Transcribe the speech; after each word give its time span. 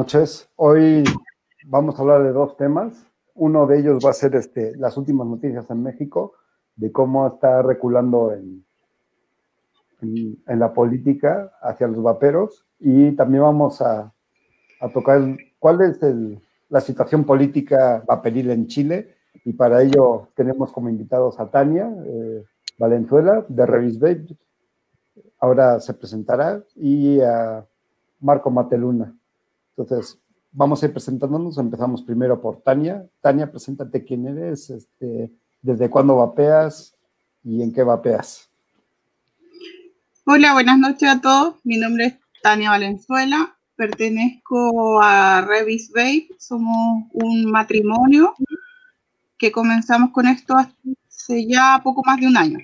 Noches. 0.00 0.48
Hoy 0.56 1.04
vamos 1.66 1.98
a 1.98 2.00
hablar 2.00 2.22
de 2.22 2.32
dos 2.32 2.56
temas. 2.56 3.06
Uno 3.34 3.66
de 3.66 3.80
ellos 3.80 4.02
va 4.02 4.08
a 4.08 4.14
ser 4.14 4.34
este, 4.34 4.74
las 4.78 4.96
últimas 4.96 5.26
noticias 5.26 5.70
en 5.70 5.82
México, 5.82 6.32
de 6.74 6.90
cómo 6.90 7.26
está 7.26 7.60
reculando 7.60 8.32
en, 8.32 8.64
la 10.46 10.72
política 10.72 11.52
hacia 11.60 11.86
los 11.86 12.02
vaperos. 12.02 12.64
Y 12.78 13.12
también 13.12 13.42
vamos 13.42 13.82
a, 13.82 14.10
tocar 14.94 15.20
cuál 15.58 15.82
es 15.82 16.00
la 16.70 16.80
situación 16.80 17.24
política 17.24 18.02
vaperil 18.06 18.52
en 18.52 18.68
Chile. 18.68 19.16
Y 19.44 19.52
para 19.52 19.82
ello 19.82 20.28
tenemos 20.34 20.72
como 20.72 20.88
invitados 20.88 21.38
a 21.38 21.50
Tania 21.50 21.92
eh, 22.06 22.42
Valenzuela 22.78 23.44
de 23.46 23.66
Revis 23.66 23.98
Ahora 25.38 25.78
se 25.78 25.92
presentará. 25.92 26.64
Y 26.74 27.20
a 27.20 27.66
Marco 28.18 28.50
Mateluna. 28.50 29.14
Entonces, 29.76 30.18
vamos 30.52 30.82
a 30.82 30.86
ir 30.86 30.92
presentándonos. 30.92 31.58
Empezamos 31.58 32.02
primero 32.02 32.40
por 32.40 32.62
Tania. 32.62 33.06
Tania, 33.20 33.50
preséntate 33.50 34.04
quién 34.04 34.26
eres, 34.26 34.70
este, 34.70 35.32
desde 35.62 35.90
cuándo 35.90 36.16
vapeas 36.16 36.96
y 37.42 37.62
en 37.62 37.72
qué 37.72 37.82
vapeas. 37.82 38.48
Hola, 40.26 40.52
buenas 40.52 40.78
noches 40.78 41.08
a 41.08 41.20
todos. 41.20 41.56
Mi 41.64 41.76
nombre 41.76 42.06
es 42.06 42.14
Tania 42.42 42.70
Valenzuela. 42.70 43.56
Pertenezco 43.76 45.00
a 45.02 45.40
Revis 45.42 45.90
Vape. 45.90 46.28
Somos 46.38 47.04
un 47.12 47.50
matrimonio 47.50 48.34
que 49.38 49.50
comenzamos 49.50 50.10
con 50.12 50.28
esto 50.28 50.54
hace 50.54 51.46
ya 51.46 51.80
poco 51.82 52.02
más 52.04 52.20
de 52.20 52.26
un 52.26 52.36
año. 52.36 52.58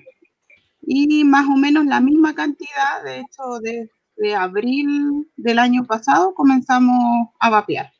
Y 0.82 1.24
más 1.24 1.46
o 1.46 1.56
menos 1.56 1.86
la 1.86 2.00
misma 2.00 2.34
cantidad, 2.34 3.02
de 3.04 3.20
hecho, 3.20 3.58
de 3.60 3.90
de 4.16 4.34
abril 4.34 5.28
del 5.36 5.58
año 5.58 5.84
pasado 5.84 6.34
comenzamos 6.34 7.28
a 7.38 7.50
vapear. 7.50 7.92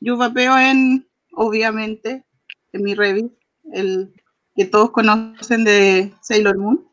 Yo 0.00 0.16
vapeo 0.16 0.58
en, 0.58 1.06
obviamente, 1.32 2.24
en 2.72 2.82
mi 2.82 2.94
Revit, 2.94 3.32
el 3.72 4.12
que 4.54 4.66
todos 4.66 4.90
conocen 4.90 5.64
de 5.64 6.12
Sailor 6.20 6.58
Moon. 6.58 6.88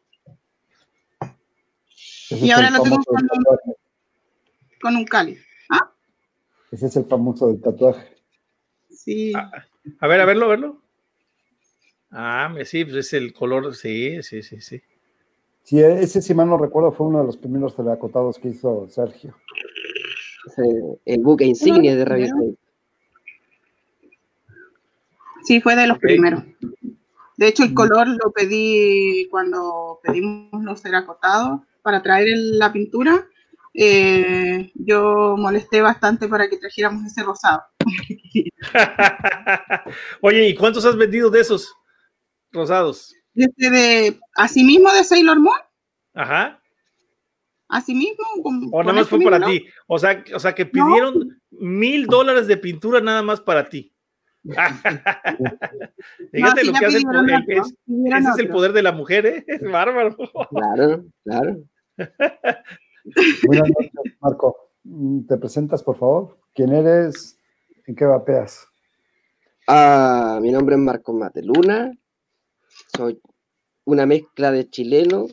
y 2.30 2.52
ahora 2.52 2.70
lo 2.70 2.82
tengo 2.82 2.98
con 3.04 3.24
un, 3.24 3.76
con 4.82 4.96
un 4.96 5.06
cáliz. 5.06 5.46
¿Ah? 5.70 5.92
Ese 6.72 6.88
es 6.88 6.96
el 6.96 7.06
famoso 7.06 7.48
del 7.48 7.62
tatuaje. 7.62 8.16
Sí. 8.90 9.34
Ah, 9.36 9.52
a, 10.00 10.08
ver, 10.08 10.22
a 10.22 10.26
verlo, 10.26 10.46
a 10.46 10.50
verlo. 10.50 10.82
Ah, 12.12 12.54
sí, 12.64 12.86
pues 12.86 12.98
es 12.98 13.14
el 13.14 13.34
color, 13.34 13.76
sí, 13.76 14.22
sí, 14.24 14.44
sí, 14.44 14.62
sí. 14.62 14.82
Sí, 15.64 15.80
ese, 15.80 16.22
si 16.22 16.34
mal 16.34 16.50
no 16.50 16.58
recuerdo, 16.58 16.92
fue 16.92 17.08
uno 17.08 17.20
de 17.20 17.26
los 17.26 17.38
primeros 17.38 17.76
teleacotados 17.76 18.38
que 18.38 18.50
hizo 18.50 18.88
Sergio. 18.90 19.34
El 21.06 21.22
buque 21.22 21.46
insignia 21.46 21.96
de 21.96 22.04
Revista. 22.04 22.38
Sí, 25.44 25.62
fue 25.62 25.76
de 25.76 25.88
los 25.88 26.00
primeros. 26.00 26.44
De 27.38 27.48
hecho, 27.48 27.64
el 27.64 27.74
color 27.74 28.08
lo 28.08 28.32
pedí 28.32 29.28
cuando 29.32 30.00
pedimos 30.04 30.64
los 30.64 30.82
teracotados 30.82 31.62
para 31.82 32.02
traer 32.02 32.38
la 32.38 32.72
pintura. 32.72 33.28
Eh, 33.74 34.72
yo 34.76 35.36
molesté 35.38 35.82
bastante 35.82 36.28
para 36.28 36.48
que 36.48 36.58
trajéramos 36.58 37.06
ese 37.06 37.24
rosado. 37.24 37.64
Oye, 40.22 40.50
¿y 40.50 40.56
cuántos 40.56 40.86
has 40.86 40.96
vendido 40.96 41.30
de 41.30 41.42
esos 41.42 41.74
rosados? 42.52 43.16
Desde 43.34 43.72
de, 43.72 44.20
así 44.36 44.64
mismo 44.64 44.92
de 44.92 45.04
Sailor 45.04 45.40
Moon. 45.40 45.58
Ajá. 46.14 46.62
Así 47.68 47.96
mismo. 47.96 48.24
o 48.72 48.84
nada 48.84 48.94
más 48.94 49.10
fue 49.10 49.20
para 49.22 49.44
ti. 49.44 49.66
O 49.88 49.98
sea, 49.98 50.24
o 50.36 50.40
sea 50.40 50.54
que 50.54 50.66
pidieron 50.66 51.42
mil 51.50 52.06
dólares 52.06 52.46
de 52.46 52.58
pintura 52.58 53.02
nada 53.02 53.24
más 53.24 53.42
para 53.42 53.68
ti. 53.68 53.92
Fíjate 54.44 55.00
lo 56.66 56.74
que 56.74 56.86
hace 56.86 56.98
el, 56.98 57.06
es, 57.48 57.74
ese 57.88 58.30
es 58.30 58.38
el 58.38 58.50
poder 58.50 58.74
de 58.74 58.84
la 58.84 58.92
mujer, 58.92 59.26
¿eh? 59.26 59.44
Es 59.48 59.64
bárbaro. 59.64 60.16
Claro, 60.50 61.06
claro. 61.24 61.64
Buenas 63.46 63.70
noches, 63.70 63.92
Marco. 64.20 64.70
Mm, 64.84 65.22
¿Te 65.28 65.38
presentas, 65.38 65.82
por 65.82 65.98
favor? 65.98 66.38
¿Quién 66.54 66.74
eres? 66.74 67.40
¿En 67.88 67.96
qué 67.96 68.04
vapeas? 68.06 68.68
Ah, 69.68 70.40
mi 70.42 70.52
nombre 70.52 70.76
es 70.76 70.82
Marco 70.82 71.14
Mateluna. 71.14 71.94
Soy 72.96 73.20
una 73.86 74.06
mezcla 74.06 74.52
de 74.52 74.70
chileno 74.70 75.28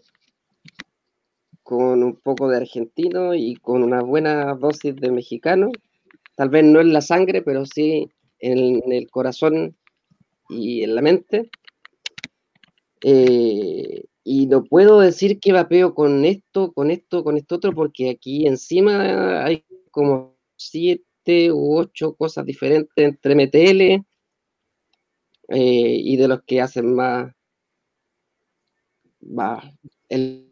con 1.63 2.03
un 2.03 2.17
poco 2.17 2.49
de 2.49 2.57
argentino 2.57 3.35
y 3.35 3.55
con 3.55 3.83
una 3.83 4.03
buena 4.03 4.55
dosis 4.55 4.97
de 4.97 5.13
mexicano. 5.13 5.71
Tal 6.37 6.49
vez 6.49 6.65
no 6.65 6.81
en 6.81 6.93
la 6.93 7.01
sangre, 7.01 7.43
pero 7.43 7.65
sí 7.65 8.09
en, 8.41 8.93
el 8.93 9.09
corazón 9.11 9.77
y 10.49 10.83
en 10.83 10.95
la 10.95 11.03
mente. 11.03 11.51
Eh, 13.03 14.05
y 14.25 14.47
no 14.47 14.65
puedo 14.65 15.01
decir 15.01 15.39
que 15.39 15.53
vapeo 15.53 15.95
con 15.95 16.25
esto, 16.25 16.73
con 16.73 16.91
esto, 16.91 17.23
con 17.23 17.37
esto 17.37 17.57
otro, 17.57 17.73
porque 17.73 18.11
aquí 18.11 18.47
encima 18.47 19.45
hay 19.45 19.65
como 19.91 20.37
siete 20.57 21.53
u 21.53 21.79
ocho 21.79 22.15
cosas 22.15 22.45
diferentes 22.45 22.93
entre 22.97 23.35
MTL 23.35 24.05
eh, 25.51 26.01
y 26.03 26.17
de 26.17 26.29
los 26.29 26.43
que 26.45 26.61
hacen 26.61 26.95
más, 26.95 27.33
va, 29.23 29.63
el, 30.09 30.51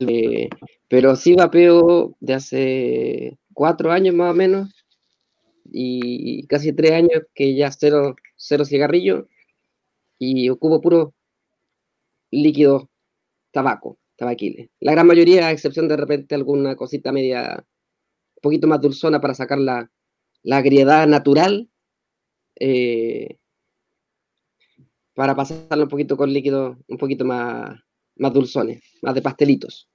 eh, 0.00 0.48
pero 0.88 1.16
sí 1.16 1.34
vapeo 1.34 2.16
de 2.20 2.34
hace 2.34 3.38
cuatro 3.52 3.92
años 3.92 4.14
más 4.14 4.32
o 4.32 4.34
menos 4.34 4.74
y 5.64 6.46
casi 6.46 6.72
tres 6.72 6.92
años 6.92 7.22
que 7.34 7.54
ya 7.56 7.70
cero, 7.72 8.16
cero 8.36 8.64
cigarrillo 8.64 9.28
y 10.18 10.48
ocupo 10.48 10.80
puro 10.80 11.14
líquido 12.30 12.90
tabaco, 13.52 13.98
tabaquiles. 14.16 14.70
La 14.80 14.92
gran 14.92 15.06
mayoría, 15.06 15.48
a 15.48 15.52
excepción 15.52 15.88
de 15.88 15.96
repente 15.96 16.34
alguna 16.34 16.76
cosita 16.76 17.12
media, 17.12 17.64
un 18.36 18.40
poquito 18.42 18.66
más 18.66 18.80
dulzona 18.80 19.20
para 19.20 19.34
sacar 19.34 19.58
la, 19.58 19.90
la 20.42 20.58
agriedad 20.58 21.06
natural, 21.06 21.70
eh, 22.60 23.38
para 25.16 25.34
pasarlo 25.34 25.84
un 25.84 25.88
poquito 25.88 26.14
con 26.14 26.30
líquido 26.30 26.76
un 26.88 26.98
poquito 26.98 27.24
más, 27.24 27.74
más 28.16 28.32
dulzones, 28.34 28.82
más 29.00 29.14
de 29.14 29.22
pastelitos. 29.22 29.88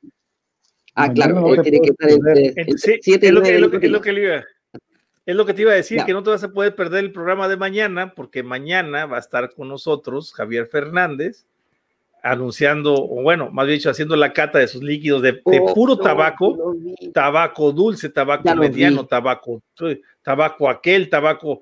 Ah, 0.96 1.14
claro, 1.14 1.62
tiene 1.62 1.80
que 1.80 1.92
estar 1.92 2.10
entre, 2.10 2.48
es 2.48 3.32
lo 3.32 3.42
que, 3.42 3.56
es 3.56 3.62
lo 3.92 4.02
que, 4.02 4.12
iba, 4.12 4.44
es 5.26 5.36
lo 5.36 5.46
que 5.46 5.54
te 5.54 5.62
iba 5.62 5.72
a 5.72 5.76
decir, 5.76 6.04
que 6.06 6.12
no 6.12 6.24
te 6.24 6.32
vas 6.32 6.44
a 6.44 6.52
poder 6.52 6.76
perder 6.76 7.06
el 7.06 7.12
programa 7.14 7.48
de 7.48 7.56
mañana, 7.56 8.14
porque 8.16 8.42
mañana 8.42 9.06
va 9.06 9.18
a 9.18 9.20
estar 9.20 9.54
con 9.54 9.70
nosotros 9.70 10.34
Javier 10.34 10.66
Fernández, 10.66 11.46
anunciando, 12.24 12.96
o 12.96 13.22
bueno, 13.22 13.52
más 13.52 13.68
bien 13.68 13.78
dicho, 13.78 13.92
haciendo 13.92 14.16
la 14.16 14.34
cata 14.34 14.58
de 14.58 14.68
sus 14.68 14.82
líquidos 14.82 15.22
de, 15.22 15.40
oh, 15.44 15.74
puro 15.76 15.98
tabaco, 15.98 16.76
tabaco 17.14 17.72
dulce, 17.72 18.10
tabaco 18.10 18.56
mediano, 18.56 19.06
tabaco, 19.06 19.62
tabaco 20.24 20.68
aquel, 20.68 21.10
tabaco, 21.10 21.62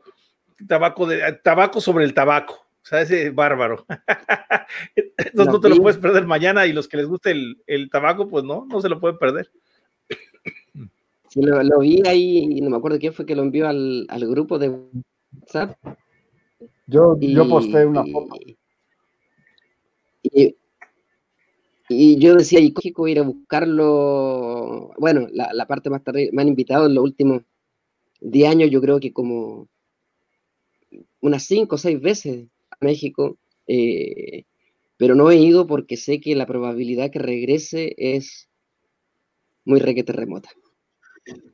tabaco 0.66 1.06
de, 1.06 1.34
tabaco 1.44 1.82
sobre 1.82 2.06
el 2.06 2.14
tabaco. 2.14 2.69
O 2.90 2.92
sea, 2.92 3.02
ese 3.02 3.30
bárbaro. 3.30 3.86
Entonces 4.96 5.54
no 5.54 5.60
te 5.60 5.70
lo 5.70 5.76
puedes 5.76 6.00
perder 6.00 6.26
mañana 6.26 6.66
y 6.66 6.74
los 6.74 6.88
que 6.88 6.98
les 6.98 7.06
guste 7.06 7.36
el, 7.68 7.90
tabaco, 7.92 8.28
pues 8.28 8.44
no, 8.44 8.66
no 8.66 8.82
se 8.82 8.90
lo 8.90 9.00
pueden 9.00 9.20
perder. 9.20 9.52
Sí, 11.28 11.40
lo, 11.44 11.80
vi 11.82 12.02
ahí, 12.08 12.60
no 12.62 12.72
me 12.72 12.78
acuerdo 12.78 12.98
quién 12.98 13.14
fue 13.14 13.28
que 13.28 13.36
lo 13.36 13.44
envió 13.44 13.68
al, 13.68 14.08
grupo 14.22 14.58
de 14.58 14.70
WhatsApp. 14.70 15.78
Yo, 16.88 17.16
yo 17.20 17.48
posté 17.48 17.86
una 17.86 18.04
foto. 18.06 18.36
Y, 20.24 22.18
yo 22.18 22.34
decía, 22.34 22.60
y 22.60 22.74
cógico 22.74 23.08
ir 23.08 23.20
a 23.20 23.22
buscarlo. 23.24 24.94
Bueno, 24.98 25.28
la, 25.32 25.68
parte 25.68 25.92
más 25.92 26.04
tarde, 26.04 26.32
me 26.34 26.42
han 26.42 26.48
invitado 26.48 26.88
en 26.88 26.96
los 26.96 27.04
últimos 27.04 27.44
10 28.22 28.50
años, 28.50 28.72
yo 28.72 28.82
creo 28.82 29.00
que 29.00 29.14
como 29.14 29.68
unas 31.22 31.44
5 31.44 31.76
o 31.76 31.78
6 31.78 32.02
veces 32.02 32.48
México, 32.82 33.38
eh, 33.68 34.44
pero 34.98 35.16
no 35.16 35.32
he 35.32 35.38
ido 35.38 35.68
porque 35.68 35.98
sé 35.98 36.20
que 36.20 36.36
la 36.36 36.46
probabilidad 36.46 37.12
que 37.12 37.20
regrese 37.20 37.96
es 37.98 38.50
muy 39.66 39.80
requete 39.80 40.14
remota. 40.14 40.50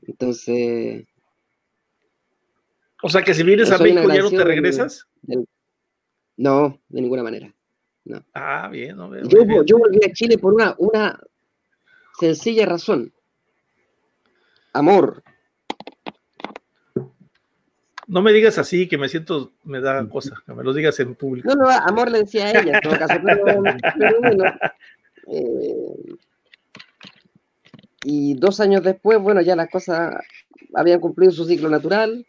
Entonces... 0.07 1.05
O 3.01 3.09
sea 3.09 3.21
que 3.23 3.33
si 3.33 3.43
vienes 3.43 3.71
a 3.71 3.77
México 3.77 4.07
ya 4.11 4.21
no 4.21 4.29
te 4.31 4.43
regresas. 4.43 5.05
no, 6.37 6.79
de 6.87 7.01
ninguna 7.01 7.23
manera. 7.23 7.53
No. 8.05 8.23
Ah, 8.33 8.69
bien. 8.71 8.97
yo, 9.27 9.63
yo, 9.63 9.77
volví 9.77 9.99
a 10.05 10.13
Chile 10.13 10.37
por 10.37 10.53
una, 10.53 10.75
una 10.77 11.19
sencilla 12.19 12.65
razón. 12.65 13.11
Amor. 14.73 15.23
No 18.07 18.21
me 18.21 18.33
digas 18.33 18.57
así, 18.57 18.87
que 18.87 18.97
me 18.97 19.09
siento, 19.09 19.53
me 19.63 19.81
da 19.81 20.07
cosa, 20.07 20.35
que 20.45 20.53
me 20.53 20.63
lo 20.63 20.73
digas 20.73 20.99
en 20.99 21.15
público. 21.15 21.49
No, 21.49 21.55
no, 21.55 21.69
amor 21.69 22.11
le 22.11 22.19
decía 22.19 22.45
a 22.45 22.51
ella, 22.51 22.75
en 22.75 22.81
todo 22.81 22.99
caso, 22.99 23.15
pero, 23.23 23.43
bueno. 23.43 23.73
Eh, 25.27 26.13
y 28.03 28.35
dos 28.35 28.59
años 28.59 28.83
después, 28.83 29.17
bueno, 29.19 29.41
ya 29.41 29.55
las 29.55 29.71
cosas 29.71 30.23
habían 30.75 30.99
cumplido 30.99 31.31
su 31.31 31.45
ciclo 31.45 31.67
natural 31.67 32.27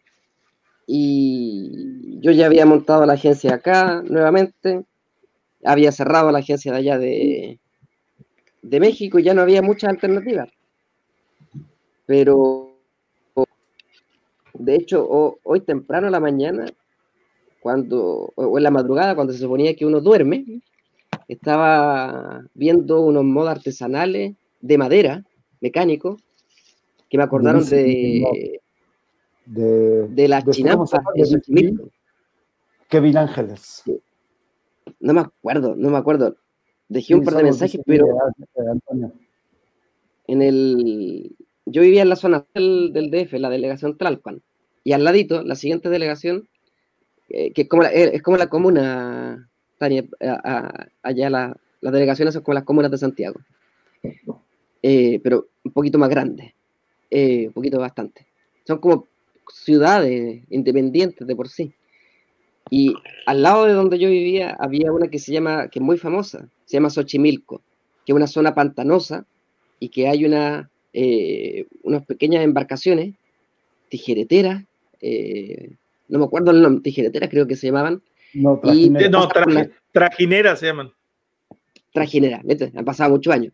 y 0.87 2.19
yo 2.21 2.31
ya 2.31 2.47
había 2.47 2.65
montado 2.65 3.05
la 3.05 3.13
agencia 3.13 3.53
acá 3.53 4.01
nuevamente, 4.03 4.83
había 5.63 5.91
cerrado 5.91 6.31
la 6.31 6.39
agencia 6.39 6.71
de 6.71 6.77
allá 6.79 6.97
de, 6.97 7.59
de 8.63 8.79
México 8.79 9.19
y 9.19 9.23
ya 9.23 9.33
no 9.33 9.41
había 9.41 9.61
muchas 9.61 9.91
alternativas. 9.91 10.49
Pero, 12.05 12.66
de 14.59 14.75
hecho, 14.75 15.39
hoy 15.43 15.61
temprano 15.61 16.07
a 16.07 16.11
la 16.11 16.19
mañana, 16.19 16.65
cuando, 17.59 18.31
o 18.35 18.57
en 18.57 18.63
la 18.63 18.71
madrugada, 18.71 19.15
cuando 19.15 19.33
se 19.33 19.39
suponía 19.39 19.75
que 19.75 19.85
uno 19.85 20.01
duerme, 20.01 20.61
estaba 21.27 22.43
viendo 22.53 23.01
unos 23.01 23.23
modos 23.23 23.49
artesanales 23.49 24.35
de 24.61 24.77
madera, 24.77 25.23
mecánico, 25.61 26.17
que 27.09 27.17
me 27.17 27.23
acordaron 27.23 27.67
de, 27.67 28.61
de, 29.45 30.07
de 30.07 30.27
la 30.27 30.43
chinampa. 30.43 31.01
Kevin 32.89 33.17
Ángeles. 33.17 33.83
No 34.99 35.13
me 35.13 35.21
acuerdo, 35.21 35.75
no 35.75 35.89
me 35.89 35.97
acuerdo. 35.97 36.37
Dejé 36.87 37.15
un 37.15 37.23
par 37.23 37.35
de 37.35 37.43
mensajes, 37.43 37.81
pero 37.85 38.07
en 40.27 40.41
el 40.41 41.35
yo 41.69 41.81
vivía 41.81 42.01
en 42.01 42.09
la 42.09 42.15
zona 42.15 42.45
del, 42.53 43.11
DF, 43.11 43.33
la 43.33 43.49
delegación 43.49 43.97
Tlalpan, 43.97 44.41
y 44.87 44.93
al 44.93 45.03
ladito, 45.03 45.43
la 45.43 45.55
siguiente 45.55 45.89
delegación, 45.89 46.47
eh, 47.27 47.51
que 47.51 47.63
es 47.63 47.67
como 47.67 47.83
la, 47.83 47.91
eh, 47.91 48.11
es 48.13 48.21
como 48.21 48.37
la 48.37 48.47
comuna, 48.47 49.49
Tania, 49.77 50.05
allá 51.01 51.29
la, 51.29 51.57
las 51.81 51.91
delegaciones 51.91 52.33
son 52.33 52.41
como 52.41 52.53
las 52.53 52.63
comunas 52.63 52.89
de 52.89 52.97
Santiago, 52.97 53.37
eh, 54.81 55.19
pero 55.21 55.49
un 55.65 55.73
poquito 55.73 55.97
más 55.97 56.09
grandes, 56.09 56.53
un 57.11 57.51
poquito 57.51 57.79
bastante. 57.79 58.25
Son 58.65 58.77
como 58.77 59.07
ciudades 59.51 60.43
independientes 60.51 61.27
de 61.27 61.35
por 61.35 61.49
sí. 61.49 61.73
Y 62.69 62.95
al 63.25 63.41
lado 63.41 63.65
de 63.65 63.73
donde 63.73 63.99
yo 63.99 64.07
vivía 64.07 64.55
había 64.57 64.93
una 64.93 65.09
que 65.09 65.19
se 65.19 65.33
llama, 65.33 65.67
que 65.67 65.79
es 65.79 65.83
muy 65.83 65.97
famosa, 65.97 66.47
se 66.63 66.77
llama 66.77 66.89
Xochimilco, 66.89 67.61
que 68.05 68.13
es 68.13 68.15
una 68.15 68.27
zona 68.27 68.55
pantanosa 68.55 69.25
y 69.81 69.89
que 69.89 70.07
hay 70.07 70.23
una, 70.23 70.69
eh, 70.93 71.65
unas 71.83 72.05
pequeñas 72.05 72.45
embarcaciones 72.45 73.15
tijereteras, 73.89 74.63
eh, 75.01 75.75
no 76.07 76.19
me 76.19 76.25
acuerdo 76.25 76.51
el 76.51 76.61
nombre, 76.61 76.81
tijereteras 76.81 77.29
creo 77.29 77.47
que 77.47 77.55
se 77.55 77.67
llamaban. 77.67 78.01
No, 78.33 78.59
trajineras 79.91 80.59
se 80.59 80.65
llaman. 80.67 80.91
Trajineras, 81.93 82.43
han 82.75 82.85
pasado 82.85 83.11
muchos 83.11 83.33
años. 83.33 83.53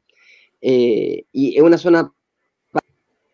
Eh, 0.62 1.26
y 1.32 1.56
es 1.56 1.62
una 1.62 1.78
zona 1.78 2.12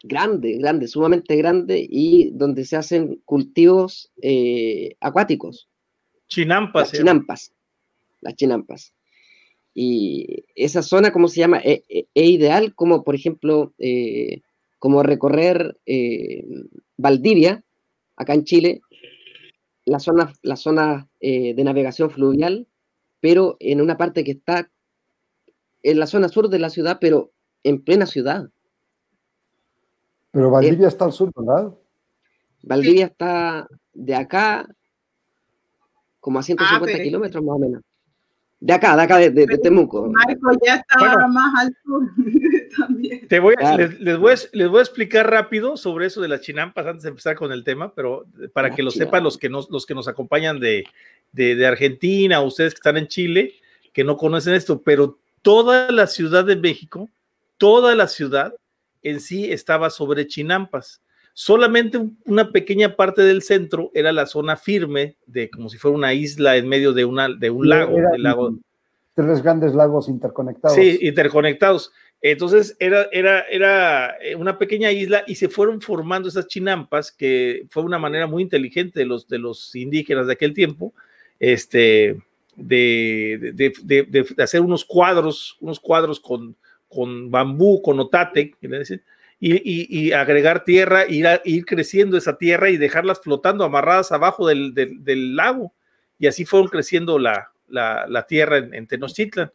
grande, 0.03 0.57
grande, 0.57 0.87
sumamente 0.87 1.35
grande 1.35 1.85
y 1.89 2.31
donde 2.31 2.65
se 2.65 2.77
hacen 2.77 3.21
cultivos 3.25 4.11
acuáticos. 4.99 5.69
Chinampas. 6.27 6.89
Las 6.89 6.91
chinampas. 6.91 7.53
Las 8.21 8.35
chinampas. 8.35 8.93
Y 9.73 10.45
esa 10.55 10.81
zona, 10.81 11.11
¿cómo 11.11 11.27
se 11.27 11.39
llama? 11.39 11.59
Es, 11.59 11.83
e, 11.89 12.07
e 12.13 12.25
ideal 12.25 12.73
como, 12.75 13.03
por 13.03 13.15
ejemplo, 13.15 13.73
eh, 13.77 14.41
como 14.77 15.03
recorrer 15.03 15.77
eh, 15.85 16.45
Valdivia, 16.97 17.63
acá 18.19 18.33
en 18.33 18.43
Chile, 18.43 18.81
la 19.85 19.99
zona, 19.99 20.31
la 20.43 20.55
zona 20.55 21.07
eh, 21.19 21.55
de 21.55 21.63
navegación 21.63 22.11
fluvial, 22.11 22.67
pero 23.21 23.57
en 23.59 23.81
una 23.81 23.97
parte 23.97 24.23
que 24.23 24.31
está 24.31 24.69
en 25.81 25.99
la 25.99 26.05
zona 26.05 26.27
sur 26.27 26.49
de 26.49 26.59
la 26.59 26.69
ciudad, 26.69 26.99
pero 27.01 27.31
en 27.63 27.81
plena 27.81 28.05
ciudad. 28.05 28.49
Pero 30.31 30.51
Valdivia 30.51 30.89
está 30.89 31.05
al 31.05 31.13
sur, 31.13 31.31
¿verdad? 31.35 31.73
Valdivia 32.61 33.05
está 33.05 33.67
de 33.93 34.15
acá 34.15 34.67
como 36.19 36.39
a 36.39 36.43
150 36.43 36.97
ah, 36.97 37.01
kilómetros 37.01 37.43
más 37.43 37.55
o 37.55 37.59
menos. 37.59 37.81
De 38.61 38.73
acá, 38.73 38.95
de 38.97 39.01
acá, 39.03 39.17
de, 39.17 39.47
Temuco. 39.63 40.07
Marco 40.07 40.51
ya 40.65 40.75
estaba 40.75 41.27
más 41.27 41.53
al 41.59 41.77
sur 41.83 42.01
también. 42.77 43.25
Te 43.27 43.39
voy 43.39 43.55
les, 43.57 44.19
voy 44.19 44.33
a, 44.33 44.35
les, 44.51 44.69
voy 44.69 44.79
a, 44.79 44.83
explicar 44.83 45.31
rápido 45.31 45.77
sobre 45.77 46.07
eso 46.07 46.19
de 46.21 46.27
las 46.27 46.41
chinampas 46.41 46.85
antes 46.85 47.03
de 47.03 47.09
empezar 47.09 47.35
con 47.35 47.53
el 47.53 47.63
tema, 47.63 47.93
pero 47.93 48.25
para 48.51 48.75
que 48.75 48.83
lo 48.83 48.91
sepan 48.91 49.23
los 49.23 49.37
que 49.37 49.47
nos, 49.47 49.69
los 49.69 49.85
que 49.85 49.95
nos 49.95 50.09
acompañan 50.09 50.59
de, 50.59 50.83
de, 51.31 51.55
de 51.55 51.67
Argentina, 51.67 52.41
ustedes 52.41 52.73
que 52.73 52.79
están 52.79 52.97
en 52.97 53.07
Chile, 53.07 53.53
que 53.93 54.03
no 54.03 54.17
conocen 54.17 54.53
esto, 54.53 54.81
pero 54.81 55.17
toda 55.41 55.89
la 55.91 56.07
Ciudad 56.07 56.43
de 56.43 56.57
México, 56.57 57.07
toda 57.57 57.95
la 57.95 58.09
ciudad 58.09 58.53
en 59.03 59.21
sí 59.21 59.51
estaba 59.51 59.89
sobre 59.89 60.27
chinampas. 60.27 61.01
Solamente 61.41 61.97
una 62.25 62.51
pequeña 62.51 62.97
parte 62.97 63.21
del 63.21 63.41
centro 63.43 63.91
era 63.93 64.11
la 64.11 64.25
zona 64.25 64.57
firme, 64.57 65.15
de 65.25 65.49
como 65.49 65.69
si 65.69 65.77
fuera 65.77 65.95
una 65.95 66.13
isla 66.13 66.57
en 66.57 66.67
medio 66.67 66.91
de, 66.91 67.05
una, 67.05 67.29
de 67.29 67.49
un 67.49 67.69
lago, 67.69 67.97
lago. 68.17 68.59
Tres 69.13 69.41
grandes 69.41 69.73
lagos 69.73 70.09
interconectados. 70.09 70.75
Sí, 70.75 70.99
interconectados. 71.01 71.93
Entonces 72.21 72.75
era, 72.77 73.07
era, 73.13 73.43
era 73.43 74.17
eh, 74.21 74.35
una 74.35 74.57
pequeña 74.57 74.91
isla 74.91 75.23
y 75.27 75.35
se 75.35 75.47
fueron 75.47 75.79
formando 75.79 76.27
esas 76.27 76.45
chinampas, 76.47 77.09
que 77.09 77.65
fue 77.69 77.83
una 77.83 77.99
manera 77.99 78.27
muy 78.27 78.43
inteligente 78.43 78.99
de 78.99 79.05
los, 79.05 79.25
de 79.29 79.39
los 79.39 79.73
indígenas 79.77 80.27
de 80.27 80.33
aquel 80.33 80.53
tiempo, 80.53 80.93
este, 81.39 82.21
de, 82.57 83.53
de, 83.55 83.71
de, 83.81 84.25
de 84.35 84.43
hacer 84.43 84.59
unos 84.59 84.83
cuadros, 84.83 85.55
unos 85.61 85.79
cuadros 85.79 86.19
con, 86.19 86.57
con 86.89 87.31
bambú, 87.31 87.81
con 87.81 87.97
otate, 87.97 88.55
y, 89.39 90.11
agregar 90.11 90.63
tierra, 90.63 91.05
ir, 91.07 91.25
ir 91.45 91.65
creciendo 91.65 92.17
esa 92.17 92.37
tierra 92.37 92.69
y 92.69 92.77
dejarlas 92.77 93.21
flotando 93.21 93.63
amarradas 93.63 94.11
abajo 94.11 94.47
del, 94.47 95.35
lago. 95.35 95.73
Y 96.17 96.27
así 96.27 96.45
fueron 96.45 96.67
creciendo 96.67 97.17
la, 97.17 97.51
la, 97.67 98.25
tierra 98.27 98.57
en, 98.57 98.87
Tenochtitlan. 98.87 99.51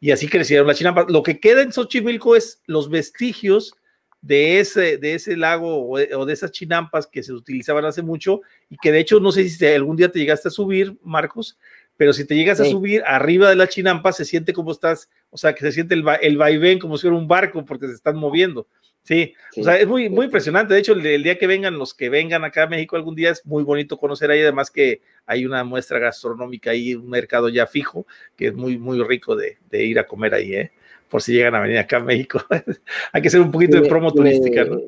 Y 0.00 0.10
así 0.10 0.28
crecieron 0.28 0.66
las 0.66 0.78
chinampas. 0.78 1.06
Lo 1.08 1.22
que 1.22 1.40
queda 1.40 1.62
en 1.62 1.72
Xochimilco 1.72 2.36
es 2.36 2.62
los 2.66 2.88
vestigios 2.90 3.74
de 4.20 4.58
ese, 4.58 4.98
de 4.98 5.14
ese 5.14 5.36
lago 5.36 5.88
o 5.88 6.26
de, 6.26 6.32
esas 6.32 6.50
chinampas 6.50 7.06
que 7.06 7.22
se 7.22 7.32
utilizaban 7.32 7.84
hace 7.84 8.02
mucho 8.02 8.40
y 8.68 8.76
que 8.76 8.90
de 8.90 8.98
hecho 8.98 9.20
no 9.20 9.30
sé 9.30 9.48
si 9.48 9.64
algún 9.66 9.96
día 9.96 10.10
te 10.10 10.18
llegaste 10.18 10.48
a 10.48 10.50
subir, 10.50 10.98
Marcos, 11.02 11.56
pero 11.96 12.12
si 12.12 12.24
te 12.24 12.34
llegas 12.34 12.60
a 12.60 12.64
subir 12.64 13.02
arriba 13.06 13.48
de 13.48 13.56
la 13.56 13.68
chinampa 13.68 14.12
se 14.12 14.24
siente 14.24 14.52
como 14.52 14.72
estás, 14.72 15.08
o 15.30 15.36
sea, 15.36 15.54
que 15.54 15.60
se 15.60 15.72
siente 15.72 15.94
el, 15.94 16.04
el 16.20 16.36
vaivén 16.36 16.78
como 16.78 16.96
si 16.96 17.02
fuera 17.02 17.16
un 17.16 17.28
barco 17.28 17.64
porque 17.64 17.86
se 17.86 17.94
están 17.94 18.16
moviendo. 18.16 18.66
Sí, 19.08 19.32
o 19.56 19.64
sea, 19.64 19.78
es 19.78 19.86
muy, 19.86 20.10
muy 20.10 20.26
impresionante. 20.26 20.74
De 20.74 20.80
hecho, 20.80 20.92
el, 20.92 21.22
día 21.22 21.38
que 21.38 21.46
vengan, 21.46 21.78
los 21.78 21.94
que 21.94 22.10
vengan 22.10 22.44
acá 22.44 22.64
a 22.64 22.66
México 22.66 22.94
algún 22.94 23.14
día, 23.14 23.30
es 23.30 23.46
muy 23.46 23.62
bonito 23.62 23.96
conocer 23.96 24.30
ahí. 24.30 24.42
Además 24.42 24.70
que 24.70 25.00
hay 25.24 25.46
una 25.46 25.64
muestra 25.64 25.98
gastronómica 25.98 26.72
ahí, 26.72 26.94
un 26.94 27.08
mercado 27.08 27.48
ya 27.48 27.66
fijo, 27.66 28.06
que 28.36 28.48
es 28.48 28.54
muy, 28.54 28.76
muy 28.76 29.02
rico 29.02 29.34
de, 29.34 29.56
ir 29.72 29.98
a 29.98 30.06
comer 30.06 30.34
ahí, 30.34 30.54
¿eh? 30.54 30.72
Por 31.08 31.22
si 31.22 31.32
llegan 31.32 31.54
a 31.54 31.60
venir 31.60 31.78
acá 31.78 31.96
a 31.96 32.00
México. 32.00 32.44
hay 33.12 33.22
que 33.22 33.28
hacer 33.28 33.40
un 33.40 33.50
poquito 33.50 33.80
de 33.80 33.88
promo 33.88 34.12
turística, 34.12 34.66
¿no? 34.66 34.78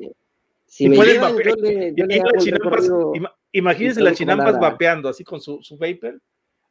imagínense 3.53 4.01
las 4.01 4.15
chinampas 4.15 4.59
vapeando, 4.59 5.09
así 5.09 5.23
con 5.23 5.41
su, 5.41 5.63
su 5.63 5.79
vapor, 5.79 6.21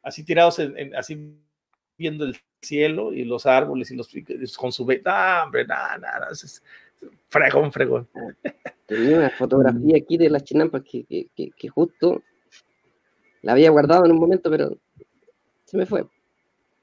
así 0.04 0.23
tirados 0.23 0.61
en, 0.61 0.95
así 0.95 1.35
viendo 1.99 2.25
el 2.26 2.37
cielo 2.62 3.12
y 3.12 3.25
los 3.25 3.45
árboles 3.45 3.90
y 3.90 3.97
los 3.97 4.09
con 4.57 4.71
su 4.71 4.85
vapor. 4.85 5.02
No, 5.04 5.42
hombre, 5.42 5.66
nada, 5.66 5.99
nada. 5.99 6.28
Fregón, 7.28 7.73
fregón. 7.73 8.09
Tenía 8.87 9.19
una 9.19 9.30
fotografía 9.30 9.97
aquí 9.97 10.16
de 10.16 10.30
las 10.30 10.42
chinampas 10.42 10.83
que, 10.83 11.28
que, 11.35 11.69
justo 11.69 12.23
la 13.42 13.52
había 13.52 13.71
guardado 13.71 14.04
en 14.04 14.12
un 14.12 14.19
momento, 14.19 14.50
pero 14.50 14.76
se 15.64 15.76
me 15.76 15.87
fue. 15.87 16.04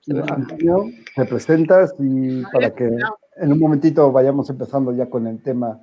Se 0.01 0.13
me 0.13 0.23
te 0.23 1.25
presentas 1.25 1.93
y 1.99 2.43
para 2.43 2.73
que 2.73 2.85
en 2.85 3.51
un 3.51 3.59
momentito 3.59 4.09
vayamos 4.11 4.49
empezando 4.49 4.93
ya 4.93 5.09
con 5.09 5.27
el 5.27 5.41
tema 5.43 5.81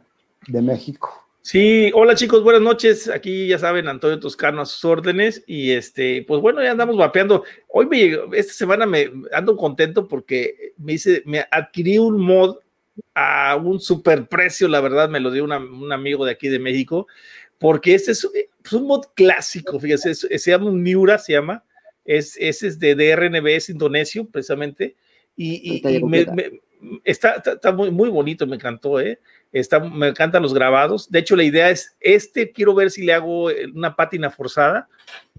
de 0.48 0.62
México. 0.62 1.24
Sí, 1.42 1.90
hola 1.92 2.14
chicos, 2.14 2.42
buenas 2.42 2.62
noches. 2.62 3.10
Aquí 3.10 3.48
ya 3.48 3.58
saben, 3.58 3.86
Antonio 3.86 4.18
Toscano 4.18 4.62
a 4.62 4.66
sus 4.66 4.82
órdenes. 4.86 5.44
Y 5.46 5.72
este, 5.72 6.24
pues 6.26 6.40
bueno, 6.40 6.62
ya 6.62 6.70
andamos 6.70 6.96
vapeando. 6.96 7.44
Hoy 7.68 7.84
me 7.84 7.98
llegó, 7.98 8.32
esta 8.32 8.54
semana 8.54 8.86
me 8.86 9.12
ando 9.30 9.54
contento 9.58 10.08
porque 10.08 10.72
me 10.78 10.94
hice, 10.94 11.22
me 11.26 11.44
adquirí 11.50 11.98
un 11.98 12.18
mod 12.18 12.56
a 13.14 13.56
un 13.56 13.80
super 13.80 14.26
precio, 14.28 14.68
la 14.68 14.80
verdad, 14.80 15.08
me 15.08 15.20
lo 15.20 15.30
dio 15.30 15.44
un 15.44 15.92
amigo 15.92 16.24
de 16.24 16.32
aquí 16.32 16.48
de 16.48 16.58
México, 16.58 17.06
porque 17.58 17.94
este 17.94 18.12
es, 18.12 18.28
pues, 18.62 18.72
un 18.72 18.86
mod 18.86 19.06
clásico, 19.14 19.78
fíjese, 19.80 20.14
se 20.14 20.50
llama 20.50 20.66
un 20.66 20.82
Miura, 20.82 21.18
se 21.18 21.32
llama, 21.32 21.64
es, 22.04 22.36
ese 22.38 22.66
es 22.68 22.78
de 22.78 22.94
DRNB, 22.94 23.46
es 23.48 23.68
indonesio, 23.68 24.28
precisamente, 24.28 24.96
y, 25.36 25.82
está, 27.04 27.42
está, 27.44 27.72
muy, 27.72 27.90
muy 27.90 28.08
bonito, 28.08 28.46
me 28.46 28.56
encantó, 28.56 29.00
¿eh? 29.00 29.18
Está, 29.52 29.80
me 29.80 30.08
encantan 30.08 30.42
los 30.42 30.52
grabados. 30.52 31.10
De 31.10 31.20
hecho, 31.20 31.36
la 31.36 31.44
idea 31.44 31.70
es, 31.70 31.96
este 32.00 32.52
quiero 32.52 32.74
ver 32.74 32.90
si 32.90 33.04
le 33.04 33.14
hago 33.14 33.50
una 33.74 33.94
pátina 33.94 34.30
forzada, 34.30 34.88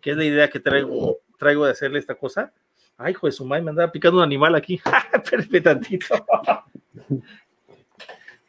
que 0.02 0.12
es 0.12 0.18
la 0.18 0.26
idea 0.26 0.50
que 0.50 0.60
traigo, 0.60 1.20
traigo 1.38 1.66
de 1.66 1.72
hacerle 1.72 2.00
esta 2.00 2.16
cosa. 2.16 2.54
Ay, 2.98 3.12
hijo 3.12 3.28
de 3.28 3.34
su 3.34 3.46
madre, 3.46 3.64
me 3.64 3.72
andaba 3.72 3.92
picando 3.92 4.18
un 4.18 4.24
animal 4.24 4.56
aquí. 4.56 4.80
Tantito 5.64 6.26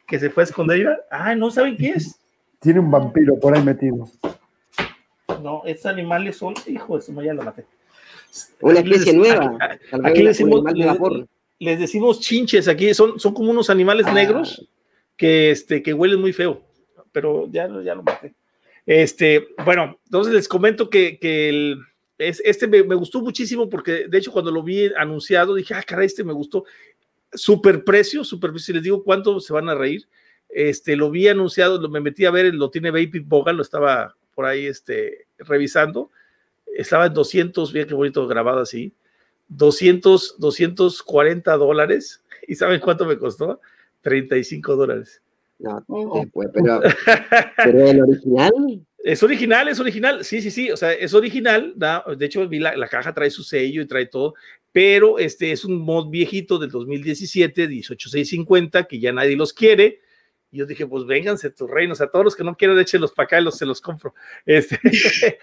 que 0.07 0.19
se 0.19 0.29
fue 0.29 0.43
a 0.43 0.45
esconder. 0.45 1.05
Ah, 1.11 1.35
no 1.35 1.51
saben 1.51 1.77
qué 1.77 1.89
es. 1.89 2.19
Tiene 2.59 2.79
un 2.79 2.89
vampiro 2.89 3.39
por 3.39 3.55
ahí 3.55 3.61
metido. 3.61 4.07
No, 5.43 5.61
estos 5.65 5.85
animales 5.87 6.37
son, 6.37 6.55
hijo 6.65 6.97
de 6.97 7.25
ya 7.25 7.33
lo 7.33 7.43
maté. 7.43 7.65
Una 8.61 8.79
especie 8.79 9.13
nueva. 9.13 9.57
Aquí, 10.03 10.23
les, 10.23 10.37
decimos, 10.37 10.63
les, 11.59 11.79
decimos 11.79 12.19
chinches, 12.19 12.67
aquí 12.67 12.93
son, 12.93 13.19
son 13.19 13.33
como 13.33 13.51
unos 13.51 13.69
animales 13.69 14.07
ah. 14.07 14.13
negros 14.13 14.67
que, 15.15 15.51
este, 15.51 15.83
que 15.83 15.93
huelen 15.93 16.21
muy 16.21 16.33
feo, 16.33 16.61
pero 17.11 17.47
ya, 17.51 17.67
ya 17.83 17.95
lo 17.95 18.03
maté. 18.03 18.33
Este, 18.85 19.47
bueno, 19.65 19.99
entonces 20.05 20.33
les 20.33 20.47
comento 20.47 20.89
que, 20.89 21.19
que 21.19 21.49
el, 21.49 21.79
es, 22.17 22.41
este 22.45 22.67
me, 22.67 22.83
me, 22.83 22.95
gustó 22.95 23.21
muchísimo 23.21 23.69
porque 23.69 24.07
de 24.07 24.17
hecho 24.17 24.31
cuando 24.31 24.51
lo 24.51 24.63
vi 24.63 24.91
anunciado 24.97 25.55
dije, 25.55 25.73
ah, 25.73 25.83
caray, 25.83 26.05
este 26.05 26.23
me 26.23 26.33
gustó. 26.33 26.63
Super 27.33 27.83
precio, 27.83 28.23
super 28.23 28.57
Si 28.59 28.73
les 28.73 28.83
digo 28.83 29.03
cuánto 29.03 29.39
se 29.39 29.53
van 29.53 29.69
a 29.69 29.75
reír. 29.75 30.07
Este, 30.49 30.95
lo 30.95 31.11
vi 31.11 31.27
anunciado, 31.27 31.79
lo, 31.79 31.89
me 31.89 31.99
metí 31.99 32.25
a 32.25 32.31
ver, 32.31 32.53
lo 32.53 32.69
tiene 32.69 32.91
Baby 32.91 33.19
Bogan, 33.19 33.57
lo 33.57 33.61
estaba 33.61 34.15
por 34.33 34.45
ahí 34.45 34.65
este, 34.65 35.27
revisando. 35.39 36.09
Estaba 36.65 37.07
en 37.07 37.13
200, 37.13 37.73
bien 37.73 37.87
qué 37.87 37.93
bonito 37.93 38.27
grabado 38.27 38.59
así. 38.59 38.93
200, 39.49 40.35
240 40.39 41.57
dólares. 41.57 42.23
¿Y 42.47 42.55
saben 42.55 42.79
cuánto 42.79 43.05
me 43.05 43.17
costó? 43.17 43.59
35 44.01 44.75
dólares. 44.75 45.21
No, 45.59 45.83
pero, 46.33 46.81
pero 47.57 47.87
el 47.87 48.01
original. 48.01 48.86
Es 49.07 49.23
original, 49.23 49.69
es 49.69 49.79
original, 49.79 50.25
sí, 50.25 50.41
sí, 50.41 50.51
sí, 50.51 50.69
o 50.69 50.75
sea, 50.75 50.91
es 50.91 51.13
original, 51.13 51.73
de 51.77 52.25
hecho 52.25 52.45
la, 52.51 52.75
la, 52.75 52.89
caja 52.89 53.13
trae 53.13 53.31
su 53.31 53.41
sello 53.41 53.81
y 53.81 53.87
trae 53.87 54.05
todo, 54.05 54.33
pero 54.73 55.17
este 55.17 55.53
es 55.53 55.63
un 55.63 55.77
mod 55.77 56.09
viejito 56.09 56.59
del 56.59 56.69
2017, 56.69 57.67
18650, 57.67 58.83
que 58.83 58.99
ya 58.99 59.13
nadie 59.13 59.37
los 59.37 59.53
quiere, 59.53 60.01
y 60.51 60.57
yo 60.57 60.65
dije, 60.65 60.85
pues 60.85 61.05
vénganse 61.05 61.51
tus 61.51 61.71
reinos, 61.71 62.01
a 62.01 62.07
todos 62.07 62.25
los 62.25 62.35
que 62.35 62.43
no 62.43 62.57
quieran, 62.57 62.77
échenlos 62.79 63.13
para 63.13 63.27
acá 63.27 63.39
y 63.39 63.45
los, 63.45 63.57
se 63.57 63.65
los 63.65 63.79
compro. 63.79 64.13
Este, 64.45 64.77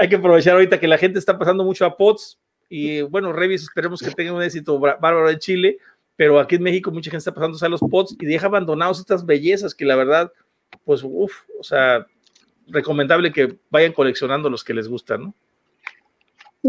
hay 0.00 0.08
que 0.08 0.16
aprovechar 0.16 0.54
ahorita 0.54 0.80
que 0.80 0.88
la 0.88 0.98
gente 0.98 1.20
está 1.20 1.38
pasando 1.38 1.62
mucho 1.62 1.86
a 1.86 1.96
POTS, 1.96 2.40
y 2.68 3.02
bueno, 3.02 3.32
Revis, 3.32 3.62
esperemos 3.62 4.02
que 4.02 4.10
tengan 4.10 4.34
un 4.34 4.42
éxito 4.42 4.76
bárbaro 4.80 5.30
en 5.30 5.38
Chile, 5.38 5.78
pero 6.16 6.40
aquí 6.40 6.56
en 6.56 6.64
México 6.64 6.90
mucha 6.90 7.12
gente 7.12 7.18
está 7.18 7.32
pasando 7.32 7.64
a 7.64 7.68
los 7.68 7.80
POTS 7.80 8.16
y 8.18 8.26
deja 8.26 8.48
abandonados 8.48 8.98
estas 8.98 9.24
bellezas 9.24 9.72
que 9.72 9.84
la 9.84 9.94
verdad, 9.94 10.32
pues, 10.84 11.02
uff, 11.04 11.32
o 11.60 11.62
sea, 11.62 12.08
recomendable 12.68 13.32
que 13.32 13.58
vayan 13.70 13.92
coleccionando 13.92 14.50
los 14.50 14.64
que 14.64 14.74
les 14.74 14.88
gustan, 14.88 15.22
¿no? 15.22 15.34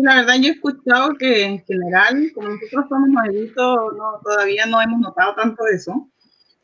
la 0.02 0.16
verdad 0.16 0.36
yo 0.36 0.50
he 0.50 0.52
escuchado 0.52 1.16
que 1.18 1.44
en 1.44 1.64
general, 1.64 2.32
como 2.34 2.50
nosotros 2.50 2.86
somos 2.90 3.10
nuevitos, 3.10 3.78
no, 3.98 4.20
todavía 4.24 4.66
no 4.66 4.82
hemos 4.82 5.00
notado 5.00 5.36
tanto 5.36 5.66
eso, 5.68 6.10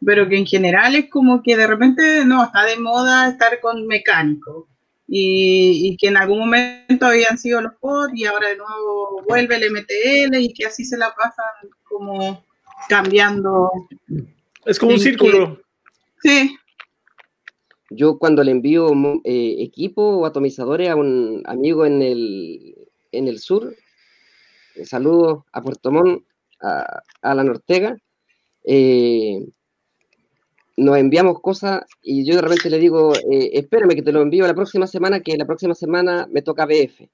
pero 0.05 0.27
que 0.27 0.37
en 0.37 0.45
general 0.45 0.95
es 0.95 1.09
como 1.09 1.41
que 1.41 1.55
de 1.55 1.67
repente 1.67 2.25
no, 2.25 2.43
está 2.43 2.65
de 2.65 2.77
moda 2.77 3.29
estar 3.29 3.59
con 3.61 3.87
mecánicos 3.87 4.65
y, 5.07 5.95
que 5.97 6.07
en 6.07 6.17
algún 6.17 6.39
momento 6.39 7.05
habían 7.05 7.37
sido 7.37 7.61
los 7.61 7.73
POD 7.75 8.11
y 8.15 8.25
ahora 8.25 8.49
de 8.49 8.57
nuevo 8.57 9.23
vuelve 9.27 9.57
el 9.57 9.71
MTL 9.71 10.35
y 10.37 10.53
que 10.53 10.65
así 10.65 10.85
se 10.85 10.97
la 10.97 11.13
pasan 11.13 11.69
como 11.83 12.43
cambiando. 12.87 13.69
Es 14.65 14.79
como 14.79 14.93
un 14.93 14.99
círculo. 14.99 15.61
sí, 16.21 16.57
yo 17.93 18.17
cuando 18.17 18.41
le 18.43 18.51
envío 18.51 18.89
eh, 19.25 19.57
equipo 19.59 20.01
o 20.01 20.25
atomizadores 20.25 20.89
a 20.89 20.95
un 20.95 21.43
amigo 21.45 21.85
en 21.85 22.01
el, 22.01 22.75
en 23.11 23.27
el 23.27 23.39
sur, 23.39 23.75
eh, 24.75 24.85
saludo 24.85 25.45
a 25.51 25.61
Puerto 25.61 25.91
Montt, 25.91 26.23
a, 26.61 27.01
a 27.21 27.35
la 27.35 27.43
Nortega, 27.43 27.97
eh, 28.63 29.45
nos 30.77 30.97
enviamos 30.97 31.41
cosas 31.41 31.83
y 32.01 32.25
yo 32.25 32.35
de 32.35 32.41
repente 32.43 32.69
le 32.69 32.79
digo, 32.79 33.11
espérame 33.29 33.93
que 33.93 34.01
te 34.01 34.13
lo 34.13 34.21
envío 34.21 34.47
la 34.47 34.53
próxima 34.53 34.87
semana, 34.87 35.19
que 35.19 35.35
la 35.35 35.45
próxima 35.45 35.75
semana 35.75 36.27
me 36.31 36.41
toca 36.41 36.65
BF. 36.65 37.09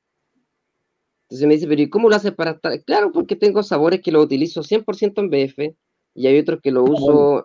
Entonces 1.24 1.48
me 1.48 1.55
dice, 1.55 1.67
pero 1.67 1.81
¿y 1.81 1.89
cómo 1.89 2.07
lo 2.07 2.15
haces 2.15 2.34
para 2.34 2.51
estar? 2.51 2.84
Claro, 2.84 3.12
porque 3.12 3.36
tengo 3.36 3.63
sabores 3.63 4.01
que 4.01 4.12
lo 4.12 4.22
utilizo 4.22 4.62
100% 4.62 5.22
en 5.22 5.29
BF 5.31 5.75
y 6.13 6.27
hay 6.27 6.38
otros 6.38 6.62
que 6.62 6.72
lo 6.72 6.84
uso, 6.84 7.43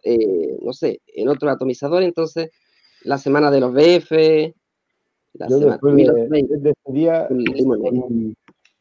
no 0.61 0.73
sé, 0.75 1.01
en 1.07 1.29
otro 1.29 1.51
atomizador, 1.51 2.03
entonces 2.03 2.51
la 3.05 3.19
semana 3.19 3.51
de 3.51 3.61
los 3.61 3.73
BF. 3.73 4.55
La 5.35 5.49
Yo 5.49 5.59
semana, 5.59 5.73
después 5.73 5.97
de, 5.97 6.05
de, 6.05 6.59
de, 6.59 6.71
ese 6.71 6.93
día 6.93 7.29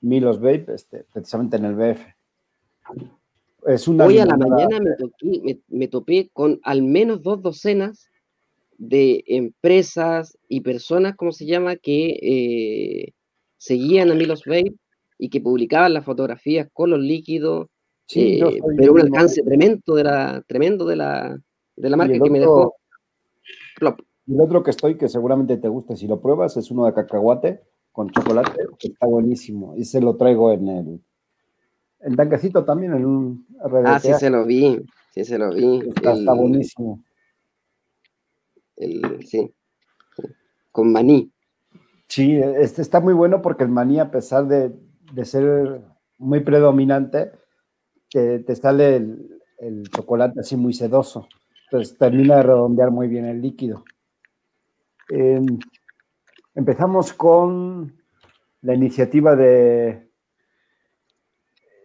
Milos 0.01 0.39
Vape, 0.39 0.65
este, 0.73 1.05
precisamente 1.13 1.57
en 1.57 1.65
el 1.65 1.75
BF. 1.75 2.01
Es 3.67 3.87
una 3.87 4.05
Hoy 4.05 4.17
a 4.17 4.25
la 4.25 4.37
mañana 4.37 4.79
me, 4.79 4.95
toqué, 4.95 5.41
me, 5.43 5.59
me, 5.69 5.87
topé 5.87 6.29
con 6.33 6.59
al 6.63 6.81
menos 6.81 7.21
dos 7.21 7.41
docenas 7.41 8.09
de 8.77 9.23
empresas 9.27 10.37
y 10.47 10.61
personas, 10.61 11.15
¿cómo 11.15 11.31
se 11.31 11.45
llama?, 11.45 11.75
que 11.75 12.17
eh, 12.21 13.13
seguían 13.57 14.09
a 14.09 14.15
Milos 14.15 14.43
Vape 14.45 14.73
y 15.19 15.29
que 15.29 15.39
publicaban 15.39 15.93
las 15.93 16.03
fotografías 16.03 16.67
con 16.73 16.89
los 16.89 16.99
líquidos, 16.99 17.67
sí, 18.07 18.41
eh, 18.41 18.59
pero 18.75 18.93
un 18.93 19.01
alcance 19.01 19.43
tremendo 19.43 19.93
de 19.93 20.03
la, 20.03 20.43
tremendo 20.47 20.85
de 20.85 20.95
la, 20.95 21.39
de 21.75 21.89
la 21.89 21.97
marca 21.97 22.19
que 22.19 22.29
me 22.31 22.39
dejó. 22.39 22.73
Plop. 23.77 23.99
Y 24.31 24.35
el 24.35 24.39
otro 24.39 24.63
que 24.63 24.71
estoy, 24.71 24.95
que 24.95 25.09
seguramente 25.09 25.57
te 25.57 25.67
guste 25.67 25.97
si 25.97 26.07
lo 26.07 26.21
pruebas, 26.21 26.55
es 26.55 26.71
uno 26.71 26.85
de 26.85 26.93
cacahuate 26.93 27.63
con 27.91 28.09
chocolate, 28.11 28.65
que 28.79 28.87
está 28.87 29.05
buenísimo. 29.05 29.75
Y 29.75 29.83
se 29.83 29.99
lo 29.99 30.15
traigo 30.15 30.53
en 30.53 30.67
el, 30.69 31.01
el 31.99 32.15
tanquecito 32.15 32.63
también, 32.63 32.93
en 32.93 33.05
un 33.05 33.45
RDTA. 33.61 33.95
Ah, 33.95 33.99
sí 33.99 34.13
se 34.13 34.29
lo 34.29 34.45
vi, 34.45 34.81
sí 35.13 35.25
se 35.25 35.37
lo 35.37 35.53
vi. 35.53 35.81
Está, 36.01 36.33
buenísimo. 36.33 37.03
El, 38.77 39.21
sí, 39.27 39.53
con 40.71 40.93
maní. 40.93 41.29
Sí, 42.07 42.39
este 42.57 42.81
está 42.81 43.01
muy 43.01 43.13
bueno 43.13 43.41
porque 43.41 43.65
el 43.65 43.69
maní, 43.69 43.99
a 43.99 44.11
pesar 44.11 44.47
de, 44.47 44.71
de 45.11 45.25
ser 45.25 45.81
muy 46.17 46.39
predominante, 46.39 47.33
te, 48.09 48.39
te 48.39 48.55
sale 48.55 48.95
el, 48.95 49.41
el, 49.57 49.89
chocolate 49.89 50.39
así 50.39 50.55
muy 50.55 50.71
sedoso. 50.71 51.27
Entonces 51.65 51.97
termina 51.97 52.37
de 52.37 52.43
redondear 52.43 52.91
muy 52.91 53.09
bien 53.09 53.25
el 53.25 53.41
líquido. 53.41 53.83
Eh, 55.11 55.41
empezamos 56.55 57.11
con 57.13 58.01
la 58.61 58.73
iniciativa 58.73 59.35
de... 59.35 60.07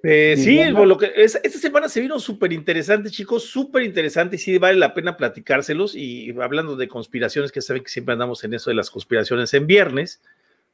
Eh, 0.08 0.36
sí, 0.36 0.62
lo 0.70 0.96
que, 0.96 1.10
esta 1.16 1.58
semana 1.58 1.88
se 1.88 2.00
vino 2.00 2.20
súper 2.20 2.52
interesante, 2.52 3.10
chicos, 3.10 3.42
súper 3.42 3.82
interesante 3.82 4.36
y 4.36 4.38
sí 4.38 4.56
vale 4.56 4.78
la 4.78 4.94
pena 4.94 5.16
platicárselos. 5.16 5.96
Y 5.96 6.30
hablando 6.40 6.76
de 6.76 6.86
conspiraciones, 6.86 7.50
que 7.50 7.60
saben 7.60 7.82
que 7.82 7.90
siempre 7.90 8.12
andamos 8.12 8.44
en 8.44 8.54
eso 8.54 8.70
de 8.70 8.76
las 8.76 8.90
conspiraciones 8.90 9.52
en 9.54 9.66
viernes, 9.66 10.22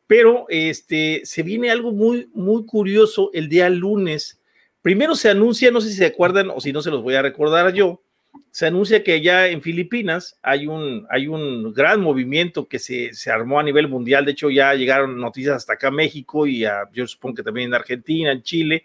pero 0.06 0.44
este, 0.50 1.22
se 1.24 1.42
viene 1.42 1.70
algo 1.70 1.92
muy, 1.92 2.28
muy 2.34 2.66
curioso 2.66 3.30
el 3.32 3.48
día 3.48 3.70
lunes. 3.70 4.38
Primero 4.82 5.14
se 5.14 5.30
anuncia, 5.30 5.70
no 5.70 5.80
sé 5.80 5.88
si 5.88 5.94
se 5.94 6.06
acuerdan 6.06 6.50
o 6.50 6.60
si 6.60 6.72
no 6.72 6.82
se 6.82 6.90
los 6.90 7.02
voy 7.02 7.14
a 7.14 7.22
recordar 7.22 7.72
yo, 7.72 8.02
se 8.50 8.66
anuncia 8.66 9.02
que 9.02 9.20
ya 9.20 9.48
en 9.48 9.62
Filipinas 9.62 10.38
hay 10.42 10.66
un, 10.66 11.06
hay 11.10 11.26
un 11.26 11.72
gran 11.72 12.00
movimiento 12.00 12.68
que 12.68 12.78
se, 12.78 13.14
se, 13.14 13.30
armó 13.30 13.58
a 13.58 13.62
nivel 13.62 13.88
mundial. 13.88 14.24
De 14.24 14.32
hecho, 14.32 14.50
ya 14.50 14.74
llegaron 14.74 15.18
noticias 15.18 15.56
hasta 15.56 15.74
acá 15.74 15.88
a 15.88 15.90
México 15.90 16.46
y 16.46 16.64
a, 16.64 16.88
yo 16.92 17.06
supongo 17.06 17.36
que 17.36 17.42
también 17.42 17.68
en 17.68 17.74
Argentina, 17.74 18.30
en 18.30 18.42
Chile, 18.42 18.84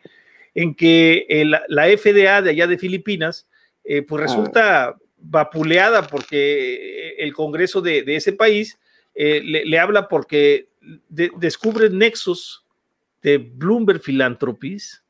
en 0.56 0.74
que 0.74 1.26
el, 1.30 1.52
la 1.68 1.86
FDA 1.98 2.42
de 2.42 2.52
allá 2.52 2.68
de 2.68 2.78
Filipinas, 2.78 3.48
eh, 3.84 4.02
pues 4.02 4.22
ah. 4.22 4.26
resulta 4.26 4.98
vapuleada 5.18 6.08
porque 6.08 7.16
el 7.18 7.34
Congreso 7.34 7.82
de, 7.82 8.04
de 8.04 8.16
ese 8.16 8.34
país 8.34 8.80
eh, 9.16 9.42
le, 9.44 9.66
le, 9.66 9.80
habla 9.80 10.08
porque 10.08 10.70
de, 11.10 11.32
descubre 11.38 11.90
nexos 11.90 12.64
de 13.22 13.38
Bloomberg 13.38 14.02
Philanthropies 14.02 15.04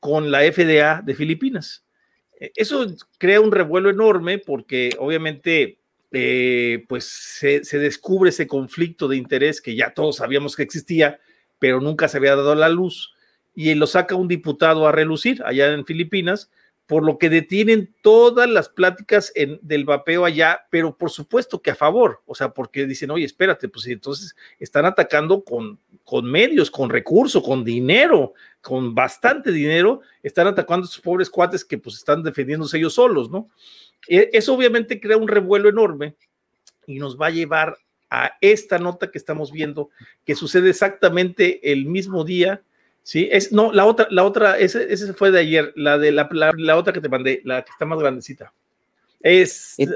con 0.00 0.30
la 0.30 0.40
FDA 0.40 1.02
de 1.02 1.14
Filipinas. 1.14 1.84
E, 2.38 2.52
eso 2.56 2.86
crea 3.18 3.40
un 3.40 3.52
revuelo 3.52 3.90
enorme 3.90 4.38
porque 4.38 4.90
obviamente 4.98 5.78
eh, 6.12 6.84
pues 6.88 7.04
se, 7.04 7.64
se, 7.64 7.78
descubre 7.78 8.30
ese 8.30 8.46
conflicto 8.46 9.08
de 9.08 9.16
interés 9.16 9.60
que 9.60 9.74
ya 9.74 9.94
todos 9.94 10.16
sabíamos 10.16 10.54
que 10.54 10.62
existía, 10.62 11.18
pero 11.58 11.80
nunca 11.80 12.08
se 12.08 12.18
había 12.18 12.36
dado 12.36 12.52
a 12.52 12.56
la 12.56 12.68
luz. 12.68 13.14
Y 13.54 13.74
lo 13.74 13.86
saca 13.86 14.14
un 14.14 14.28
diputado 14.28 14.86
a 14.86 14.92
relucir 14.92 15.42
allá 15.44 15.72
en 15.72 15.84
Filipinas, 15.84 16.50
por 16.86 17.02
lo 17.02 17.16
que 17.18 17.30
detienen 17.30 17.94
todas 18.02 18.48
las 18.48 18.68
pláticas 18.68 19.32
del 19.62 19.84
vapeo 19.84 20.24
allá, 20.24 20.66
pero 20.70 20.96
por 20.96 21.10
supuesto 21.10 21.62
que 21.62 21.70
a 21.70 21.74
favor, 21.74 22.22
o 22.26 22.34
sea, 22.34 22.52
porque 22.52 22.86
dicen, 22.86 23.10
oye, 23.10 23.24
espérate, 23.24 23.68
pues 23.68 23.86
entonces 23.86 24.36
están 24.58 24.84
atacando 24.84 25.44
con, 25.44 25.78
con 26.04 26.30
medios, 26.30 26.70
con 26.70 26.90
recursos, 26.90 27.42
con 27.42 27.64
dinero, 27.64 28.34
con 28.60 28.94
bastante 28.94 29.50
dinero, 29.50 30.02
están 30.22 30.46
atacando 30.46 30.84
a 30.84 30.86
estos 30.86 31.00
pobres 31.00 31.30
cuates 31.30 31.64
que 31.64 31.78
pues 31.78 31.96
están 31.96 32.22
defendiéndose 32.22 32.76
ellos 32.76 32.94
solos, 32.94 33.30
¿no? 33.30 33.48
E, 34.06 34.28
eso 34.34 34.54
obviamente 34.54 35.00
crea 35.00 35.16
un 35.16 35.28
revuelo 35.28 35.70
enorme 35.70 36.16
y 36.86 36.98
nos 36.98 37.18
va 37.18 37.28
a 37.28 37.30
llevar 37.30 37.78
a 38.10 38.36
esta 38.42 38.78
nota 38.78 39.10
que 39.10 39.18
estamos 39.18 39.50
viendo, 39.50 39.88
que 40.24 40.34
sucede 40.34 40.68
exactamente 40.70 41.72
el 41.72 41.86
mismo 41.86 42.24
día, 42.24 42.62
¿sí? 43.04 43.28
Es, 43.30 43.52
no, 43.52 43.72
la 43.72 43.86
otra, 43.86 44.08
la 44.10 44.24
otra, 44.24 44.58
ese, 44.58 44.92
ese 44.92 45.14
fue 45.14 45.30
de 45.30 45.38
ayer, 45.38 45.72
la 45.76 45.98
de 45.98 46.10
la, 46.10 46.28
la, 46.32 46.52
la 46.56 46.76
otra 46.76 46.92
que 46.92 47.00
te 47.00 47.08
mandé, 47.08 47.40
la 47.44 47.62
que 47.62 47.70
está 47.70 47.84
más 47.84 48.00
grandecita. 48.00 48.52
Es, 49.20 49.76
se 49.76 49.86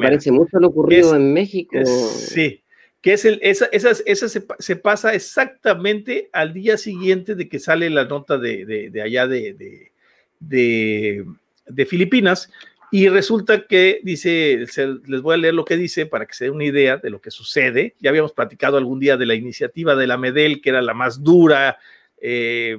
parece 0.00 0.30
mucho 0.30 0.58
lo 0.60 0.68
ocurrido 0.68 1.16
en 1.16 1.32
México. 1.32 1.76
sí, 1.84 2.62
que 3.00 3.14
es 3.14 3.24
el, 3.24 3.40
esa, 3.42 3.66
esa, 3.72 3.90
esa 4.06 4.28
se, 4.28 4.76
pasa 4.76 5.14
exactamente 5.14 6.30
al 6.32 6.52
día 6.52 6.76
siguiente 6.76 7.34
de 7.34 7.48
que 7.48 7.58
sale 7.58 7.90
la 7.90 8.04
nota 8.04 8.38
de, 8.38 8.90
de, 8.92 9.02
allá 9.02 9.26
de, 9.26 9.90
de, 10.38 11.86
Filipinas. 11.86 12.52
Y 12.92 13.08
resulta 13.08 13.66
que 13.66 14.00
dice, 14.04 14.66
les 15.06 15.22
voy 15.22 15.34
a 15.34 15.38
leer 15.38 15.54
lo 15.54 15.64
que 15.64 15.76
dice 15.76 16.06
para 16.06 16.26
que 16.26 16.34
se 16.34 16.44
den 16.44 16.54
una 16.54 16.64
idea 16.64 16.98
de 16.98 17.10
lo 17.10 17.20
que 17.20 17.32
sucede. 17.32 17.96
Ya 17.98 18.10
habíamos 18.10 18.32
platicado 18.32 18.76
algún 18.76 19.00
día 19.00 19.16
de 19.16 19.26
la 19.26 19.34
iniciativa 19.34 19.96
de 19.96 20.06
la 20.06 20.18
MEDEL, 20.18 20.60
que 20.60 20.70
era 20.70 20.82
la 20.82 20.94
más 20.94 21.24
dura, 21.24 21.78
eh, 22.22 22.78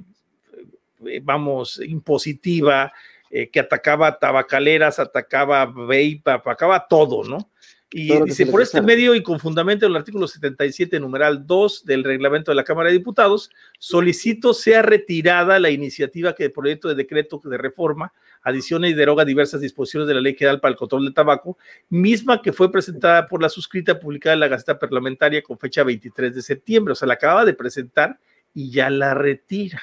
vamos, 1.22 1.80
impositiva, 1.86 2.92
eh, 3.30 3.50
que 3.50 3.60
atacaba 3.60 4.18
tabacaleras, 4.18 5.00
atacaba 5.00 5.66
vape, 5.66 6.22
atacaba 6.26 6.88
todo, 6.88 7.24
¿no? 7.24 7.50
Y 7.96 8.12
dice, 8.24 8.48
por 8.48 8.60
este 8.60 8.82
medio 8.82 9.14
y 9.14 9.22
con 9.22 9.40
fundamento 9.40 9.86
el 9.86 9.96
artículo 9.96 10.28
77, 10.28 11.00
numeral 11.00 11.46
2 11.46 11.86
del 11.86 12.04
reglamento 12.04 12.50
de 12.50 12.56
la 12.56 12.64
Cámara 12.64 12.90
de 12.90 12.98
Diputados, 12.98 13.52
solicito 13.78 14.56
sea 14.56 14.82
retirada 14.82 15.60
la 15.60 15.70
iniciativa 15.70 16.34
que 16.34 16.46
el 16.46 16.52
proyecto 16.52 16.88
de 16.88 16.96
decreto 16.96 17.40
de 17.44 17.56
reforma 17.56 18.12
adiciona 18.42 18.90
y 18.90 18.96
deroga 18.96 19.26
diversas 19.26 19.62
disposiciones 19.62 20.08
de 20.08 20.16
la 20.16 20.22
Ley 20.22 20.36
General 20.36 20.60
para 20.60 20.72
el 20.72 20.78
Control 20.78 21.06
del 21.06 21.14
Tabaco, 21.14 21.58
misma 21.90 22.42
que 22.42 22.52
fue 22.52 22.72
presentada 22.72 23.28
por 23.28 23.44
la 23.44 23.50
suscrita 23.50 24.00
publicada 24.00 24.34
en 24.34 24.40
la 24.40 24.48
Gaceta 24.48 24.80
Parlamentaria 24.80 25.44
con 25.44 25.60
fecha 25.60 25.84
23 25.84 26.34
de 26.34 26.42
septiembre. 26.42 26.94
O 26.94 26.96
sea, 26.96 27.08
la 27.08 27.14
acaba 27.14 27.46
de 27.46 27.54
presentar 27.54 28.20
y 28.54 28.72
ya 28.72 28.90
la 28.90 29.14
retira. 29.14 29.82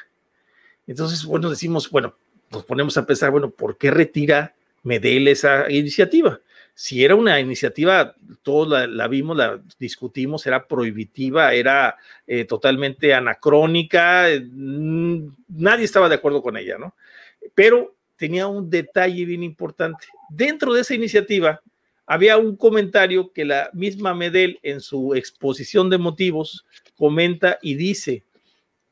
Entonces, 0.87 1.25
bueno, 1.25 1.51
decimos, 1.51 1.91
bueno, 1.91 2.17
nos 2.51 2.65
ponemos 2.65 2.97
a 2.97 3.07
pensar, 3.07 3.31
bueno, 3.31 3.51
¿por 3.51 3.79
qué 3.79 3.91
retira 3.91 4.55
Medel 4.83 5.29
esa 5.29 5.71
iniciativa? 5.71 6.41
Si 6.75 7.05
era 7.05 7.15
una 7.15 7.39
iniciativa, 7.41 8.15
todos 8.43 8.89
la, 8.89 9.07
vimos, 9.09 9.37
la 9.37 9.61
discutimos, 9.79 10.47
era 10.47 10.67
prohibitiva, 10.67 11.53
era 11.53 11.97
eh, 12.27 12.45
totalmente 12.45 13.13
anacrónica, 13.13 14.27
mm, 14.43 15.29
nadie 15.49 15.85
estaba 15.85 16.09
de 16.09 16.15
acuerdo 16.15 16.43
con 16.43 16.57
ella, 16.57 16.79
¿no? 16.79 16.95
Pero 17.55 17.95
tenía 18.17 18.47
un 18.47 18.71
detalle 18.71 19.25
bien 19.25 19.43
importante. 19.43 20.07
Dentro 20.29 20.73
de 20.73 20.81
esa 20.81 20.95
iniciativa 20.95 21.61
había 22.07 22.39
un 22.39 22.57
comentario 22.57 23.33
que 23.33 23.45
la 23.45 23.71
misma 23.73 24.15
Medel 24.15 24.59
en 24.63 24.81
su 24.81 25.15
exposición 25.15 25.91
de 25.91 25.99
motivos 25.99 26.67
comenta 26.97 27.59
y 27.63 27.75
dice, 27.75 28.25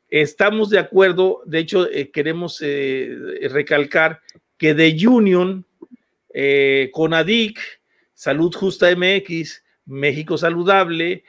Estamos 0.08 0.70
de 0.70 0.78
acuerdo, 0.78 1.42
de 1.44 1.58
hecho, 1.58 1.88
eh, 1.90 2.10
queremos 2.10 2.60
eh, 2.62 3.14
recalcar 3.50 4.22
que 4.56 4.72
de 4.72 4.96
Union, 5.06 5.66
eh, 6.32 6.90
Conadic, 6.92 7.60
Salud 8.14 8.54
Justa 8.54 8.88
MX, 8.96 9.62
México 9.84 10.38
Saludable, 10.38 11.24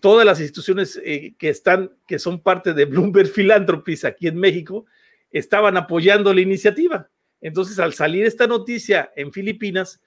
todas 0.00 0.24
las 0.24 0.40
instituciones 0.40 0.98
que 1.38 1.48
están, 1.48 1.92
que 2.06 2.18
son 2.18 2.40
parte 2.40 2.72
de 2.72 2.86
Bloomberg 2.86 3.28
Philanthropies 3.34 4.04
aquí 4.04 4.28
en 4.28 4.36
México, 4.36 4.86
estaban 5.30 5.76
apoyando 5.76 6.32
la 6.32 6.40
iniciativa. 6.40 7.10
Entonces, 7.40 7.78
al 7.78 7.92
salir 7.92 8.24
esta 8.24 8.46
noticia 8.46 9.12
en 9.16 9.32
Filipinas, 9.32 10.00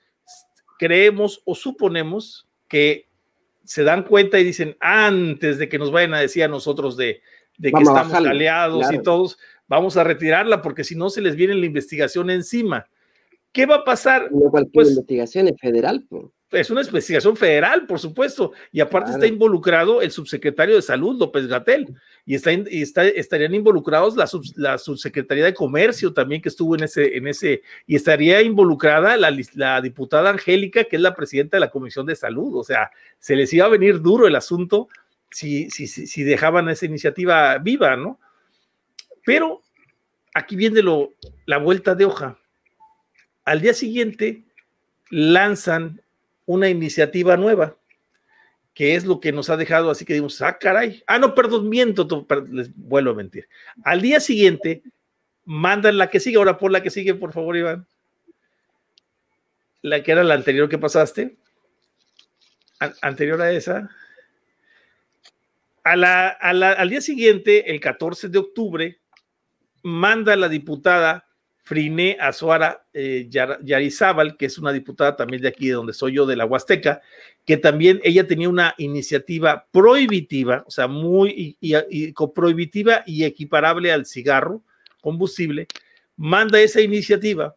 creemos 0.79 1.41
o 1.46 1.53
suponemos 1.53 2.48
que 2.67 3.10
se 3.63 3.84
dan 3.84 4.03
cuenta 4.03 4.39
y 4.39 4.44
dicen, 4.44 4.78
antes 4.80 5.58
de 5.60 5.67
que 5.67 5.78
nos 5.78 5.91
vayan 5.91 6.13
a 6.13 6.21
decir 6.21 6.43
a 6.43 6.47
nosotros 6.47 6.97
de, 6.97 7.21
de 7.58 7.72
que 7.72 7.82
estamos 7.82 8.13
aliados 8.13 8.91
y 8.91 9.00
todos, 9.00 9.38
vamos 9.68 9.98
a 9.98 10.04
retirarla 10.04 10.62
porque 10.62 10.84
si 10.84 10.96
no 10.96 11.10
se 11.10 11.22
les 11.22 11.36
viene 11.36 11.56
la 11.56 11.65
investigación 11.65 12.30
encima. 12.30 12.88
¿Qué 13.52 13.65
va 13.65 13.76
a 13.76 13.84
pasar? 13.86 14.30
No 14.32 14.52
pues, 14.52 14.89
investigación 14.89 15.48
es 15.48 15.60
federal. 15.60 16.06
Es 16.52 16.70
una 16.70 16.82
investigación 16.82 17.36
federal, 17.36 17.86
por 17.86 18.00
supuesto, 18.00 18.52
y 18.72 18.80
aparte 18.80 19.12
está 19.12 19.28
involucrado 19.28 20.02
el 20.02 20.12
subsecretario 20.12 20.76
de 20.76 20.82
Salud, 20.82 21.18
López 21.18 21.48
Gatel, 21.48 21.96
y, 22.26 22.36
está, 22.36 22.52
y 22.52 22.82
está, 22.82 23.06
estarían 23.08 23.56
involucrados 23.56 24.15
la, 24.15 24.30
la, 24.56 24.78
subsecretaría 24.78 25.46
de 25.46 25.54
Comercio 25.54 26.13
también 26.13 26.41
que 26.41 26.50
estuvo 26.50 26.76
en 26.76 26.84
ese, 26.84 27.18
en 27.18 27.28
ese 27.28 27.62
y 27.88 27.96
estaría 27.96 28.41
involucrada 28.41 29.18
la, 29.18 29.36
la 29.54 29.82
diputada 29.82 30.30
Angélica, 30.30 30.84
que 30.84 30.98
es 30.98 31.02
la 31.02 31.15
presidenta 31.15 31.58
de 31.58 31.62
la 31.62 31.72
Comisión 31.72 32.06
de 32.06 32.15
Salud, 32.15 32.56
o 32.58 32.63
sea, 32.63 32.91
se 33.20 33.36
les 33.36 33.52
iba 33.54 33.65
a 33.65 33.70
venir 33.70 34.02
duro 34.02 34.28
el 34.28 34.36
asunto 34.36 34.88
si, 35.36 35.69
si, 35.69 35.88
si 35.88 36.24
dejaban 36.24 36.69
esa 36.69 36.86
iniciativa 36.86 37.58
viva, 37.58 37.98
¿no? 37.98 38.17
Pero 39.26 39.62
aquí 40.34 40.56
viene 40.56 40.82
lo, 40.82 41.12
la 41.45 41.58
vuelta 41.58 41.93
de 41.93 42.06
hoja. 42.06 42.39
Al 43.43 43.60
día 43.60 43.74
siguiente 43.74 44.45
lanzan 45.10 46.02
una 46.45 46.69
iniciativa 46.69 47.36
nueva, 47.36 47.76
que 48.74 48.95
es 48.95 49.04
lo 49.04 49.19
que 49.19 49.34
nos 49.34 49.50
ha 49.50 49.58
dejado 49.58 49.91
así 49.91 50.06
que 50.06 50.13
digamos, 50.13 50.41
ah, 50.41 50.58
caray, 50.58 51.04
ah, 51.06 51.19
no, 51.19 51.36
perdón, 51.36 51.67
miento, 51.67 52.08
les 52.50 52.74
vuelvo 52.74 53.12
a 53.12 53.15
mentir. 53.15 53.50
Al 53.84 54.02
día 54.02 54.21
siguiente 54.21 54.84
mandan 55.43 55.98
la 55.98 56.10
que 56.10 56.21
sigue, 56.21 56.38
ahora 56.38 56.58
por 56.58 56.71
la 56.71 56.82
que 56.82 56.89
sigue, 56.89 57.13
por 57.13 57.34
favor, 57.34 57.58
Iván. 57.58 57.86
La 59.82 60.02
que 60.02 60.13
era 60.13 60.24
la 60.24 60.36
anterior 60.36 60.69
que 60.69 60.78
pasaste. 60.78 61.36
anterior 63.02 63.41
a 63.41 63.52
esa 63.52 63.89
al 65.86 66.89
día 66.89 67.02
siguiente, 67.02 67.71
el 67.71 67.80
14 67.80 68.30
de 68.30 68.39
octubre, 68.39 69.00
manda 69.84 70.36
la 70.36 70.50
diputada 70.50 71.26
Friné 71.58 72.17
Azuara 72.19 72.86
eh, 72.93 73.28
Yarizábal, 73.30 74.38
que 74.38 74.48
es 74.48 74.58
una 74.58 74.71
diputada 74.71 75.15
también 75.15 75.41
de 75.41 75.48
aquí, 75.48 75.67
de 75.67 75.74
donde 75.74 75.93
soy 75.93 76.13
yo, 76.13 76.26
de 76.26 76.36
la 76.36 76.45
Huasteca, 76.45 77.02
que 77.43 77.58
también 77.58 78.00
ella 78.04 78.28
tenía 78.28 78.50
una 78.50 78.74
iniciativa 78.78 79.67
prohibitiva, 79.71 80.63
o 80.67 80.71
sea, 80.71 80.88
muy 80.88 81.58
y, 81.60 82.13
prohibitiva 82.34 83.04
y 83.06 83.24
equiparable 83.24 83.91
al 83.91 84.06
cigarro 84.06 84.63
combustible, 85.02 85.67
manda 86.17 86.60
esa 86.62 86.82
iniciativa 86.82 87.56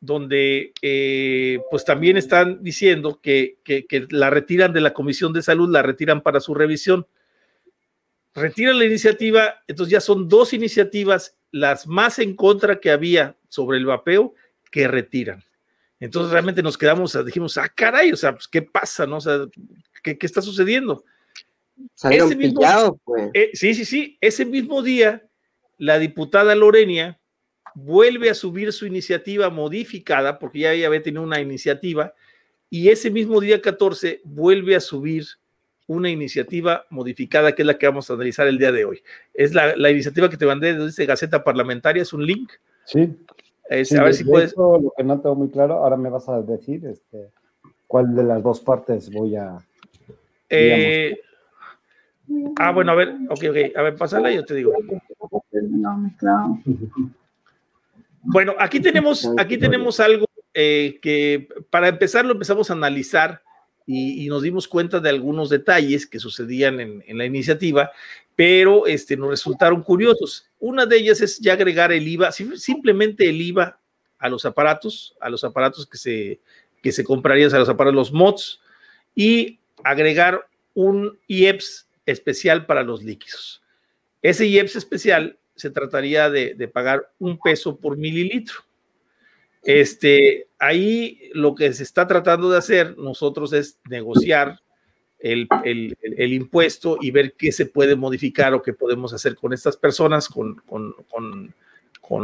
donde 0.00 0.72
eh, 0.80 1.58
pues 1.70 1.84
también 1.84 2.16
están 2.16 2.62
diciendo 2.62 3.20
que, 3.20 3.58
la 4.10 4.30
retiran 4.30 4.72
de 4.72 4.80
la 4.80 4.92
Comisión 4.92 5.32
de 5.32 5.42
Salud, 5.42 5.68
la 5.68 5.82
retiran 5.82 6.22
para 6.22 6.40
su 6.40 6.54
revisión 6.54 7.06
retiran 8.34 8.78
la 8.78 8.84
iniciativa, 8.84 9.62
entonces 9.66 9.92
ya 9.92 10.00
son 10.00 10.28
dos 10.28 10.52
iniciativas, 10.52 11.36
las 11.50 11.86
más 11.86 12.18
en 12.18 12.36
contra 12.36 12.80
que 12.80 12.90
había 12.90 13.36
sobre 13.48 13.78
el 13.78 13.86
vapeo, 13.86 14.34
que 14.70 14.86
retiran. 14.86 15.42
Entonces 16.00 16.30
realmente 16.30 16.62
nos 16.62 16.78
quedamos, 16.78 17.24
dijimos, 17.24 17.56
ah, 17.58 17.68
caray, 17.68 18.12
o 18.12 18.16
sea, 18.16 18.32
pues, 18.32 18.46
¿qué 18.46 18.62
pasa? 18.62 19.06
No? 19.06 19.16
O 19.16 19.20
sea, 19.20 19.46
¿qué, 20.02 20.16
está 20.20 20.40
sucediendo? 20.40 21.04
Ese 22.10 22.36
mismo, 22.36 23.00
pues. 23.04 23.30
eh, 23.34 23.50
sí, 23.54 23.74
sí, 23.74 23.84
sí. 23.84 24.18
Ese 24.20 24.44
mismo 24.44 24.82
día, 24.82 25.26
la 25.76 25.98
diputada 25.98 26.54
Lorenia 26.54 27.18
vuelve 27.74 28.30
a 28.30 28.34
subir 28.34 28.72
su 28.72 28.86
iniciativa 28.86 29.50
modificada, 29.50 30.38
porque 30.38 30.60
ya 30.60 30.70
había 30.70 31.02
tenido 31.02 31.22
una 31.22 31.40
iniciativa, 31.40 32.14
y 32.70 32.88
ese 32.90 33.10
mismo 33.10 33.40
día 33.40 33.60
14 33.60 34.20
vuelve 34.24 34.76
a 34.76 34.80
subir 34.80 35.26
una 35.88 36.10
iniciativa 36.10 36.84
modificada 36.90 37.52
que 37.52 37.62
es 37.62 37.66
la 37.66 37.78
que 37.78 37.86
vamos 37.86 38.08
a 38.08 38.14
analizar 38.14 38.46
el 38.46 38.58
día 38.58 38.70
de 38.70 38.84
hoy. 38.84 39.02
Es 39.34 39.54
la, 39.54 39.90
iniciativa 39.90 40.28
que 40.28 40.36
te 40.36 40.46
mandé 40.46 40.74
desde 40.74 41.06
Gaceta 41.06 41.42
Parlamentaria, 41.42 42.02
es 42.02 42.12
un 42.12 42.24
link. 42.24 42.52
Sí. 42.84 43.16
a 43.70 44.04
ver 44.04 44.14
si 44.14 44.24
puedes. 44.24 44.54
lo 44.56 44.92
que 44.96 45.02
no 45.02 45.20
tengo 45.20 45.34
muy 45.34 45.48
claro, 45.48 45.78
ahora 45.78 45.96
me 45.96 46.10
vas 46.10 46.28
a 46.28 46.42
decir 46.42 46.86
este, 46.86 47.30
cuál 47.86 48.14
de 48.14 48.22
las 48.22 48.42
dos 48.42 48.60
partes 48.60 49.10
voy 49.10 49.36
a. 49.36 49.58
Eh, 50.50 51.18
ah, 52.56 52.70
bueno, 52.72 52.92
a 52.92 52.94
ver, 52.94 53.14
ok, 53.30 53.44
ok, 53.50 53.76
a 53.76 53.82
ver, 53.82 53.96
pásala 53.96 54.30
y 54.30 54.36
yo 54.36 54.44
te 54.44 54.54
digo. 54.54 54.72
Bueno, 58.22 58.54
aquí 58.58 58.78
tenemos, 58.80 59.26
aquí 59.38 59.56
tenemos 59.56 60.00
algo 60.00 60.26
eh, 60.52 60.98
que 61.00 61.48
para 61.70 61.88
empezar 61.88 62.26
lo 62.26 62.32
empezamos 62.32 62.70
a 62.70 62.74
analizar 62.74 63.40
y, 63.90 64.28
nos 64.28 64.42
dimos 64.42 64.68
cuenta 64.68 65.00
de 65.00 65.08
algunos 65.08 65.48
detalles 65.48 66.06
que 66.06 66.18
sucedían 66.18 66.78
en, 66.78 67.18
la 67.18 67.24
iniciativa, 67.24 67.90
pero 68.36 68.86
este, 68.86 69.16
nos 69.16 69.30
resultaron 69.30 69.82
curiosos. 69.82 70.46
Una 70.60 70.84
de 70.84 70.98
ellas 70.98 71.22
es 71.22 71.38
ya 71.38 71.54
agregar 71.54 71.90
el 71.90 72.06
IVA, 72.06 72.30
simplemente 72.30 73.30
el 73.30 73.40
IVA 73.40 73.80
a 74.18 74.28
los 74.28 74.44
aparatos, 74.44 75.16
a 75.20 75.30
los 75.30 75.42
aparatos 75.42 75.86
que 75.86 75.96
se, 75.96 76.40
que 76.82 76.92
se 76.92 77.02
comprarían, 77.02 77.54
a 77.54 77.58
los 77.58 77.68
aparatos, 77.70 77.94
los 77.94 78.12
mods, 78.12 78.60
y 79.14 79.58
agregar 79.82 80.46
un 80.74 81.18
IEPS 81.26 81.88
especial 82.04 82.66
para 82.66 82.82
los 82.82 83.02
líquidos. 83.02 83.62
Ese 84.20 84.46
IEPS 84.46 84.76
especial 84.76 85.38
se 85.56 85.70
trataría 85.70 86.28
de, 86.28 86.52
de 86.54 86.68
pagar 86.68 87.10
un 87.18 87.38
peso 87.38 87.78
por 87.78 87.96
mililitro. 87.96 88.67
Este, 89.68 90.46
ahí 90.58 91.28
lo 91.34 91.54
que 91.54 91.70
se 91.74 91.82
está 91.82 92.06
tratando 92.06 92.48
de 92.48 92.56
hacer 92.56 92.96
nosotros 92.96 93.52
es 93.52 93.78
negociar 93.86 94.60
el, 95.18 95.46
impuesto 96.16 96.96
y 96.98 97.10
ver 97.10 97.34
qué 97.34 97.52
se 97.52 97.66
puede 97.66 97.94
modificar 97.94 98.54
o 98.54 98.62
qué 98.62 98.72
podemos 98.72 99.12
hacer 99.12 99.34
con 99.34 99.52
estas 99.52 99.76
personas, 99.76 100.26
con, 100.26 100.54
con, 100.66 101.52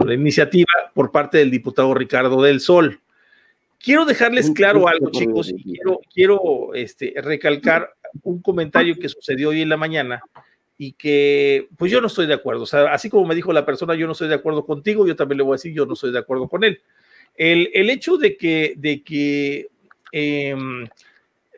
la 0.07 0.14
iniciativa 0.14 0.72
por 0.94 1.12
parte 1.12 1.37
del 1.37 1.50
diputado 1.50 1.92
Ricardo 1.92 2.40
del 2.40 2.61
Sol, 2.61 2.98
quiero 3.78 4.07
dejarles 4.07 4.50
claro 4.52 4.88
algo, 4.88 5.11
chicos, 5.11 5.50
y 5.50 5.62
quiero, 5.62 6.00
quiero 6.14 6.72
este, 6.72 7.12
recalcar 7.18 7.90
un 8.22 8.40
comentario 8.40 8.96
que 8.96 9.11
sucedió 9.11 9.50
hoy 9.50 9.61
en 9.61 9.68
la 9.68 9.76
mañana 9.76 10.22
y 10.78 10.92
que 10.92 11.68
pues 11.76 11.92
yo 11.92 12.00
no 12.00 12.07
estoy 12.07 12.26
de 12.26 12.33
acuerdo. 12.33 12.62
O 12.62 12.66
sea, 12.66 12.90
así 12.94 13.11
como 13.11 13.26
me 13.26 13.35
dijo 13.35 13.52
la 13.52 13.66
persona, 13.66 13.94
yo 13.94 14.07
no 14.07 14.12
estoy 14.12 14.28
de 14.28 14.35
acuerdo 14.37 14.64
contigo, 14.64 15.07
yo 15.07 15.14
también 15.14 15.37
le 15.37 15.44
voy 15.44 15.52
a 15.52 15.57
decir, 15.57 15.74
yo 15.74 15.85
no 15.85 15.92
estoy 15.92 16.11
de 16.11 16.20
acuerdo 16.20 16.48
con 16.48 16.64
él. 16.64 16.80
El, 17.37 17.70
el 17.75 17.90
hecho 17.90 18.16
de 18.16 18.37
que, 18.37 18.75
de 18.77 19.03
que, 19.03 19.68
em, 20.12 20.87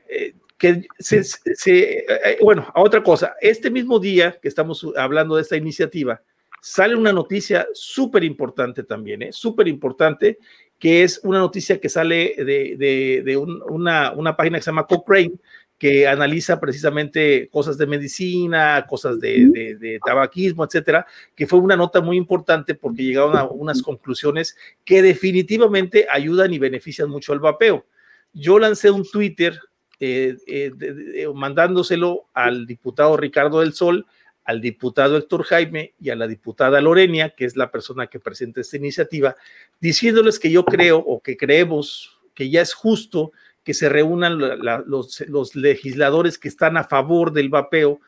eh, 0.08 0.34
que 0.56 0.86
se, 0.98 1.22
se, 1.24 1.98
eh, 1.98 2.38
bueno, 2.42 2.70
a 2.74 2.80
otra 2.80 3.02
cosa, 3.02 3.34
este 3.40 3.70
mismo 3.70 3.98
día 3.98 4.38
que 4.40 4.48
estamos 4.48 4.86
hablando 4.96 5.36
de 5.36 5.42
esta 5.42 5.56
iniciativa, 5.56 6.22
sale 6.62 6.96
una 6.96 7.12
noticia 7.12 7.68
súper 7.74 8.24
importante 8.24 8.82
también, 8.82 9.22
¿eh? 9.22 9.32
súper 9.32 9.68
importante, 9.68 10.38
que 10.78 11.02
es 11.02 11.20
una 11.22 11.38
noticia 11.38 11.80
que 11.80 11.88
sale 11.88 12.34
de, 12.36 12.76
de, 12.76 13.22
de 13.24 13.36
un, 13.36 13.62
una, 13.68 14.12
una 14.12 14.36
página 14.36 14.58
que 14.58 14.62
se 14.62 14.70
llama 14.70 14.86
Cochrane, 14.86 15.34
que 15.78 16.08
analiza 16.08 16.58
precisamente 16.58 17.48
cosas 17.50 17.76
de 17.76 17.86
medicina, 17.86 18.86
cosas 18.88 19.20
de, 19.20 20.00
tabaquismo, 20.04 20.64
etcétera, 20.64 21.06
que 21.34 21.46
fue 21.46 21.58
una 21.58 21.76
nota 21.76 22.00
muy 22.00 22.16
importante 22.16 22.74
porque 22.74 23.04
llegaron 23.04 23.36
a 23.36 23.44
unas 23.44 23.82
conclusiones 23.82 24.56
que 24.84 25.02
definitivamente 25.02 26.06
ayudan 26.10 26.52
y 26.54 26.58
benefician 26.58 27.10
mucho 27.10 27.32
al 27.32 27.40
vapeo. 27.40 27.84
Yo 28.32 28.58
lancé 28.58 28.90
un 28.90 29.04
Twitter 29.10 29.60
eh, 30.00 30.36
eh, 30.46 31.26
mandándoselo 31.34 32.26
al 32.32 32.66
diputado 32.66 33.16
Ricardo 33.16 33.60
del 33.60 33.74
Sol, 33.74 34.06
al 34.44 34.60
diputado 34.60 35.16
Héctor 35.16 35.42
Jaime 35.44 35.94
y 36.00 36.10
a 36.10 36.16
la 36.16 36.26
diputada 36.26 36.80
Lorenia, 36.80 37.30
que 37.30 37.44
es 37.44 37.56
la 37.56 37.70
persona 37.70 38.06
que 38.06 38.20
presenta 38.20 38.60
esta 38.60 38.76
iniciativa, 38.76 39.36
diciéndoles 39.80 40.38
que 40.38 40.50
yo 40.50 40.64
creo 40.64 40.98
o 40.98 41.20
que 41.20 41.36
creemos 41.36 42.18
que 42.32 42.48
ya 42.48 42.62
es 42.62 42.72
justo 42.72 43.32
que 43.66 43.74
se 43.74 43.88
reúnan 43.88 44.38
los, 44.86 45.56
legisladores 45.56 46.38
que 46.38 46.46
están 46.46 46.76
a 46.76 46.84
favor 46.84 47.32
del 47.32 47.48
vapeo 47.48 48.00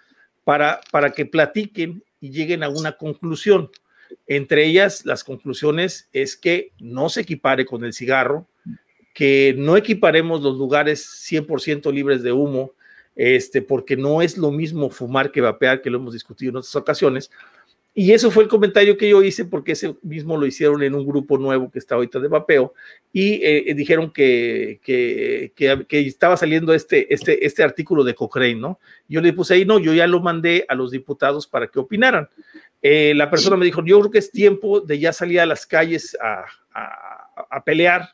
para, 0.44 0.80
para 0.92 1.10
que 1.10 1.26
platiquen 1.26 2.04
y 2.20 2.30
lleguen 2.30 2.62
a 2.62 2.68
una 2.68 2.92
conclusión. 2.92 3.68
Entre 4.28 4.64
ellas, 4.64 5.04
las 5.04 5.24
conclusiones 5.24 6.08
es 6.12 6.36
que 6.36 6.70
no 6.78 7.08
se 7.08 7.22
equipare 7.22 7.66
con 7.66 7.84
el 7.84 7.92
cigarro, 7.92 8.46
que 9.12 9.52
no 9.58 9.76
equiparemos 9.76 10.42
los 10.42 10.56
lugares 10.56 11.04
100% 11.28 11.92
libres 11.92 12.22
de 12.22 12.30
humo, 12.30 12.74
este, 13.16 13.60
porque 13.60 13.96
no 13.96 14.22
es 14.22 14.38
lo 14.38 14.52
mismo 14.52 14.90
fumar 14.90 15.32
que 15.32 15.40
vapear, 15.40 15.82
que 15.82 15.90
lo 15.90 15.98
hemos 15.98 16.12
discutido 16.12 16.50
en 16.50 16.56
otras 16.58 16.76
ocasiones, 16.76 17.32
y 17.94 18.12
eso 18.12 18.30
fue 18.30 18.44
el 18.44 18.48
comentario 18.48 18.96
que 18.96 19.08
yo 19.08 19.22
hice 19.22 19.44
porque 19.44 19.72
ese 19.72 19.96
mismo 20.02 20.36
lo 20.36 20.46
hicieron 20.46 20.82
en 20.82 20.94
un 20.94 21.04
grupo 21.06 21.36
nuevo 21.36 21.70
que 21.70 21.80
está 21.80 21.96
ahorita 21.96 22.20
de 22.20 22.28
vapeo 22.28 22.72
y 23.12 23.40
eh, 23.42 23.74
dijeron 23.74 24.12
que, 24.12 24.80
que, 24.84 25.52
que, 25.56 26.00
estaba 26.00 26.36
saliendo 26.36 26.72
este, 26.72 27.12
este, 27.12 27.44
este 27.44 27.64
artículo 27.64 28.04
de 28.04 28.14
Cochrane, 28.14 28.54
¿no? 28.54 28.78
Yo 29.08 29.20
le 29.20 29.32
puse 29.32 29.54
ahí, 29.54 29.64
no, 29.64 29.80
yo 29.80 29.92
ya 29.94 30.06
lo 30.06 30.20
mandé 30.20 30.64
a 30.68 30.76
los 30.76 30.92
diputados 30.92 31.48
para 31.48 31.66
que 31.66 31.80
opinaran. 31.80 32.28
Eh, 32.82 33.14
la 33.16 33.30
persona 33.30 33.56
me 33.56 33.64
dijo, 33.64 33.82
yo 33.84 33.98
creo 33.98 34.10
que 34.12 34.18
es 34.18 34.30
tiempo 34.30 34.80
de 34.80 34.98
ya 35.00 35.12
salir 35.12 35.40
a 35.40 35.46
las 35.46 35.66
calles 35.66 36.16
a, 36.22 36.44
a, 36.72 37.46
a 37.50 37.64
pelear 37.64 38.10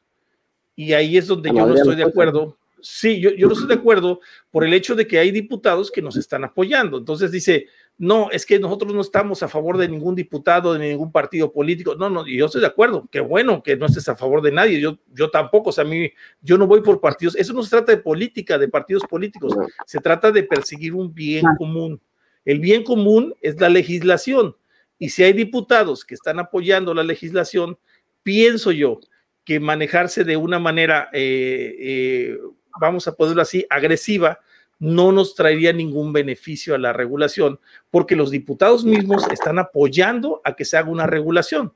y 0.76 0.92
ahí 0.92 1.16
es 1.16 1.26
donde 1.26 1.50
yo 1.50 1.66
no 1.66 1.74
estoy 1.74 1.96
de 1.96 2.04
acuerdo. 2.04 2.56
Sí, 2.80 3.20
yo, 3.20 3.30
yo 3.30 3.46
no 3.46 3.54
estoy 3.54 3.68
de 3.68 3.74
acuerdo 3.74 4.20
por 4.50 4.64
el 4.64 4.74
hecho 4.74 4.94
de 4.94 5.06
que 5.06 5.18
hay 5.18 5.30
diputados 5.30 5.90
que 5.90 6.02
nos 6.02 6.16
están 6.16 6.44
apoyando. 6.44 6.98
Entonces 6.98 7.30
dice, 7.30 7.66
no, 7.96 8.30
es 8.32 8.44
que 8.44 8.58
nosotros 8.58 8.92
no 8.92 9.00
estamos 9.00 9.42
a 9.44 9.48
favor 9.48 9.78
de 9.78 9.88
ningún 9.88 10.16
diputado, 10.16 10.74
de 10.74 10.88
ningún 10.88 11.12
partido 11.12 11.52
político. 11.52 11.94
No, 11.94 12.10
no, 12.10 12.26
yo 12.26 12.46
estoy 12.46 12.60
de 12.60 12.66
acuerdo. 12.66 13.08
Qué 13.10 13.20
bueno 13.20 13.62
que 13.62 13.76
no 13.76 13.86
estés 13.86 14.08
a 14.08 14.16
favor 14.16 14.42
de 14.42 14.50
nadie. 14.50 14.80
Yo, 14.80 14.98
yo 15.12 15.30
tampoco, 15.30 15.70
o 15.70 15.72
sea, 15.72 15.84
a 15.84 15.86
mí, 15.86 16.10
yo 16.42 16.58
no 16.58 16.66
voy 16.66 16.80
por 16.80 17.00
partidos. 17.00 17.36
Eso 17.36 17.52
no 17.52 17.62
se 17.62 17.70
trata 17.70 17.92
de 17.92 17.98
política, 17.98 18.58
de 18.58 18.68
partidos 18.68 19.04
políticos. 19.08 19.54
Se 19.86 20.00
trata 20.00 20.32
de 20.32 20.42
perseguir 20.42 20.92
un 20.92 21.14
bien 21.14 21.44
común. 21.56 22.00
El 22.44 22.58
bien 22.58 22.82
común 22.82 23.34
es 23.40 23.60
la 23.60 23.68
legislación. 23.68 24.56
Y 24.98 25.10
si 25.10 25.22
hay 25.22 25.32
diputados 25.32 26.04
que 26.04 26.14
están 26.14 26.40
apoyando 26.40 26.94
la 26.94 27.04
legislación, 27.04 27.78
pienso 28.24 28.72
yo 28.72 28.98
que 29.44 29.60
manejarse 29.60 30.24
de 30.24 30.36
una 30.36 30.58
manera, 30.58 31.10
eh, 31.12 31.76
eh, 31.78 32.38
vamos 32.80 33.06
a 33.06 33.14
ponerlo 33.14 33.42
así, 33.42 33.64
agresiva, 33.70 34.40
no 34.84 35.12
nos 35.12 35.34
traería 35.34 35.72
ningún 35.72 36.12
beneficio 36.12 36.74
a 36.74 36.78
la 36.78 36.92
regulación, 36.92 37.58
porque 37.90 38.16
los 38.16 38.30
diputados 38.30 38.84
mismos 38.84 39.26
están 39.32 39.58
apoyando 39.58 40.42
a 40.44 40.54
que 40.54 40.66
se 40.66 40.76
haga 40.76 40.90
una 40.90 41.06
regulación. 41.06 41.72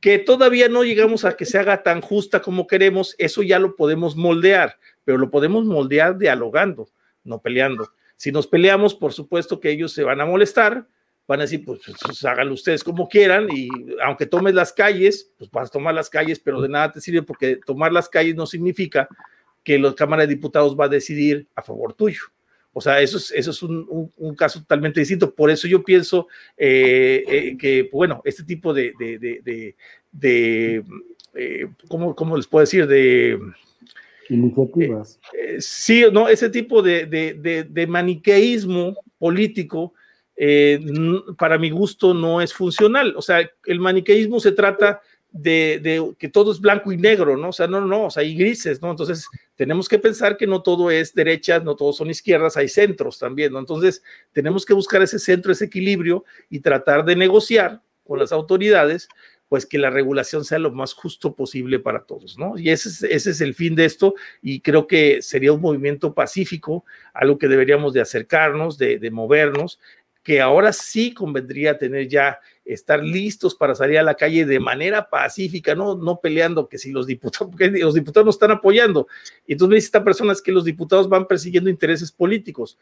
Que 0.00 0.18
todavía 0.18 0.68
no 0.68 0.82
llegamos 0.82 1.24
a 1.24 1.36
que 1.36 1.46
se 1.46 1.58
haga 1.58 1.84
tan 1.84 2.00
justa 2.00 2.42
como 2.42 2.66
queremos, 2.66 3.14
eso 3.18 3.44
ya 3.44 3.60
lo 3.60 3.76
podemos 3.76 4.16
moldear, 4.16 4.80
pero 5.04 5.16
lo 5.16 5.30
podemos 5.30 5.64
moldear 5.64 6.18
dialogando, 6.18 6.88
no 7.22 7.40
peleando. 7.40 7.92
Si 8.16 8.32
nos 8.32 8.48
peleamos, 8.48 8.96
por 8.96 9.12
supuesto 9.12 9.60
que 9.60 9.70
ellos 9.70 9.92
se 9.92 10.02
van 10.02 10.20
a 10.20 10.26
molestar, 10.26 10.88
van 11.28 11.38
a 11.38 11.44
decir, 11.44 11.64
pues, 11.64 11.82
pues 12.04 12.24
háganlo 12.24 12.54
ustedes 12.54 12.82
como 12.82 13.08
quieran 13.08 13.46
y 13.48 13.68
aunque 14.04 14.26
tomes 14.26 14.54
las 14.54 14.72
calles, 14.72 15.32
pues 15.38 15.48
vas 15.52 15.68
a 15.68 15.72
tomar 15.72 15.94
las 15.94 16.10
calles, 16.10 16.40
pero 16.40 16.60
de 16.60 16.68
nada 16.68 16.90
te 16.90 17.00
sirve 17.00 17.22
porque 17.22 17.60
tomar 17.64 17.92
las 17.92 18.08
calles 18.08 18.34
no 18.34 18.44
significa 18.44 19.08
que 19.64 19.78
la 19.78 19.94
Cámara 19.94 20.22
de 20.22 20.34
Diputados 20.34 20.76
va 20.78 20.84
a 20.84 20.88
decidir 20.88 21.48
a 21.56 21.62
favor 21.62 21.94
tuyo. 21.94 22.20
O 22.76 22.80
sea, 22.80 23.00
eso 23.00 23.16
es, 23.16 23.30
eso 23.30 23.52
es 23.52 23.62
un, 23.62 24.10
un, 24.16 24.34
caso 24.34 24.58
totalmente 24.58 24.98
distinto. 24.98 25.32
Por 25.32 25.48
eso 25.48 25.68
yo 25.68 25.84
pienso 25.84 26.26
eh, 26.56 27.24
eh, 27.28 27.56
que, 27.56 27.88
bueno, 27.90 28.20
este 28.24 28.42
tipo 28.42 28.74
de, 28.74 28.92
de, 28.98 29.18
de, 29.18 29.76
de 30.10 30.84
eh, 31.34 31.66
¿cómo, 31.88 32.16
¿cómo, 32.16 32.36
les 32.36 32.48
puedo 32.48 32.62
decir? 32.62 32.88
De 32.88 33.38
iniciativas. 34.28 35.20
sí, 35.60 36.04
no, 36.12 36.28
ese 36.28 36.50
tipo 36.50 36.82
de, 36.82 37.86
maniqueísmo 37.88 38.96
político, 39.18 39.94
para 41.38 41.58
mi 41.58 41.70
gusto, 41.70 42.12
no 42.12 42.40
es 42.40 42.52
funcional. 42.52 43.14
O 43.16 43.22
sea, 43.22 43.48
el 43.66 43.78
maniqueísmo 43.78 44.40
se 44.40 44.50
trata 44.50 45.00
de, 45.34 46.14
que 46.16 46.28
todo 46.28 46.52
es 46.52 46.60
blanco 46.60 46.92
y 46.92 46.96
negro, 46.96 47.36
¿no? 47.36 47.48
O 47.48 47.52
sea, 47.52 47.66
no, 47.66 47.80
no, 47.80 48.04
o 48.04 48.10
sea, 48.10 48.22
hay 48.22 48.36
grises, 48.36 48.80
¿no? 48.80 48.92
Entonces, 48.92 49.26
tenemos 49.56 49.88
que 49.88 49.98
pensar 49.98 50.36
que 50.36 50.46
no 50.46 50.62
todo 50.62 50.92
es 50.92 51.12
derechas, 51.12 51.64
no 51.64 51.74
todos 51.74 51.96
son 51.96 52.08
izquierdas, 52.08 52.56
hay 52.56 52.68
centros 52.68 53.18
también, 53.18 53.52
¿no? 53.52 53.58
Entonces, 53.58 54.02
tenemos 54.32 54.64
que 54.64 54.74
buscar 54.74 55.02
ese 55.02 55.18
centro, 55.18 55.50
ese 55.50 55.64
equilibrio 55.64 56.24
y 56.48 56.60
tratar 56.60 57.04
de 57.04 57.16
negociar 57.16 57.82
con 58.04 58.20
las 58.20 58.30
autoridades, 58.30 59.08
pues 59.48 59.66
que 59.66 59.76
la 59.76 59.90
regulación 59.90 60.44
sea 60.44 60.60
lo 60.60 60.70
más 60.70 60.94
justo 60.94 61.34
posible 61.34 61.80
para 61.80 62.04
todos, 62.04 62.38
¿no? 62.38 62.56
Y 62.56 62.70
ese 62.70 62.88
es, 62.88 63.02
ese 63.02 63.30
es 63.30 63.40
el 63.40 63.54
fin 63.54 63.74
de 63.74 63.86
esto 63.86 64.14
y 64.40 64.60
creo 64.60 64.86
que 64.86 65.20
sería 65.20 65.52
un 65.52 65.60
movimiento 65.60 66.14
pacífico, 66.14 66.84
algo 67.12 67.38
que 67.38 67.48
deberíamos 67.48 67.92
de 67.92 68.00
acercarnos, 68.00 68.78
de, 68.78 69.00
de 69.00 69.10
movernos, 69.10 69.80
que 70.22 70.40
ahora 70.40 70.72
sí 70.72 71.12
convendría 71.12 71.76
tener 71.76 72.08
ya 72.08 72.38
estar 72.64 73.02
listos 73.02 73.54
para 73.54 73.74
salir 73.74 73.98
a 73.98 74.02
la 74.02 74.14
calle 74.14 74.46
de 74.46 74.60
manera 74.60 75.08
pacífica, 75.10 75.74
no, 75.74 75.96
no 75.96 76.20
peleando 76.20 76.68
que 76.68 76.78
si 76.78 76.92
los 76.92 77.06
diputados, 77.06 77.50
porque 77.50 77.70
los 77.70 77.94
diputados 77.94 78.24
no 78.24 78.30
están 78.30 78.50
apoyando. 78.50 79.06
Entonces 79.46 79.68
me 79.68 79.74
dice 79.76 79.86
esta 79.86 80.04
persona 80.04 80.34
que 80.42 80.52
los 80.52 80.64
diputados 80.64 81.08
van 81.08 81.26
persiguiendo 81.26 81.70
intereses 81.70 82.10
políticos. 82.10 82.78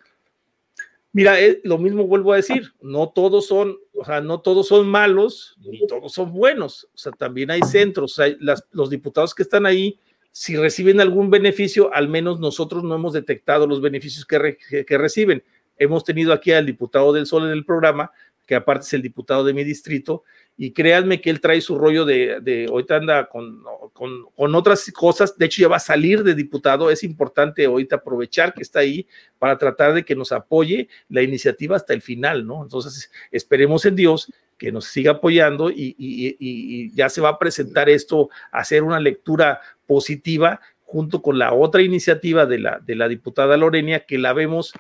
Mira, 1.15 1.39
eh, 1.41 1.61
lo 1.65 1.77
mismo 1.77 2.07
vuelvo 2.07 2.33
a 2.33 2.37
decir, 2.37 2.73
no 2.81 3.11
todos 3.11 3.47
son, 3.47 3.77
o 3.93 4.05
sea, 4.05 4.23
no 4.23 4.41
todos 4.41 4.69
son 4.69 4.89
malos, 4.89 5.59
ni 5.61 5.87
todos 5.87 6.13
son 6.13 6.33
buenos, 6.33 6.89
o 6.95 6.97
sea, 6.97 7.13
también 7.13 7.51
hay 7.51 7.61
centros, 7.63 8.19
o 8.19 8.23
los 8.71 8.89
diputados 8.89 9.35
que 9.35 9.43
están 9.43 9.67
ahí, 9.67 9.99
si 10.31 10.57
reciben 10.57 11.03
algún 11.03 11.29
beneficio, 11.29 11.93
al 11.93 12.09
menos 12.09 12.41
nosotros 12.41 12.83
no 12.83 12.95
hemos 12.95 13.13
detectado 13.13 13.67
los 13.67 13.83
beneficios 13.83 14.25
que 14.25 14.97
reciben. 14.97 15.45
Hemos 15.77 16.05
tenido 16.05 16.33
aquí 16.33 16.53
al 16.53 16.65
diputado 16.65 17.13
del 17.13 17.27
Sol 17.27 17.45
en 17.45 17.51
el 17.51 17.67
programa, 17.67 18.11
que 18.47 18.55
aparte 18.55 18.85
es 18.85 18.93
el 18.93 19.03
diputado 19.03 19.45
de 19.45 19.55
mi 19.55 19.65
distrito, 19.65 20.25
y 20.57 20.73
créanme 20.73 21.21
que 21.21 21.31
él 21.31 21.41
trae 21.41 21.61
su 21.61 21.79
rollo 21.79 22.05
de, 22.05 22.39
de 22.41 22.67
ahorita 22.69 22.97
anda 22.97 23.29
con, 23.29 23.63
con, 23.93 24.27
con, 24.35 24.55
otras 24.55 24.91
cosas, 24.93 25.37
de 25.39 25.47
hecho 25.47 25.63
ya 25.63 25.69
va 25.69 25.77
a 25.77 25.81
salir 25.81 26.23
de 26.23 26.35
diputado, 26.35 26.91
es 26.91 27.03
importante 27.03 27.65
ahorita 27.65 27.97
aprovechar 27.97 28.53
que 28.53 28.63
está 28.63 28.81
ahí 28.81 29.07
para 29.39 29.57
tratar 29.57 29.95
de 29.95 30.05
que 30.05 30.15
nos 30.15 30.31
apoye 30.31 30.89
la 31.09 31.23
iniciativa 31.23 31.77
hasta 31.77 31.95
el 31.95 32.03
final, 32.03 32.47
¿no? 32.47 32.63
Entonces, 32.63 33.11
esperemos 33.31 33.87
en 33.87 33.97
Dios 33.97 34.31
que 34.59 34.71
nos 34.71 34.85
siga 34.85 35.13
apoyando 35.13 35.71
y, 35.71 35.97
y, 35.99 36.37
y 36.39 36.95
ya 36.95 37.09
se 37.09 37.21
va 37.21 37.31
a 37.31 37.39
presentar 37.39 37.89
esto, 37.89 38.29
hacer 38.53 38.83
una 38.83 39.01
lectura 39.01 39.61
positiva 39.87 40.61
junto 40.85 41.23
con 41.23 41.39
la 41.39 41.55
otra 41.55 41.81
iniciativa 41.81 42.45
de 42.45 42.59
la, 42.59 42.79
de 42.79 42.95
la 42.95 43.09
diputada 43.09 43.57
Lorenia, 43.57 44.01
que 44.01 44.19
la 44.19 44.35
vemos 44.35 44.75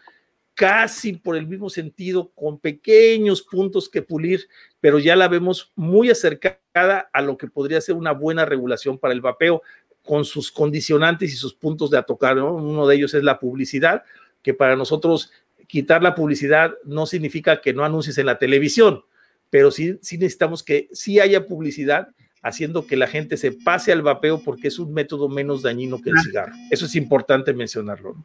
casi 0.55 1.15
por 1.15 1.37
el 1.37 1.47
mismo 1.47 1.71
sentido, 1.71 2.31
con 2.35 2.59
pequeños 2.59 3.43
puntos 3.43 3.89
que 3.89 4.03
pulir, 4.03 4.49
pero 4.81 4.99
ya 4.99 5.17
la 5.17 5.29
vemos 5.29 5.73
muy 5.77 6.11
acercada 6.11 7.11
a 7.13 7.23
lo 7.23 7.37
que 7.37 7.49
podría 7.49 7.81
ser 7.81 7.95
una 7.95 8.13
buena 8.13 8.45
regulación 8.45 8.99
para 8.99 9.15
el 9.15 9.21
vapeo, 9.21 9.63
con 10.05 10.25
sus 10.25 10.51
condicionantes 10.51 11.33
y 11.33 11.37
sus 11.37 11.55
puntos 11.55 11.91
de 11.91 11.99
atocar. 11.99 12.39
Uno 12.39 12.87
de 12.87 12.97
ellos 12.97 13.15
es 13.15 13.23
la 13.23 13.39
publicidad, 13.39 14.03
que 14.43 14.53
para 14.53 14.77
nosotros 14.77 15.31
quitar 15.69 16.03
la 16.03 16.15
publicidad 16.15 16.75
no 16.85 17.07
significa 17.07 17.61
que 17.61 17.73
no 17.73 17.85
anuncies 17.85 18.19
en 18.19 18.27
la 18.27 18.39
televisión, 18.39 19.05
pero 19.49 19.71
sí, 19.71 19.99
sí 20.03 20.19
necesitamos 20.19 20.63
que 20.63 20.89
sí 20.93 21.21
haya 21.21 21.47
publicidad 21.47 22.09
haciendo 22.43 22.87
que 22.87 22.97
la 22.97 23.07
gente 23.07 23.37
se 23.37 23.53
pase 23.53 23.93
al 23.93 24.03
vapeo 24.03 24.43
porque 24.43 24.69
es 24.69 24.79
un 24.79 24.93
método 24.93 25.29
menos 25.29 25.63
dañino 25.63 26.03
que 26.03 26.11
el 26.11 26.19
cigarro. 26.19 26.53
Eso 26.71 26.87
es 26.87 26.97
importante 26.97 27.55
mencionarlo. 27.55 28.17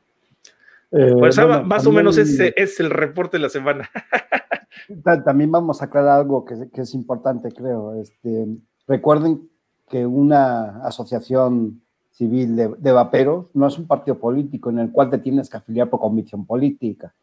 Eh, 0.91 1.13
pues 1.17 1.37
más 1.65 1.85
o 1.85 1.91
menos 1.91 2.17
ese 2.17 2.53
es 2.55 2.79
el 2.79 2.89
reporte 2.89 3.37
de 3.37 3.43
la 3.43 3.49
semana. 3.49 3.89
también 5.25 5.51
vamos 5.51 5.81
a 5.81 5.85
aclarar 5.85 6.19
algo 6.19 6.45
que, 6.45 6.69
es 6.73 6.93
importante, 6.93 7.51
creo. 7.51 7.95
Este, 7.95 8.47
recuerden 8.87 9.49
que 9.89 10.05
una 10.05 10.85
asociación 10.85 11.81
civil 12.11 12.55
de, 12.55 12.69
de, 12.77 12.91
vaperos 12.91 13.47
no 13.53 13.67
es 13.67 13.77
un 13.77 13.85
partido 13.85 14.17
político 14.17 14.69
en 14.69 14.79
el 14.79 14.91
cual 14.91 15.09
te 15.09 15.19
tienes 15.19 15.49
que 15.49 15.57
afiliar 15.57 15.89
por 15.89 15.99
convicción 15.99 16.45
política. 16.45 17.13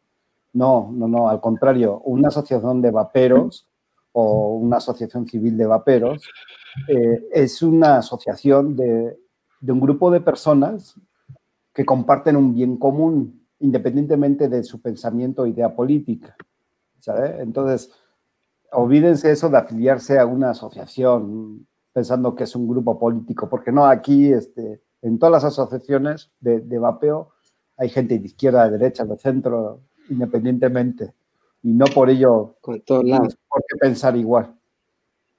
No, 0.52 0.90
no, 0.92 1.08
no, 1.08 1.28
al 1.28 1.40
contrario, 1.40 2.00
una 2.04 2.28
asociación 2.28 2.80
de 2.80 2.90
vaperos 2.90 3.66
o 4.12 4.54
una 4.54 4.76
asociación 4.76 5.26
civil 5.26 5.56
de 5.56 5.66
vaperos 5.66 6.22
eh, 6.88 7.24
es 7.32 7.60
una 7.62 7.98
asociación 7.98 8.76
de, 8.76 9.18
de 9.60 9.72
un 9.72 9.80
grupo 9.80 10.10
de 10.10 10.20
personas 10.20 10.94
que 11.72 11.84
comparten 11.84 12.36
un 12.36 12.54
bien 12.54 12.76
común 12.76 13.43
independientemente 13.64 14.48
de 14.48 14.62
su 14.62 14.80
pensamiento 14.80 15.42
o 15.42 15.46
idea 15.46 15.74
política. 15.74 16.36
¿sabe? 16.98 17.40
Entonces, 17.40 17.90
olvídense 18.72 19.30
eso 19.30 19.48
de 19.48 19.56
afiliarse 19.56 20.18
a 20.18 20.26
una 20.26 20.50
asociación 20.50 21.66
pensando 21.92 22.34
que 22.34 22.44
es 22.44 22.54
un 22.54 22.68
grupo 22.68 22.98
político, 22.98 23.48
porque 23.48 23.72
no, 23.72 23.86
aquí 23.86 24.32
este, 24.32 24.82
en 25.00 25.18
todas 25.18 25.32
las 25.32 25.44
asociaciones 25.44 26.30
de, 26.40 26.60
de 26.60 26.78
vapeo 26.78 27.30
hay 27.76 27.88
gente 27.88 28.18
de 28.18 28.26
izquierda, 28.26 28.64
de 28.64 28.78
derecha, 28.78 29.04
de 29.04 29.16
centro, 29.16 29.80
independientemente, 30.10 31.14
y 31.62 31.72
no 31.72 31.86
por 31.86 32.10
ello 32.10 32.56
por 32.60 32.82
qué 32.82 33.76
pensar 33.80 34.16
igual. 34.16 34.54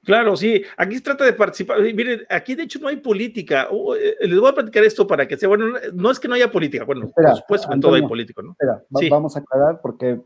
Claro, 0.05 0.37
sí, 0.37 0.61
aquí 0.77 0.95
se 0.95 1.01
trata 1.01 1.25
de 1.25 1.33
participar. 1.33 1.81
Miren, 1.81 2.21
aquí 2.29 2.55
de 2.55 2.63
hecho 2.63 2.79
no 2.79 2.87
hay 2.87 2.97
política. 2.97 3.67
Eh, 3.99 4.27
les 4.27 4.39
voy 4.39 4.49
a 4.49 4.53
platicar 4.53 4.83
esto 4.83 5.07
para 5.07 5.27
que 5.27 5.35
sea 5.35 5.49
bueno. 5.49 5.77
No 5.93 6.11
es 6.11 6.19
que 6.19 6.27
no 6.27 6.35
haya 6.35 6.51
política, 6.51 6.85
bueno, 6.85 7.09
por 7.09 7.35
supuesto 7.35 7.67
que 7.67 7.73
en 7.73 7.81
todo 7.81 7.95
hay 7.95 8.07
político, 8.07 8.41
¿no? 8.41 8.51
Espera, 8.51 8.83
vamos 9.09 9.35
a 9.35 9.39
aclarar 9.39 9.81
porque 9.81 10.21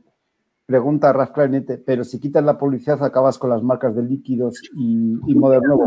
pregunta 0.69 1.11
Raf 1.11 1.31
Clarinete, 1.31 1.79
pero 1.79 2.03
si 2.03 2.19
quitas 2.19 2.43
la 2.43 2.57
publicidad 2.59 3.03
acabas 3.03 3.39
con 3.39 3.49
las 3.49 3.63
marcas 3.63 3.95
de 3.95 4.03
líquidos 4.03 4.61
y, 4.75 5.13
y 5.25 5.33
Moderno. 5.33 5.79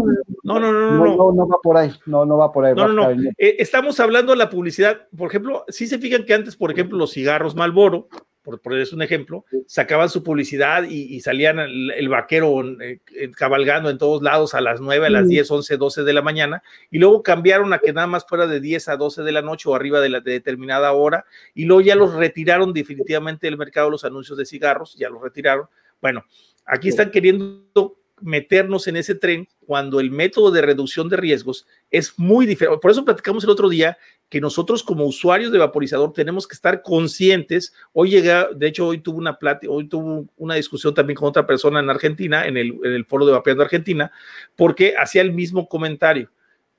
No, 0.42 0.58
no, 0.58 0.72
no, 0.72 0.90
no, 0.90 1.16
no, 1.16 1.32
no, 1.32 1.46
va 1.46 1.58
por 1.62 1.76
ahí, 1.76 1.92
no, 2.06 2.24
no 2.24 2.36
va 2.36 2.50
por 2.50 2.64
ahí. 2.64 2.74
No, 2.74 2.88
no, 2.88 3.14
no. 3.14 3.30
Eh, 3.38 3.56
estamos 3.60 4.00
hablando 4.00 4.32
de 4.32 4.38
la 4.38 4.50
publicidad, 4.50 5.06
por 5.16 5.28
ejemplo, 5.28 5.64
si 5.68 5.86
se 5.86 5.98
fijan 5.98 6.24
que 6.24 6.34
antes, 6.34 6.56
por 6.56 6.72
ejemplo, 6.72 6.98
los 6.98 7.12
cigarros 7.12 7.54
Malboro, 7.54 8.08
por 8.42 8.60
ponerles 8.60 8.92
un 8.92 9.02
ejemplo, 9.02 9.44
sacaban 9.66 10.08
su 10.08 10.22
publicidad 10.22 10.84
y, 10.84 11.20
salían 11.20 11.60
el, 11.60 12.08
vaquero 12.08 12.62
eh, 12.80 13.00
eh, 13.14 13.30
cabalgando 13.30 13.88
en 13.88 13.98
todos 13.98 14.22
lados 14.22 14.54
a 14.54 14.60
las 14.60 14.80
9, 14.80 15.06
a 15.06 15.10
las 15.10 15.28
10, 15.28 15.48
11, 15.48 15.76
12 15.76 16.02
de 16.02 16.12
la 16.12 16.22
mañana, 16.22 16.62
y 16.90 16.98
luego 16.98 17.22
cambiaron 17.22 17.72
a 17.72 17.78
que 17.78 17.92
nada 17.92 18.08
más 18.08 18.26
fuera 18.26 18.46
de 18.46 18.60
10 18.60 18.88
a 18.88 18.96
12 18.96 19.22
de 19.22 19.32
la 19.32 19.42
noche 19.42 19.68
o 19.68 19.74
arriba 19.74 20.00
de 20.00 20.08
la 20.08 20.20
determinada 20.20 20.92
hora, 20.92 21.24
y 21.54 21.66
luego 21.66 21.82
ya 21.82 21.94
los 21.94 22.14
retiraron 22.14 22.72
definitivamente 22.72 23.46
del 23.46 23.56
mercado 23.56 23.90
los 23.90 24.04
anuncios 24.04 24.36
de 24.36 24.44
cigarros, 24.44 24.96
ya 24.96 25.08
los 25.08 25.22
retiraron. 25.22 25.66
Bueno, 26.00 26.24
aquí 26.66 26.88
están 26.88 27.12
queriendo 27.12 28.01
meternos 28.22 28.86
en 28.86 28.96
ese 28.96 29.14
tren 29.14 29.48
cuando 29.66 30.00
el 30.00 30.10
método 30.10 30.50
de 30.50 30.62
reducción 30.62 31.08
de 31.08 31.16
riesgos 31.16 31.66
es 31.90 32.18
muy 32.18 32.46
diferente. 32.46 32.78
Por 32.80 32.90
eso 32.90 33.04
platicamos 33.04 33.44
el 33.44 33.50
otro 33.50 33.68
día 33.68 33.98
que 34.28 34.40
nosotros 34.40 34.82
como 34.82 35.04
usuarios 35.04 35.52
de 35.52 35.58
vaporizador 35.58 36.12
tenemos 36.12 36.48
que 36.48 36.54
estar 36.54 36.82
conscientes. 36.82 37.74
Hoy 37.92 38.10
llega, 38.10 38.48
de 38.54 38.66
hecho, 38.66 38.86
hoy 38.86 38.98
tuve 38.98 39.18
una 39.18 39.38
plática, 39.38 39.70
hoy 39.72 39.88
tuve 39.88 40.26
una 40.36 40.54
discusión 40.54 40.94
también 40.94 41.16
con 41.16 41.28
otra 41.28 41.46
persona 41.46 41.80
en 41.80 41.90
Argentina, 41.90 42.46
en 42.46 42.56
el, 42.56 42.78
en 42.82 42.92
el 42.92 43.04
foro 43.04 43.26
de 43.26 43.32
Vapeando 43.32 43.62
Argentina, 43.62 44.10
porque 44.56 44.94
hacía 44.96 45.22
el 45.22 45.32
mismo 45.32 45.68
comentario. 45.68 46.30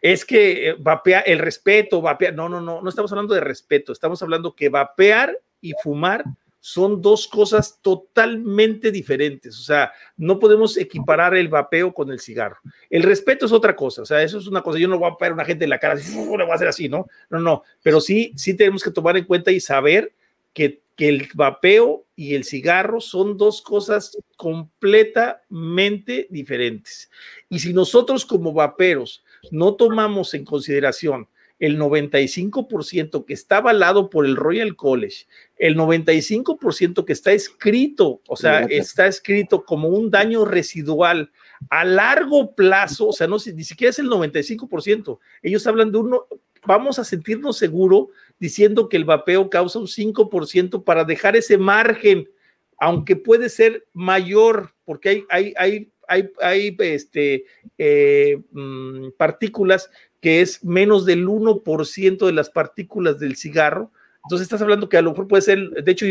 Es 0.01 0.25
que 0.25 0.69
eh, 0.69 0.75
vapear, 0.79 1.23
el 1.27 1.39
respeto, 1.39 2.01
vapear, 2.01 2.33
no, 2.33 2.49
no, 2.49 2.59
no, 2.59 2.81
no 2.81 2.89
estamos 2.89 3.11
hablando 3.11 3.35
de 3.35 3.41
respeto, 3.41 3.93
estamos 3.93 4.21
hablando 4.23 4.55
que 4.55 4.69
vapear 4.69 5.37
y 5.61 5.73
fumar 5.81 6.25
son 6.65 7.01
dos 7.01 7.27
cosas 7.27 7.79
totalmente 7.81 8.89
diferentes. 8.89 9.59
O 9.59 9.63
sea, 9.63 9.91
no 10.15 10.39
podemos 10.39 10.77
equiparar 10.77 11.35
el 11.35 11.49
vapeo 11.49 11.93
con 11.93 12.09
el 12.09 12.21
cigarro. 12.21 12.55
El 12.89 13.03
respeto 13.03 13.45
es 13.45 13.51
otra 13.51 13.75
cosa. 13.75 14.03
O 14.03 14.05
sea, 14.05 14.23
eso 14.23 14.37
es 14.37 14.47
una 14.47 14.61
cosa. 14.61 14.79
Yo 14.79 14.87
no 14.87 14.97
voy 14.97 15.11
a 15.11 15.17
pegar 15.17 15.33
a 15.33 15.35
una 15.35 15.43
gente 15.43 15.65
en 15.65 15.69
la 15.69 15.77
cara, 15.77 15.95
le 15.95 16.01
voy 16.25 16.39
a 16.39 16.53
hacer 16.53 16.69
así, 16.69 16.87
¿no? 16.87 17.05
No, 17.29 17.39
no. 17.39 17.63
Pero 17.81 17.99
sí, 17.99 18.31
sí 18.37 18.55
tenemos 18.55 18.81
que 18.81 18.91
tomar 18.91 19.17
en 19.17 19.25
cuenta 19.25 19.51
y 19.51 19.59
saber 19.59 20.13
que 20.53 20.79
el 20.97 21.27
vapeo 21.33 22.05
y 22.15 22.33
el 22.33 22.45
cigarro 22.45 23.01
son 23.01 23.35
dos 23.37 23.61
cosas 23.61 24.17
completamente 24.37 26.27
diferentes. 26.29 27.11
Y 27.49 27.59
si 27.59 27.73
nosotros 27.73 28.25
como 28.25 28.53
vaperos 28.53 29.21
no 29.51 29.75
tomamos 29.75 30.33
en 30.33 30.45
consideración 30.45 31.27
el 31.59 31.79
95% 31.79 33.25
que 33.25 33.33
está 33.33 33.57
avalado 33.57 34.09
por 34.09 34.25
el 34.25 34.35
Royal 34.35 34.75
College, 34.75 35.27
el 35.57 35.77
95% 35.77 37.05
que 37.05 37.13
está 37.13 37.31
escrito, 37.31 38.21
o 38.27 38.35
sea, 38.35 38.61
está 38.61 39.07
escrito 39.07 39.63
como 39.63 39.87
un 39.87 40.09
daño 40.09 40.45
residual 40.45 41.31
a 41.69 41.85
largo 41.85 42.53
plazo, 42.55 43.09
o 43.09 43.13
sea, 43.13 43.27
no, 43.27 43.37
ni 43.53 43.63
siquiera 43.63 43.91
es 43.91 43.99
el 43.99 44.09
95%. 44.09 45.19
Ellos 45.41 45.65
hablan 45.67 45.91
de 45.91 45.99
uno, 45.99 46.27
vamos 46.65 46.99
a 46.99 47.05
sentirnos 47.05 47.57
seguro 47.57 48.09
diciendo 48.39 48.89
que 48.89 48.97
el 48.97 49.05
vapeo 49.05 49.49
causa 49.49 49.79
un 49.79 49.87
5% 49.87 50.83
para 50.83 51.05
dejar 51.05 51.35
ese 51.35 51.57
margen, 51.57 52.29
aunque 52.77 53.15
puede 53.15 53.47
ser 53.47 53.85
mayor, 53.93 54.73
porque 54.83 55.09
hay, 55.09 55.25
hay, 55.29 55.53
hay 55.55 55.93
hay, 56.07 56.29
hay 56.41 56.75
este, 56.79 57.45
eh, 57.77 58.41
mm, 58.51 59.11
partículas 59.17 59.89
que 60.23 60.39
es 60.39 60.63
menos 60.63 61.05
del 61.05 61.27
1% 61.27 62.25
de 62.25 62.31
las 62.31 62.49
partículas 62.49 63.19
del 63.19 63.35
cigarro. 63.35 63.91
Entonces 64.23 64.45
estás 64.45 64.61
hablando 64.61 64.87
que 64.87 64.95
a 64.95 65.01
lo 65.01 65.09
mejor 65.09 65.27
puede 65.27 65.41
ser, 65.41 65.69
de 65.69 65.91
hecho, 65.91 66.05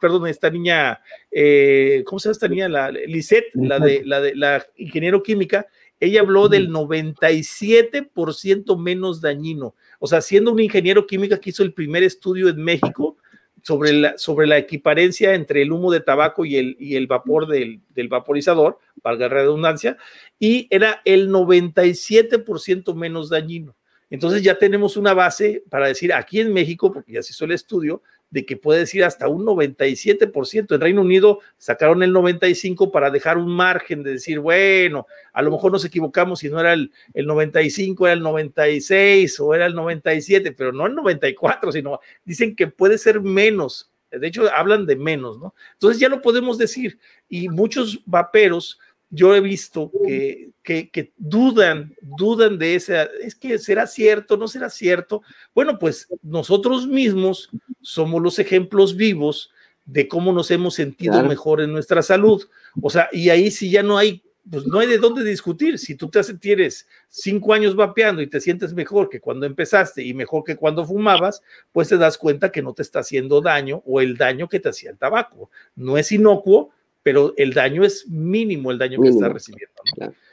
perdón, 0.00 0.28
esta 0.28 0.48
niña, 0.48 1.02
eh, 1.30 2.02
¿cómo 2.06 2.18
se 2.18 2.28
llama 2.28 2.32
esta 2.32 2.48
niña? 2.48 2.70
La 2.70 2.90
Lisette, 2.90 3.50
la 3.52 3.78
de, 3.78 4.02
la 4.06 4.22
de 4.22 4.34
la 4.34 4.64
ingeniero 4.76 5.22
química, 5.22 5.66
ella 6.00 6.22
habló 6.22 6.48
del 6.48 6.70
97% 6.70 8.78
menos 8.78 9.20
dañino. 9.20 9.74
O 9.98 10.06
sea, 10.06 10.22
siendo 10.22 10.52
un 10.52 10.60
ingeniero 10.60 11.06
química 11.06 11.38
que 11.38 11.50
hizo 11.50 11.62
el 11.62 11.74
primer 11.74 12.02
estudio 12.02 12.48
en 12.48 12.64
México, 12.64 13.18
sobre 13.62 13.92
la, 13.92 14.18
sobre 14.18 14.46
la 14.46 14.58
equiparencia 14.58 15.34
entre 15.34 15.62
el 15.62 15.72
humo 15.72 15.90
de 15.90 16.00
tabaco 16.00 16.44
y 16.44 16.56
el, 16.56 16.76
y 16.78 16.96
el 16.96 17.06
vapor 17.06 17.46
del, 17.46 17.80
del, 17.90 18.08
vaporizador, 18.08 18.78
valga 19.02 19.28
la 19.28 19.34
redundancia, 19.34 19.96
y 20.38 20.66
era 20.70 21.02
el 21.04 21.30
97% 21.30 22.94
menos 22.94 23.28
dañino. 23.28 23.76
Entonces 24.10 24.42
ya 24.42 24.58
tenemos 24.58 24.96
una 24.96 25.14
base 25.14 25.62
para 25.70 25.86
decir 25.86 26.12
aquí 26.12 26.40
en 26.40 26.52
México, 26.52 26.92
porque 26.92 27.12
ya 27.12 27.22
se 27.22 27.32
hizo 27.32 27.44
el 27.44 27.52
estudio, 27.52 28.02
de 28.30 28.46
que 28.46 28.56
puede 28.56 28.80
decir 28.80 29.04
hasta 29.04 29.28
un 29.28 29.44
97%. 29.44 30.74
En 30.74 30.80
Reino 30.80 31.00
Unido 31.02 31.40
sacaron 31.58 32.02
el 32.02 32.12
95% 32.12 32.90
para 32.90 33.10
dejar 33.10 33.38
un 33.38 33.54
margen 33.54 34.02
de 34.02 34.12
decir, 34.12 34.38
bueno, 34.38 35.06
a 35.32 35.42
lo 35.42 35.50
mejor 35.50 35.72
nos 35.72 35.84
equivocamos 35.84 36.40
si 36.40 36.48
no 36.48 36.60
era 36.60 36.72
el, 36.72 36.92
el 37.12 37.26
95, 37.26 38.06
era 38.06 38.14
el 38.14 38.22
96 38.22 39.40
o 39.40 39.54
era 39.54 39.66
el 39.66 39.74
97, 39.74 40.52
pero 40.52 40.72
no 40.72 40.86
el 40.86 40.94
94, 40.94 41.72
sino 41.72 42.00
dicen 42.24 42.54
que 42.54 42.68
puede 42.68 42.98
ser 42.98 43.20
menos. 43.20 43.90
De 44.10 44.26
hecho, 44.26 44.52
hablan 44.52 44.86
de 44.86 44.96
menos, 44.96 45.38
¿no? 45.38 45.54
Entonces 45.74 46.00
ya 46.00 46.08
lo 46.08 46.20
podemos 46.20 46.58
decir. 46.58 46.98
Y 47.28 47.48
muchos 47.48 48.02
vaperos 48.06 48.78
yo 49.10 49.34
he 49.34 49.40
visto 49.40 49.90
que, 50.04 50.52
que, 50.62 51.12
dudan, 51.16 51.94
dudan 52.00 52.58
de 52.58 52.76
ese, 52.76 53.08
es 53.22 53.34
que 53.34 53.58
será 53.58 53.86
cierto, 53.88 54.36
no 54.36 54.46
será 54.46 54.70
cierto. 54.70 55.22
Bueno, 55.52 55.78
pues 55.78 56.08
nosotros 56.22 56.86
mismos 56.86 57.50
somos 57.80 58.22
los 58.22 58.38
ejemplos 58.38 58.96
vivos 58.96 59.50
de 59.84 60.06
cómo 60.06 60.32
nos 60.32 60.50
hemos 60.52 60.74
sentido 60.74 61.24
mejor 61.24 61.60
en 61.60 61.72
nuestra 61.72 62.02
salud. 62.02 62.48
O 62.80 62.88
sea, 62.88 63.08
y 63.10 63.30
ahí 63.30 63.50
sí 63.50 63.68
ya 63.68 63.82
no 63.82 63.98
hay, 63.98 64.22
pues 64.48 64.64
no 64.64 64.78
hay 64.78 64.86
de 64.86 64.98
dónde 64.98 65.24
discutir. 65.24 65.80
Si 65.80 65.96
tú 65.96 66.08
te 66.08 66.22
tienes 66.34 66.86
cinco 67.08 67.52
años 67.52 67.74
vapeando 67.74 68.22
y 68.22 68.28
te 68.28 68.40
sientes 68.40 68.72
mejor 68.74 69.08
que 69.08 69.20
cuando 69.20 69.44
empezaste 69.44 70.04
y 70.04 70.14
mejor 70.14 70.44
que 70.44 70.54
cuando 70.54 70.86
fumabas, 70.86 71.42
pues 71.72 71.88
te 71.88 71.96
das 71.96 72.16
cuenta 72.16 72.52
que 72.52 72.62
no 72.62 72.74
te 72.74 72.82
está 72.82 73.00
haciendo 73.00 73.40
daño 73.40 73.82
o 73.84 74.00
el 74.00 74.16
daño 74.16 74.48
que 74.48 74.60
te 74.60 74.68
hacía 74.68 74.90
el 74.90 74.98
tabaco. 74.98 75.50
No 75.74 75.98
es 75.98 76.12
inocuo, 76.12 76.70
pero 77.02 77.32
el 77.36 77.54
daño 77.54 77.84
es 77.84 78.08
mínimo, 78.08 78.70
el 78.70 78.78
daño 78.78 79.00
que 79.00 79.08
está 79.08 79.28
recibiendo. 79.28 79.74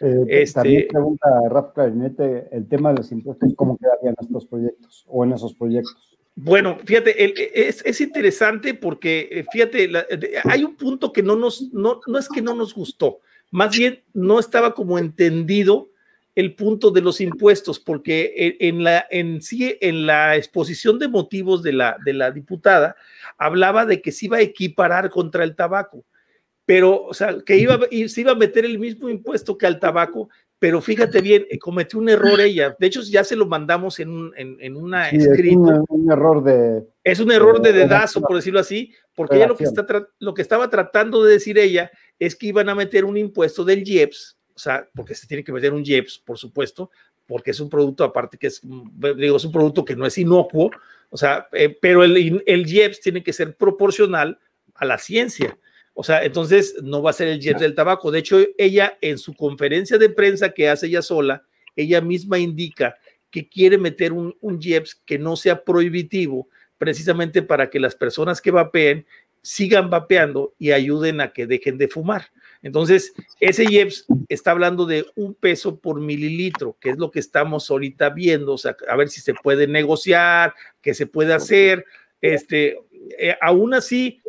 Eh, 0.02 0.26
este, 0.28 0.54
también 0.54 0.88
pregunta 0.90 1.28
Rafa 1.50 1.74
Clarinete 1.74 2.48
el 2.52 2.68
tema 2.68 2.92
de 2.92 2.98
los 2.98 3.12
impuestos, 3.12 3.54
¿cómo 3.56 3.78
quedarían 3.78 4.16
estos 4.20 4.46
proyectos 4.46 5.06
o 5.08 5.24
en 5.24 5.34
esos 5.34 5.54
proyectos? 5.54 6.18
Bueno, 6.36 6.78
fíjate, 6.86 7.68
es, 7.68 7.84
es, 7.84 8.00
interesante 8.00 8.76
porque, 8.76 9.28
eh, 9.32 9.46
fíjate, 9.52 9.90
hay 10.44 10.64
un 10.64 10.76
punto 10.76 11.12
que 11.12 11.24
no 11.24 11.36
nos, 11.36 11.74
no, 11.74 12.00
no 12.06 12.20
es 12.20 12.30
que 12.30 12.44
no 12.44 12.54
nos 12.54 12.76
gustó, 12.76 13.22
más 13.50 13.76
bien 13.76 14.04
no 14.14 14.40
estaba 14.40 14.76
como 14.76 15.00
entendido 15.00 15.90
el 16.36 16.54
punto 16.54 16.92
de 16.92 17.02
los 17.02 17.22
impuestos, 17.22 17.80
porque 17.80 18.58
en 18.60 18.84
la, 18.84 19.08
en 19.10 19.42
sí, 19.42 19.76
en 19.82 20.06
la 20.06 20.36
exposición 20.36 21.00
de 21.00 21.08
motivos 21.08 21.64
de 21.64 21.74
la, 21.74 21.98
de 22.06 22.14
la 22.14 22.30
diputada, 22.30 22.96
hablaba 23.40 23.88
de 23.88 24.04
que 24.04 24.12
se 24.12 24.28
iba 24.28 24.38
a 24.38 24.42
equiparar 24.42 25.10
contra 25.10 25.44
el 25.44 25.56
tabaco 25.56 26.06
pero, 26.68 27.06
o 27.06 27.14
sea, 27.14 27.38
que 27.46 27.56
iba, 27.56 27.80
se 28.10 28.22
iba 28.22 28.34
a 28.34 28.36
meter 28.36 28.66
el 28.66 28.78
mismo 28.78 29.08
impuesto 29.08 29.58
que 29.58 29.66
al 29.66 29.80
tabaco, 29.80 30.28
pero 30.60 30.82
fíjate 30.82 31.22
bien, 31.22 31.48
eh, 31.50 31.58
cometió 31.58 31.98
un 31.98 32.10
error 32.10 32.42
ella. 32.42 32.76
De 32.78 32.88
hecho, 32.88 33.02
ya 33.04 33.24
se 33.24 33.38
lo 33.38 33.46
mandamos 33.46 34.02
en, 34.02 34.10
un, 34.10 34.34
en, 34.36 34.76
una 34.76 35.10
sí, 35.10 35.16
Es 35.16 35.56
un, 35.88 36.12
error 36.12 36.44
de. 36.44 36.84
Es 37.06 37.22
un 37.22 37.32
error 37.32 37.62
de, 37.62 37.72
dedazo, 37.72 38.20
por 38.20 38.36
decirlo 38.36 38.60
así, 38.60 38.92
porque 39.16 39.38
ella 39.38 39.48
lo 39.48 39.56
que, 39.56 39.64
está 39.64 39.86
lo 40.20 40.34
que 40.34 40.42
estaba 40.42 40.70
tratando 40.70 41.24
de 41.24 41.32
decir 41.32 41.58
ella 41.58 41.90
es 42.20 42.36
que 42.36 42.48
iban 42.48 42.68
a 42.68 42.76
meter 42.76 43.06
un 43.06 43.16
impuesto 43.16 43.64
del 43.64 43.88
IEPS, 43.88 44.38
o 44.54 44.60
sea, 44.60 44.90
porque 44.94 45.16
se 45.16 45.26
tiene 45.26 45.46
que 45.46 45.54
meter 45.54 45.72
un 45.72 45.86
IEPS, 45.86 46.20
por 46.20 46.38
supuesto, 46.38 46.92
porque 47.28 47.52
es 47.52 47.62
un 47.62 47.70
producto 47.70 48.04
aparte 48.04 48.38
que 48.38 48.48
es, 48.48 48.62
digo, 49.16 49.38
es 49.38 49.46
un 49.46 49.54
producto 49.54 49.86
que 49.86 49.96
no 49.96 50.06
es 50.06 50.18
inocuo, 50.18 50.70
o 51.12 51.16
sea, 51.16 51.48
eh, 51.54 51.78
pero 51.82 52.04
el, 52.04 52.44
el 52.46 52.68
IEPS 52.68 53.00
tiene 53.00 53.24
que 53.24 53.32
ser 53.32 53.56
proporcional 53.56 54.38
a 54.76 54.84
la 54.84 54.98
ciencia. 54.98 55.58
O 56.00 56.04
sea, 56.04 56.24
entonces 56.24 56.76
no 56.84 57.02
va 57.02 57.10
a 57.10 57.14
ser 57.14 57.28
el 57.28 57.40
jet 57.40 57.58
del 57.58 57.74
tabaco. 57.74 58.12
De 58.12 58.20
hecho, 58.20 58.38
ella 58.60 59.00
en 59.02 59.18
su 59.18 59.34
conferencia 59.34 59.98
de 59.98 60.10
prensa 60.10 60.52
que 60.52 60.70
hace 60.70 60.86
ella 60.86 61.02
sola, 61.02 61.44
ella 61.76 62.02
misma 62.02 62.38
indica 62.38 62.96
que 63.32 63.50
quiere 63.50 63.80
meter 63.80 64.14
un, 64.14 64.38
un 64.40 64.60
que 65.06 65.18
no 65.18 65.36
sea 65.36 65.64
prohibitivo, 65.64 66.50
precisamente 66.78 67.42
para 67.42 67.72
que 67.72 67.80
las 67.80 67.96
personas 67.96 68.42
que 68.42 68.52
vapeen 68.52 69.08
sigan 69.42 69.90
vapeando 69.90 70.54
y 70.60 70.70
ayuden 70.70 71.20
a 71.20 71.34
que 71.34 71.48
dejen 71.48 71.80
de 71.80 71.88
fumar. 71.88 72.28
Entonces, 72.62 73.14
ese 73.40 73.64
IEPS 73.64 74.06
está 74.30 74.52
hablando 74.52 74.86
de 74.86 75.04
un 75.16 75.34
peso 75.34 75.80
por 75.80 76.00
mililitro, 76.00 76.78
que 76.80 76.92
es 76.92 77.00
lo 77.00 77.10
que 77.10 77.20
estamos 77.20 77.72
ahorita 77.72 78.12
viendo, 78.12 78.54
o 78.54 78.58
sea, 78.60 78.78
a 78.88 78.96
ver 78.96 79.10
si 79.10 79.20
se 79.20 79.34
puede 79.34 79.66
negociar, 79.66 80.54
qué 80.80 80.94
se 80.94 81.08
puede 81.08 81.34
hacer. 81.34 81.86
Este, 82.22 82.78
eh, 83.18 83.36
aún 83.42 83.74
así, 83.74 84.22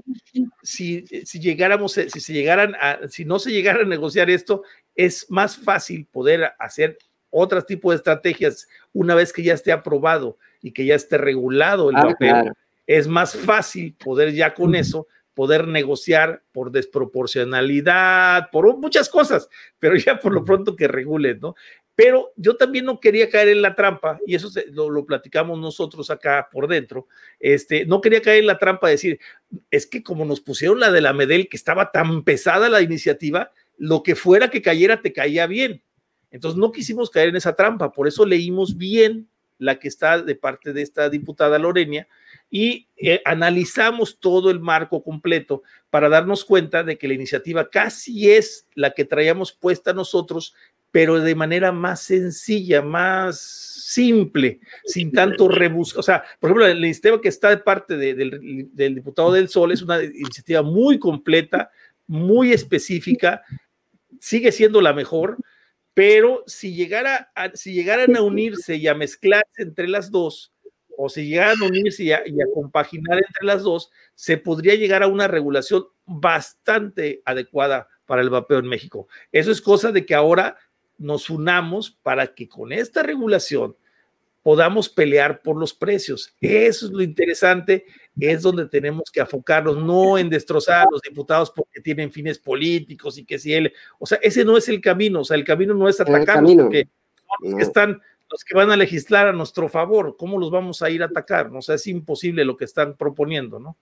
si, 0.63 1.05
si 1.07 1.41
llegáramos, 1.41 1.97
eh, 1.99 2.09
si 2.11 2.21
se 2.21 2.33
llegaran 2.33 2.75
a, 2.81 3.09
si 3.09 3.25
no 3.25 3.39
se 3.39 3.51
llegara 3.51 3.83
a 3.83 3.87
negociar 3.87 4.31
esto, 4.31 4.63
es 4.95 5.31
más 5.31 5.57
fácil 5.57 6.07
poder 6.07 6.53
hacer 6.59 6.99
otro 7.31 7.63
tipo 7.63 7.91
de 7.91 7.97
estrategias 7.97 8.69
una 8.93 9.15
vez 9.15 9.33
que 9.33 9.43
ya 9.43 9.55
esté 9.55 9.73
aprobado 9.73 10.39
y 10.63 10.73
que 10.73 10.87
ya 10.87 10.95
esté 10.95 11.19
regulado 11.19 11.91
el 11.91 11.97
ah, 11.97 12.03
papel. 12.03 12.53
Es 12.87 13.07
más 13.07 13.37
fácil 13.37 13.95
poder 14.03 14.33
ya 14.33 14.55
con 14.55 14.75
eso 14.75 15.07
poder 15.39 15.69
negociar 15.69 16.43
por 16.51 16.73
desproporcionalidad, 16.73 18.51
por 18.51 18.77
muchas 18.77 19.09
cosas, 19.09 19.49
pero 19.79 19.95
ya 19.95 20.19
por 20.19 20.33
lo 20.33 20.45
pronto 20.45 20.75
que 20.75 20.89
regulen, 20.89 21.39
¿no? 21.39 21.55
Pero 21.99 22.33
yo 22.37 22.57
también 22.57 22.85
no 22.85 23.01
quería 23.01 23.29
caer 23.29 23.49
en 23.49 23.61
la 23.61 23.75
trampa, 23.75 24.21
y 24.25 24.37
eso 24.37 24.49
lo, 24.71 25.05
platicamos 25.05 25.59
nosotros 25.59 26.11
acá 26.11 26.49
por 26.49 26.69
dentro, 26.69 27.09
este, 27.41 27.87
no 27.87 28.01
quería 28.01 28.23
caer 28.23 28.39
en 28.39 28.47
la 28.47 28.57
trampa 28.57 28.87
de 28.87 28.93
decir, 28.93 29.19
es 29.69 29.85
que 29.85 30.05
como 30.05 30.25
nos 30.25 30.41
pusieron 30.41 30.79
la 30.79 30.93
de 30.93 31.01
la 31.01 31.13
Medel, 31.13 31.49
que 31.49 31.57
estaba 31.57 31.91
tan 31.91 32.23
pesada 32.23 32.69
la 32.69 32.83
iniciativa, 32.83 33.51
lo 33.79 34.05
que 34.05 34.15
fuera 34.15 34.49
que 34.49 34.63
cayera 34.63 35.03
te 35.03 35.13
caía 35.13 35.49
bien. 35.49 35.83
Entonces 36.31 36.57
no 36.57 36.71
quisimos 36.71 37.11
caer 37.11 37.31
en 37.31 37.37
esa 37.37 37.57
trampa, 37.57 37.91
por 37.91 38.07
eso 38.07 38.25
leímos 38.25 38.77
bien 38.77 39.27
la 39.59 39.81
que 39.81 39.89
está 39.89 40.23
de 40.23 40.37
parte 40.37 40.73
de 40.73 40.83
esta 40.83 41.11
diputada 41.11 41.59
Lorenia 41.59 42.07
y 42.49 42.87
eh, 42.97 43.21
analizamos 43.25 44.19
todo 44.21 44.51
el 44.51 44.61
marco 44.61 45.03
completo 45.03 45.63
para 45.91 46.09
darnos 46.09 46.45
cuenta 46.45 46.85
de 46.85 46.97
que 46.97 47.09
la 47.09 47.15
iniciativa 47.15 47.69
casi 47.69 48.31
es 48.31 48.69
la 48.75 48.93
que 48.93 49.05
traíamos 49.05 49.53
puesta 49.53 49.93
nosotros 49.93 50.55
pero 50.91 51.21
de 51.21 51.35
manera 51.35 51.73
más 51.73 52.01
sencilla, 52.01 52.83
más 52.83 53.39
simple, 53.39 54.61
sin 54.85 55.13
tanto 55.13 55.49
rebusco. 55.49 56.01
O 56.01 56.03
sea, 56.03 56.25
por 56.39 56.51
ejemplo, 56.51 56.69
la 56.69 56.75
iniciativa 56.75 57.21
que 57.21 57.29
está 57.29 57.51
de 57.51 57.59
parte 57.59 57.97
del, 57.97 58.71
diputado 58.95 59.33
del 59.33 59.49
Sol 59.49 59.73
es 59.73 59.83
una 59.83 60.03
iniciativa 60.03 60.63
muy 60.63 60.99
completa, 60.99 61.71
muy 62.07 62.53
específica, 62.53 63.43
sigue 64.21 64.53
siendo 64.53 64.81
la 64.81 64.93
mejor, 64.93 65.39
pero 65.95 66.43
si, 66.47 66.75
llegara 66.75 67.31
si 67.55 67.73
llegaran 67.73 68.17
a 68.17 68.23
unirse 68.23 68.77
y 68.77 68.87
a 68.87 68.95
mezclarse 68.95 69.63
entre 69.63 69.89
las 69.89 70.11
dos, 70.11 70.53
o 70.97 71.09
si 71.09 71.29
llegaran 71.29 71.63
a 71.63 71.67
unirse 71.67 72.05
y 72.05 72.13
a, 72.13 72.23
y 72.27 72.41
a 72.41 72.47
compaginar 72.55 73.19
entre 73.19 73.47
las 73.47 73.63
dos, 73.63 73.91
se 74.15 74.37
podría 74.37 74.75
llegar 74.75 75.03
a 75.03 75.07
una 75.07 75.29
regulación 75.29 75.85
bastante 76.05 77.23
adecuada 77.25 77.89
para 78.05 78.23
el 78.23 78.31
vapeo 78.31 78.59
en 78.59 78.67
México. 78.67 79.07
Eso 79.33 79.51
es 79.51 79.61
cosa 79.61 79.93
de 79.93 80.05
que 80.05 80.15
ahora 80.15 80.57
nos 80.99 81.31
unamos 81.31 81.91
para 81.91 82.35
que 82.35 82.49
con 82.49 82.73
esta 82.73 83.03
regulación 83.03 83.77
podamos 84.43 84.89
pelear 84.89 85.43
por 85.43 85.57
los 85.57 85.75
precios. 85.75 86.35
Eso 86.41 86.87
es 86.87 86.93
lo 86.93 87.03
interesante, 87.03 87.85
es 88.19 88.43
donde 88.43 88.67
tenemos 88.67 89.11
que 89.13 89.21
enfocarnos, 89.21 89.77
no 89.77 90.19
en 90.19 90.31
destrozar 90.31 90.87
a 90.87 90.91
los 90.91 91.03
diputados 91.03 91.51
porque 91.51 91.81
tienen 91.81 92.11
fines 92.11 92.39
políticos 92.39 93.19
y 93.19 93.25
que 93.25 93.39
si 93.39 93.53
él, 93.53 93.73
o 93.99 94.07
sea, 94.07 94.19
ese 94.23 94.45
no 94.45 94.57
es 94.57 94.69
el 94.69 94.81
camino, 94.81 95.21
o 95.21 95.25
sea, 95.25 95.37
el 95.37 95.45
camino 95.45 95.75
no 95.75 95.89
es 95.89 96.01
atacarlos 96.01 96.55
porque 96.55 96.89
están 97.59 98.01
los 98.31 98.45
que 98.45 98.55
van 98.55 98.71
a 98.71 98.77
legislar 98.77 99.27
a 99.27 99.33
nuestro 99.33 99.69
favor, 99.69 100.17
¿cómo 100.19 100.39
los 100.39 100.51
vamos 100.51 100.83
a 100.83 100.91
ir 100.91 101.03
a 101.03 101.07
atacar? 101.07 101.51
O 101.55 101.63
sea, 101.63 101.77
es 101.77 101.87
imposible 101.87 102.45
lo 102.45 102.57
que 102.57 102.65
están 102.65 102.97
proponiendo, 102.97 103.59
¿no? 103.59 103.77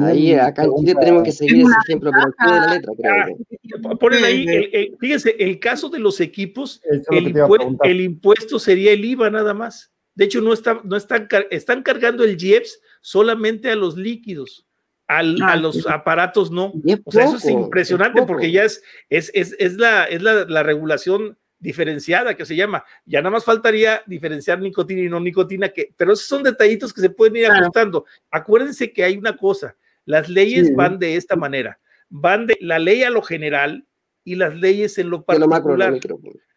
Ahí, 0.00 0.34
acá 0.34 0.64
en 0.64 0.74
Chile 0.76 0.94
tenemos 0.98 1.22
que 1.22 1.32
seguir 1.32 1.62
ese 1.62 1.74
ejemplo, 1.86 2.10
pero 2.10 2.52
de 2.52 2.60
la 2.60 2.74
letra, 2.74 2.92
ah, 3.04 3.94
Ponen 4.00 4.24
ahí, 4.24 4.46
el, 4.48 4.96
fíjense, 4.98 5.36
el 5.38 5.60
caso 5.60 5.88
de 5.88 5.98
los 5.98 6.20
equipos, 6.20 6.82
el, 7.10 8.00
impuesto 8.00 8.58
sería 8.58 8.92
el 8.92 9.04
IVA 9.04 9.30
nada 9.30 9.54
más. 9.54 9.92
De 10.14 10.24
hecho, 10.24 10.40
no, 10.40 10.52
está, 10.52 10.80
no 10.82 10.96
están, 10.96 11.28
están 11.50 11.82
cargando 11.82 12.24
el 12.24 12.42
IEPS 12.42 12.80
solamente 13.00 13.70
a 13.70 13.76
los 13.76 13.96
líquidos. 13.96 14.66
Al, 15.06 15.40
a 15.40 15.52
ah, 15.52 15.56
los 15.56 15.86
aparatos 15.86 16.50
no. 16.50 16.72
O 17.04 17.12
sea, 17.12 17.24
eso 17.24 17.36
es 17.36 17.46
impresionante 17.46 18.22
porque 18.22 18.50
ya 18.50 18.64
es, 18.64 18.82
es, 19.08 19.30
es, 19.32 19.54
es, 19.58 19.76
la, 19.76 20.04
es 20.04 20.22
la, 20.22 20.44
la 20.44 20.62
regulación 20.62 21.38
diferenciada 21.58 22.34
que 22.34 22.44
se 22.44 22.56
llama. 22.56 22.84
Ya 23.04 23.20
nada 23.20 23.30
más 23.30 23.44
faltaría 23.44 24.02
diferenciar 24.06 24.60
nicotina 24.60 25.02
y 25.02 25.08
no 25.08 25.20
nicotina, 25.20 25.68
que, 25.68 25.92
pero 25.96 26.12
esos 26.12 26.26
son 26.26 26.42
detallitos 26.42 26.92
que 26.92 27.00
se 27.00 27.10
pueden 27.10 27.36
ir 27.36 27.46
ajustando. 27.46 28.04
Acuérdense 28.30 28.92
que 28.92 29.04
hay 29.04 29.16
una 29.16 29.36
cosa, 29.36 29.76
las 30.04 30.28
leyes 30.28 30.74
van 30.74 30.98
de 30.98 31.16
esta 31.16 31.36
manera, 31.36 31.78
van 32.08 32.46
de 32.46 32.56
la 32.60 32.78
ley 32.78 33.02
a 33.02 33.10
lo 33.10 33.22
general 33.22 33.86
y 34.24 34.36
las 34.36 34.54
leyes 34.54 34.98
en 34.98 35.10
lo 35.10 35.24
particular. 35.24 35.98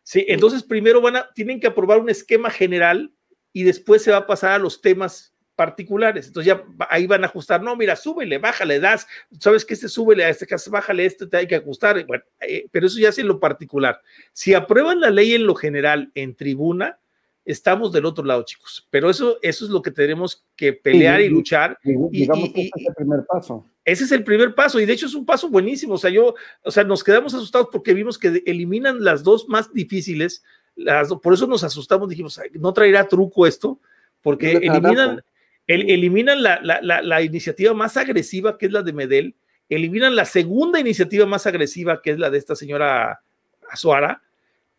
sí, 0.04 0.26
entonces 0.28 0.64
primero 0.64 1.02
van 1.02 1.18
a, 1.18 1.30
tienen 1.34 1.60
que 1.60 1.68
aprobar 1.68 2.00
un 2.00 2.10
esquema 2.10 2.50
general 2.50 3.14
y 3.54 3.64
después 3.64 4.04
se 4.04 4.12
va 4.12 4.18
a 4.18 4.28
pasar 4.28 4.52
a 4.54 4.60
los 4.60 4.82
temas 4.82 5.31
particulares. 5.62 6.26
Entonces 6.26 6.52
ya 6.52 6.64
ahí 6.90 7.06
van 7.06 7.24
a 7.24 7.28
ajustar, 7.28 7.62
no, 7.62 7.76
mira, 7.76 7.96
súbele, 7.96 8.40
bájale, 8.40 8.80
das, 8.80 9.06
sabes 9.40 9.64
que 9.64 9.76
este 9.76 9.90
súbele, 9.90 10.26
a 10.26 10.30
este 10.30 10.48
caso 10.48 10.72
bájale, 10.72 11.06
esto 11.06 11.30
te 11.30 11.38
hay 11.38 11.46
que 11.46 11.58
ajustar, 11.58 12.04
bueno, 12.08 12.24
eh, 12.40 12.66
pero 12.72 12.88
eso 12.88 12.98
ya 12.98 13.10
es 13.10 13.20
en 13.20 13.28
lo 13.28 13.40
particular. 13.40 14.02
Si 14.34 14.56
aprueban 14.56 15.00
la 15.00 15.12
ley 15.12 15.36
en 15.36 15.46
lo 15.46 15.54
general 15.54 16.12
en 16.16 16.34
tribuna, 16.34 16.98
estamos 17.46 17.92
del 17.92 18.06
otro 18.06 18.26
lado, 18.26 18.42
chicos. 18.42 18.88
Pero 18.90 19.08
eso, 19.08 19.38
eso 19.44 19.66
es 19.66 19.70
lo 19.70 19.84
que 19.84 19.92
tenemos 19.92 20.44
que 20.56 20.74
pelear 20.74 21.22
y, 21.22 21.30
luchar. 21.30 21.78
Y, 21.84 21.94
digamos 22.10 22.52
que 22.54 22.62
ese 22.62 22.72
es 22.76 22.88
el 22.88 22.96
primer 22.96 23.26
paso. 23.28 23.68
Ese 23.86 24.04
es 24.06 24.12
el 24.12 24.24
primer 24.24 24.56
paso, 24.56 24.80
y 24.80 24.88
de 24.88 24.94
hecho 24.94 25.06
es 25.06 25.14
un 25.14 25.28
paso 25.28 25.48
buenísimo. 25.48 25.94
O 25.94 26.00
sea, 26.00 26.10
yo, 26.10 26.34
o 26.64 26.72
sea, 26.72 26.84
nos 26.84 27.04
quedamos 27.04 27.36
asustados 27.36 27.68
porque 27.72 27.94
vimos 27.94 28.18
que 28.18 28.42
eliminan 28.48 29.04
las 29.04 29.22
dos 29.22 29.48
más 29.48 29.72
difíciles. 29.72 30.44
Las, 30.76 31.10
por 31.10 31.36
eso 31.36 31.46
nos 31.46 31.64
asustamos, 31.64 32.10
dijimos, 32.10 32.42
no 32.54 32.74
traerá 32.74 33.08
truco 33.08 33.46
esto, 33.46 33.80
porque 34.24 34.54
eliminan, 34.54 35.24
eliminan 35.68 36.42
la, 36.42 37.22
iniciativa 37.22 37.74
más 37.74 37.98
agresiva, 37.98 38.58
que 38.58 38.66
es 38.66 38.72
la 38.72 38.84
de 38.84 38.94
Medel, 38.94 39.36
eliminan 39.70 40.16
la 40.16 40.26
segunda 40.26 40.80
iniciativa 40.80 41.26
más 41.26 41.48
agresiva, 41.48 42.02
que 42.02 42.12
es 42.12 42.20
la 42.20 42.30
de 42.30 42.38
esta 42.38 42.56
señora 42.56 43.22
Azuara, 43.70 44.22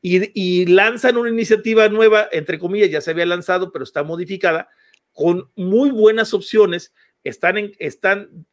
y, 0.04 0.66
lanzan 0.66 1.16
una 1.16 1.30
iniciativa 1.30 1.88
nueva, 1.88 2.28
entre 2.32 2.58
comillas, 2.58 2.90
ya 2.90 3.00
se 3.00 3.12
había 3.12 3.24
lanzado, 3.24 3.70
pero 3.70 3.84
está 3.84 4.02
modificada, 4.02 4.68
con 5.12 5.48
muy 5.54 5.90
buenas 5.90 6.34
opciones, 6.34 6.92
están, 7.22 7.56
en, 7.56 7.72
están 7.78 8.46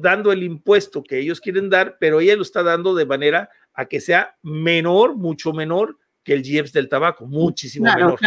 dando 0.00 0.30
el 0.30 0.44
impuesto 0.44 1.02
que 1.02 1.18
ellos 1.18 1.40
quieren 1.40 1.68
dar, 1.68 1.96
pero 1.98 2.20
ella 2.20 2.36
lo 2.36 2.42
está 2.42 2.62
dando 2.62 2.94
de 2.94 3.06
manera 3.06 3.50
a 3.74 3.86
que 3.86 4.00
sea 4.00 4.36
menor, 4.42 5.16
mucho 5.16 5.52
menor 5.52 5.98
que 6.22 6.34
el 6.34 6.42
GIEPS 6.42 6.72
del 6.72 6.88
tabaco, 6.88 7.26
muchísimo 7.26 7.92
menor. 7.92 8.18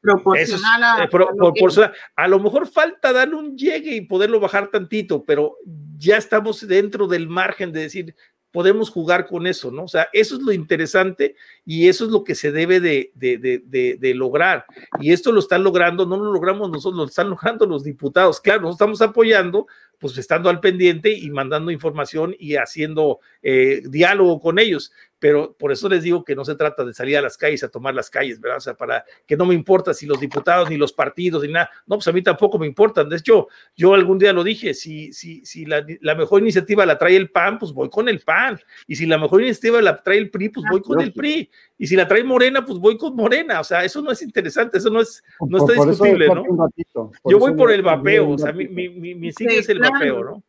Proporcional, 0.00 0.82
a, 0.82 1.04
eh, 1.04 1.92
a, 2.16 2.28
lo 2.28 2.40
mejor 2.40 2.66
falta 2.66 3.12
darle 3.12 3.34
un 3.34 3.56
llegue 3.56 3.94
y 3.94 4.00
poderlo 4.00 4.40
bajar 4.40 4.70
tantito, 4.70 5.24
pero 5.24 5.56
ya 5.98 6.16
estamos 6.16 6.66
dentro 6.66 7.06
del 7.06 7.28
margen 7.28 7.70
de 7.70 7.82
decir, 7.82 8.14
podemos 8.50 8.90
jugar 8.90 9.26
con 9.26 9.46
eso, 9.46 9.70
¿no? 9.70 9.84
O 9.84 9.88
sea, 9.88 10.08
eso 10.12 10.36
es 10.36 10.42
lo 10.42 10.52
interesante 10.52 11.36
y 11.64 11.88
eso 11.88 12.06
es 12.06 12.10
lo 12.10 12.24
que 12.24 12.34
se 12.34 12.50
debe 12.50 12.80
de, 12.80 13.12
de, 13.14 13.96
de, 13.98 14.14
lograr. 14.14 14.64
Y 15.00 15.12
esto 15.12 15.32
lo 15.32 15.40
están 15.40 15.62
logrando, 15.62 16.06
no 16.06 16.16
lo 16.16 16.32
logramos 16.32 16.70
nosotros, 16.70 16.98
lo 16.98 17.04
están 17.04 17.30
logrando 17.30 17.66
los 17.66 17.84
diputados. 17.84 18.40
Claro, 18.40 18.62
nos 18.62 18.72
estamos 18.72 19.00
apoyando 19.02 19.66
pues 19.98 20.16
estando 20.16 20.48
al 20.48 20.60
pendiente 20.60 21.12
y 21.12 21.30
mandando 21.30 21.70
información 21.70 22.34
y 22.38 22.56
haciendo 22.56 23.20
eh, 23.42 23.82
diálogo 23.84 24.40
con 24.40 24.58
ellos 24.58 24.92
pero 25.20 25.52
por 25.52 25.70
eso 25.70 25.88
les 25.88 26.02
digo 26.02 26.24
que 26.24 26.34
no 26.34 26.44
se 26.44 26.56
trata 26.56 26.84
de 26.84 26.94
salir 26.94 27.18
a 27.18 27.22
las 27.22 27.36
calles 27.36 27.62
a 27.62 27.68
tomar 27.68 27.94
las 27.94 28.08
calles, 28.08 28.40
¿verdad? 28.40 28.56
O 28.56 28.60
sea, 28.60 28.74
para 28.74 29.04
que 29.26 29.36
no 29.36 29.44
me 29.44 29.54
importa 29.54 29.92
si 29.92 30.06
los 30.06 30.18
diputados 30.18 30.70
ni 30.70 30.78
los 30.78 30.92
partidos 30.92 31.42
ni 31.44 31.52
nada, 31.52 31.70
no, 31.86 31.96
pues 31.96 32.08
a 32.08 32.12
mí 32.12 32.22
tampoco 32.22 32.58
me 32.58 32.66
importan. 32.66 33.08
De 33.08 33.16
hecho, 33.16 33.48
yo 33.76 33.92
algún 33.94 34.18
día 34.18 34.32
lo 34.32 34.42
dije, 34.42 34.72
si, 34.72 35.12
si, 35.12 35.44
si 35.44 35.66
la, 35.66 35.84
la 36.00 36.14
mejor 36.14 36.40
iniciativa 36.40 36.86
la 36.86 36.96
trae 36.96 37.16
el 37.16 37.30
PAN, 37.30 37.58
pues 37.58 37.72
voy 37.72 37.90
con 37.90 38.08
el 38.08 38.20
PAN. 38.20 38.58
Y 38.86 38.96
si 38.96 39.04
la 39.04 39.18
mejor 39.18 39.42
iniciativa 39.42 39.80
la 39.82 40.02
trae 40.02 40.16
el 40.16 40.30
PRI, 40.30 40.48
pues 40.48 40.66
voy 40.70 40.80
con 40.80 41.00
el 41.02 41.12
PRI. 41.12 41.50
Y 41.76 41.86
si 41.86 41.96
la 41.96 42.08
trae 42.08 42.24
Morena, 42.24 42.64
pues 42.64 42.78
voy 42.78 42.96
con 42.96 43.14
Morena. 43.14 43.60
O 43.60 43.64
sea, 43.64 43.84
eso 43.84 44.00
no 44.00 44.10
es 44.10 44.22
interesante, 44.22 44.78
eso 44.78 44.88
no 44.88 45.02
es, 45.02 45.22
no 45.46 45.58
está 45.58 45.84
discutible, 45.84 46.28
¿no? 46.28 46.44
yo 47.24 47.38
voy 47.38 47.54
por 47.54 47.70
el 47.70 47.82
vapeo, 47.82 48.30
o 48.30 48.38
sea, 48.38 48.52
mi, 48.52 48.68
mi, 48.68 48.88
mi, 48.88 49.14
mi 49.14 49.28
es 49.28 49.68
el 49.68 49.80
vapeo, 49.80 50.24
¿no? 50.24 50.42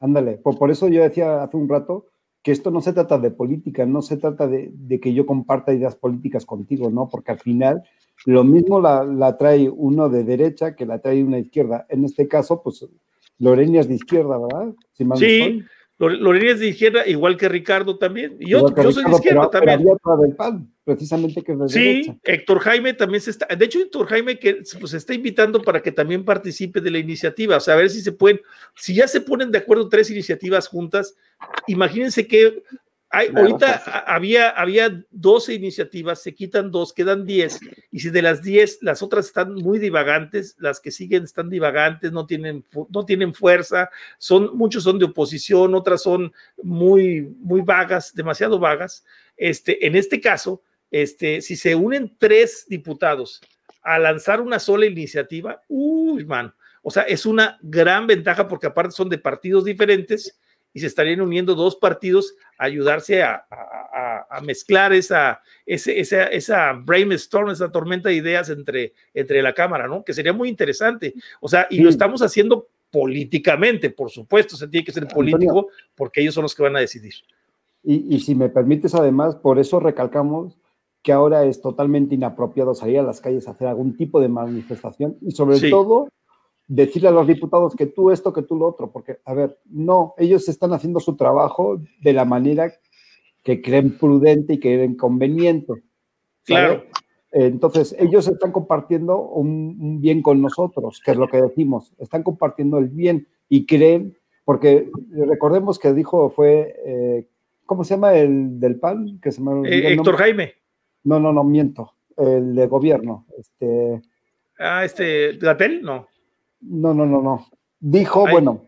Ándale, 0.00 0.32
por, 0.32 0.58
por 0.58 0.70
eso 0.70 0.88
yo 0.88 1.02
decía 1.02 1.42
hace 1.42 1.56
un 1.56 1.68
rato 1.68 2.06
que 2.46 2.52
esto 2.52 2.70
no 2.70 2.80
se 2.80 2.92
trata 2.92 3.18
de 3.18 3.32
política, 3.32 3.86
no 3.86 4.02
se 4.02 4.18
trata 4.18 4.46
de, 4.46 5.00
que 5.02 5.12
yo 5.12 5.26
comparta 5.26 5.74
ideas 5.74 5.96
políticas 5.96 6.46
contigo, 6.46 6.90
¿no? 6.90 7.08
Porque 7.08 7.32
al 7.32 7.40
final 7.40 7.82
lo 8.24 8.44
mismo 8.44 8.80
la, 8.80 9.36
trae 9.36 9.68
uno 9.68 10.08
de 10.08 10.22
derecha 10.22 10.76
que 10.76 10.86
la 10.86 11.00
trae 11.00 11.24
una 11.24 11.40
izquierda. 11.40 11.86
En 11.88 12.04
este 12.04 12.28
caso, 12.28 12.62
pues 12.62 12.86
Lorena 13.40 13.80
es 13.80 13.88
de 13.88 13.96
izquierda, 13.96 14.38
¿verdad? 14.38 14.72
sí, 15.16 15.64
Lorena 15.98 16.52
es 16.52 16.60
de 16.60 16.68
izquierda, 16.68 17.06
igual 17.06 17.38
que 17.38 17.48
Ricardo 17.48 17.96
también. 17.96 18.36
Y 18.38 18.50
yo, 18.50 18.68
soy 18.68 19.04
de 19.04 19.10
izquierda 19.10 19.48
también. 19.50 19.82
precisamente 20.84 21.42
que 21.42 21.52
es 21.52 21.72
Sí, 21.72 22.20
Héctor 22.22 22.58
Jaime 22.58 22.92
también 22.92 23.22
se 23.22 23.30
está. 23.30 23.46
De 23.46 23.64
hecho, 23.64 23.80
Héctor 23.80 24.06
Jaime 24.06 24.38
que 24.38 24.62
pues, 24.78 24.90
se 24.90 24.98
está 24.98 25.14
invitando 25.14 25.62
para 25.62 25.80
que 25.80 25.92
también 25.92 26.24
participe 26.24 26.82
de 26.82 26.90
la 26.90 26.98
iniciativa. 26.98 27.56
O 27.56 27.60
sea, 27.60 27.74
a 27.74 27.78
ver 27.78 27.88
si 27.88 28.02
se 28.02 28.12
pueden, 28.12 28.40
si 28.74 28.94
ya 28.94 29.08
se 29.08 29.22
ponen 29.22 29.50
de 29.50 29.58
acuerdo 29.58 29.88
tres 29.88 30.10
iniciativas 30.10 30.68
juntas, 30.68 31.16
imagínense 31.66 32.26
que 33.10 33.38
ahorita 33.38 34.04
había, 34.06 34.50
había 34.50 35.04
12 35.10 35.54
iniciativas, 35.54 36.22
se 36.22 36.34
quitan 36.34 36.70
dos, 36.70 36.92
quedan 36.92 37.24
10, 37.24 37.60
y 37.92 38.00
si 38.00 38.10
de 38.10 38.22
las 38.22 38.42
10 38.42 38.78
las 38.82 39.02
otras 39.02 39.26
están 39.26 39.54
muy 39.54 39.78
divagantes, 39.78 40.56
las 40.58 40.80
que 40.80 40.90
siguen 40.90 41.24
están 41.24 41.48
divagantes, 41.48 42.12
no 42.12 42.26
tienen, 42.26 42.64
no 42.90 43.04
tienen 43.04 43.32
fuerza, 43.32 43.90
son, 44.18 44.56
muchos 44.56 44.84
son 44.84 44.98
de 44.98 45.06
oposición, 45.06 45.74
otras 45.74 46.02
son 46.02 46.32
muy, 46.62 47.22
muy 47.38 47.60
vagas, 47.60 48.14
demasiado 48.14 48.58
vagas. 48.58 49.04
Este, 49.36 49.86
en 49.86 49.96
este 49.96 50.20
caso, 50.20 50.62
este, 50.90 51.40
si 51.42 51.56
se 51.56 51.74
unen 51.74 52.16
tres 52.18 52.66
diputados 52.68 53.40
a 53.82 53.98
lanzar 53.98 54.40
una 54.40 54.58
sola 54.58 54.86
iniciativa, 54.86 55.62
uy, 55.68 56.24
man, 56.24 56.52
o 56.82 56.90
sea, 56.90 57.02
es 57.02 57.26
una 57.26 57.58
gran 57.62 58.06
ventaja 58.06 58.46
porque 58.46 58.66
aparte 58.66 58.92
son 58.92 59.08
de 59.08 59.18
partidos 59.18 59.64
diferentes 59.64 60.38
y 60.76 60.78
se 60.78 60.88
estarían 60.88 61.22
uniendo 61.22 61.54
dos 61.54 61.74
partidos 61.74 62.34
a 62.58 62.66
ayudarse 62.66 63.22
a, 63.22 63.46
mezclar 64.42 64.92
esa, 64.92 65.40
esa, 65.64 66.24
esa, 66.24 66.72
brainstorm, 66.74 67.48
esa 67.48 67.72
tormenta 67.72 68.10
de 68.10 68.16
ideas 68.16 68.50
entre, 68.50 68.92
entre 69.14 69.40
la 69.40 69.54
Cámara, 69.54 69.88
¿no? 69.88 70.04
Que 70.04 70.12
sería 70.12 70.34
muy 70.34 70.50
interesante. 70.50 71.14
O 71.40 71.48
sea, 71.48 71.66
y 71.70 71.78
lo 71.80 71.88
estamos 71.88 72.20
haciendo 72.20 72.68
políticamente, 72.90 73.88
por 73.88 74.10
supuesto, 74.10 74.54
se 74.54 74.68
tiene 74.68 74.84
que 74.84 74.92
ser 74.92 75.08
político 75.08 75.68
porque 75.94 76.20
ellos 76.20 76.34
son 76.34 76.42
los 76.42 76.54
que 76.54 76.64
van 76.64 76.76
a 76.76 76.80
decidir. 76.80 77.14
Y, 77.82 78.20
si 78.20 78.34
me 78.34 78.50
permites, 78.50 78.94
además, 78.94 79.34
por 79.34 79.58
eso 79.58 79.80
recalcamos 79.80 80.58
que 81.02 81.10
ahora 81.12 81.46
es 81.46 81.62
totalmente 81.62 82.16
inapropiado 82.16 82.74
salir 82.74 82.98
a 82.98 83.02
las 83.02 83.22
calles 83.22 83.48
a 83.48 83.52
hacer 83.52 83.68
algún 83.68 83.96
tipo 83.96 84.20
de 84.20 84.28
manifestación 84.28 85.16
y 85.22 85.30
sobre 85.30 85.70
todo 85.70 86.10
decirle 86.68 87.08
a 87.08 87.12
los 87.12 87.26
diputados 87.26 87.74
que 87.76 87.86
tú 87.86 88.10
esto, 88.10 88.32
que 88.32 88.42
tú 88.42 88.56
lo 88.56 88.66
otro, 88.66 88.90
porque, 88.90 89.18
a 89.24 89.34
ver, 89.34 89.58
no, 89.66 90.14
ellos 90.18 90.48
están 90.48 90.72
haciendo 90.72 91.00
su 91.00 91.16
trabajo 91.16 91.80
de 92.00 92.12
la 92.12 92.24
manera 92.24 92.72
que 93.42 93.62
creen 93.62 93.96
prudente 93.96 94.54
y 94.54 94.58
que 94.58 94.74
creen 94.74 94.96
conveniente. 94.96 95.72
Claro. 96.44 96.84
Entonces, 97.30 97.94
ellos 97.98 98.26
están 98.26 98.50
compartiendo 98.50 99.20
un, 99.20 100.00
bien 100.00 100.22
con 100.22 100.40
nosotros, 100.40 101.00
que 101.04 101.10
es 101.10 101.16
lo 101.16 101.28
que 101.28 101.42
decimos, 101.42 101.92
están 101.98 102.22
compartiendo 102.22 102.78
el 102.78 102.88
bien 102.88 103.28
y 103.48 103.66
creen, 103.66 104.16
porque 104.44 104.90
recordemos 105.10 105.78
que 105.78 105.92
dijo, 105.92 106.30
fue, 106.30 106.74
eh, 106.84 107.28
¿cómo 107.66 107.84
se 107.84 107.94
llama 107.94 108.14
el 108.14 108.58
del 108.58 108.78
PAN? 108.80 109.20
Que 109.20 109.32
se 109.32 109.42
eh, 109.42 109.92
Héctor 109.92 110.16
Jaime. 110.16 110.54
No, 111.04 111.20
no, 111.20 111.32
no, 111.32 111.44
miento, 111.44 111.94
el 112.16 112.54
de 112.54 112.66
gobierno. 112.66 113.26
Este, 113.38 114.00
ah, 114.58 114.84
este, 114.84 115.36
¿Gatel? 115.36 115.82
No. 115.82 116.06
No, 116.60 116.94
no, 116.94 117.06
no, 117.06 117.22
no. 117.22 117.46
Dijo, 117.78 118.26
bueno, 118.30 118.64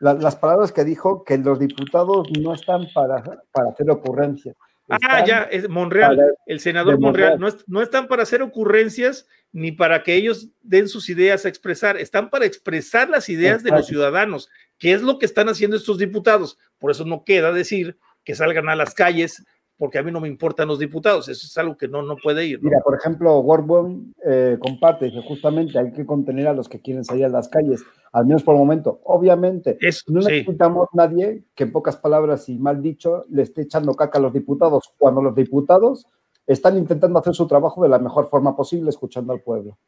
las 0.00 0.36
palabras 0.36 0.72
que 0.72 0.84
dijo, 0.84 1.24
que 1.24 1.38
los 1.38 1.58
diputados 1.58 2.28
no 2.40 2.54
están 2.54 2.88
para, 2.94 3.22
para 3.52 3.70
hacer 3.70 3.90
ocurrencias. 3.90 4.56
Ah, 4.88 5.24
ya, 5.24 5.42
es 5.44 5.68
Monreal, 5.68 6.18
el 6.44 6.60
senador 6.60 6.98
Monreal, 6.98 7.38
no, 7.38 7.48
no, 7.66 7.82
están 7.82 8.08
para 8.08 8.24
hacer 8.24 8.42
ocurrencias 8.42 9.26
ni 9.52 9.72
para 9.72 10.02
que 10.02 10.14
ellos 10.14 10.48
den 10.60 10.88
sus 10.88 11.08
ideas 11.08 11.44
a 11.44 11.48
expresar, 11.48 11.96
están 11.96 12.30
para 12.30 12.44
expresar 12.44 13.08
las 13.08 13.28
ideas 13.28 13.62
de 13.62 13.70
los 13.70 13.86
ciudadanos, 13.86 14.50
que 14.78 14.92
es 14.92 15.02
lo 15.02 15.18
que 15.18 15.26
están 15.26 15.48
haciendo 15.48 15.76
estos 15.76 15.98
diputados. 15.98 16.58
Por 16.78 16.90
eso 16.90 17.04
no 17.04 17.24
queda 17.24 17.52
decir 17.52 17.96
que 18.24 18.34
salgan 18.34 18.68
a 18.68 18.76
las 18.76 18.94
calles 18.94 19.44
porque 19.82 19.98
a 19.98 20.02
mí 20.04 20.12
no 20.12 20.20
me 20.20 20.28
importan 20.28 20.68
los 20.68 20.78
diputados, 20.78 21.28
eso 21.28 21.44
es 21.44 21.58
algo 21.58 21.76
que 21.76 21.88
no, 21.88 22.02
no 22.02 22.14
puede 22.14 22.46
ir. 22.46 22.62
Mira, 22.62 22.78
por 22.84 22.96
ejemplo, 22.96 23.40
Warburg 23.40 24.14
eh, 24.24 24.56
comparte 24.60 25.10
que 25.10 25.20
justamente 25.22 25.76
hay 25.76 25.92
que 25.92 26.06
contener 26.06 26.46
a 26.46 26.52
los 26.52 26.68
que 26.68 26.80
quieren 26.80 27.04
salir 27.04 27.24
a 27.24 27.28
las 27.28 27.48
calles, 27.48 27.82
al 28.12 28.26
menos 28.26 28.44
por 28.44 28.54
el 28.54 28.60
momento. 28.60 29.00
Obviamente, 29.02 29.76
no 30.06 30.20
necesitamos 30.20 30.86
nadie 30.92 31.42
que 31.56 31.64
en 31.64 31.72
pocas 31.72 31.96
palabras 31.96 32.48
y 32.48 32.60
mal 32.60 32.80
dicho 32.80 33.24
le 33.28 33.42
esté 33.42 33.62
echando 33.62 33.92
caca 33.94 34.20
a 34.20 34.22
los 34.22 34.32
diputados, 34.32 34.94
cuando 34.98 35.20
los 35.20 35.34
diputados 35.34 36.06
están 36.46 36.78
intentando 36.78 37.18
hacer 37.18 37.34
su 37.34 37.48
trabajo 37.48 37.82
de 37.82 37.88
la 37.88 37.98
mejor 37.98 38.28
forma 38.28 38.54
posible, 38.54 38.88
escuchando 38.88 39.32
al 39.32 39.40
pueblo. 39.40 39.78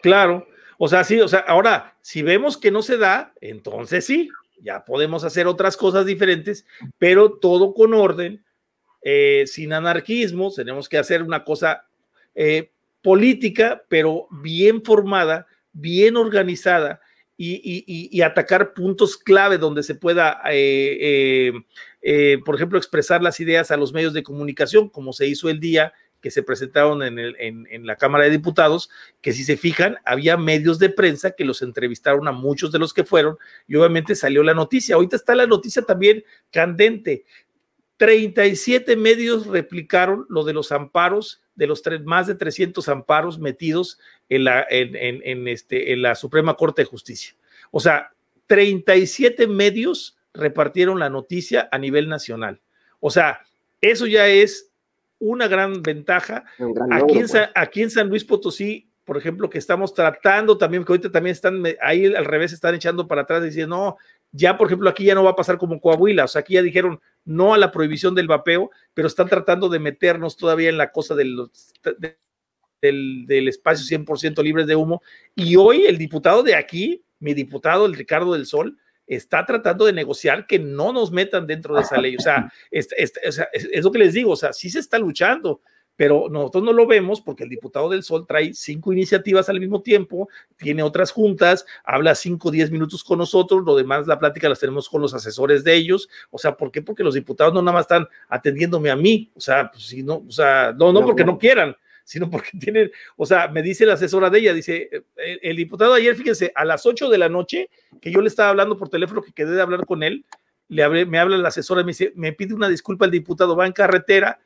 Claro, 0.00 0.46
o 0.78 0.86
sea, 0.86 1.02
sí, 1.02 1.20
o 1.20 1.26
sea, 1.26 1.40
ahora, 1.40 1.96
si 2.02 2.22
vemos 2.22 2.56
que 2.56 2.70
no 2.70 2.82
se 2.82 2.98
da, 2.98 3.32
entonces 3.40 4.06
sí, 4.06 4.28
ya 4.62 4.84
podemos 4.84 5.24
hacer 5.24 5.48
otras 5.48 5.76
cosas 5.76 6.06
diferentes, 6.06 6.66
pero 6.98 7.32
todo 7.32 7.74
con 7.74 7.94
orden 7.94 8.44
eh, 9.02 9.44
sin 9.46 9.72
anarquismo, 9.72 10.52
tenemos 10.52 10.88
que 10.88 10.98
hacer 10.98 11.22
una 11.22 11.44
cosa 11.44 11.86
eh, 12.34 12.70
política, 13.02 13.82
pero 13.88 14.26
bien 14.30 14.82
formada, 14.82 15.46
bien 15.72 16.16
organizada 16.16 17.00
y, 17.36 18.20
atacar 18.20 18.74
puntos 18.74 19.16
clave 19.16 19.56
donde 19.56 19.82
se 19.82 19.94
pueda, 19.94 20.42
eh, 20.50 21.52
por 22.44 22.54
ejemplo, 22.54 22.76
expresar 22.76 23.22
las 23.22 23.40
ideas 23.40 23.70
a 23.70 23.78
los 23.78 23.94
medios 23.94 24.12
de 24.12 24.22
comunicación, 24.22 24.90
como 24.90 25.14
se 25.14 25.26
hizo 25.26 25.48
el 25.48 25.58
día 25.58 25.94
que 26.20 26.30
se 26.30 26.42
presentaron 26.42 27.02
en, 27.02 27.18
en, 27.18 27.86
la 27.86 27.96
Cámara 27.96 28.24
de 28.24 28.30
Diputados, 28.30 28.90
que 29.22 29.32
si 29.32 29.44
se 29.44 29.56
fijan, 29.56 29.96
había 30.04 30.36
medios 30.36 30.78
de 30.78 30.90
prensa 30.90 31.30
que 31.30 31.44
los 31.44 31.62
entrevistaron 31.62 32.28
a 32.28 32.32
muchos 32.32 32.70
de 32.72 32.78
los 32.78 32.92
que 32.92 33.04
fueron 33.04 33.38
y 33.66 33.76
obviamente 33.76 34.14
salió 34.14 34.42
la 34.42 34.54
noticia. 34.54 34.96
Ahorita 34.96 35.16
está 35.16 35.34
la 35.34 35.46
noticia 35.46 35.82
también 35.82 36.22
candente. 36.52 37.24
37 38.00 38.96
medios 38.96 39.46
replicaron 39.46 40.24
lo 40.30 40.42
de 40.44 40.54
los 40.54 40.72
amparos, 40.72 41.42
de 41.54 41.66
los 41.66 41.82
más 42.06 42.26
de 42.26 42.34
300 42.34 42.88
amparos 42.88 43.38
metidos 43.38 43.98
en 44.30 44.44
la, 44.44 44.66
en, 44.70 45.46
este, 45.46 45.92
en 45.92 46.00
la 46.00 46.14
Suprema 46.14 46.54
Corte 46.54 46.80
de 46.80 46.86
Justicia. 46.86 47.34
O 47.70 47.78
sea, 47.78 48.14
37 48.46 49.46
medios 49.48 50.16
repartieron 50.32 50.98
la 50.98 51.10
noticia 51.10 51.68
a 51.70 51.76
nivel 51.76 52.08
nacional. 52.08 52.62
O 53.00 53.10
sea, 53.10 53.42
eso 53.82 54.06
ya 54.06 54.28
es 54.28 54.70
una 55.18 55.46
gran 55.46 55.82
ventaja. 55.82 56.46
aquí, 56.90 57.18
en, 57.18 57.28
pues. 57.28 57.50
aquí 57.54 57.82
en 57.82 57.90
San 57.90 58.08
Luis 58.08 58.24
Potosí 58.24 58.90
por 59.10 59.18
ejemplo, 59.18 59.50
que 59.50 59.58
estamos 59.58 59.92
tratando 59.92 60.56
también, 60.56 60.84
que 60.84 60.92
ahorita 60.92 61.10
también 61.10 61.32
están 61.32 61.64
ahí 61.82 62.06
al 62.14 62.24
revés, 62.24 62.52
están 62.52 62.76
echando 62.76 63.08
para 63.08 63.22
atrás 63.22 63.42
diciendo, 63.42 63.76
no, 63.76 63.96
ya 64.32 64.56
por 64.56 64.68
ejemplo 64.68 64.88
aquí 64.88 65.04
ya 65.04 65.14
no 65.14 65.24
va 65.24 65.30
a 65.30 65.36
pasar 65.36 65.58
como 65.58 65.80
Coahuila, 65.80 66.24
o 66.24 66.28
sea, 66.28 66.40
aquí 66.40 66.54
ya 66.54 66.62
dijeron 66.62 67.00
no 67.24 67.54
a 67.54 67.58
la 67.58 67.72
prohibición 67.72 68.14
del 68.14 68.28
vapeo, 68.28 68.70
pero 68.94 69.08
están 69.08 69.28
tratando 69.28 69.68
de 69.68 69.78
meternos 69.78 70.36
todavía 70.36 70.68
en 70.68 70.78
la 70.78 70.92
cosa 70.92 71.14
del, 71.14 71.48
del 72.80 73.48
espacio 73.48 73.98
100% 73.98 74.42
libre 74.42 74.64
de 74.64 74.76
humo. 74.76 75.02
Y 75.34 75.56
hoy 75.56 75.86
el 75.86 75.98
diputado 75.98 76.42
de 76.42 76.54
aquí, 76.54 77.04
mi 77.18 77.34
diputado, 77.34 77.86
el 77.86 77.94
Ricardo 77.94 78.32
del 78.32 78.46
Sol, 78.46 78.78
está 79.06 79.44
tratando 79.44 79.86
de 79.86 79.92
negociar 79.92 80.46
que 80.46 80.58
no 80.58 80.92
nos 80.92 81.10
metan 81.10 81.46
dentro 81.46 81.74
de 81.74 81.82
esa 81.82 82.00
ley. 82.00 82.16
O 82.16 82.20
sea, 82.20 82.52
es, 82.70 82.88
es, 82.96 83.84
lo 83.84 83.90
que 83.90 83.98
les 83.98 84.14
digo, 84.14 84.32
o 84.32 84.36
sea, 84.36 84.52
sí 84.52 84.70
se 84.70 84.78
está 84.78 84.98
luchando, 84.98 85.62
pero 86.00 86.28
nosotros 86.30 86.64
no 86.64 86.72
lo 86.72 86.86
vemos 86.86 87.20
porque 87.20 87.44
el 87.44 87.50
diputado 87.50 87.90
del 87.90 88.02
Sol 88.02 88.24
trae 88.26 88.54
cinco 88.54 88.90
iniciativas 88.90 89.50
al 89.50 89.60
mismo 89.60 89.82
tiempo, 89.82 90.30
tiene 90.56 90.82
otras 90.82 91.12
juntas, 91.12 91.66
habla 91.84 92.14
cinco 92.14 92.48
o 92.48 92.50
diez 92.50 92.70
minutos 92.70 93.04
con 93.04 93.18
nosotros, 93.18 93.62
lo 93.66 93.76
demás 93.76 94.06
la 94.06 94.18
plática 94.18 94.48
las 94.48 94.58
tenemos 94.58 94.88
con 94.88 95.02
los 95.02 95.12
asesores 95.12 95.62
de 95.62 95.74
ellos, 95.74 96.08
o 96.30 96.38
sea, 96.38 96.56
¿por 96.56 96.72
qué? 96.72 96.80
Porque 96.80 97.04
los 97.04 97.12
diputados 97.12 97.52
no 97.52 97.60
nada 97.60 97.74
más 97.74 97.82
están 97.82 98.08
atendiéndome 98.30 98.88
a 98.88 98.96
mí, 98.96 99.30
o 99.34 99.40
sea, 99.42 99.70
pues 99.70 99.88
si 99.88 100.02
no, 100.02 100.24
o 100.26 100.30
sea, 100.30 100.72
no, 100.74 100.90
no 100.90 101.02
porque 101.02 101.22
no 101.22 101.36
quieran, 101.36 101.76
sino 102.02 102.30
porque 102.30 102.52
tienen, 102.58 102.90
o 103.18 103.26
sea, 103.26 103.48
me 103.48 103.60
dice 103.60 103.84
la 103.84 103.92
asesora 103.92 104.30
de 104.30 104.38
ella, 104.38 104.54
dice, 104.54 104.88
el, 105.16 105.38
el 105.42 105.54
diputado 105.54 105.92
ayer, 105.92 106.16
fíjense, 106.16 106.50
a 106.54 106.64
las 106.64 106.86
8 106.86 107.10
de 107.10 107.18
la 107.18 107.28
noche, 107.28 107.68
que 108.00 108.10
yo 108.10 108.22
le 108.22 108.28
estaba 108.28 108.48
hablando 108.48 108.78
por 108.78 108.88
teléfono, 108.88 109.20
que 109.20 109.32
quedé 109.32 109.50
de 109.50 109.60
hablar 109.60 109.84
con 109.84 110.02
él, 110.02 110.24
le 110.68 111.04
me 111.04 111.18
habla 111.18 111.36
la 111.36 111.48
asesora, 111.48 111.82
me 111.82 111.88
dice, 111.88 112.14
me 112.14 112.32
pide 112.32 112.54
una 112.54 112.70
disculpa 112.70 113.04
el 113.04 113.10
diputado, 113.10 113.54
va 113.54 113.66
en 113.66 113.74
carretera 113.74 114.40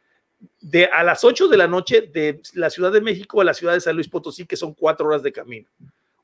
de 0.61 0.87
a 0.87 1.03
las 1.03 1.25
8 1.25 1.49
de 1.49 1.57
la 1.57 1.67
noche 1.67 2.03
de 2.03 2.41
la 2.55 2.71
Ciudad 2.71 2.93
de 2.93 3.01
México 3.01 3.41
a 3.41 3.45
la 3.45 3.55
ciudad 3.55 3.75
de 3.75 3.81
San 3.81 3.95
Luis 3.95 4.09
Potosí, 4.09 4.47
que 4.47 4.57
son 4.57 4.75
cuatro 4.75 5.07
horas 5.07 5.23
de 5.23 5.33
camino. 5.33 5.69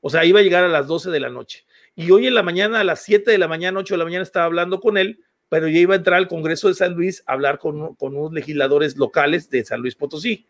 O 0.01 0.09
sea, 0.09 0.25
iba 0.25 0.39
a 0.39 0.43
llegar 0.43 0.63
a 0.63 0.67
las 0.67 0.87
12 0.87 1.11
de 1.11 1.19
la 1.19 1.29
noche. 1.29 1.65
Y 1.95 2.11
hoy 2.11 2.27
en 2.27 2.33
la 2.33 2.43
mañana, 2.43 2.79
a 2.79 2.83
las 2.83 3.03
7 3.03 3.29
de 3.29 3.37
la 3.37 3.47
mañana, 3.47 3.79
8 3.79 3.93
de 3.93 3.97
la 3.99 4.05
mañana, 4.05 4.23
estaba 4.23 4.45
hablando 4.45 4.79
con 4.79 4.97
él, 4.97 5.23
pero 5.49 5.67
ya 5.67 5.79
iba 5.79 5.93
a 5.93 5.97
entrar 5.97 6.17
al 6.17 6.27
Congreso 6.27 6.67
de 6.67 6.73
San 6.73 6.93
Luis 6.93 7.23
a 7.27 7.33
hablar 7.33 7.59
con, 7.59 7.95
con 7.95 8.15
unos 8.15 8.33
legisladores 8.33 8.97
locales 8.97 9.49
de 9.49 9.63
San 9.63 9.81
Luis 9.81 9.95
Potosí. 9.95 10.45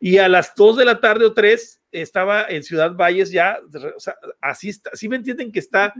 Y 0.00 0.18
a 0.18 0.28
las 0.28 0.54
2 0.54 0.76
de 0.76 0.84
la 0.84 1.00
tarde 1.00 1.26
o 1.26 1.34
3 1.34 1.80
estaba 1.92 2.46
en 2.48 2.62
Ciudad 2.62 2.92
Valles 2.92 3.30
ya, 3.30 3.58
o 3.74 4.10
así 4.40 4.68
está, 4.68 4.90
¿sí 4.94 5.08
me 5.08 5.16
entienden 5.16 5.50
que 5.50 5.58
está 5.58 5.92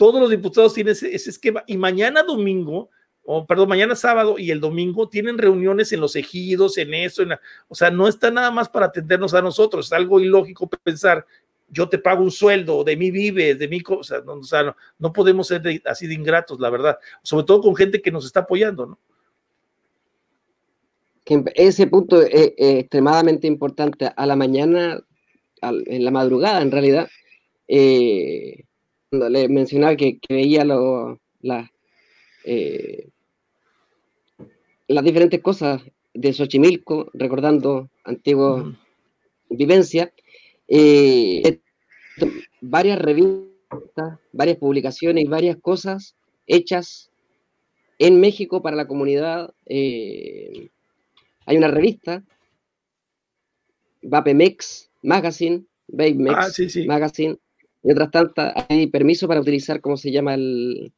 todos 0.00 0.18
los 0.18 0.30
diputados 0.30 0.72
tienen 0.72 0.92
ese, 0.92 1.14
esquema 1.14 1.62
y 1.66 1.76
mañana 1.76 2.22
domingo, 2.22 2.88
perdón, 3.46 3.68
mañana 3.68 3.94
sábado 3.94 4.38
y 4.38 4.50
el 4.50 4.60
domingo 4.60 5.08
tienen 5.08 5.38
reuniones 5.38 5.92
en 5.92 6.00
los 6.00 6.16
ejidos, 6.16 6.78
en 6.78 6.94
eso, 6.94 7.22
o 7.68 7.74
sea, 7.74 7.90
no 7.90 8.08
está 8.08 8.30
nada 8.30 8.50
más 8.50 8.68
para 8.68 8.86
atendernos 8.86 9.34
a 9.34 9.42
nosotros, 9.42 9.86
es 9.86 9.92
algo 9.92 10.20
ilógico 10.20 10.68
pensar, 10.68 11.24
yo 11.68 11.88
te 11.88 11.98
pago 11.98 12.22
un 12.22 12.30
sueldo, 12.30 12.82
de 12.82 12.96
mí 12.96 13.10
vives, 13.10 13.58
de 13.58 13.68
mí, 13.68 13.80
o 13.86 14.00
no, 14.24 14.32
o 14.34 14.42
sea, 14.42 14.74
no, 14.98 15.12
podemos 15.12 15.46
ser 15.46 15.62
así 15.84 16.06
de 16.06 16.14
ingratos, 16.14 16.58
la 16.58 16.70
verdad, 16.70 16.98
sobre 17.22 17.46
todo 17.46 17.60
con 17.60 17.76
gente 17.76 18.02
que 18.02 18.10
nos 18.10 18.26
está 18.26 18.40
apoyando, 18.40 18.86
¿no? 18.86 18.98
Ese 21.54 21.86
punto 21.86 22.20
es, 22.22 22.54
extremadamente 22.56 23.46
importante. 23.46 24.10
A 24.16 24.26
la 24.26 24.34
mañana, 24.34 25.00
en 25.62 26.04
la 26.04 26.10
madrugada, 26.10 26.60
en 26.60 26.72
realidad, 26.72 27.08
eh, 27.68 28.64
le 29.12 29.48
mencionaba 29.48 29.94
que, 29.94 30.18
veía 30.28 30.64
eh, 32.44 33.08
las 34.90 35.04
diferentes 35.04 35.40
cosas 35.40 35.82
de 36.14 36.32
Xochimilco, 36.32 37.10
recordando 37.14 37.90
antiguas 38.04 38.64
vivencias, 39.48 40.10
eh, 40.66 41.60
varias 42.60 42.98
revistas, 42.98 44.18
varias 44.32 44.56
publicaciones 44.58 45.24
y 45.24 45.28
varias 45.28 45.58
cosas 45.58 46.16
hechas 46.48 47.08
en 48.00 48.18
México 48.18 48.62
para 48.62 48.74
la 48.74 48.88
comunidad. 48.88 49.54
Eh, 49.66 50.70
hay 51.46 51.56
una 51.56 51.68
revista, 51.68 52.24
Vapemex 54.02 54.90
Magazine, 55.02 55.66
Vapemex 55.86 56.36
ah, 56.36 56.80
Magazine, 56.86 57.38
y 57.84 57.92
otras 57.92 58.10
tantas 58.10 58.54
hay 58.68 58.88
permiso 58.88 59.28
para 59.28 59.40
utilizar, 59.40 59.80
¿cómo 59.80 59.96
se 59.96 60.10
llama? 60.10 60.34
El, 60.34 60.92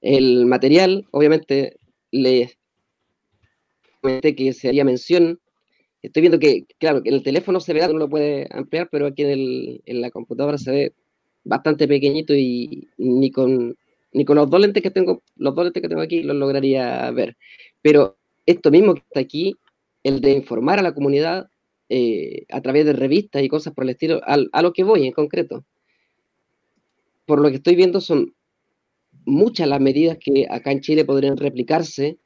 el 0.00 0.44
material. 0.46 1.06
Obviamente, 1.12 1.76
le 2.10 2.40
comenté 2.40 2.61
que 4.02 4.52
se 4.52 4.68
haría 4.68 4.84
mención. 4.84 5.40
Estoy 6.02 6.22
viendo 6.22 6.38
que, 6.38 6.66
claro, 6.78 7.02
que 7.02 7.10
en 7.10 7.16
el 7.16 7.22
teléfono 7.22 7.60
se 7.60 7.72
ve, 7.72 7.86
no 7.86 7.98
lo 7.98 8.08
puede 8.08 8.48
ampliar, 8.50 8.88
pero 8.90 9.06
aquí 9.06 9.22
en, 9.22 9.30
el, 9.30 9.82
en 9.86 10.00
la 10.00 10.10
computadora 10.10 10.58
se 10.58 10.70
ve 10.70 10.92
bastante 11.44 11.86
pequeñito 11.86 12.34
y 12.34 12.88
ni 12.98 13.30
con, 13.30 13.76
ni 14.12 14.24
con 14.24 14.36
los 14.36 14.50
dos 14.50 14.60
lentes 14.60 14.82
que 14.82 14.90
tengo, 14.90 15.22
los 15.36 15.54
dos 15.54 15.64
lentes 15.64 15.82
que 15.82 15.88
tengo 15.88 16.02
aquí, 16.02 16.22
lo 16.22 16.34
lograría 16.34 17.10
ver. 17.12 17.36
Pero 17.80 18.18
esto 18.46 18.70
mismo 18.70 18.94
que 18.94 19.00
está 19.00 19.20
aquí, 19.20 19.54
el 20.02 20.20
de 20.20 20.32
informar 20.32 20.78
a 20.80 20.82
la 20.82 20.94
comunidad 20.94 21.48
eh, 21.88 22.46
a 22.50 22.60
través 22.60 22.84
de 22.84 22.92
revistas 22.92 23.42
y 23.42 23.48
cosas 23.48 23.72
por 23.72 23.84
el 23.84 23.90
estilo, 23.90 24.20
a 24.24 24.62
lo 24.62 24.72
que 24.72 24.84
voy 24.84 25.06
en 25.06 25.12
concreto 25.12 25.64
por 27.26 27.40
lo 27.40 27.48
que 27.48 27.56
estoy 27.56 27.76
viendo, 27.76 28.00
son 28.00 28.34
muchas 29.24 29.68
las 29.68 29.80
medidas 29.80 30.18
que 30.18 30.46
acá 30.50 30.72
en 30.72 30.80
Chile 30.80 31.04
podrían 31.04 31.36
replicarse. 31.36 32.18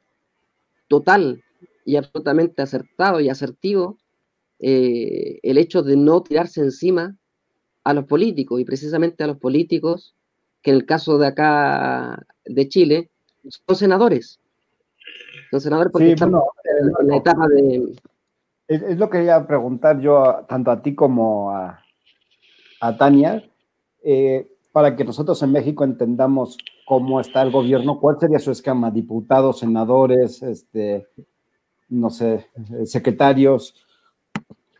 total 0.87 1.43
y 1.85 1.97
absolutamente 1.97 2.63
acertado 2.63 3.19
y 3.19 3.29
asertivo 3.29 3.99
eh, 4.61 5.41
el 5.43 5.59
hecho 5.59 5.83
de 5.83 5.97
no 5.97 6.23
tirarse 6.23 6.61
encima 6.61 7.17
a 7.83 7.93
los 7.93 8.05
políticos 8.05 8.61
y 8.61 8.65
precisamente 8.65 9.25
a 9.25 9.27
los 9.27 9.39
políticos 9.39 10.15
que 10.63 10.71
en 10.71 10.77
el 10.77 10.87
caso 10.87 11.19
de 11.19 11.27
acá 11.27 12.25
de 12.45 12.69
Chile 12.69 13.11
son 13.67 13.75
senadores. 13.75 14.39
Senador, 15.59 15.91
porque 15.91 16.13
estamos 16.13 16.45
en 17.01 17.09
la 17.09 17.17
etapa 17.17 17.49
de... 17.49 17.97
Es, 18.71 18.99
lo 18.99 19.11
que 19.11 19.19
quería 19.19 19.45
preguntar 19.49 20.01
yo 20.01 20.47
tanto 20.49 20.71
a 20.71 20.81
ti 20.81 20.95
como 20.95 21.51
a, 21.51 21.83
Tania, 22.97 23.43
eh, 24.05 24.49
para 24.71 24.95
que 24.95 25.05
nosotros 25.05 25.43
en 25.43 25.51
México 25.51 25.83
entendamos 25.83 26.57
cómo 26.87 27.21
está 27.21 27.43
el 27.43 27.51
gobierno, 27.51 27.99
cuál 27.99 28.21
sería 28.21 28.39
su 28.39 28.53
esquema, 28.53 28.93
diputados, 28.93 29.59
senadores, 29.59 30.41
este, 30.45 31.09
no 31.89 32.11
sé, 32.11 32.47
secretarios, 32.85 33.75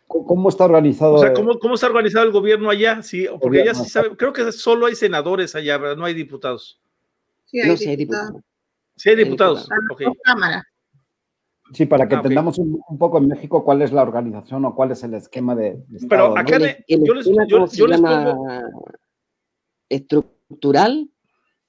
¿Cómo 0.07 0.49
está 0.49 0.65
organizado? 0.65 1.15
O 1.15 1.19
sea, 1.19 1.33
¿cómo, 1.33 1.57
¿cómo, 1.61 1.75
está 1.75 1.87
organizado 1.87 2.27
el 2.27 2.33
gobierno 2.33 2.69
allá? 2.69 3.01
Sí, 3.01 3.29
porque 3.41 3.63
allá 3.63 3.75
sí 3.75 3.89
sabe, 3.89 4.17
creo 4.17 4.33
que 4.33 4.51
solo 4.51 4.87
hay 4.87 4.97
senadores 4.97 5.55
allá, 5.55 5.79
¿verdad? 5.79 5.97
No 5.97 6.05
hay 6.05 6.15
diputados. 6.15 6.81
Sí, 7.45 7.61
hay 7.61 7.77
sí 7.77 7.89
hay 7.89 7.95
diputados. 7.95 8.43
Sí, 8.97 9.11
hay 9.11 9.17
diputados. 9.17 9.69
Sí, 11.73 11.87
para 11.87 12.09
que 12.09 12.17
ah, 12.17 12.19
entendamos 12.19 12.59
un, 12.59 12.83
poco 12.99 13.19
en 13.19 13.29
México 13.29 13.65
cuál 13.65 13.83
es 13.83 13.93
la 13.93 14.03
organización 14.03 14.65
o 14.65 14.75
cuál 14.75 14.91
es 14.91 15.03
el 15.05 15.15
esquema 15.15 15.55
de. 15.55 15.83
Pero 16.09 16.37
acá 16.37 16.59
yo, 16.59 17.15
les, 17.15 17.27
yo, 17.77 17.87
les 17.87 18.01
pongo... 18.01 18.45
estructural 19.89 21.11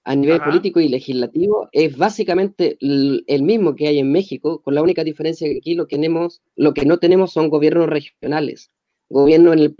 a 0.04 0.16
nivel 0.16 0.42
político 0.42 0.80
y 0.80 0.90
legislativo 0.90 1.70
es 1.72 1.96
básicamente 1.96 2.78
el 2.80 3.44
mismo 3.44 3.76
que 3.76 3.88
hay 3.88 4.00
en 4.00 4.12
México, 4.12 4.62
con 4.64 4.74
la 4.74 4.82
única 4.82 5.04
diferencia 5.04 5.48
que 5.48 5.58
aquí 5.58 5.76
lo 5.76 5.86
que 5.86 5.98
tenemos, 5.98 6.42
lo 6.56 6.74
que 6.74 6.86
no 6.86 6.98
tenemos 6.98 7.32
son 7.32 7.50
gobiernos 7.50 7.88
regionales, 7.88 8.72
gobierno 9.10 9.54
en 9.54 9.60
el 9.60 9.76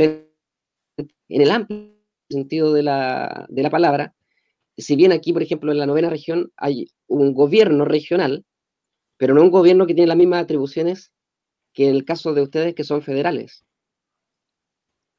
en 1.30 1.42
el 1.42 1.50
amplio 1.50 1.92
sentido 2.32 2.74
de 2.74 2.84
la, 2.84 3.46
de 3.50 3.64
la 3.64 3.70
palabra, 3.70 4.16
si 4.78 4.96
bien 4.96 5.12
aquí, 5.12 5.34
por 5.34 5.44
ejemplo, 5.44 5.72
en 5.72 5.78
la 5.78 5.86
novena 5.86 6.10
región 6.10 6.52
hay 6.58 6.88
un 7.08 7.34
gobierno 7.34 7.86
regional, 7.86 8.46
pero 9.22 9.36
no 9.36 9.44
un 9.44 9.52
gobierno 9.52 9.86
que 9.86 9.94
tiene 9.94 10.08
las 10.08 10.18
mismas 10.18 10.42
atribuciones 10.42 11.12
que 11.74 11.88
en 11.88 11.96
el 11.96 12.06
caso 12.06 12.34
de 12.34 12.42
ustedes 12.42 12.74
que 12.74 12.84
son 12.84 13.04
federales. 13.04 13.64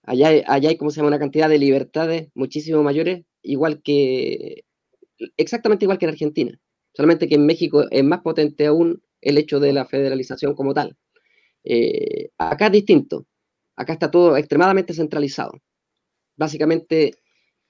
Allá, 0.02 0.42
allá 0.48 0.70
hay, 0.70 0.76
como 0.76 0.90
se 0.90 0.96
llama, 0.96 1.06
una 1.06 1.20
cantidad 1.20 1.48
de 1.48 1.60
libertades 1.60 2.28
muchísimo 2.34 2.82
mayores, 2.82 3.24
igual 3.42 3.80
que, 3.80 4.64
exactamente 5.36 5.84
igual 5.84 5.98
que 5.98 6.06
en 6.06 6.10
Argentina. 6.10 6.60
Solamente 6.92 7.28
que 7.28 7.36
en 7.36 7.46
México 7.46 7.84
es 7.92 8.02
más 8.02 8.22
potente 8.22 8.66
aún 8.66 9.04
el 9.20 9.38
hecho 9.38 9.60
de 9.60 9.72
la 9.72 9.86
federalización 9.86 10.56
como 10.56 10.74
tal. 10.74 10.96
Eh, 11.62 12.30
acá 12.38 12.66
es 12.66 12.72
distinto. 12.72 13.28
Acá 13.76 13.92
está 13.92 14.10
todo 14.10 14.36
extremadamente 14.36 14.94
centralizado. 14.94 15.62
Básicamente 16.34 17.12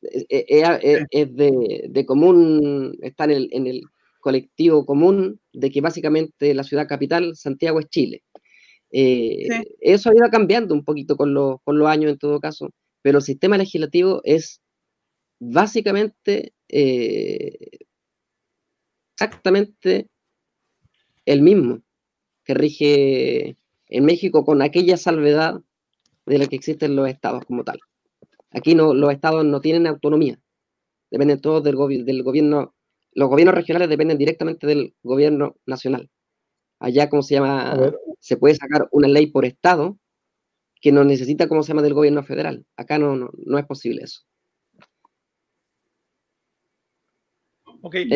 es, 0.00 1.36
de, 1.36 2.06
común, 2.06 2.96
está 3.02 3.24
en 3.24 3.30
el, 3.32 3.48
en 3.52 3.66
el 3.66 3.82
colectivo 4.22 4.86
común 4.86 5.40
de 5.52 5.70
que 5.70 5.82
básicamente 5.82 6.54
la 6.54 6.64
ciudad 6.64 6.88
capital, 6.88 7.36
Santiago, 7.36 7.80
es 7.80 7.88
Chile. 7.90 8.22
Eh, 8.90 9.48
eso 9.80 10.10
ha 10.10 10.14
ido 10.14 10.30
cambiando 10.30 10.74
un 10.74 10.84
poquito 10.84 11.16
con, 11.16 11.34
los, 11.34 11.60
años 11.86 12.12
en 12.12 12.18
todo 12.18 12.40
caso, 12.40 12.70
pero 13.02 13.18
el 13.18 13.24
sistema 13.24 13.58
legislativo 13.58 14.22
es 14.24 14.62
básicamente 15.40 16.54
eh, 16.68 17.58
exactamente 19.14 20.08
el 21.24 21.42
mismo 21.42 21.82
que 22.44 22.54
rige 22.54 23.56
en 23.88 24.04
México 24.04 24.44
con 24.44 24.62
aquella 24.62 24.96
salvedad 24.96 25.60
de 26.26 26.38
la 26.38 26.46
que 26.46 26.56
existen 26.56 26.96
los 26.96 27.08
estados 27.08 27.44
como 27.44 27.64
tal. 27.64 27.80
Aquí 28.50 28.74
no, 28.74 28.94
los 28.94 29.12
estados 29.12 29.44
no 29.44 29.60
tienen 29.60 29.86
autonomía, 29.86 30.38
dependen 31.10 31.40
todos 31.40 31.62
del, 31.64 32.04
del 32.04 32.22
gobierno, 32.22 32.74
los 33.14 33.28
gobiernos 33.28 33.54
regionales 33.54 33.88
dependen 33.88 34.18
directamente 34.18 34.66
del 34.66 34.94
gobierno 35.02 35.56
nacional. 35.66 36.10
Allá, 36.78 37.08
¿cómo 37.08 37.22
se 37.22 37.34
llama? 37.34 37.92
Se 38.18 38.36
puede 38.36 38.54
sacar 38.54 38.88
una 38.90 39.08
ley 39.08 39.26
por 39.26 39.44
estado 39.44 39.98
que 40.80 40.92
no 40.92 41.04
necesita, 41.04 41.48
¿cómo 41.48 41.62
se 41.62 41.68
llama?, 41.68 41.82
del 41.82 41.94
gobierno 41.94 42.24
federal. 42.24 42.66
Acá 42.76 42.98
no, 42.98 43.14
no, 43.16 43.58
es 43.58 43.66
posible 43.66 44.02
eso. 44.02 44.22
Ok, 47.84 47.96
y, 47.96 48.08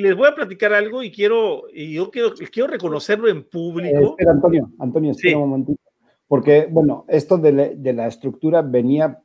les 0.00 0.16
voy 0.16 0.28
a 0.28 0.34
platicar 0.34 0.72
algo 0.72 1.02
y 1.02 1.10
quiero, 1.10 1.64
y 1.72 1.94
yo 1.94 2.10
quiero, 2.10 2.34
quiero 2.52 2.68
reconocerlo 2.68 3.28
en 3.28 3.48
público. 3.48 4.10
espera, 4.10 4.32
Antonio, 4.32 4.70
Antonio, 4.78 5.10
espera 5.12 5.38
un 5.38 5.50
momentito. 5.50 5.80
Porque, 6.26 6.66
bueno, 6.70 7.04
esto 7.08 7.38
de, 7.38 7.74
de, 7.76 7.92
la 7.92 8.06
estructura 8.06 8.62
venía 8.62 9.22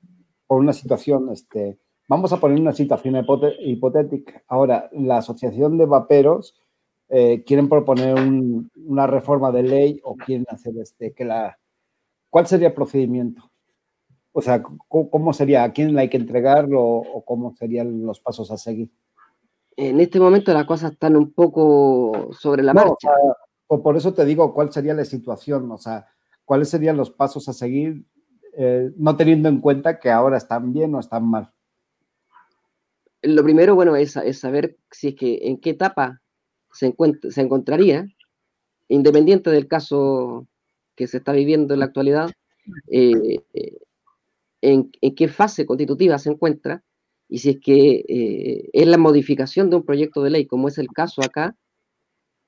por 0.47 0.59
una 0.59 0.73
situación, 0.73 1.29
este, 1.31 1.77
vamos 2.07 2.31
a 2.33 2.37
poner 2.37 2.59
una 2.59 2.73
situación 2.73 3.15
hipotética. 3.59 4.43
Ahora, 4.47 4.89
la 4.91 5.17
Asociación 5.17 5.77
de 5.77 5.85
Vaperos 5.85 6.55
eh, 7.09 7.43
quieren 7.45 7.69
proponer 7.69 8.15
una 8.75 9.07
reforma 9.07 9.51
de 9.51 9.63
ley 9.63 10.01
o 10.03 10.15
quieren 10.15 10.45
hacer 10.49 10.73
este, 10.77 11.13
que 11.13 11.25
la... 11.25 11.57
¿Cuál 12.29 12.47
sería 12.47 12.69
el 12.69 12.73
procedimiento? 12.73 13.49
O 14.33 14.41
sea, 14.41 14.61
¿cómo, 14.89 15.33
sería? 15.33 15.63
¿A 15.63 15.71
quién 15.71 15.93
le 15.95 16.01
hay 16.01 16.09
que 16.09 16.17
entregarlo 16.17 16.81
o 16.81 17.23
cómo 17.23 17.55
serían 17.55 18.05
los 18.05 18.19
pasos 18.19 18.51
a 18.51 18.57
seguir? 18.57 18.91
En 19.77 19.99
este 19.99 20.19
momento 20.19 20.53
las 20.53 20.65
cosas 20.65 20.91
están 20.91 21.15
un 21.15 21.31
poco 21.31 22.29
sobre 22.31 22.61
la 22.63 22.73
marcha. 22.73 23.11
O, 23.67 23.81
por 23.81 23.95
eso 23.95 24.13
te 24.13 24.25
digo, 24.25 24.53
¿cuál 24.53 24.71
sería 24.71 24.93
la 24.93 25.05
situación? 25.05 25.71
O 25.71 25.77
sea, 25.77 26.07
¿cuáles 26.43 26.69
serían 26.69 26.97
los 26.97 27.11
pasos 27.11 27.47
a 27.47 27.53
seguir 27.53 28.05
eh, 28.57 28.91
no 28.97 29.15
teniendo 29.15 29.47
en 29.47 29.61
cuenta 29.61 29.99
que 29.99 30.11
ahora 30.11 30.37
están 30.37 30.73
bien 30.73 30.93
o 30.95 30.99
están 30.99 31.25
mal? 31.25 31.54
Lo 33.25 33.43
primero, 33.43 33.75
bueno, 33.75 33.95
es, 33.95 34.15
es 34.15 34.39
saber 34.39 34.77
si 34.91 35.09
es 35.09 35.15
que 35.15 35.39
en 35.43 35.59
qué 35.59 35.71
etapa 35.71 36.21
se, 36.71 36.93
se 37.29 37.41
encontraría, 37.41 38.07
independiente 38.87 39.49
del 39.49 39.67
caso 39.67 40.47
que 40.95 41.07
se 41.07 41.17
está 41.17 41.31
viviendo 41.33 41.73
en 41.73 41.79
la 41.79 41.85
actualidad, 41.87 42.31
eh, 42.87 43.39
en, 44.61 44.91
qué 44.91 45.27
fase 45.27 45.65
constitutiva 45.65 46.17
se 46.17 46.31
encuentra 46.31 46.83
y 47.27 47.39
si 47.39 47.51
es 47.51 47.59
que 47.59 48.05
eh, 48.07 48.69
es 48.73 48.87
la 48.87 48.97
modificación 48.97 49.69
de 49.69 49.77
un 49.77 49.85
proyecto 49.85 50.23
de 50.23 50.29
ley, 50.29 50.45
como 50.45 50.67
es 50.67 50.77
el 50.77 50.87
caso 50.87 51.21
acá, 51.23 51.55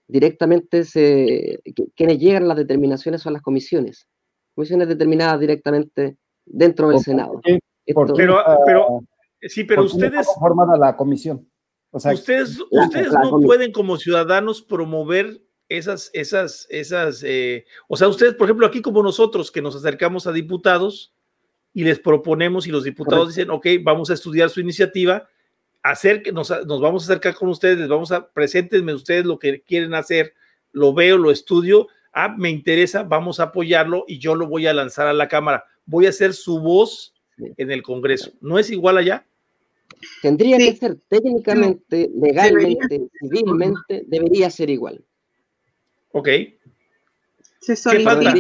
directamente 0.08 0.84
se, 0.84 1.60
quienes 1.96 2.20
llegan 2.20 2.44
a 2.44 2.48
las 2.48 2.58
determinaciones 2.58 3.22
son 3.22 3.34
las 3.34 3.42
comisiones, 3.42 4.08
comisiones 4.56 4.88
determinadas 4.88 5.40
directamente 5.40 6.18
dentro 6.46 6.90
del 6.90 7.00
Senado. 7.00 7.42
pero, 7.86 8.14
pero, 8.66 9.04
sí, 9.42 9.64
pero 9.64 9.84
ustedes... 9.84 10.28
formada 10.40 10.78
la 10.78 10.96
comisión. 10.96 11.48
Ustedes, 11.92 12.60
ustedes 12.70 13.12
no 13.12 13.40
pueden 13.40 13.72
como 13.72 13.98
ciudadanos 13.98 14.62
promover 14.62 15.42
esas, 15.70 16.10
esas, 16.14 16.68
esas, 16.70 17.24
eh, 17.24 17.66
o 17.88 17.98
sea, 17.98 18.08
ustedes, 18.08 18.36
por 18.36 18.46
ejemplo, 18.46 18.68
aquí 18.68 18.82
como 18.82 19.02
nosotros 19.02 19.52
que 19.52 19.62
nos 19.62 19.76
acercamos 19.76 20.28
a 20.28 20.32
diputados 20.32 21.14
y 21.74 21.84
les 21.84 22.00
proponemos 22.00 22.68
y 22.68 22.72
los 22.72 22.84
diputados 22.84 23.30
dicen, 23.30 23.50
ok, 23.50 23.68
vamos 23.84 24.10
a 24.10 24.14
estudiar 24.14 24.50
su 24.50 24.60
iniciativa, 24.60 25.28
hacer 25.84 26.22
que 26.22 26.32
nos, 26.32 26.50
nos 26.66 26.82
vamos 26.82 27.04
a 27.04 27.06
acercar 27.06 27.36
con 27.36 27.50
ustedes, 27.50 27.78
les 27.78 27.88
vamos 27.88 28.12
a, 28.12 28.30
preséntenme 28.30 28.94
ustedes 28.94 29.26
lo 29.26 29.40
que 29.40 29.62
quieren 29.62 29.94
hacer, 29.94 30.34
lo 30.72 30.94
veo, 30.94 31.18
lo 31.18 31.32
estudio, 31.32 31.88
ah, 32.14 32.34
me 32.38 32.50
interesa, 32.50 33.04
vamos 33.04 33.40
a 33.40 33.44
apoyarlo 33.44 34.06
y 34.08 34.20
yo 34.20 34.36
lo 34.36 34.48
voy 34.48 34.68
a 34.68 34.74
lanzar 34.74 35.08
a 35.08 35.14
la 35.14 35.28
Cámara. 35.28 35.66
Voy 35.86 36.06
a 36.06 36.12
ser 36.12 36.34
su 36.34 36.60
voz 36.60 37.14
en 37.38 37.72
el 37.72 37.84
Congreso. 37.84 38.32
¿No 38.42 38.60
es 38.60 38.70
igual 38.70 38.98
allá? 38.98 39.26
Tendría 40.22 40.58
que 40.58 40.76
ser 40.76 40.98
técnicamente, 41.08 42.12
legalmente, 42.14 43.08
civilmente, 43.20 44.04
debería 44.08 44.50
ser 44.50 44.70
igual. 44.70 45.04
Ok. 46.12 46.28
¿Qué 47.66 47.76
falta, 47.76 48.34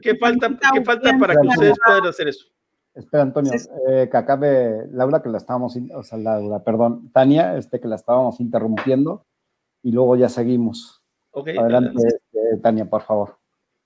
¿Qué, 0.00 0.16
falta, 0.16 1.18
para 1.18 1.34
que 1.34 1.48
ustedes 1.48 1.76
puedan 1.84 2.06
hacer 2.06 2.28
eso? 2.28 2.46
Espera, 2.94 3.22
Antonio, 3.22 3.52
eh, 3.88 4.08
que 4.10 4.16
acabe 4.16 4.86
Laura, 4.92 5.22
que 5.22 5.30
la 5.30 5.38
estábamos, 5.38 5.76
o 5.94 6.02
sea, 6.02 6.18
Laura, 6.18 6.62
perdón, 6.62 7.10
Tania, 7.10 7.56
este, 7.56 7.80
que 7.80 7.88
la 7.88 7.96
estábamos 7.96 8.38
interrumpiendo 8.38 9.24
y 9.82 9.92
luego 9.92 10.14
ya 10.16 10.28
seguimos. 10.28 11.02
Okay, 11.30 11.56
adelante, 11.56 12.06
este, 12.06 12.58
Tania, 12.58 12.84
por 12.84 13.02
favor 13.02 13.41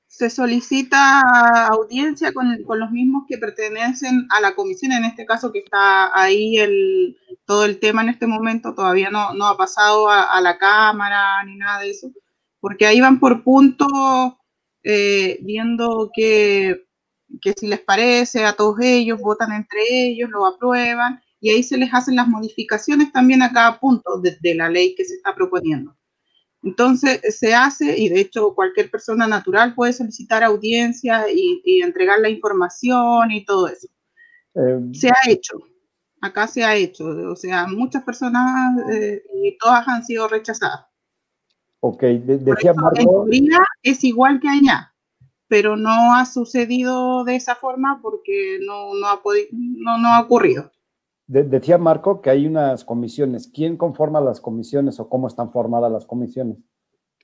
se 0.09 0.31
solicita 0.31 1.67
audiencia 1.67 2.33
con, 2.33 2.57
los 2.67 2.91
mismos 2.91 3.25
que 3.29 3.39
pertenecen 3.39 4.27
a 4.31 4.41
la 4.41 4.55
comisión, 4.55 4.93
en 4.93 5.05
este 5.05 5.27
caso 5.27 5.53
que 5.53 5.59
está 5.61 6.19
ahí 6.19 6.57
el, 6.59 7.17
todo 7.45 7.65
el 7.65 7.79
tema 7.81 8.03
en 8.03 8.11
este 8.11 8.27
momento, 8.27 8.75
todavía 8.75 9.11
no, 9.11 9.35
no 9.35 9.47
ha 9.47 9.57
pasado 9.57 10.09
a, 10.09 10.41
la 10.41 10.59
Cámara 10.59 11.43
ni 11.45 11.57
nada 11.57 11.81
de 11.81 11.91
eso, 11.91 12.11
porque 12.61 12.87
ahí 12.87 13.01
van 13.01 13.21
por 13.21 13.43
puntos 13.43 13.89
eh, 14.83 15.39
viendo 15.43 16.11
que, 16.15 16.87
que, 17.43 17.53
si 17.53 17.67
les 17.67 17.81
parece 17.81 18.45
a 18.45 18.53
todos 18.55 18.79
ellos, 18.81 19.21
votan 19.21 19.53
entre 19.53 19.81
ellos, 19.89 20.31
lo 20.31 20.47
aprueban, 20.47 21.21
y 21.41 21.51
ahí 21.51 21.63
se 21.63 21.77
les 21.77 21.93
hacen 21.93 22.17
las 22.17 22.29
modificaciones 22.29 23.13
también 23.13 23.43
a 23.43 23.53
cada 23.53 23.79
punto 23.81 24.21
de 24.21 24.55
la 24.55 24.69
ley 24.69 24.95
que 24.95 25.05
se 25.05 25.15
está 25.15 25.35
proponiendo. 25.35 25.96
Entonces 26.67 27.21
se 27.39 27.55
hace, 27.55 27.97
y 27.97 28.09
de 28.09 28.19
hecho 28.19 28.53
cualquier 28.53 28.91
persona 28.91 29.29
natural 29.29 29.73
puede 29.77 29.93
solicitar 29.93 30.43
audiencia 30.43 31.27
y, 31.33 31.81
entregar 31.81 32.19
la 32.19 32.29
información 32.29 33.31
y 33.31 33.45
todo 33.45 33.69
eso. 33.69 33.87
Eh, 34.57 34.81
se 34.93 35.09
ha 35.09 35.31
hecho, 35.31 35.61
acá 36.21 36.49
se 36.49 36.65
ha 36.65 36.75
hecho, 36.75 37.05
o 37.05 37.37
sea, 37.37 37.69
muchas 37.69 38.03
personas 38.03 38.83
eh, 38.91 39.23
y 39.45 39.57
todas 39.59 39.87
han 39.87 40.05
sido 40.05 40.27
rechazadas. 40.27 40.87
Ok, 41.79 42.03
decía 42.03 42.75
Marco. 42.75 43.29
En 43.31 43.47
es 43.85 44.03
igual 44.03 44.41
que 44.41 44.49
allá, 44.49 44.93
pero 45.47 45.77
no 45.77 46.17
ha 46.17 46.27
sucedido 46.27 47.23
de 47.23 47.37
esa 47.37 47.55
forma 47.55 48.01
porque 48.03 48.59
no, 48.67 48.93
no, 48.95 49.07
ha, 49.07 49.21
no, 49.53 49.99
no 49.99 50.09
ha 50.09 50.21
ocurrido 50.21 50.73
decía 51.27 51.79
Marco 51.79 52.21
que 52.21 52.31
hay 52.31 52.47
unas 52.47 52.85
comisiones. 52.85 53.51
¿Quién 53.53 53.77
conforma 53.77 54.21
las 54.21 54.41
comisiones 54.41 55.01
o 55.01 55.09
cómo 55.09 55.29
están 55.29 55.53
formadas 55.53 55.91
las 55.93 56.07
comisiones? 56.07 56.59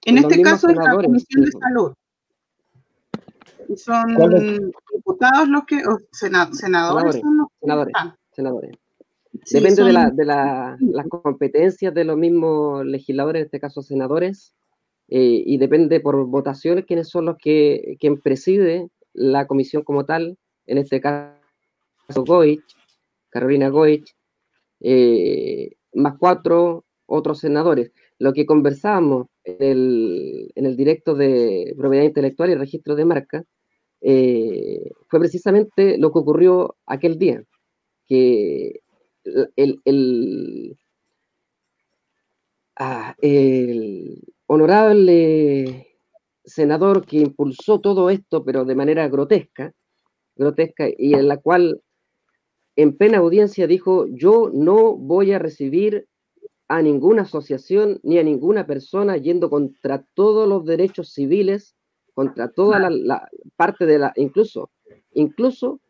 En 0.05 0.19
este 0.19 0.43
caso 0.43 0.69
es 0.69 0.77
la 0.77 0.95
Comisión 0.95 1.45
de 1.45 1.53
Salud. 1.53 1.93
son 3.77 4.73
diputados 4.95 5.49
los 5.49 5.65
que, 5.65 5.77
o 5.87 5.99
senadores, 6.11 6.59
senadores, 6.71 7.23
senadores, 8.33 8.79
Depende 9.51 9.85
de, 9.85 9.93
la, 9.93 10.11
de 10.11 10.25
la, 10.25 10.77
las 10.79 11.07
competencias 11.09 11.95
de 11.95 12.05
los 12.05 12.19
mismos 12.19 12.85
legisladores, 12.85 13.41
en 13.41 13.45
este 13.47 13.61
caso 13.61 13.83
senadores, 13.83 14.55
eh, 15.09 15.43
y 15.47 15.59
depende 15.59 16.01
por 16.01 16.27
votaciones 16.27 16.85
quiénes 16.85 17.09
son 17.09 17.27
los 17.27 17.39
que 17.39 17.97
quien 17.99 18.21
preside 18.21 18.91
la 19.15 19.47
comisión 19.47 19.85
como 19.85 20.05
tal, 20.05 20.39
en 20.67 20.79
este 20.79 21.01
caso 21.01 21.35
Goich, 22.15 22.63
Carolina 23.33 23.71
Goich, 23.71 24.15
eh, 24.81 25.71
más 25.95 26.15
cuatro 26.19 26.85
otros 27.07 27.41
senadores. 27.41 27.93
Lo 28.19 28.33
que 28.33 28.47
conversábamos 28.47 29.27
en 29.45 30.51
el, 30.55 30.77
directo 30.77 31.15
de 31.15 31.75
propiedad 31.77 32.05
intelectual 32.05 32.51
y 32.51 32.55
registro 32.55 32.95
de 32.95 33.05
marca 33.05 33.45
eh, 34.03 34.91
fue 35.09 35.19
precisamente 35.19 35.99
lo 35.99 36.13
que 36.13 36.19
ocurrió 36.19 36.77
aquel 36.87 37.19
día, 37.19 37.43
que 38.07 38.81
el, 39.57 40.77
ah, 42.77 43.15
el 43.21 44.21
honorable 44.47 45.89
senador 46.45 47.07
que 47.07 47.19
impulsó 47.19 47.81
todo 47.81 48.11
esto, 48.11 48.45
pero 48.45 48.65
de 48.65 48.75
manera 48.75 49.09
grotesca, 49.09 49.73
grotesca 50.37 50.89
y 50.97 51.15
en 51.15 51.29
la 51.29 51.39
cual 51.39 51.81
en 52.77 52.97
plena 52.97 53.19
audiencia 53.19 53.67
dijo, 53.67 54.07
yo 54.09 54.51
no 54.53 54.97
voy 54.97 55.33
a 55.33 55.39
recibir 55.39 56.07
a 56.69 56.81
ninguna 56.81 57.23
asociación 57.23 58.01
ni 58.03 58.19
a 58.19 58.23
ninguna 58.23 58.67
persona 58.67 59.19
yendo 59.19 59.51
contra 59.51 60.07
todos 60.15 60.49
los 60.49 60.65
derechos 60.65 61.13
civiles, 61.13 61.77
contra 62.15 62.51
toda 62.51 62.79
la, 62.91 63.29
parte 63.57 63.85
de 63.85 63.99
la, 63.99 64.13
incluso, 64.17 64.71
incluso 65.13 65.81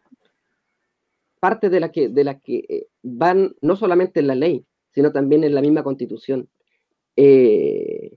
parte 1.41 1.70
de 1.70 1.80
las 1.80 1.91
que, 1.91 2.09
de 2.09 2.24
la 2.24 2.39
que 2.39 2.64
eh, 2.68 2.87
van 3.03 3.55
no 3.61 3.76
solamente 3.76 4.20
en 4.20 4.26
la 4.28 4.35
ley, 4.35 4.64
sino 4.91 5.12
también 5.12 5.45
en 5.45 5.55
la 5.55 5.61
misma 5.61 5.83
constitución. 5.83 6.49
Eh, 7.16 8.16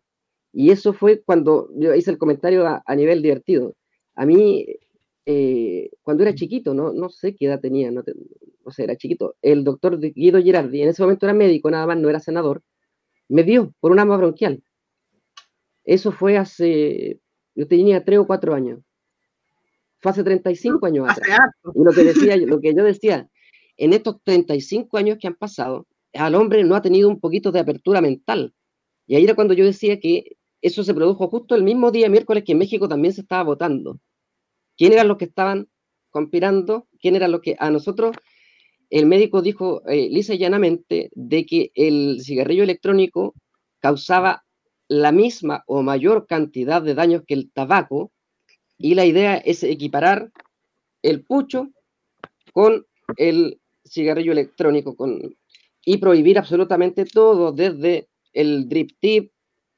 y 0.53 0.71
eso 0.71 0.93
fue 0.93 1.21
cuando 1.21 1.69
yo 1.75 1.93
hice 1.93 2.11
el 2.11 2.17
comentario 2.17 2.65
a, 2.65 2.95
nivel 2.95 3.21
divertido. 3.21 3.75
A 4.15 4.25
mí, 4.25 4.65
eh, 5.25 5.89
cuando 6.01 6.23
era 6.23 6.33
chiquito, 6.33 6.73
no, 6.73 6.93
no 6.93 7.09
sé 7.09 7.35
qué 7.35 7.47
edad 7.47 7.59
tenía, 7.59 7.91
no, 7.91 8.03
no 8.65 8.71
sé, 8.71 8.83
era 8.83 8.97
chiquito, 8.97 9.35
el 9.41 9.63
doctor 9.63 9.99
Guido 9.99 10.41
Girardi, 10.41 10.81
en 10.81 10.89
ese 10.89 11.03
momento 11.03 11.25
era 11.25 11.33
médico, 11.33 11.69
nada 11.69 11.85
más, 11.85 11.97
no 11.97 12.09
era 12.09 12.19
senador, 12.19 12.63
me 13.27 13.43
dio 13.43 13.73
por 13.79 13.91
un 13.91 13.99
asma 13.99 14.17
bronquial. 14.17 14.63
Eso 15.83 16.11
fue 16.11 16.37
hace, 16.37 17.19
yo 17.53 17.67
tenía 17.67 18.03
tres 18.03 18.19
o 18.19 18.27
cuatro 18.27 18.55
años. 18.55 18.79
Fue 19.99 20.11
hace 20.11 20.23
35 20.23 20.85
años 20.85 21.07
atrás. 21.09 21.39
Y 21.73 21.83
lo 21.83 21.91
que, 21.91 22.03
decía, 22.03 22.37
lo 22.37 22.59
que 22.59 22.73
yo 22.75 22.83
decía, 22.83 23.29
en 23.77 23.93
estos 23.93 24.17
35 24.23 24.97
años 24.97 25.17
que 25.19 25.27
han 25.27 25.35
pasado, 25.35 25.87
al 26.13 26.35
hombre 26.35 26.63
no 26.63 26.75
ha 26.75 26.81
tenido 26.81 27.09
un 27.09 27.19
poquito 27.19 27.51
de 27.51 27.59
apertura 27.59 28.01
mental. 28.01 28.53
Y 29.07 29.15
ahí 29.15 29.23
era 29.23 29.35
cuando 29.35 29.53
yo 29.53 29.65
decía 29.65 29.99
que 29.99 30.37
eso 30.61 30.83
se 30.83 30.93
produjo 30.93 31.27
justo 31.27 31.55
el 31.55 31.63
mismo 31.63 31.91
día, 31.91 32.09
miércoles, 32.09 32.43
que 32.43 32.53
en 32.53 32.57
México 32.57 32.87
también 32.87 33.13
se 33.13 33.21
estaba 33.21 33.43
votando. 33.43 33.99
¿Quién 34.77 34.93
eran 34.93 35.07
los 35.07 35.17
que 35.17 35.25
estaban 35.25 35.69
conspirando? 36.09 36.87
¿Quién 36.99 37.15
eran 37.15 37.31
los 37.31 37.41
que 37.41 37.55
a 37.59 37.69
nosotros 37.69 38.15
el 38.89 39.05
médico 39.05 39.41
dijo 39.41 39.81
eh, 39.87 40.09
lisa 40.09 40.33
y 40.33 40.37
llanamente 40.37 41.09
de 41.13 41.45
que 41.45 41.71
el 41.75 42.21
cigarrillo 42.21 42.63
electrónico 42.63 43.33
causaba 43.79 44.43
la 44.87 45.11
misma 45.11 45.63
o 45.67 45.81
mayor 45.81 46.27
cantidad 46.27 46.81
de 46.81 46.93
daños 46.93 47.23
que 47.27 47.33
el 47.33 47.51
tabaco 47.51 48.11
y 48.77 48.95
la 48.95 49.05
idea 49.05 49.37
es 49.37 49.63
equiparar 49.63 50.31
el 51.01 51.23
pucho 51.23 51.69
con 52.53 52.85
el 53.17 53.59
cigarrillo 53.85 54.31
electrónico 54.31 54.95
y 55.83 55.97
prohibir 55.97 56.37
absolutamente 56.37 57.05
todo, 57.05 57.51
desde 57.51 58.07
el 58.33 58.67
drip 58.67 58.91
tip, 58.99 59.31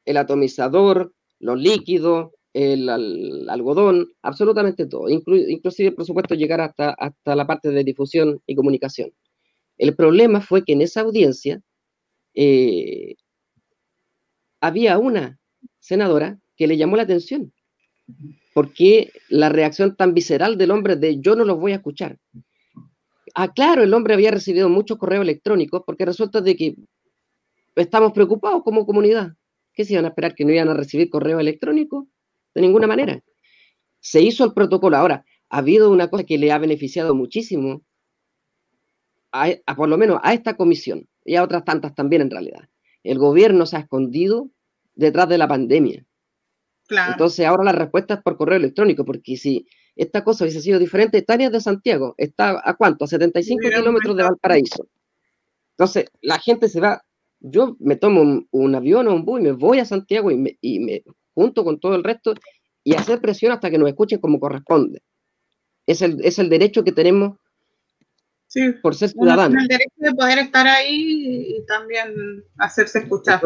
el 0.05 0.17
atomizador, 0.17 1.13
los 1.39 1.59
líquidos, 1.59 2.31
el, 2.57 3.49
algodón, 3.49 4.07
absolutamente 4.21 4.85
todo, 4.87 5.09
inclusive, 5.09 5.91
por 5.91 6.05
supuesto, 6.05 6.35
llegar 6.35 6.61
hasta, 6.61 6.91
hasta 6.91 7.35
la 7.35 7.45
parte 7.47 7.69
de 7.69 7.83
difusión 7.83 8.41
y 8.45 8.55
comunicación. 8.55 9.11
El 9.77 9.95
problema 9.95 10.41
fue 10.41 10.63
que 10.63 10.73
en 10.73 10.81
esa 10.81 11.01
audiencia 11.01 11.61
eh, 12.33 13.15
había 14.61 14.97
una 14.97 15.39
senadora 15.79 16.39
que 16.55 16.67
le 16.67 16.77
llamó 16.77 16.95
la 16.95 17.03
atención 17.03 17.53
¿Por 18.53 18.73
qué 18.73 19.11
la 19.29 19.49
reacción 19.49 19.95
tan 19.95 20.13
visceral 20.13 20.57
del 20.57 20.71
hombre 20.71 20.95
de 20.95 21.19
yo 21.19 21.35
no 21.35 21.43
los 21.43 21.59
voy 21.59 21.73
a 21.73 21.75
escuchar? 21.75 22.17
Ah, 23.35 23.53
claro, 23.53 23.83
el 23.83 23.93
hombre 23.93 24.13
había 24.13 24.31
recibido 24.31 24.69
muchos 24.69 24.97
correos 24.97 25.23
electrónicos 25.23 25.83
porque 25.85 26.05
resulta 26.05 26.41
de 26.41 26.55
que 26.55 26.75
estamos 27.75 28.13
preocupados 28.13 28.63
como 28.63 28.85
comunidad. 28.85 29.33
¿Qué 29.73 29.85
se 29.85 29.93
iban 29.93 30.05
a 30.05 30.07
esperar 30.07 30.33
que 30.33 30.43
no 30.43 30.51
iban 30.51 30.69
a 30.69 30.73
recibir 30.73 31.09
correo 31.09 31.39
electrónico? 31.39 32.07
De 32.57 32.63
ninguna 32.63 32.87
manera. 32.87 33.21
Se 33.99 34.19
hizo 34.19 34.43
el 34.43 34.51
protocolo. 34.51 34.97
Ahora, 34.97 35.23
ha 35.49 35.59
habido 35.59 35.91
una 35.91 36.09
cosa 36.09 36.23
que 36.23 36.39
le 36.39 36.51
ha 36.51 36.57
beneficiado 36.57 37.13
muchísimo, 37.13 37.83
a, 39.31 39.51
por 39.75 39.87
lo 39.87 39.95
menos 39.95 40.19
a 40.23 40.33
esta 40.33 40.57
comisión 40.57 41.07
y 41.23 41.35
a 41.35 41.43
otras 41.43 41.63
tantas 41.65 41.93
también 41.93 42.23
en 42.23 42.31
realidad. 42.31 42.67
El 43.03 43.19
gobierno 43.19 43.67
se 43.67 43.75
ha 43.75 43.81
escondido 43.81 44.49
detrás 44.95 45.29
de 45.29 45.37
la 45.37 45.47
pandemia. 45.47 46.03
Entonces 46.89 47.45
ahora 47.45 47.63
la 47.63 47.73
respuesta 47.73 48.15
es 48.15 48.23
por 48.23 48.37
correo 48.37 48.57
electrónico, 48.57 49.05
porque 49.05 49.37
si 49.37 49.67
esta 49.95 50.23
cosa 50.23 50.43
hubiese 50.43 50.61
sido 50.61 50.79
diferente, 50.79 51.21
Tania 51.21 51.51
de 51.51 51.61
Santiago 51.61 52.15
está 52.17 52.59
a 52.63 52.73
cuánto? 52.73 53.05
A 53.05 53.07
75 53.07 53.69
kilómetros 53.69 54.17
de 54.17 54.23
Valparaíso. 54.23 54.87
Entonces 55.73 56.05
la 56.21 56.39
gente 56.39 56.69
se 56.69 56.79
va, 56.79 57.05
yo 57.39 57.77
me 57.79 57.97
tomo 57.97 58.47
un, 58.49 58.75
avión 58.75 59.07
o 59.09 59.13
un 59.13 59.25
bus 59.25 59.41
y 59.41 59.43
me 59.43 59.51
voy 59.51 59.77
a 59.77 59.85
Santiago 59.85 60.31
y 60.31 60.37
me, 60.37 60.57
y 60.59 60.79
me 60.79 61.03
junto 61.37 61.63
con 61.63 61.79
todo 61.79 61.93
el 61.93 62.03
resto 62.03 62.33
y 62.83 62.95
hacer 62.95 63.21
presión 63.21 63.51
hasta 63.51 63.69
que 63.69 63.77
nos 63.77 63.87
escuchen 63.87 64.19
como 64.19 64.39
corresponde. 64.39 65.03
Es 65.85 66.01
el, 66.01 66.19
es 66.23 66.39
el 66.39 66.49
derecho 66.49 66.83
que 66.83 66.91
tenemos 66.91 67.37
Sí, 68.47 68.71
por 68.81 68.95
ser 68.95 69.09
ciudadano. 69.09 69.59
el 69.59 69.67
derecho 69.67 69.93
de 69.97 70.13
poder 70.13 70.39
estar 70.39 70.65
ahí 70.65 71.57
y 71.57 71.65
también 71.67 72.43
hacerse 72.57 72.99
escuchar. 72.99 73.39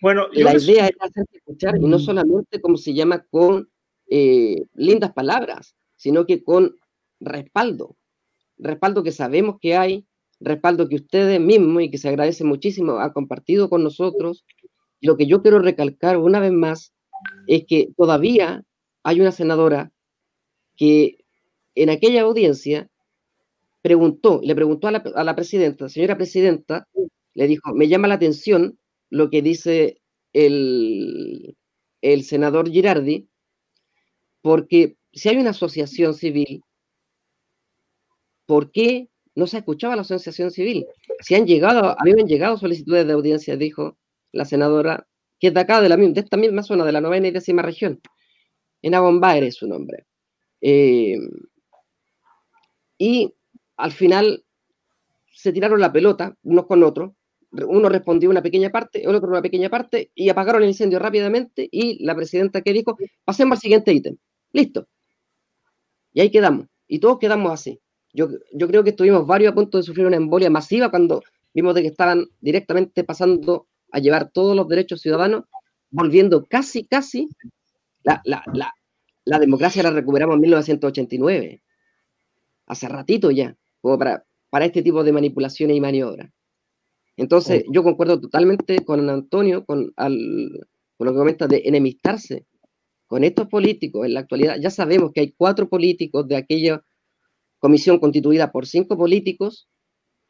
bueno, 0.00 0.28
la 0.32 0.56
idea 0.56 0.86
es 0.86 0.96
hacerse 1.00 1.38
escuchar 1.38 1.78
y 1.78 1.86
no 1.86 1.96
mm. 1.96 2.00
solamente 2.00 2.60
como 2.60 2.76
se 2.76 2.94
llama 2.94 3.24
con 3.28 3.68
eh, 4.08 4.66
lindas 4.74 5.12
palabras, 5.12 5.74
sino 5.96 6.26
que 6.26 6.44
con 6.44 6.76
respaldo. 7.18 7.96
Respaldo 8.56 9.02
que 9.02 9.10
sabemos 9.10 9.56
que 9.60 9.74
hay, 9.76 10.06
respaldo 10.38 10.88
que 10.88 10.96
ustedes 10.96 11.40
mismos 11.40 11.82
y 11.82 11.90
que 11.90 11.98
se 11.98 12.10
agradece 12.10 12.44
muchísimo 12.44 13.00
ha 13.00 13.12
compartido 13.12 13.68
con 13.68 13.82
nosotros. 13.82 14.44
Y 15.00 15.08
lo 15.08 15.16
que 15.16 15.26
yo 15.26 15.42
quiero 15.42 15.58
recalcar 15.58 16.18
una 16.18 16.38
vez 16.38 16.52
más 16.52 16.92
es 17.46 17.64
que 17.66 17.88
todavía 17.96 18.62
hay 19.02 19.20
una 19.20 19.32
senadora 19.32 19.92
que 20.76 21.24
en 21.74 21.90
aquella 21.90 22.22
audiencia 22.22 22.88
preguntó, 23.82 24.40
le 24.42 24.54
preguntó 24.54 24.88
a 24.88 24.92
la, 24.92 25.36
presidenta, 25.36 25.88
señora 25.88 26.16
presidenta, 26.16 26.86
le 27.34 27.46
dijo, 27.46 27.74
me 27.74 27.88
llama 27.88 28.08
la 28.08 28.14
atención 28.14 28.78
lo 29.08 29.30
que 29.30 29.42
dice 29.42 30.00
el, 30.32 31.56
el 32.02 32.24
senador 32.24 32.68
Girardi, 32.70 33.28
porque 34.42 34.96
si 35.12 35.28
hay 35.28 35.36
una 35.36 35.50
asociación 35.50 36.14
civil, 36.14 36.62
¿por 38.46 38.70
qué 38.70 39.08
no 39.34 39.46
se 39.46 39.56
ha 39.56 39.60
escuchado 39.60 39.92
a 39.92 39.96
la 39.96 40.02
asociación 40.02 40.50
civil? 40.50 40.86
Si 41.20 41.34
han 41.34 41.46
llegado, 41.46 41.90
a 41.90 41.96
han 42.00 42.26
llegado 42.26 42.56
solicitudes 42.56 43.06
de 43.06 43.12
audiencia, 43.12 43.56
dijo 43.56 43.98
la 44.32 44.44
senadora, 44.44 45.06
que 45.40 45.48
es 45.48 45.54
de 45.54 45.60
acá, 45.60 45.80
de, 45.80 45.88
la, 45.88 45.96
esta 45.96 46.36
misma 46.36 46.62
zona, 46.62 46.84
de 46.84 46.92
la 46.92 47.00
novena 47.00 47.28
y 47.28 47.30
décima 47.30 47.62
región. 47.62 48.00
En 48.82 48.94
Abombaer 48.94 49.44
es 49.44 49.56
su 49.56 49.66
nombre. 49.66 50.06
Eh, 50.60 51.18
y 52.98 53.34
al 53.78 53.92
final 53.92 54.44
se 55.32 55.52
tiraron 55.52 55.80
la 55.80 55.90
pelota 55.90 56.36
unos 56.42 56.66
con 56.66 56.82
otros, 56.82 57.12
uno 57.52 57.88
respondió 57.88 58.30
una 58.30 58.42
pequeña 58.42 58.70
parte, 58.70 59.02
el 59.02 59.14
otro 59.14 59.30
una 59.30 59.42
pequeña 59.42 59.70
parte, 59.70 60.10
y 60.14 60.28
apagaron 60.28 60.62
el 60.62 60.68
incendio 60.68 60.98
rápidamente, 60.98 61.66
y 61.72 62.04
la 62.04 62.14
presidenta 62.14 62.60
que 62.60 62.72
dijo, 62.74 62.96
pasemos 63.24 63.56
al 63.56 63.60
siguiente 63.60 63.92
ítem, 63.92 64.16
listo. 64.52 64.86
Y 66.12 66.20
ahí 66.20 66.30
quedamos, 66.30 66.66
y 66.86 66.98
todos 66.98 67.18
quedamos 67.18 67.50
así. 67.52 67.80
Yo, 68.12 68.28
yo 68.52 68.68
creo 68.68 68.84
que 68.84 68.90
estuvimos 68.90 69.26
varios 69.26 69.52
a 69.52 69.54
punto 69.54 69.78
de 69.78 69.84
sufrir 69.84 70.06
una 70.06 70.16
embolia 70.16 70.50
masiva 70.50 70.90
cuando 70.90 71.22
vimos 71.54 71.74
de 71.74 71.82
que 71.82 71.88
estaban 71.88 72.26
directamente 72.40 73.02
pasando 73.02 73.66
a 73.92 73.98
llevar 73.98 74.30
todos 74.30 74.56
los 74.56 74.68
derechos 74.68 75.00
ciudadanos, 75.00 75.44
volviendo 75.90 76.44
casi, 76.46 76.84
casi, 76.84 77.28
la, 78.02 78.22
la, 78.24 78.42
la, 78.52 78.72
la 79.24 79.38
democracia 79.38 79.82
la 79.82 79.90
recuperamos 79.90 80.34
en 80.34 80.40
1989, 80.42 81.62
hace 82.66 82.88
ratito 82.88 83.30
ya 83.30 83.56
para, 83.80 84.24
para 84.50 84.64
este 84.64 84.82
tipo 84.82 85.04
de 85.04 85.12
manipulaciones 85.12 85.76
y 85.76 85.80
maniobras. 85.80 86.30
Entonces, 87.16 87.64
yo 87.70 87.82
concuerdo 87.82 88.20
totalmente 88.20 88.84
con 88.84 89.08
Antonio, 89.10 89.64
con, 89.64 89.92
con 89.92 91.06
lo 91.06 91.12
que 91.12 91.18
comenta 91.18 91.46
de 91.46 91.62
enemistarse 91.64 92.46
con 93.06 93.24
estos 93.24 93.48
políticos 93.48 94.06
en 94.06 94.14
la 94.14 94.20
actualidad. 94.20 94.56
Ya 94.60 94.70
sabemos 94.70 95.10
que 95.12 95.20
hay 95.20 95.32
cuatro 95.32 95.68
políticos 95.68 96.26
de 96.28 96.36
aquella 96.36 96.82
comisión 97.58 97.98
constituida 97.98 98.52
por 98.52 98.66
cinco 98.66 98.96
políticos, 98.96 99.68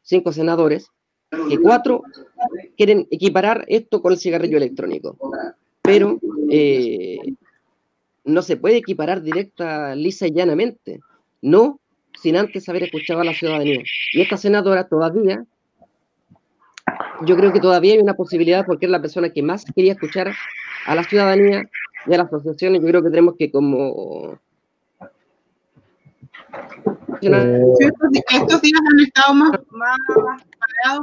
cinco 0.01 0.33
senadores, 0.33 0.87
que 1.49 1.59
cuatro 1.59 2.03
quieren 2.77 3.07
equiparar 3.09 3.63
esto 3.67 4.01
con 4.01 4.13
el 4.13 4.19
cigarrillo 4.19 4.57
electrónico. 4.57 5.17
Pero 5.81 6.19
eh, 6.49 7.19
no 8.25 8.41
se 8.41 8.57
puede 8.57 8.77
equiparar 8.77 9.21
directa, 9.21 9.95
lisa 9.95 10.27
y 10.27 10.33
llanamente. 10.33 10.99
No 11.41 11.79
sin 12.21 12.35
antes 12.37 12.67
haber 12.69 12.83
escuchado 12.83 13.21
a 13.21 13.23
la 13.23 13.33
ciudadanía. 13.33 13.81
Y 14.13 14.21
esta 14.21 14.37
senadora 14.37 14.87
todavía, 14.87 15.45
yo 17.25 17.35
creo 17.35 17.51
que 17.53 17.59
todavía 17.59 17.93
hay 17.93 17.99
una 17.99 18.13
posibilidad 18.13 18.65
porque 18.65 18.85
es 18.85 18.91
la 18.91 19.01
persona 19.01 19.29
que 19.29 19.41
más 19.41 19.65
quería 19.73 19.93
escuchar 19.93 20.33
a 20.85 20.95
la 20.95 21.03
ciudadanía 21.03 21.63
y 22.05 22.13
a 22.13 22.17
las 22.17 22.27
asociaciones. 22.27 22.81
Yo 22.81 22.87
creo 22.87 23.01
que 23.01 23.09
tenemos 23.09 23.35
que 23.37 23.51
como... 23.51 24.37
estos, 27.21 28.61
días 28.61 28.81
han 28.91 28.99
estado 28.99 29.33
más, 29.33 29.51
más 29.71 29.97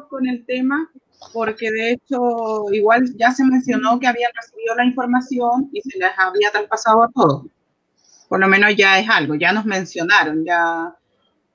con 0.08 0.26
el 0.28 0.44
tema 0.44 0.90
porque 1.32 1.70
de 1.70 1.92
hecho 1.92 2.66
igual 2.72 3.04
ya 3.16 3.30
se 3.32 3.44
mencionó 3.44 3.98
que 3.98 4.06
habían 4.06 4.30
recibido 4.34 4.74
la 4.76 4.84
información 4.84 5.68
y 5.72 5.80
se 5.82 5.98
les 5.98 6.10
había 6.16 6.50
traspasado 6.50 7.02
a 7.02 7.10
todos. 7.12 7.46
Por 8.28 8.40
lo 8.40 8.48
menos 8.48 8.76
ya 8.76 8.98
es 8.98 9.08
algo, 9.08 9.34
ya 9.34 9.52
nos 9.52 9.64
mencionaron, 9.64 10.44
ya 10.44 10.94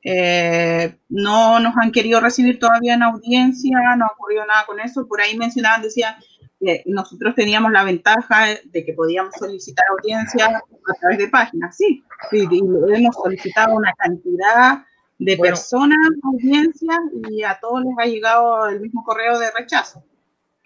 eh, 0.03 0.97
no 1.09 1.59
nos 1.59 1.75
han 1.77 1.91
querido 1.91 2.19
recibir 2.19 2.59
todavía 2.59 2.95
en 2.95 3.03
audiencia, 3.03 3.95
no 3.95 4.05
ha 4.05 4.13
ocurrido 4.13 4.45
nada 4.45 4.65
con 4.65 4.79
eso. 4.79 5.07
Por 5.07 5.21
ahí 5.21 5.37
mencionaban, 5.37 5.83
decían, 5.83 6.15
que 6.59 6.83
nosotros 6.85 7.35
teníamos 7.35 7.71
la 7.71 7.83
ventaja 7.83 8.47
de 8.65 8.85
que 8.85 8.93
podíamos 8.93 9.33
solicitar 9.37 9.85
audiencia 9.91 10.47
a 10.47 10.93
través 10.99 11.17
de 11.19 11.27
páginas. 11.27 11.75
Sí, 11.77 12.03
sí, 12.31 12.47
hemos 12.51 13.15
solicitado 13.15 13.75
una 13.75 13.93
cantidad 13.93 14.83
de 15.23 15.37
personas, 15.37 16.09
audiencias, 16.23 16.99
y 17.29 17.43
a 17.43 17.57
todos 17.59 17.83
les 17.83 17.93
ha 17.97 18.05
llegado 18.05 18.67
el 18.67 18.81
mismo 18.81 19.03
correo 19.03 19.39
de 19.39 19.51
rechazo. 19.57 20.03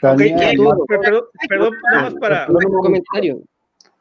Okay, 0.01 0.35
perdón, 0.35 1.23
perdón, 1.47 1.73
para... 2.19 2.47
un 2.47 2.81
comentario. 2.81 3.41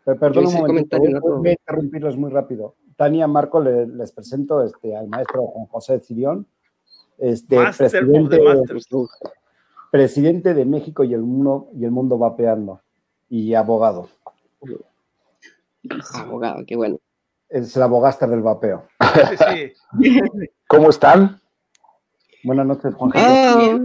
Perdón 0.05 0.47
un 0.47 0.67
comentario, 0.67 1.21
voy 1.21 1.49
a 1.49 1.53
interrumpirlos 1.53 2.17
muy 2.17 2.31
rápido. 2.31 2.75
Tania, 2.97 3.27
Marco, 3.27 3.61
les, 3.61 4.13
presento 4.13 4.63
este, 4.63 4.97
al 4.97 5.09
maestro 5.09 5.47
Juan 5.47 5.67
José 5.67 6.01
Cirión, 6.01 6.47
este, 7.19 7.59
presidente, 7.77 8.39
presidente 9.91 10.55
de 10.55 10.65
México 10.65 11.05
y 11.05 11.13
el 11.13 11.23
mundo, 11.23 11.69
y 11.75 11.85
el 11.85 11.91
mundo 11.91 12.19
vapeando, 12.19 12.81
y 13.29 13.55
abogado. 13.55 14.09
Abogado, 16.15 16.65
qué 16.67 16.77
bueno. 16.77 16.99
Es 17.49 17.77
el 17.77 17.83
abogaster 17.83 18.29
del 18.29 18.43
vapeo. 18.43 18.87
¿Cómo 20.69 20.91
están? 20.91 21.41
Buenas 22.43 22.67
noches, 22.67 22.95
Juan 22.95 23.13
ah, 23.15 23.79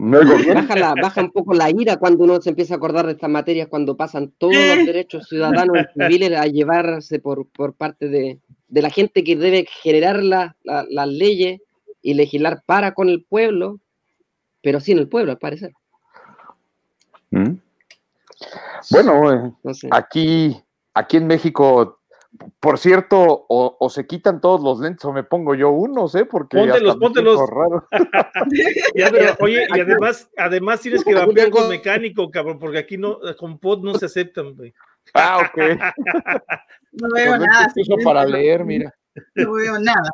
Baja, 0.00 0.94
baja 1.00 1.20
un 1.22 1.32
poco 1.32 1.54
la 1.54 1.70
ira 1.70 1.96
cuando 1.96 2.22
uno 2.22 2.40
se 2.40 2.50
empieza 2.50 2.74
a 2.74 2.76
acordar 2.76 3.06
de 3.06 3.12
estas 3.12 3.30
materias, 3.30 3.66
cuando 3.66 3.96
pasan 3.96 4.32
todos 4.38 4.54
los 4.54 4.86
derechos 4.86 5.26
ciudadanos 5.28 5.86
civiles 5.92 6.38
a 6.38 6.46
llevarse 6.46 7.18
por, 7.18 7.48
por 7.48 7.74
parte 7.74 8.08
de, 8.08 8.38
de, 8.68 8.82
la 8.82 8.90
gente 8.90 9.24
que 9.24 9.34
debe 9.34 9.66
generar 9.82 10.22
las 10.22 11.08
leyes 11.08 11.60
y 12.00 12.14
legislar 12.14 12.62
para 12.64 12.94
con 12.94 13.08
el 13.08 13.24
pueblo, 13.24 13.80
pero 14.62 14.78
sin 14.78 14.98
el 14.98 15.08
pueblo, 15.08 15.32
al 15.32 15.38
parecer. 15.38 15.72
¿Mm? 17.30 17.54
Bueno, 18.90 19.32
eh, 19.32 19.52
aquí, 19.90 20.62
aquí 20.94 21.16
en 21.16 21.26
México 21.26 21.97
por 22.60 22.78
cierto, 22.78 23.46
o, 23.48 23.90
se 23.90 24.06
quitan 24.06 24.40
todos 24.40 24.60
los 24.60 24.80
lentes 24.80 25.04
o 25.04 25.12
me 25.12 25.24
pongo 25.24 25.54
yo 25.54 25.70
unos, 25.70 26.14
¿eh? 26.14 26.24
Porque 26.24 26.58
póntelos, 26.58 26.96
póntelos. 26.96 27.40
oye, 29.40 29.66
y 29.74 29.80
además, 29.80 30.30
además 30.36 30.80
tienes 30.80 31.04
que 31.04 31.14
vapear 31.14 31.50
con 31.50 31.68
mecánico, 31.68 32.30
cabrón, 32.30 32.58
porque 32.58 32.78
aquí 32.78 32.96
no, 32.96 33.18
con 33.38 33.58
pod 33.58 33.82
no 33.82 33.94
se 33.94 34.06
aceptan, 34.06 34.54
güey. 34.54 34.72
Ah, 35.14 35.38
ok. 35.38 35.58
No 36.90 37.06
veo 37.14 37.36
nada. 37.36 37.70
para 38.02 38.24
leer, 38.24 38.64
mira. 38.64 38.92
No 39.34 39.52
veo 39.52 39.78
nada. 39.78 40.10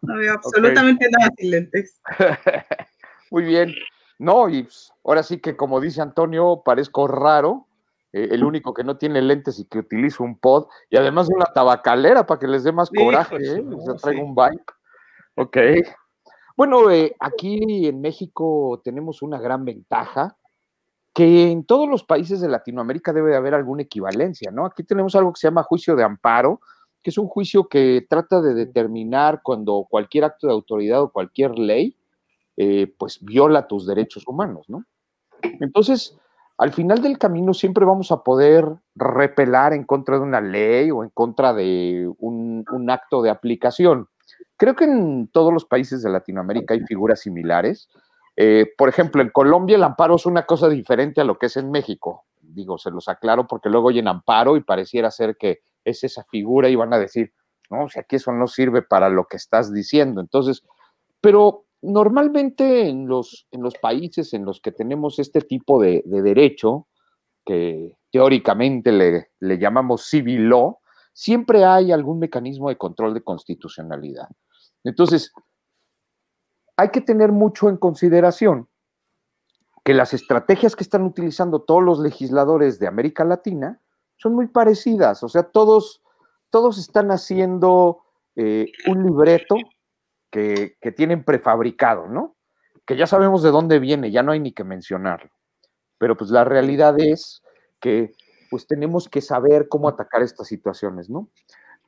No 0.00 0.16
veo 0.16 0.32
absolutamente 0.32 1.08
nada 1.10 1.30
sin 1.36 1.50
lentes. 1.50 2.00
Muy 3.30 3.42
bien. 3.42 3.74
No, 4.18 4.48
y 4.48 4.66
ahora 5.04 5.24
sí 5.24 5.38
que 5.38 5.56
como 5.56 5.80
dice 5.80 6.00
Antonio, 6.00 6.62
parezco 6.64 7.08
raro, 7.08 7.65
eh, 8.16 8.28
el 8.30 8.44
único 8.44 8.72
que 8.72 8.82
no 8.82 8.96
tiene 8.96 9.20
lentes 9.20 9.58
y 9.58 9.66
que 9.66 9.80
utiliza 9.80 10.24
un 10.24 10.38
pod, 10.38 10.68
y 10.88 10.96
además 10.96 11.28
una 11.28 11.44
tabacalera 11.44 12.26
para 12.26 12.40
que 12.40 12.48
les 12.48 12.64
dé 12.64 12.72
más 12.72 12.88
coraje, 12.88 13.36
¿eh? 13.36 13.64
traigo 14.00 14.24
un 14.24 14.34
bike. 14.34 14.72
Ok. 15.34 15.56
Bueno, 16.56 16.90
eh, 16.90 17.14
aquí 17.20 17.86
en 17.86 18.00
México 18.00 18.80
tenemos 18.82 19.20
una 19.20 19.38
gran 19.38 19.66
ventaja, 19.66 20.38
que 21.12 21.50
en 21.50 21.66
todos 21.66 21.86
los 21.90 22.04
países 22.04 22.40
de 22.40 22.48
Latinoamérica 22.48 23.12
debe 23.12 23.32
de 23.32 23.36
haber 23.36 23.52
alguna 23.52 23.82
equivalencia, 23.82 24.50
¿no? 24.50 24.64
Aquí 24.64 24.82
tenemos 24.82 25.14
algo 25.14 25.34
que 25.34 25.40
se 25.40 25.48
llama 25.48 25.62
juicio 25.62 25.94
de 25.94 26.04
amparo, 26.04 26.60
que 27.02 27.10
es 27.10 27.18
un 27.18 27.28
juicio 27.28 27.68
que 27.68 28.06
trata 28.08 28.40
de 28.40 28.54
determinar 28.54 29.42
cuando 29.42 29.86
cualquier 29.90 30.24
acto 30.24 30.46
de 30.46 30.54
autoridad 30.54 31.02
o 31.02 31.12
cualquier 31.12 31.58
ley, 31.58 31.94
pues 32.98 33.22
viola 33.22 33.66
tus 33.66 33.86
derechos 33.86 34.26
humanos, 34.26 34.64
¿no? 34.68 34.84
Entonces, 35.60 36.18
al 36.58 36.72
final 36.72 37.02
del 37.02 37.18
camino 37.18 37.52
siempre 37.52 37.84
vamos 37.84 38.10
a 38.10 38.22
poder 38.22 38.64
repelar 38.94 39.74
en 39.74 39.84
contra 39.84 40.16
de 40.16 40.22
una 40.22 40.40
ley 40.40 40.90
o 40.90 41.02
en 41.02 41.10
contra 41.10 41.52
de 41.52 42.10
un, 42.18 42.64
acto 42.88 43.20
de 43.20 43.30
aplicación. 43.30 44.08
Creo 44.56 44.74
que 44.74 44.84
en 44.84 45.28
todos 45.28 45.52
los 45.52 45.66
países 45.66 46.02
de 46.02 46.10
Latinoamérica 46.10 46.72
hay 46.72 46.80
figuras 46.80 47.20
similares. 47.20 47.88
Eh, 48.36 48.72
por 48.76 48.88
ejemplo, 48.88 49.20
en 49.20 49.30
Colombia 49.30 49.76
el 49.76 49.82
amparo 49.82 50.16
es 50.16 50.24
una 50.24 50.46
cosa 50.46 50.68
diferente 50.68 51.20
a 51.20 51.24
lo 51.24 51.38
que 51.38 51.46
es 51.46 51.56
en 51.58 51.70
México. 51.70 52.24
Digo, 52.40 52.78
se 52.78 52.90
los 52.90 53.08
aclaro 53.08 53.46
porque 53.46 53.68
luego 53.68 53.88
oyen 53.88 54.08
amparo 54.08 54.56
y 54.56 54.62
pareciera 54.62 55.10
ser 55.10 55.36
que 55.36 55.60
es 55.84 56.04
esa 56.04 56.24
figura 56.24 56.70
y 56.70 56.76
van 56.76 56.92
a 56.94 56.98
decir, 56.98 57.32
no, 57.70 57.84
o 57.84 57.88
sea, 57.88 58.02
que 58.04 58.16
eso 58.16 58.32
no 58.32 58.46
sirve 58.46 58.80
para 58.80 59.10
lo 59.10 59.26
que 59.26 59.36
estás 59.36 59.72
diciendo. 59.72 60.22
Entonces, 60.22 60.62
pero 61.20 61.65
normalmente 61.86 62.88
en 62.88 63.06
los, 63.06 63.46
en 63.50 63.62
los 63.62 63.74
países 63.74 64.34
en 64.34 64.44
los 64.44 64.60
que 64.60 64.72
tenemos 64.72 65.18
este 65.18 65.40
tipo 65.40 65.80
de, 65.80 66.02
derecho, 66.04 66.88
que 67.44 67.96
teóricamente 68.10 68.92
le, 68.92 69.30
le, 69.40 69.58
llamamos 69.58 70.06
civil 70.06 70.48
law, 70.48 70.78
siempre 71.12 71.64
hay 71.64 71.92
algún 71.92 72.18
mecanismo 72.18 72.68
de 72.68 72.76
control 72.76 73.14
de 73.14 73.22
constitucionalidad. 73.22 74.28
Entonces, 74.84 75.32
hay 76.76 76.90
que 76.90 77.00
tener 77.00 77.32
mucho 77.32 77.68
en 77.68 77.76
consideración 77.76 78.68
que 79.84 79.94
las 79.94 80.12
estrategias 80.12 80.74
que 80.74 80.82
están 80.82 81.02
utilizando 81.02 81.62
todos 81.62 81.82
los 81.82 82.00
legisladores 82.00 82.80
de 82.80 82.88
América 82.88 83.24
Latina 83.24 83.80
son 84.16 84.34
muy 84.34 84.48
parecidas, 84.48 85.22
o 85.22 85.28
sea, 85.28 85.44
todos, 85.44 86.02
todos 86.50 86.78
están 86.78 87.10
haciendo 87.10 88.02
eh, 88.34 88.66
un 88.88 89.04
libreto 89.04 89.56
que, 90.80 90.92
tienen 90.92 91.24
prefabricado, 91.24 92.08
¿no? 92.08 92.36
Que 92.84 92.96
ya 92.96 93.06
sabemos 93.06 93.42
de 93.42 93.50
dónde 93.50 93.78
viene, 93.78 94.10
ya 94.10 94.22
no 94.22 94.32
hay 94.32 94.40
ni 94.40 94.52
que 94.52 94.64
mencionarlo. 94.64 95.30
Pero 95.98 96.16
pues 96.16 96.30
la 96.30 96.44
realidad 96.44 96.94
es 96.98 97.42
que 97.80 98.12
pues 98.50 98.66
tenemos 98.66 99.08
que 99.08 99.20
saber 99.22 99.68
cómo 99.68 99.88
atacar 99.88 100.22
estas 100.22 100.46
situaciones, 100.46 101.10
¿no? 101.10 101.30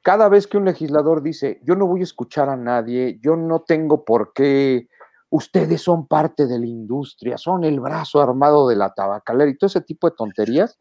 Cada 0.03 0.29
vez 0.29 0.47
que 0.47 0.57
un 0.57 0.65
legislador 0.65 1.23
dice, 1.23 1.61
yo 1.63 1.77
no 1.77 1.87
voy 1.87 2.01
a 2.01 2.05
escuchar 2.05 2.49
a 2.49 2.57
nadie, 2.57 3.19
yo 3.23 3.37
no 3.37 3.61
tengo 3.61 4.05
por 4.05 4.33
qué, 4.33 4.89
ustedes 5.29 5.83
son 5.83 6.07
parte 6.07 6.47
de 6.47 6.59
la 6.59 6.67
industria, 6.67 7.37
son 7.37 7.65
el 7.65 7.81
brazo 7.81 8.21
armado 8.21 8.69
de 8.69 8.77
la 8.77 8.95
tabacalera 8.95 9.51
y 9.51 9.59
todo 9.59 9.69
ese 9.69 9.83
tipo 9.83 10.09
de 10.09 10.17
tonterías, 10.17 10.79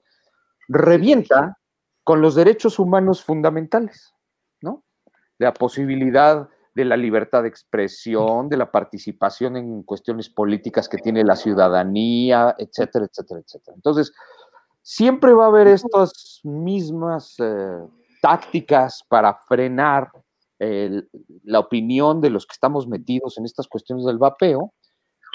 revienta 0.67 1.57
con 2.03 2.21
los 2.21 2.35
derechos 2.35 2.79
humanos 2.79 3.23
fundamentales, 3.23 4.13
¿no? 4.61 4.83
La 5.37 5.53
posibilidad 5.53 6.49
de 6.77 6.85
la 6.85 6.95
libertad 6.95 7.41
de 7.41 7.49
expresión, 7.49 8.49
de 8.49 8.55
la 8.55 8.71
participación 8.71 9.57
en 9.57 9.81
cuestiones 9.81 10.29
políticas 10.29 10.87
que 10.87 10.99
tiene 10.99 11.23
la 11.23 11.35
ciudadanía, 11.35 12.55
etcétera, 12.55 13.05
etcétera, 13.05 13.39
etcétera. 13.39 13.75
Entonces, 13.75 14.13
siempre 14.83 15.33
va 15.33 15.45
a 15.45 15.47
haber 15.47 15.65
estas 15.65 16.39
mismas 16.43 17.35
eh, 17.39 17.79
tácticas 18.21 19.03
para 19.09 19.33
frenar 19.33 20.11
la 21.43 21.59
opinión 21.59 22.19
de 22.19 22.31
los 22.31 22.47
que 22.47 22.53
estamos 22.53 22.87
metidos 22.87 23.37
en 23.37 23.45
estas 23.45 23.67
cuestiones 23.67 24.05
del 24.05 24.17
vapeo, 24.17 24.73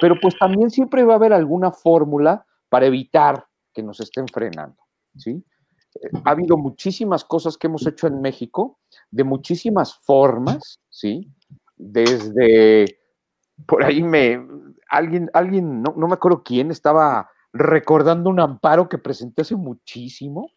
pero 0.01 0.16
pues 0.20 0.36
también 0.36 0.68
siempre 0.68 1.05
va 1.05 1.12
a 1.12 1.16
haber 1.16 1.32
alguna 1.32 1.70
fórmula 1.70 2.45
para 2.68 2.86
evitar 2.86 3.47
que 3.72 3.84
nos 3.84 4.01
estén 4.01 4.26
frenando, 4.26 4.82
¿sí? 5.16 5.45
ha 6.24 6.30
habido 6.30 6.57
muchísimas 6.57 7.24
cosas 7.24 7.57
que 7.57 7.68
hemos 7.68 7.86
hecho 7.86 8.09
en 8.09 8.20
México, 8.20 8.80
de 9.12 9.24
muchísimas 9.24 9.94
formas, 10.00 10.80
¿sí? 10.90 11.30
Desde, 11.76 12.98
por 13.66 13.84
ahí 13.84 14.02
me, 14.02 14.40
alguien, 14.88 15.30
alguien, 15.34 15.82
no, 15.82 15.94
me 15.94 16.14
acuerdo 16.14 16.42
quién, 16.42 16.70
estaba 16.70 17.30
recordando 17.52 18.30
un 18.30 18.40
amparo 18.40 18.88
que 18.88 18.98
presenté 18.98 19.42
hace 19.42 19.54
muchísimo. 19.54 20.50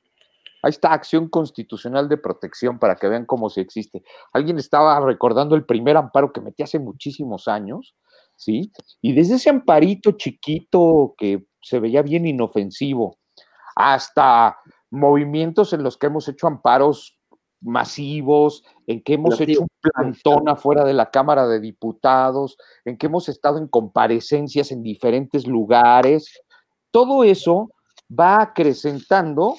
Ahí 0.64 0.70
está, 0.70 0.94
Acción 0.94 1.28
Constitucional 1.28 2.10
de 2.10 2.18
Protección, 2.18 2.80
para 2.80 2.96
que 2.96 3.10
vean 3.10 3.26
cómo 3.26 3.50
se 3.50 3.62
existe. 3.62 4.04
Alguien 4.34 4.58
estaba 4.58 5.00
recordando 5.02 5.56
el 5.56 5.66
primer 5.66 5.98
amparo 5.98 6.32
que 6.32 6.42
metí 6.42 6.64
hace 6.64 6.80
muchísimos 6.80 7.48
años, 7.48 7.94
¿sí? 8.38 8.72
Y 9.02 9.14
desde 9.14 9.36
ese 9.36 9.50
amparito 9.50 10.14
chiquito 10.14 11.14
que 11.18 11.46
se 11.62 11.80
veía 11.80 12.02
bien 12.02 12.26
inofensivo, 12.26 13.18
hasta 13.76 14.58
movimientos 14.90 15.74
en 15.74 15.84
los 15.84 15.98
que 15.98 16.08
hemos 16.08 16.28
hecho 16.30 16.48
amparos 16.48 17.20
masivos, 17.66 18.64
en 18.88 19.02
que 19.02 19.16
hemos 19.16 19.40
hecho 19.42 19.62
un 19.62 19.68
plantón 19.82 20.48
afuera 20.48 20.84
de 20.86 20.94
la 20.94 21.10
Cámara 21.10 21.48
de 21.48 21.60
Diputados, 21.60 22.58
en 22.86 22.98
que 22.98 23.08
hemos 23.08 23.28
estado 23.28 23.58
en 23.58 23.68
comparecencias 23.68 24.72
en 24.72 24.84
diferentes 24.84 25.48
lugares. 25.48 26.42
Todo 26.92 27.24
eso 27.24 27.72
va 28.08 28.42
acrecentando 28.42 29.56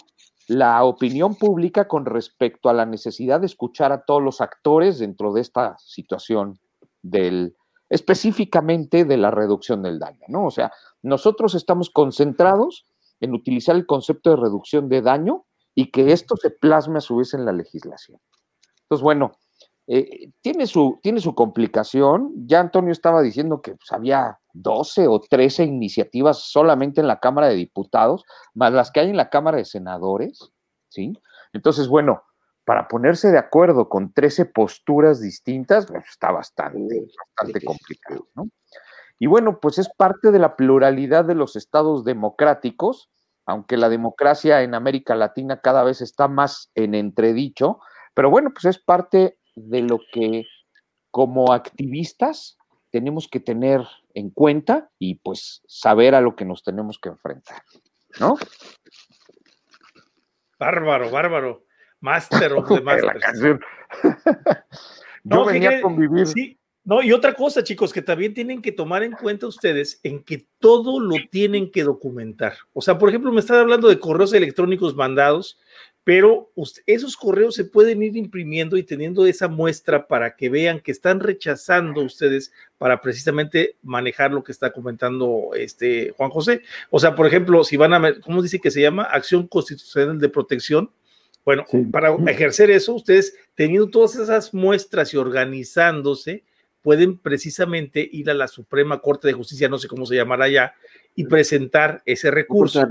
la 0.48 0.84
opinión 0.84 1.34
pública 1.34 1.88
con 1.88 2.07
respecto 2.07 2.68
a 2.68 2.72
la 2.72 2.86
necesidad 2.86 3.40
de 3.40 3.46
escuchar 3.46 3.90
a 3.92 4.04
todos 4.04 4.22
los 4.22 4.40
actores 4.40 5.00
dentro 5.00 5.32
de 5.32 5.40
esta 5.40 5.76
situación 5.78 6.59
del 7.02 7.57
específicamente 7.88 9.04
de 9.04 9.16
la 9.16 9.30
reducción 9.30 9.82
del 9.82 9.98
daño, 9.98 10.24
¿no? 10.28 10.46
O 10.46 10.50
sea, 10.50 10.72
nosotros 11.02 11.54
estamos 11.54 11.90
concentrados 11.90 12.84
en 13.20 13.32
utilizar 13.32 13.76
el 13.76 13.86
concepto 13.86 14.30
de 14.30 14.36
reducción 14.36 14.88
de 14.88 15.02
daño 15.02 15.44
y 15.77 15.91
que 15.91 16.12
esto 16.12 16.37
se 16.37 16.51
plasme 16.51 16.99
a 16.99 17.03
su 17.03 17.16
vez 17.16 17.35
en 17.35 17.45
la 17.45 17.53
legislación. 17.53 18.18
Entonces, 18.81 19.03
bueno, 19.03 19.33
eh, 19.87 20.31
tiene, 20.41 20.66
su, 20.66 20.99
tiene 21.03 21.20
su 21.20 21.35
complicación. 21.35 22.33
Ya 22.47 22.61
Antonio 22.61 22.91
estaba 22.91 23.20
diciendo 23.22 23.61
que 23.61 23.72
pues, 23.77 23.93
había 23.93 24.39
12 24.55 25.07
o 25.07 25.20
13 25.20 25.64
iniciativas 25.64 26.39
solamente 26.39 27.03
en 27.03 27.07
la 27.07 27.20
Cámara 27.20 27.49
de 27.49 27.57
Diputados, 27.57 28.24
más 28.55 28.72
las 28.72 28.91
que 28.91 29.01
hay 29.01 29.11
en 29.11 29.18
la 29.18 29.29
Cámara 29.29 29.59
de 29.59 29.66
Senadores, 29.66 30.51
¿sí? 30.89 31.12
Entonces, 31.53 31.89
bueno, 31.89 32.22
para 32.64 32.89
ponerse 32.89 33.31
de 33.31 33.39
acuerdo 33.39 33.89
con 33.89 34.12
13 34.12 34.47
posturas 34.47 35.20
distintas, 35.20 35.87
pues 35.87 36.05
está 36.09 36.33
bastante, 36.33 37.07
bastante 37.37 37.64
complicado, 37.64 38.27
¿no? 38.35 38.49
Y 39.18 39.27
bueno, 39.27 39.61
pues 39.61 39.79
es 39.79 39.89
parte 39.97 40.31
de 40.31 40.39
la 40.39 40.57
pluralidad 40.57 41.24
de 41.24 41.35
los 41.35 41.55
estados 41.55 42.05
democráticos, 42.05 43.11
aunque 43.47 43.76
la 43.76 43.88
democracia 43.88 44.62
en 44.62 44.74
América 44.74 45.14
Latina 45.14 45.61
cada 45.61 45.84
vez 45.84 46.01
está 46.01 46.28
más 46.28 46.70
en 46.74 46.94
entredicho, 46.94 47.78
pero 48.14 48.28
bueno, 48.28 48.51
pues 48.53 48.64
es 48.64 48.78
parte 48.78 49.38
de 49.55 49.82
lo 49.82 50.01
que 50.12 50.44
como 51.11 51.53
activistas 51.53 52.59
tenemos 52.90 53.28
que 53.28 53.40
tener 53.40 53.80
en 54.14 54.30
cuenta 54.30 54.90
y 54.99 55.16
pues 55.16 55.62
saber 55.66 56.14
a 56.14 56.20
lo 56.20 56.34
que 56.34 56.44
nos 56.44 56.62
tenemos 56.62 56.99
que 56.99 57.09
enfrentar, 57.09 57.62
¿no? 58.20 58.36
Bárbaro, 60.59 61.11
bárbaro. 61.11 61.64
Master 62.01 62.53
of 62.55 62.68
the 62.68 62.80
Masters. 62.80 63.61
no, 65.24 65.44
venía 65.44 65.78
a 65.78 65.80
convivir. 65.80 66.26
Sí, 66.26 66.59
no, 66.87 67.03
y 67.03 67.12
otra 67.12 67.34
cosa, 67.34 67.62
chicos, 67.62 67.93
que 67.93 68.01
también 68.01 68.32
tienen 68.32 68.62
que 68.62 68.72
tomar 68.72 69.03
en 69.03 69.12
cuenta 69.12 69.47
ustedes 69.47 70.01
en 70.03 70.22
que 70.22 70.47
todo 70.59 71.01
lo 71.01 71.16
tienen 71.30 71.70
que 71.70 71.82
documentar. 71.82 72.55
O 72.72 72.80
sea, 72.80 72.97
por 72.97 73.09
ejemplo, 73.09 73.32
me 73.32 73.41
están 73.41 73.59
hablando 73.59 73.89
de 73.89 73.99
correos 73.99 74.32
electrónicos 74.32 74.95
mandados, 74.97 75.59
pero 76.05 76.53
esos 76.87 77.16
correos 77.16 77.57
se 77.57 77.64
pueden 77.64 78.03
ir 78.03 78.16
imprimiendo 78.16 78.76
y 78.76 78.84
teniendo 78.84 79.26
esa 79.26 79.49
muestra 79.49 80.07
para 80.07 80.37
que 80.37 80.49
vean 80.49 80.80
que 80.80 80.93
están 80.93 81.20
rechazando 81.20 82.03
ustedes 82.03 82.53
para 82.78 83.01
precisamente 83.01 83.76
manejar 83.82 84.30
lo 84.30 84.45
que 84.45 84.53
está 84.53 84.72
comentando 84.72 85.51
este 85.55 86.14
Juan 86.16 86.30
José. 86.30 86.62
O 86.91 87.01
sea, 87.01 87.16
por 87.16 87.26
ejemplo, 87.26 87.64
si 87.64 87.76
van 87.76 87.93
a, 87.93 88.20
¿cómo 88.20 88.41
dice 88.41 88.61
que 88.61 88.70
se 88.70 88.80
llama? 88.80 89.03
Acción 89.03 89.49
Constitucional 89.49 90.18
de 90.18 90.28
Protección 90.28 90.91
bueno, 91.47 91.64
para 91.93 92.12
ejercer 92.28 92.72
eso, 92.72 92.93
ustedes 92.93 93.37
teniendo 93.55 93.89
todas 93.89 94.16
esas 94.16 94.53
muestras 94.53 95.14
y 95.14 95.16
organizándose, 95.16 96.43
pueden 96.87 97.18
precisamente 97.18 98.09
ir 98.12 98.30
a 98.30 98.34
la 98.34 98.47
Suprema 98.47 99.01
Corte 99.01 99.26
de 99.26 99.34
Justicia, 99.34 99.68
no 99.68 99.76
sé 99.76 99.89
cómo 99.89 100.07
se 100.07 100.14
llamará 100.14 100.49
ya, 100.49 100.72
y 101.16 101.24
presentar 101.24 102.01
ese 102.07 102.30
recurso, 102.30 102.87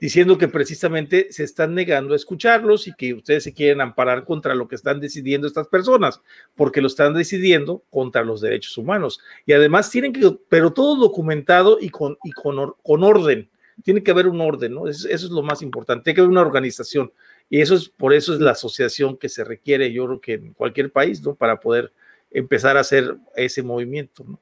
diciendo 0.00 0.38
que 0.38 0.46
precisamente 0.46 1.26
se 1.32 1.42
están 1.42 1.74
negando 1.74 2.12
a 2.12 2.16
escucharlos 2.16 2.86
y 2.86 2.94
que 2.94 3.12
ustedes 3.14 3.42
se 3.42 3.52
quieren 3.52 3.80
amparar 3.80 4.24
contra 4.24 4.54
lo 4.54 4.68
que 4.68 4.76
están 4.76 5.00
decidiendo 5.00 5.48
estas 5.48 5.66
personas, 5.66 6.20
porque 6.54 6.80
lo 6.80 6.86
están 6.86 7.14
decidiendo 7.14 7.82
contra 7.90 8.22
los 8.22 8.40
derechos 8.40 8.78
humanos. 8.78 9.18
Y 9.44 9.54
además 9.54 9.90
tienen 9.90 10.12
que, 10.12 10.38
pero 10.48 10.72
todo 10.72 10.94
documentado 10.94 11.78
y 11.80 11.88
con, 11.88 12.16
y 12.22 12.30
con, 12.30 12.74
con 12.80 13.02
orden. 13.02 13.50
Tiene 13.82 14.04
que 14.04 14.12
haber 14.12 14.28
un 14.28 14.40
orden, 14.40 14.72
¿no? 14.72 14.86
Eso, 14.86 15.08
eso 15.08 15.26
es 15.26 15.32
lo 15.32 15.42
más 15.42 15.62
importante. 15.62 16.04
Tiene 16.04 16.14
que 16.14 16.20
haber 16.20 16.30
una 16.30 16.42
organización. 16.42 17.10
Y 17.50 17.60
eso 17.60 17.74
es, 17.74 17.88
por 17.88 18.14
eso 18.14 18.32
es 18.34 18.38
la 18.38 18.52
asociación 18.52 19.16
que 19.16 19.28
se 19.28 19.42
requiere, 19.42 19.92
yo 19.92 20.06
creo 20.06 20.20
que 20.20 20.34
en 20.34 20.52
cualquier 20.52 20.92
país, 20.92 21.20
¿no? 21.24 21.34
Para 21.34 21.58
poder 21.58 21.92
empezar 22.34 22.76
a 22.76 22.80
hacer 22.80 23.16
ese 23.34 23.62
movimiento, 23.62 24.24
¿no? 24.24 24.38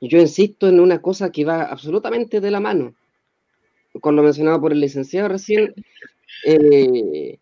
Yo 0.00 0.18
insisto 0.20 0.68
en 0.68 0.78
una 0.78 1.00
cosa 1.00 1.32
que 1.32 1.44
va 1.44 1.62
absolutamente 1.62 2.40
de 2.40 2.50
la 2.50 2.60
mano, 2.60 2.94
con 4.00 4.14
lo 4.14 4.22
mencionado 4.22 4.60
por 4.60 4.72
el 4.72 4.80
licenciado 4.80 5.28
recién, 5.28 5.74
eh, 6.44 7.38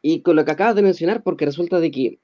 y 0.00 0.20
con 0.20 0.36
lo 0.36 0.44
que 0.44 0.52
acabas 0.52 0.76
de 0.76 0.82
mencionar, 0.82 1.22
porque 1.22 1.44
resulta 1.44 1.80
de 1.80 1.90
que 1.90 2.18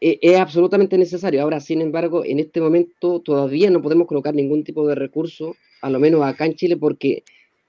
e, 0.00 0.18
es 0.20 0.38
absolutamente 0.38 0.98
necesario. 0.98 1.42
Ahora, 1.42 1.58
sin 1.58 1.80
embargo, 1.80 2.24
en 2.24 2.38
este 2.38 2.60
momento 2.60 3.20
todavía 3.20 3.70
no 3.70 3.82
podemos 3.82 4.06
colocar 4.06 4.34
ningún 4.34 4.62
tipo 4.62 4.86
de 4.86 4.94
recurso, 4.94 5.56
a 5.80 5.90
lo 5.90 5.98
menos 5.98 6.22
acá 6.22 6.46
en 6.46 6.54
Chile, 6.54 6.76
porque 6.76 7.24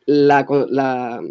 la, 0.06 0.46
la 0.70 1.24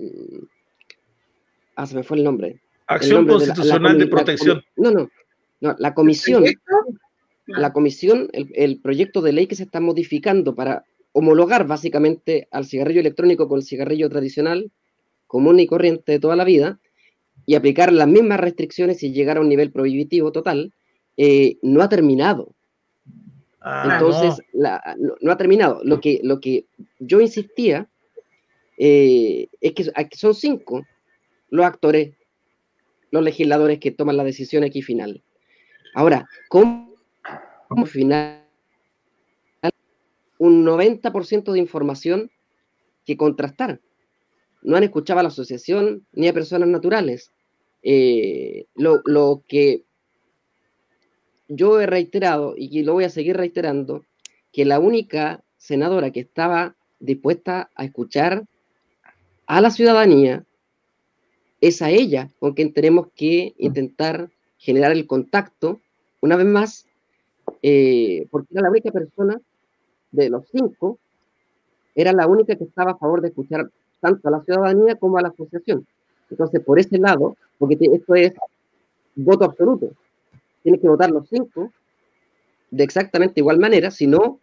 Ah, 1.77 1.87
se 1.87 1.97
me 1.97 2.03
fue 2.03 2.17
el 2.19 2.25
nombre. 2.25 2.61
Acción 2.87 3.27
Constitucional 3.27 3.99
de, 3.99 4.07
Protección. 4.07 4.63
no, 4.77 4.91
no, 4.91 5.11
no, 5.61 5.75
la 5.79 5.95
comisión, 5.95 6.45
la 7.47 7.73
comisión, 7.73 8.29
el, 8.33 8.81
proyecto 8.81 9.21
de 9.21 9.33
ley 9.33 9.47
que 9.47 9.57
se 9.57 9.65
está 9.65 9.81
modificando 9.81 10.55
para 10.55 10.85
homologar 11.13 11.67
básicamente 11.67 12.49
al 12.51 12.67
cigarrillo 12.67 13.01
electrónico 13.01 13.49
con 13.49 13.59
el 13.59 13.65
cigarrillo 13.65 14.09
tradicional, 14.09 14.71
común 15.27 15.61
y 15.61 15.67
corriente 15.67 16.13
de 16.13 16.21
toda 16.21 16.37
la 16.37 16.45
vida, 16.45 16.81
y 17.47 17.55
aplicar 17.55 17.93
las 17.93 18.09
mismas 18.09 18.41
restricciones 18.41 19.03
y 19.03 19.13
llegar 19.13 19.37
a 19.37 19.41
un 19.41 19.49
nivel 19.49 19.71
prohibitivo 19.71 20.33
total, 20.33 20.73
eh, 21.17 21.59
no 21.63 21.83
ha 21.83 21.89
terminado. 21.89 22.55
Ah, 23.61 23.99
Entonces, 23.99 24.45
no. 24.53 25.31
ha 25.33 25.37
terminado. 25.37 25.81
Lo 25.85 26.01
que, 26.01 26.21
lo 26.23 26.41
que 26.41 26.67
yo 26.99 27.21
insistía 27.21 27.89
eh, 28.77 29.49
es 29.61 29.73
que 29.73 29.85
son 30.17 30.35
cinco 30.35 30.85
los 31.49 31.65
actores, 31.65 32.15
los 33.11 33.23
legisladores 33.23 33.79
que 33.79 33.93
toman 33.93 34.17
la 34.17 34.25
decisión 34.25 34.65
aquí 34.65 34.83
final. 34.83 35.23
Ahora, 35.95 36.29
¿cómo, 36.49 36.93
final 37.87 38.45
un 40.39 40.65
90% 40.65 41.53
de 41.53 41.59
información 41.59 42.31
que 43.07 43.17
contrastar? 43.17 43.81
No 44.63 44.77
han 44.77 44.83
escuchado 44.83 45.21
a 45.21 45.23
la 45.23 45.29
asociación 45.29 46.05
ni 46.13 46.29
a 46.29 46.33
personas 46.33 46.69
naturales. 46.69 47.33
Eh, 47.83 48.67
lo, 48.75 49.03
lo 49.05 49.45
que 49.47 49.85
yo 51.49 51.81
he 51.81 51.87
reiterado 51.87 52.55
y 52.57 52.83
lo 52.83 52.95
voy 52.95 53.05
a 53.05 53.11
seguir 53.11 53.37
reiterando, 53.37 54.05
que 54.53 54.65
la 54.65 54.79
única 54.79 55.45
senadora 55.59 56.11
que 56.11 56.21
estaba 56.21 56.77
dispuesta 56.99 57.71
a 57.75 57.85
escuchar 57.85 58.45
a 59.47 59.61
la 59.61 59.71
ciudadanía 59.71 60.45
es 61.61 61.83
a 61.83 61.91
ella 61.91 62.31
con 62.39 62.55
quien 62.55 62.73
tenemos 62.73 63.09
que 63.15 63.55
intentar 63.59 64.31
generar 64.59 64.93
el 64.93 65.07
contacto, 65.07 65.81
una 66.25 66.37
vez 66.37 66.47
más, 66.47 66.87
eh, 67.63 68.27
porque 68.31 68.49
era 68.53 68.63
la 68.63 68.71
única 68.71 68.91
persona 68.91 69.39
de 70.11 70.31
los 70.31 70.49
cinco, 70.51 70.99
era 71.95 72.15
la 72.15 72.27
única 72.27 72.57
que 72.57 72.65
estaba 72.65 72.93
a 72.93 72.97
favor 72.97 73.21
de 73.21 73.29
escuchar 73.29 73.71
tanto 74.01 74.27
a 74.29 74.31
la 74.31 74.43
ciudadanía 74.43 74.95
como 74.95 75.19
a 75.19 75.23
la 75.23 75.29
asociación. 75.29 75.87
Entonces, 76.31 76.63
por 76.63 76.79
ese 76.79 76.97
lado, 76.97 77.37
porque 77.59 77.77
esto 77.93 78.15
es 78.15 78.33
voto 79.15 79.45
absoluto, 79.45 79.91
tiene 80.63 80.81
que 80.81 80.89
votar 80.89 81.11
los 81.11 81.29
cinco 81.29 81.71
de 82.71 82.85
exactamente 82.85 83.41
igual 83.41 83.59
manera, 83.59 83.91
si 83.91 84.07
no, 84.07 84.41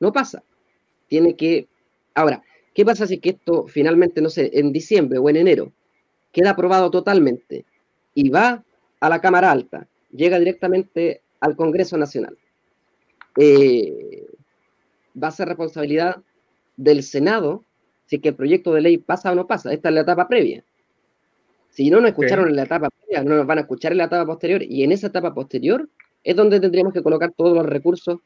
no 0.00 0.12
pasa. 0.12 0.42
Tiene 1.08 1.34
que... 1.34 1.66
Ahora, 2.14 2.42
¿qué 2.74 2.84
pasa 2.84 3.06
si 3.06 3.18
que 3.18 3.30
esto 3.30 3.66
finalmente, 3.68 4.20
no 4.20 4.28
sé, 4.28 4.50
en 4.52 4.70
diciembre 4.70 5.18
o 5.18 5.30
en 5.30 5.36
enero, 5.36 5.72
queda 6.30 6.50
aprobado 6.50 6.90
totalmente 6.90 7.64
y 8.14 8.28
va 8.28 8.62
a 9.00 9.08
la 9.08 9.20
Cámara 9.22 9.50
Alta, 9.50 9.88
llega 10.12 10.38
directamente 10.38 11.21
al 11.42 11.56
Congreso 11.56 11.98
Nacional. 11.98 12.38
Eh, 13.36 14.26
va 15.20 15.28
a 15.28 15.32
ser 15.32 15.48
responsabilidad 15.48 16.22
del 16.76 17.02
Senado 17.02 17.64
si 18.06 18.18
que 18.18 18.30
el 18.30 18.34
proyecto 18.34 18.72
de 18.72 18.80
ley 18.80 18.98
pasa 18.98 19.32
o 19.32 19.34
no 19.34 19.46
pasa. 19.46 19.72
Esta 19.72 19.88
es 19.88 19.94
la 19.94 20.00
etapa 20.02 20.28
previa. 20.28 20.64
Si 21.70 21.90
no 21.90 22.00
nos 22.00 22.10
escucharon 22.10 22.48
en 22.48 22.56
la 22.56 22.62
etapa 22.62 22.88
previa, 22.90 23.24
no 23.24 23.36
nos 23.36 23.46
van 23.46 23.58
a 23.58 23.62
escuchar 23.62 23.92
en 23.92 23.98
la 23.98 24.04
etapa 24.04 24.24
posterior. 24.24 24.62
Y 24.62 24.84
en 24.84 24.92
esa 24.92 25.08
etapa 25.08 25.34
posterior 25.34 25.88
es 26.22 26.36
donde 26.36 26.60
tendríamos 26.60 26.92
que 26.92 27.02
colocar 27.02 27.32
todos 27.36 27.54
los 27.54 27.66
recursos 27.66 28.20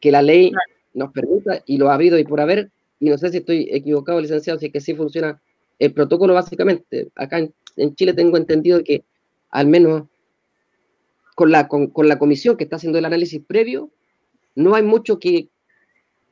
que 0.00 0.10
la 0.10 0.22
ley 0.22 0.52
nos 0.94 1.12
permita 1.12 1.62
y 1.66 1.78
lo 1.78 1.90
ha 1.90 1.94
habido 1.94 2.18
y 2.18 2.24
por 2.24 2.40
haber. 2.40 2.70
Y 2.98 3.10
no 3.10 3.18
sé 3.18 3.28
si 3.30 3.38
estoy 3.38 3.68
equivocado, 3.70 4.20
licenciado, 4.20 4.58
si 4.58 4.66
es 4.66 4.72
que 4.72 4.80
sí 4.80 4.94
funciona 4.94 5.40
el 5.78 5.92
protocolo 5.92 6.34
básicamente, 6.34 7.08
acá 7.16 7.38
en, 7.76 7.94
Chile 7.96 8.14
tengo 8.14 8.36
entendido 8.36 8.82
que 8.84 9.04
al 9.50 9.66
menos 9.66 10.04
con 11.34 11.50
la, 11.50 11.68
con, 11.68 11.90
la 12.08 12.18
comisión 12.18 12.56
que 12.56 12.64
está 12.64 12.76
haciendo 12.76 12.98
el 12.98 13.04
análisis 13.04 13.42
previo, 13.44 13.90
no 14.54 14.74
hay 14.74 14.82
mucho 14.82 15.18
que 15.18 15.48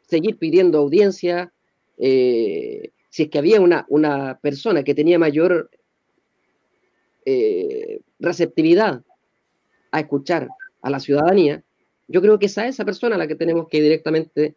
seguir 0.03 0.39
pidiendo 0.39 0.79
audiencia. 0.79 1.53
Eh, 1.99 2.91
si 3.11 3.25
es 3.25 3.29
que 3.29 3.39
había 3.39 3.61
una, 3.61 3.85
una 3.89 4.39
persona 4.41 4.85
que 4.85 4.95
tenía 4.95 5.19
mayor 5.19 5.71
eh, 7.25 8.01
receptividad 8.19 9.03
a 9.91 10.01
escuchar 10.01 10.49
a 10.81 10.91
la 10.91 11.01
ciudadanía, 11.01 11.63
yo 12.09 12.21
creo 12.21 12.39
que 12.39 12.47
es 12.47 12.59
a 12.59 12.67
esa 12.67 12.85
persona 12.85 13.17
a 13.17 13.19
la 13.19 13.27
que 13.27 13.35
tenemos 13.35 13.69
que 13.69 13.81
directamente 13.81 14.57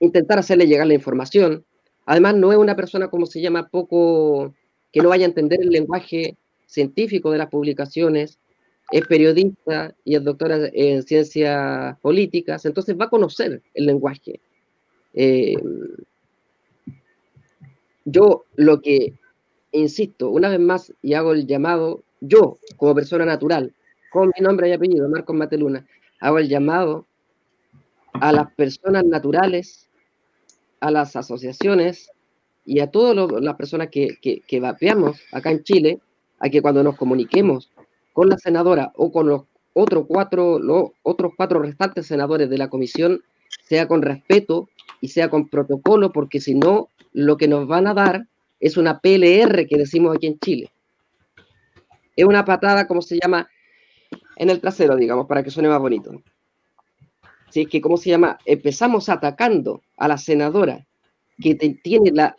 intentar 0.00 0.38
hacerle 0.38 0.66
llegar 0.66 0.86
la 0.86 0.94
información, 0.94 1.64
Además, 2.06 2.36
no 2.36 2.52
es 2.52 2.58
una 2.58 2.76
persona, 2.76 3.10
como 3.10 3.26
se 3.26 3.40
llama, 3.40 3.68
poco, 3.68 4.54
que 4.92 5.00
no 5.00 5.08
vaya 5.08 5.26
a 5.26 5.28
entender 5.28 5.60
el 5.60 5.70
lenguaje 5.70 6.36
científico 6.66 7.32
de 7.32 7.38
las 7.38 7.50
publicaciones, 7.50 8.38
es 8.90 9.06
periodista 9.06 9.94
y 10.04 10.14
es 10.14 10.24
doctora 10.24 10.58
en 10.72 11.02
ciencias 11.02 11.98
políticas, 12.00 12.64
entonces 12.64 12.96
va 12.98 13.06
a 13.06 13.10
conocer 13.10 13.62
el 13.74 13.86
lenguaje. 13.86 14.40
Eh, 15.14 15.56
yo 18.04 18.44
lo 18.54 18.80
que 18.80 19.14
insisto, 19.72 20.30
una 20.30 20.48
vez 20.48 20.60
más, 20.60 20.92
y 21.02 21.14
hago 21.14 21.32
el 21.32 21.46
llamado, 21.46 22.02
yo 22.20 22.58
como 22.76 22.94
persona 22.94 23.24
natural, 23.24 23.74
con 24.10 24.32
mi 24.36 24.42
nombre 24.42 24.68
y 24.68 24.72
apellido, 24.72 25.08
Marcos 25.08 25.36
Mateluna, 25.36 25.86
hago 26.20 26.38
el 26.38 26.48
llamado 26.48 27.06
a 28.12 28.32
las 28.32 28.52
personas 28.54 29.04
naturales 29.04 29.86
a 30.80 30.90
las 30.90 31.16
asociaciones 31.16 32.10
y 32.64 32.80
a 32.80 32.90
todas 32.90 33.30
las 33.40 33.56
personas 33.56 33.88
que, 33.88 34.18
que, 34.20 34.60
vapeamos 34.60 35.20
acá 35.32 35.50
en 35.50 35.62
Chile, 35.62 36.00
a 36.38 36.48
que 36.48 36.60
cuando 36.60 36.82
nos 36.82 36.96
comuniquemos 36.96 37.70
con 38.16 38.30
la 38.30 38.38
senadora 38.38 38.92
o 38.94 39.12
con 39.12 39.28
los 39.28 39.42
otros 39.74 40.06
cuatro, 40.08 40.58
los 40.58 40.92
otros 41.02 41.32
cuatro 41.36 41.60
restantes 41.60 42.06
senadores 42.06 42.48
de 42.48 42.56
la 42.56 42.70
comisión 42.70 43.20
sea 43.62 43.86
con 43.86 44.00
respeto 44.00 44.70
y 45.02 45.08
sea 45.08 45.28
con 45.28 45.48
protocolo, 45.48 46.12
porque 46.12 46.40
si 46.40 46.54
no, 46.54 46.88
lo 47.12 47.36
que 47.36 47.46
nos 47.46 47.68
van 47.68 47.86
a 47.86 47.92
dar 47.92 48.26
es 48.58 48.78
una 48.78 49.00
PLR 49.00 49.66
que 49.66 49.76
decimos 49.76 50.16
aquí 50.16 50.28
en 50.28 50.38
Chile. 50.38 50.70
Es 52.16 52.24
una 52.24 52.42
patada, 52.46 52.86
como 52.86 53.02
se 53.02 53.18
llama, 53.20 53.50
en 54.36 54.48
el 54.48 54.62
trasero, 54.62 54.96
digamos, 54.96 55.26
para 55.26 55.42
que 55.42 55.50
suene 55.50 55.68
más 55.68 55.78
bonito. 55.78 56.22
Si 57.50 57.60
es 57.60 57.68
que, 57.68 57.82
¿cómo 57.82 57.98
se 57.98 58.08
llama? 58.08 58.38
Empezamos 58.46 59.10
atacando 59.10 59.82
a 59.98 60.08
la 60.08 60.16
senadora 60.16 60.86
que 61.38 61.54
tiene 61.54 62.12
la, 62.12 62.34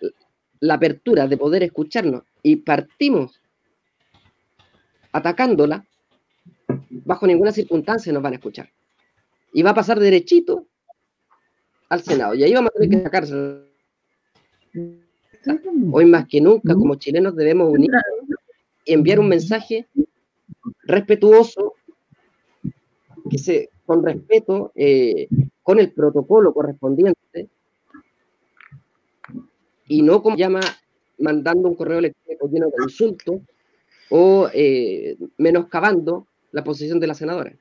la 0.60 0.74
apertura 0.74 1.28
de 1.28 1.38
poder 1.38 1.62
escucharnos 1.62 2.24
y 2.42 2.56
partimos 2.56 3.40
atacándola, 5.18 5.86
bajo 6.90 7.28
ninguna 7.28 7.52
circunstancia 7.52 8.12
nos 8.14 8.22
van 8.22 8.34
a 8.34 8.36
escuchar. 8.38 8.70
Y 9.54 9.64
va 9.64 9.72
a 9.72 9.76
pasar 9.76 10.00
derechito 10.00 10.68
al 11.90 12.02
Senado. 12.02 12.36
Y 12.36 12.44
ahí 12.44 12.54
vamos 12.54 12.72
a 12.76 12.80
tener 12.80 12.98
que 12.98 13.04
sacarse. 13.04 13.36
Hoy 15.92 16.06
más 16.06 16.28
que 16.28 16.42
nunca, 16.42 16.74
como 16.74 16.96
chilenos, 16.96 17.36
debemos 17.36 17.72
unir 17.72 17.90
y 18.86 18.94
enviar 18.94 19.20
un 19.20 19.30
mensaje 19.30 19.88
respetuoso, 20.84 21.74
que 23.30 23.38
se, 23.38 23.70
con 23.86 24.04
respeto, 24.04 24.72
eh, 24.76 25.28
con 25.64 25.80
el 25.80 25.92
protocolo 25.92 26.54
correspondiente, 26.54 27.50
y 29.88 30.02
no 30.02 30.22
como 30.22 30.36
llama 30.36 30.60
mandando 31.18 31.70
un 31.70 31.76
correo 31.76 32.00
electrónico 32.00 32.48
lleno 32.50 32.68
de 32.68 32.84
insultos 32.84 33.42
o 34.10 34.50
eh, 34.54 35.18
menoscabando 35.38 36.28
la 36.52 36.64
posición 36.64 37.00
de 37.00 37.08
la 37.08 37.14
senadora. 37.14 37.54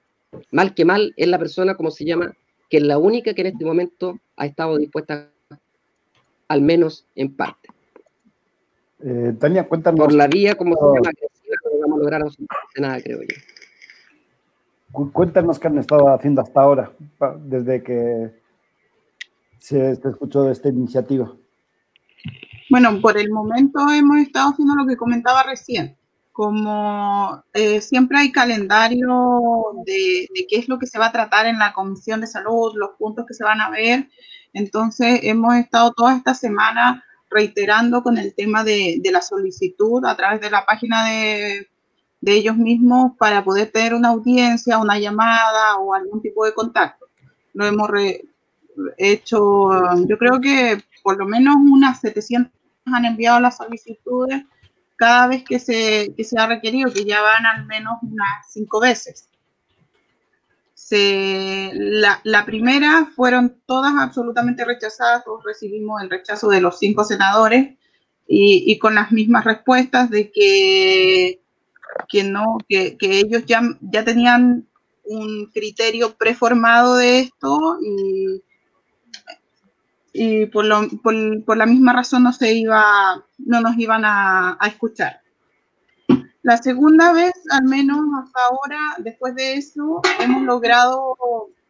Mal 0.51 0.75
que 0.75 0.85
mal 0.85 1.15
es 1.17 1.29
la 1.29 1.39
persona, 1.39 1.75
como 1.75 1.91
se 1.91 2.05
llama, 2.05 2.35
que 2.69 2.79
es 2.79 2.83
la 2.83 2.99
única 2.99 3.35
que 3.35 3.43
en 3.43 3.49
este 3.49 3.65
momento 3.65 4.19
ha 4.37 4.47
estado 4.47 4.77
dispuesta, 4.77 5.31
al 6.49 6.63
menos 6.63 7.07
en 7.15 7.35
parte. 7.35 7.69
Eh, 9.01 9.35
Tania, 9.39 9.69
cuéntanos. 9.69 10.01
Por 10.01 10.13
la 10.13 10.27
vía, 10.27 10.55
como 10.55 10.75
se 10.75 10.83
llama, 10.83 11.11
no 11.65 11.81
vamos 11.81 11.99
a 11.99 12.03
lograr 12.03 12.25
nada, 12.79 13.01
creo 13.03 13.21
yo. 13.23 15.09
Cuéntanos 15.13 15.59
qué 15.59 15.69
han 15.69 15.79
estado 15.79 16.09
haciendo 16.09 16.41
hasta 16.41 16.61
ahora, 16.61 16.93
desde 17.41 17.83
que 17.83 18.31
se, 19.59 19.97
se 19.97 20.09
escuchó 20.09 20.45
de 20.45 20.53
esta 20.53 20.71
iniciativa. 20.71 21.31
Bueno, 22.71 23.01
por 23.03 23.19
el 23.19 23.31
momento 23.31 23.79
hemos 23.91 24.19
estado 24.19 24.53
haciendo 24.53 24.75
lo 24.75 24.87
que 24.87 24.97
comentaba 24.97 25.43
recién 25.43 25.97
como 26.37 27.43
eh, 27.55 27.81
siempre 27.81 28.19
hay 28.19 28.31
calendario 28.31 29.73
de, 29.87 30.29
qué 30.51 30.59
es 30.59 30.69
lo 30.69 30.79
que 30.79 30.87
se 30.87 30.99
va 30.99 31.07
a 31.07 31.13
tratar 31.13 31.47
en 31.47 31.59
la 31.59 31.73
Comisión 31.73 32.21
de 32.21 32.27
Salud, 32.27 32.75
los 32.75 32.91
puntos 32.99 33.25
que 33.27 33.33
se 33.33 33.43
van 33.43 33.63
a 33.63 33.71
ver. 33.71 34.11
Entonces, 34.53 35.21
hemos 35.23 35.55
estado 35.55 35.95
toda 35.95 36.15
esta 36.15 36.35
semana 36.35 37.03
reiterando 37.31 38.03
con 38.03 38.19
el 38.19 38.35
tema 38.35 38.65
de, 38.65 39.01
la 39.11 39.23
solicitud 39.23 40.05
a 40.05 40.15
través 40.15 40.43
de 40.43 40.51
la 40.51 40.67
página 40.67 41.07
de, 41.07 41.71
ellos 42.27 42.57
mismos 42.59 43.13
para 43.19 43.43
poder 43.43 43.71
tener 43.71 43.95
una 43.95 44.09
audiencia, 44.09 44.77
una 44.77 44.99
llamada 44.99 45.77
o 45.79 45.95
algún 45.95 46.21
tipo 46.21 46.45
de 46.45 46.53
contacto. 46.53 47.07
Lo 47.55 47.65
hemos 47.65 47.89
hecho, 48.99 49.71
yo 50.07 50.19
creo 50.19 50.39
que 50.39 50.85
por 51.03 51.17
lo 51.17 51.25
menos 51.25 51.57
unas 51.57 52.01
700 52.01 52.53
han 52.85 53.07
enviado 53.07 53.41
las 53.41 53.57
solicitudes 53.57 54.45
cada 54.97 55.29
vez 55.29 55.45
que 55.45 55.59
se, 55.59 56.13
que 56.17 56.25
se 56.25 56.39
ha 56.39 56.47
requerido, 56.47 56.93
que 56.93 57.05
ya 57.05 57.21
van 57.21 57.47
al 57.47 57.67
menos 57.67 57.99
unas 58.03 58.51
cinco 58.51 58.81
veces. 58.81 59.29
Se, 60.75 61.71
la, 61.75 62.21
la, 62.25 62.45
primera 62.45 63.11
fueron 63.15 63.61
todas 63.67 63.93
absolutamente 63.99 64.65
rechazadas, 64.65 65.25
todos 65.25 65.45
recibimos 65.45 66.01
el 66.03 66.11
rechazo 66.11 66.49
de 66.49 66.61
los 66.61 66.79
cinco 66.79 67.03
senadores 67.05 67.77
y, 68.27 68.65
y 68.67 68.79
con 68.79 68.95
las 68.95 69.11
mismas 69.11 69.45
respuestas 69.45 70.11
de 70.11 70.31
que, 70.31 71.41
que 72.09 72.25
no, 72.25 72.59
que, 72.69 72.97
que, 72.97 73.19
ellos 73.19 73.45
ya, 73.47 73.63
ya 73.81 74.05
tenían 74.05 74.67
un 75.05 75.47
criterio 75.47 76.15
preformado 76.17 76.97
de 76.97 77.21
esto 77.21 77.79
y, 77.83 78.43
y 80.19 80.47
por, 80.47 80.65
lo, 80.65 80.89
por, 81.03 81.15
por, 81.45 81.57
la 81.57 81.67
misma 81.67 81.93
razón 81.93 82.23
no 82.23 82.33
se 82.33 82.53
iba, 82.55 83.23
no 83.39 83.61
nos 83.61 83.77
iban 83.77 84.05
a, 84.05 84.57
a, 84.59 84.67
escuchar. 84.67 85.21
La 86.43 86.57
segunda 86.57 87.13
vez, 87.13 87.33
al 87.51 87.65
menos 87.65 87.99
hasta 88.23 88.41
ahora, 88.49 88.79
después 88.99 89.35
de 89.35 89.55
eso, 89.55 90.01
hemos 90.21 90.43
logrado, 90.43 91.17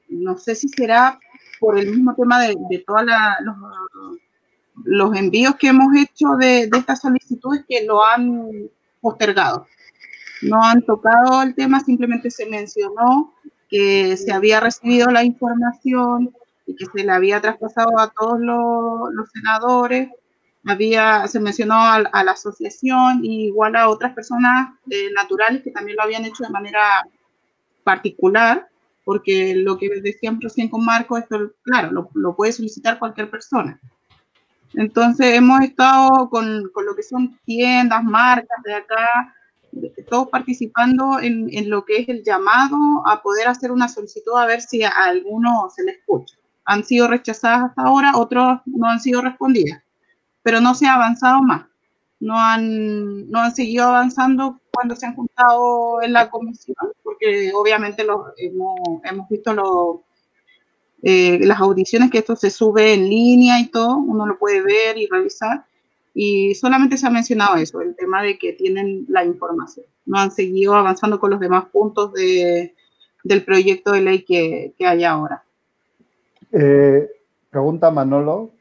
no 0.08 0.38
sé 0.38 0.54
si 0.54 0.68
será 0.68 1.18
por 1.58 1.78
el 1.78 1.90
mismo 1.90 2.14
tema 2.14 2.40
de, 2.40 2.54
de 2.70 2.78
todos 2.86 3.02
los, 3.40 3.56
los, 4.84 5.16
envíos 5.16 5.56
que 5.56 5.68
hemos 5.68 5.96
hecho 5.96 6.36
de, 6.38 6.68
de 6.68 6.78
estas 6.78 7.00
solicitudes 7.00 7.64
que 7.68 7.84
lo 7.84 8.04
han 8.04 8.70
postergado. 9.00 9.66
No 10.42 10.62
han 10.62 10.82
tocado 10.82 11.42
el 11.42 11.54
tema, 11.54 11.80
simplemente 11.80 12.30
se 12.30 12.46
mencionó 12.46 13.32
que 13.68 14.16
se 14.16 14.32
había 14.32 14.60
recibido 14.60 15.10
la 15.10 15.24
información, 15.24 16.32
y 16.66 16.74
que 16.74 16.86
se 16.86 17.04
le 17.04 17.12
había 17.12 17.40
traspasado 17.40 17.98
a 17.98 18.10
todos 18.10 18.40
los, 18.40 19.30
senadores. 19.30 20.10
Había, 20.64 21.28
se 21.28 21.38
mencionó 21.38 21.76
a, 21.76 22.00
la 22.00 22.32
asociación 22.32 23.24
y 23.24 23.46
igual 23.46 23.76
a 23.76 23.88
otras 23.88 24.12
personas 24.14 24.74
eh, 24.90 25.10
naturales 25.14 25.62
que 25.62 25.70
también 25.70 25.96
lo 25.96 26.02
habían 26.02 26.24
hecho 26.24 26.42
de 26.42 26.50
manera 26.50 27.06
particular, 27.84 28.68
porque 29.04 29.54
lo 29.54 29.78
que 29.78 29.88
decían 30.00 30.40
recién 30.40 30.68
con 30.68 30.84
Marco, 30.84 31.16
esto, 31.16 31.52
claro, 31.62 31.92
lo, 31.92 32.10
lo, 32.14 32.34
puede 32.34 32.50
solicitar 32.50 32.98
cualquier 32.98 33.30
persona. 33.30 33.80
Entonces 34.74 35.36
hemos 35.36 35.60
estado 35.60 36.28
con, 36.28 36.68
con, 36.74 36.84
lo 36.84 36.96
que 36.96 37.04
son 37.04 37.38
tiendas, 37.44 38.02
marcas 38.02 38.62
de 38.64 38.74
acá, 38.74 39.34
todos 40.08 40.28
participando 40.28 41.20
en, 41.20 41.48
en, 41.52 41.70
lo 41.70 41.84
que 41.84 41.98
es 41.98 42.08
el 42.08 42.24
llamado 42.24 42.76
a 43.06 43.22
poder 43.22 43.46
hacer 43.46 43.70
una 43.70 43.88
solicitud 43.88 44.36
a 44.36 44.46
ver 44.46 44.60
si 44.60 44.82
a 44.82 44.90
alguno 44.90 45.68
se 45.72 45.84
le 45.84 45.92
escucha 45.92 46.35
han 46.66 46.84
sido 46.84 47.08
rechazadas 47.08 47.70
hasta 47.70 47.82
ahora, 47.82 48.16
otros 48.16 48.60
no 48.66 48.88
han 48.88 49.00
sido 49.00 49.22
respondidas, 49.22 49.82
pero 50.42 50.60
no 50.60 50.74
se 50.74 50.86
ha 50.86 50.94
avanzado 50.94 51.40
más. 51.42 51.66
No 52.18 52.38
han, 52.38 53.30
no 53.30 53.40
han 53.40 53.54
seguido 53.54 53.86
avanzando 53.86 54.60
cuando 54.72 54.96
se 54.96 55.06
han 55.06 55.14
juntado 55.14 56.02
en 56.02 56.12
la 56.12 56.28
comisión, 56.28 56.76
porque 57.02 57.52
obviamente 57.54 58.04
lo, 58.04 58.26
hemos, 58.36 59.00
hemos, 59.04 59.28
visto 59.28 59.52
lo, 59.52 60.04
eh, 61.02 61.38
las 61.42 61.60
audiciones, 61.60 62.10
que 62.10 62.18
esto 62.18 62.36
se 62.36 62.50
sube 62.50 62.94
en 62.94 63.08
línea 63.08 63.60
y 63.60 63.66
todo, 63.66 63.96
uno 63.96 64.26
lo 64.26 64.38
puede 64.38 64.62
ver 64.62 64.98
y 64.98 65.06
revisar, 65.06 65.66
y 66.14 66.54
solamente 66.54 66.96
se 66.96 67.06
ha 67.06 67.10
mencionado 67.10 67.56
eso, 67.56 67.80
el 67.80 67.94
tema 67.94 68.22
de 68.22 68.38
que 68.38 68.54
tienen 68.54 69.04
la 69.08 69.24
información. 69.24 69.86
No 70.06 70.18
han 70.18 70.30
seguido 70.30 70.74
avanzando 70.74 71.20
con 71.20 71.30
los 71.30 71.40
demás 71.40 71.66
puntos 71.66 72.12
de, 72.14 72.74
del 73.22 73.44
proyecto 73.44 73.92
de 73.92 74.00
ley 74.00 74.24
que, 74.24 74.74
que 74.78 74.86
hay 74.86 75.04
ahora. 75.04 75.45
Eh, 76.52 77.08
pregunta 77.50 77.90
Manolo, 77.90 78.52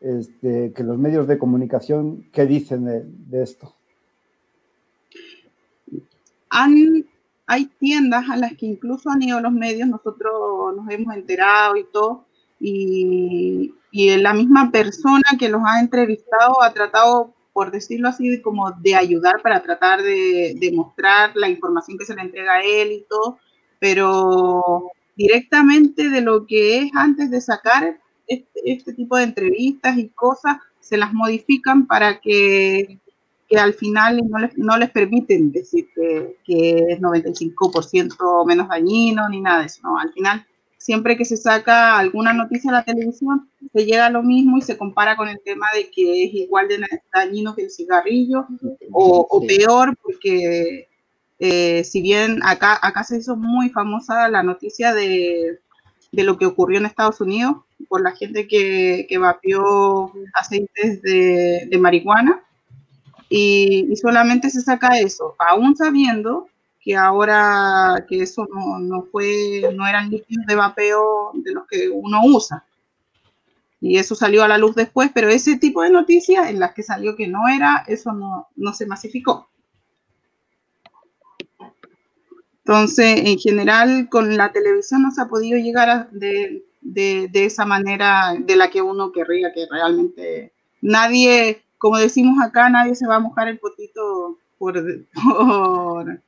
este, 0.00 0.72
que 0.74 0.82
los 0.82 0.98
medios 0.98 1.26
de 1.26 1.38
comunicación, 1.38 2.26
¿qué 2.32 2.46
dicen 2.46 2.84
de, 2.84 3.42
esto? 3.42 3.74
Han, 6.50 7.04
hay 7.46 7.66
tiendas 7.78 8.28
a 8.30 8.36
las 8.36 8.56
que 8.56 8.66
incluso 8.66 9.10
han 9.10 9.22
ido 9.22 9.40
los 9.40 9.52
medios, 9.52 9.88
nosotros 9.88 10.76
nos 10.76 10.90
hemos 10.90 11.14
enterado 11.14 11.76
y 11.76 11.84
todo, 11.84 12.24
y, 12.60 13.74
y 13.90 14.16
la 14.16 14.34
misma 14.34 14.70
persona 14.70 15.24
que 15.38 15.48
los 15.48 15.62
ha 15.64 15.80
entrevistado 15.80 16.62
ha 16.62 16.72
tratado, 16.72 17.34
por 17.52 17.70
decirlo 17.70 18.08
así, 18.08 18.40
como 18.40 18.70
de 18.72 18.94
ayudar 18.94 19.42
para 19.42 19.62
tratar 19.62 20.02
de, 20.02 20.56
de 20.58 20.72
mostrar 20.72 21.32
la 21.34 21.48
información 21.48 21.98
que 21.98 22.04
se 22.04 22.14
le 22.14 22.22
entrega 22.22 22.54
a 22.54 22.62
él 22.62 22.92
y 22.92 23.04
todo, 23.08 23.38
pero 23.78 24.90
directamente 25.18 26.08
de 26.08 26.20
lo 26.20 26.46
que 26.46 26.78
es 26.78 26.90
antes 26.94 27.30
de 27.30 27.40
sacar 27.40 27.98
este, 28.28 28.60
este, 28.64 28.94
tipo 28.94 29.16
de 29.16 29.24
entrevistas 29.24 29.98
y 29.98 30.08
cosas, 30.10 30.58
se 30.78 30.96
las 30.96 31.12
modifican 31.12 31.86
para 31.88 32.20
que, 32.20 32.98
que 33.48 33.58
al 33.58 33.74
final 33.74 34.20
no 34.28 34.38
les, 34.38 34.56
no 34.56 34.78
les 34.78 34.90
permiten 34.90 35.50
decir 35.50 35.88
que, 35.94 36.36
que 36.44 36.84
es 36.90 37.00
95% 37.00 38.46
menos 38.46 38.68
dañino 38.68 39.28
ni 39.28 39.40
nada 39.40 39.60
de 39.60 39.66
eso. 39.66 39.80
No, 39.82 39.98
al 39.98 40.12
final, 40.12 40.46
siempre 40.78 41.16
que 41.16 41.24
se 41.24 41.36
saca 41.36 41.98
alguna 41.98 42.32
noticia 42.32 42.70
a 42.70 42.74
la 42.74 42.84
televisión, 42.84 43.50
se 43.74 43.84
llega 43.84 44.06
a 44.06 44.10
lo 44.10 44.22
mismo 44.22 44.56
y 44.56 44.62
se 44.62 44.78
compara 44.78 45.16
con 45.16 45.28
el 45.28 45.40
tema 45.44 45.66
de 45.74 45.90
que 45.90 46.24
es 46.24 46.34
igual 46.34 46.68
de 46.68 46.78
dañino 47.12 47.56
que 47.56 47.62
el 47.62 47.70
cigarrillo 47.72 48.46
o, 48.92 49.26
o 49.28 49.46
peor 49.46 49.96
porque 50.00 50.87
eh, 51.38 51.84
si 51.84 52.02
bien 52.02 52.40
acá, 52.42 52.78
acá 52.82 53.04
se 53.04 53.18
hizo 53.18 53.36
muy 53.36 53.70
famosa 53.70 54.28
la 54.28 54.42
noticia 54.42 54.92
de, 54.92 55.60
de, 56.12 56.24
lo 56.24 56.36
que 56.36 56.46
ocurrió 56.46 56.78
en 56.78 56.86
Estados 56.86 57.20
Unidos 57.20 57.56
por 57.88 58.02
la 58.02 58.12
gente 58.12 58.48
que, 58.48 59.06
que 59.08 59.18
vapeó 59.18 60.12
aceites 60.34 61.00
de, 61.02 61.68
de 61.70 61.78
marihuana, 61.78 62.42
y, 63.28 63.94
solamente 63.96 64.50
se 64.50 64.62
saca 64.62 64.98
eso, 64.98 65.34
aún 65.38 65.76
sabiendo 65.76 66.48
que 66.80 66.96
ahora 66.96 68.06
que 68.08 68.22
eso 68.22 68.46
no, 68.50 68.78
no, 68.78 69.02
fue, 69.02 69.70
no 69.74 69.86
eran 69.86 70.10
líquidos 70.10 70.46
de 70.46 70.54
vapeo 70.54 71.32
de 71.34 71.52
los 71.52 71.66
que 71.66 71.90
uno 71.90 72.20
usa. 72.24 72.64
Y 73.80 73.98
eso 73.98 74.14
salió 74.14 74.42
a 74.42 74.48
la 74.48 74.58
luz 74.58 74.74
después, 74.74 75.10
pero 75.12 75.28
ese 75.28 75.56
tipo 75.58 75.82
de 75.82 75.90
noticias 75.90 76.48
en 76.48 76.58
las 76.58 76.72
que 76.72 76.82
salió 76.82 77.14
que 77.14 77.28
no 77.28 77.46
era, 77.48 77.84
eso 77.86 78.12
no, 78.12 78.48
no 78.56 78.72
se 78.72 78.86
masificó. 78.86 79.48
Entonces, 82.68 83.22
en 83.24 83.38
general, 83.38 84.10
con 84.10 84.36
la 84.36 84.52
televisión 84.52 85.00
no 85.00 85.10
se 85.10 85.22
ha 85.22 85.24
podido 85.24 85.58
llegar 85.58 85.88
a, 85.88 86.08
de, 86.12 86.62
de, 86.82 87.26
de, 87.32 87.46
esa 87.46 87.64
manera 87.64 88.36
de 88.38 88.56
la 88.56 88.68
que 88.68 88.82
uno 88.82 89.10
querría, 89.10 89.54
que 89.54 89.66
realmente 89.70 90.52
nadie, 90.82 91.62
como 91.78 91.96
decimos 91.96 92.44
acá, 92.44 92.68
nadie 92.68 92.94
se 92.94 93.06
va 93.06 93.16
a 93.16 93.20
mojar 93.20 93.48
el 93.48 93.58
potito 93.58 94.36
por, 94.58 94.74
por, 95.14 96.20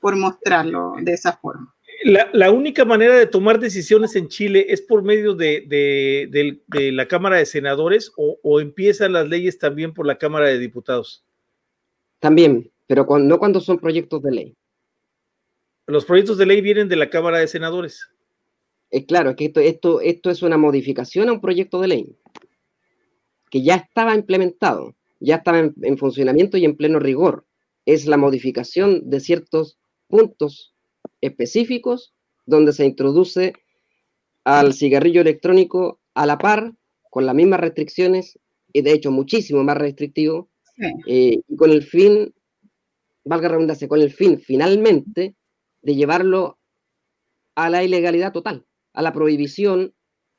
por 0.00 0.16
mostrarlo 0.16 0.94
de 1.00 1.12
esa 1.12 1.36
forma. 1.36 1.72
La, 2.02 2.30
la, 2.32 2.50
única 2.50 2.84
manera 2.84 3.14
de 3.14 3.26
tomar 3.28 3.60
decisiones 3.60 4.16
en 4.16 4.26
Chile 4.26 4.66
es 4.68 4.82
por 4.82 5.04
medio 5.04 5.34
de, 5.34 5.66
de, 5.68 6.58
de 6.66 6.90
la 6.90 7.06
Cámara 7.06 7.36
de 7.36 7.46
Senadores 7.46 8.10
o, 8.16 8.40
o, 8.42 8.60
empiezan 8.60 9.12
las 9.12 9.28
leyes 9.28 9.60
también 9.60 9.94
por 9.94 10.04
la 10.04 10.18
Cámara 10.18 10.48
de 10.48 10.58
Diputados. 10.58 11.24
También, 12.18 12.72
pero 12.88 13.06
cuando, 13.06 13.28
no 13.28 13.38
cuando 13.38 13.60
son 13.60 13.78
proyectos 13.78 14.20
de 14.24 14.32
ley. 14.32 14.56
Los 15.86 16.04
proyectos 16.04 16.36
de 16.36 16.46
ley 16.46 16.60
vienen 16.60 16.88
de 16.88 16.96
la 16.96 17.10
Cámara 17.10 17.38
de 17.38 17.46
Senadores. 17.46 18.08
Eh, 18.90 19.06
claro, 19.06 19.30
es 19.30 19.36
que 19.36 19.46
esto, 19.46 19.60
esto, 19.60 20.00
esto 20.00 20.30
es 20.30 20.42
una 20.42 20.56
modificación 20.56 21.28
a 21.28 21.32
un 21.32 21.40
proyecto 21.40 21.80
de 21.80 21.88
ley 21.88 22.16
que 23.50 23.62
ya 23.62 23.76
estaba 23.76 24.14
implementado, 24.14 24.96
ya 25.20 25.36
estaba 25.36 25.60
en, 25.60 25.74
en 25.82 25.96
funcionamiento 25.96 26.56
y 26.56 26.64
en 26.64 26.76
pleno 26.76 26.98
rigor. 26.98 27.46
Es 27.84 28.06
la 28.06 28.16
modificación 28.16 29.08
de 29.08 29.20
ciertos 29.20 29.78
puntos 30.08 30.74
específicos 31.20 32.14
donde 32.46 32.72
se 32.72 32.84
introduce 32.84 33.52
al 34.44 34.74
cigarrillo 34.74 35.20
electrónico 35.20 36.00
a 36.14 36.26
la 36.26 36.38
par, 36.38 36.72
con 37.10 37.26
las 37.26 37.34
mismas 37.34 37.60
restricciones, 37.60 38.38
y 38.72 38.82
de 38.82 38.92
hecho 38.92 39.10
muchísimo 39.10 39.62
más 39.62 39.78
restrictivo, 39.78 40.48
sí. 40.76 40.86
eh, 41.06 41.40
y 41.48 41.56
con 41.56 41.70
el 41.70 41.82
fin, 41.82 42.34
valga 43.24 43.48
redundancia, 43.48 43.88
con 43.88 44.00
el 44.00 44.12
fin 44.12 44.38
finalmente 44.40 45.34
de 45.82 45.94
llevarlo 45.94 46.58
a 47.54 47.70
la 47.70 47.84
ilegalidad 47.84 48.32
total, 48.32 48.66
a 48.92 49.02
la 49.02 49.12
prohibición. 49.12 49.94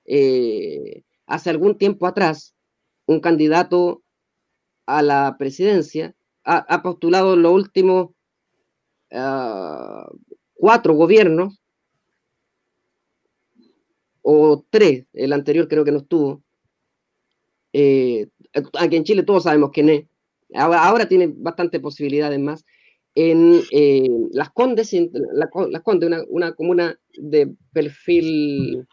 Eh, 0.06 1.04
hace 1.26 1.50
algún 1.50 1.78
tiempo 1.78 2.08
atrás, 2.08 2.56
un 3.06 3.20
candidato 3.20 4.04
a 4.86 5.02
la 5.02 5.36
presidencia 5.38 6.16
ha, 6.44 6.82
postulado 6.82 7.34
en 7.34 7.42
los 7.42 7.52
últimos 7.52 8.12
uh, 9.12 10.18
cuatro 10.54 10.94
gobiernos, 10.94 11.60
o 14.30 14.66
tres, 14.70 15.06
el 15.14 15.32
anterior 15.32 15.70
creo 15.70 15.86
que 15.86 15.92
no 15.94 16.00
estuvo. 16.00 16.44
Eh, 17.72 18.28
aquí 18.78 18.98
en 18.98 19.06
Chile 19.06 19.24
todos 19.24 19.44
sabemos 19.44 19.72
quién 19.72 19.88
es. 19.88 20.06
Ahora, 20.54 20.84
ahora 20.84 21.08
tiene 21.08 21.32
bastantes 21.34 21.80
posibilidades 21.80 22.38
más. 22.38 22.66
En 23.20 23.64
eh, 23.72 24.08
Las 24.32 24.52
Condes, 24.52 24.94
la, 24.94 25.50
una, 25.84 26.24
una, 26.30 26.52
comuna 26.54 27.00
de 27.18 27.52
perfil 27.74 28.88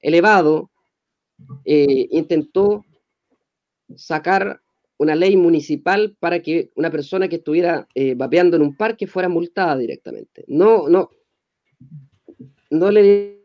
elevado, 0.00 0.70
eh, 1.64 2.06
intentó 2.12 2.84
sacar 3.96 4.60
una 4.96 5.16
ley 5.16 5.36
municipal 5.36 6.16
para 6.20 6.40
que 6.40 6.70
una 6.76 6.88
persona 6.92 7.26
que 7.26 7.36
estuviera 7.36 7.88
eh, 7.96 8.14
vapeando 8.14 8.54
en 8.54 8.62
un 8.62 8.76
parque 8.76 9.08
fuera 9.08 9.28
multada 9.28 9.76
directamente. 9.76 10.44
No, 10.46 10.88
no, 10.88 11.10
no 12.70 12.90
le 12.92 13.42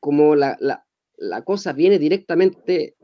como 0.00 0.34
la, 0.34 0.56
la, 0.60 0.86
la, 1.18 1.42
cosa 1.42 1.74
viene 1.74 1.98
directamente 1.98 2.95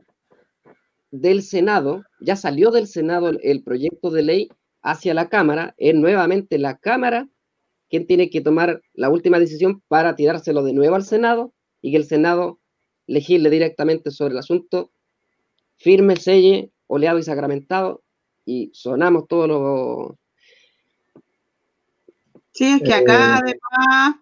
del 1.13 1.43
Senado, 1.43 2.05
ya 2.21 2.35
salió 2.35 2.73
del 2.73 2.89
Senado 2.89 3.29
el, 3.29 3.39
el, 3.45 3.63
proyecto 3.63 4.11
de 4.11 4.23
ley 4.23 4.49
hacia 4.83 5.15
la 5.15 5.29
Cámara, 5.29 5.75
es 5.77 5.95
nuevamente 5.95 6.59
la 6.59 6.79
Cámara 6.79 7.29
quien 7.89 8.07
tiene 8.07 8.31
que 8.31 8.41
tomar 8.41 8.81
la 8.95 9.11
última 9.11 9.39
decisión 9.39 9.83
para 9.87 10.17
tirárselo 10.17 10.65
de 10.65 10.73
nuevo 10.73 10.95
al 10.97 11.05
Senado 11.05 11.53
y 11.83 11.91
que 11.91 11.99
el 11.99 12.07
Senado 12.07 12.59
legisle 13.07 13.51
directamente 13.51 14.11
sobre 14.11 14.33
el 14.33 14.39
asunto, 14.39 14.91
firme, 15.77 16.17
selle, 16.17 16.73
oleado 16.87 17.19
y 17.19 17.23
sacramentado, 17.23 18.03
y 18.47 18.71
sonamos 18.73 19.29
todos 19.29 19.49
los... 19.49 20.17
Sí, 22.53 22.65
es 22.65 22.83
que 22.83 22.95
acá 22.95 23.39
eh, 23.39 23.41
además 23.43 24.17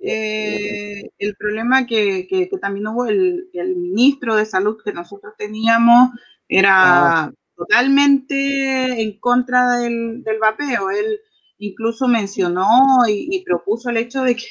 eh, 0.00 1.10
el 1.18 1.34
problema 1.36 1.86
que, 1.86 2.26
que, 2.26 2.48
que, 2.50 2.58
también 2.58 2.86
hubo 2.88 3.06
el, 3.06 3.48
el, 3.54 3.76
ministro 3.76 4.36
de 4.36 4.44
salud 4.44 4.76
que 4.84 4.92
nosotros 4.92 5.32
teníamos 5.38 6.10
era 6.48 7.24
ah. 7.24 7.32
totalmente 7.56 9.02
en 9.02 9.18
contra 9.18 9.78
del, 9.78 10.22
del, 10.22 10.38
vapeo. 10.38 10.90
Él 10.90 11.20
incluso 11.58 12.08
mencionó 12.08 12.68
y, 13.08 13.28
y, 13.30 13.44
propuso 13.44 13.90
el 13.90 13.98
hecho 13.98 14.22
de 14.22 14.36
que 14.36 14.46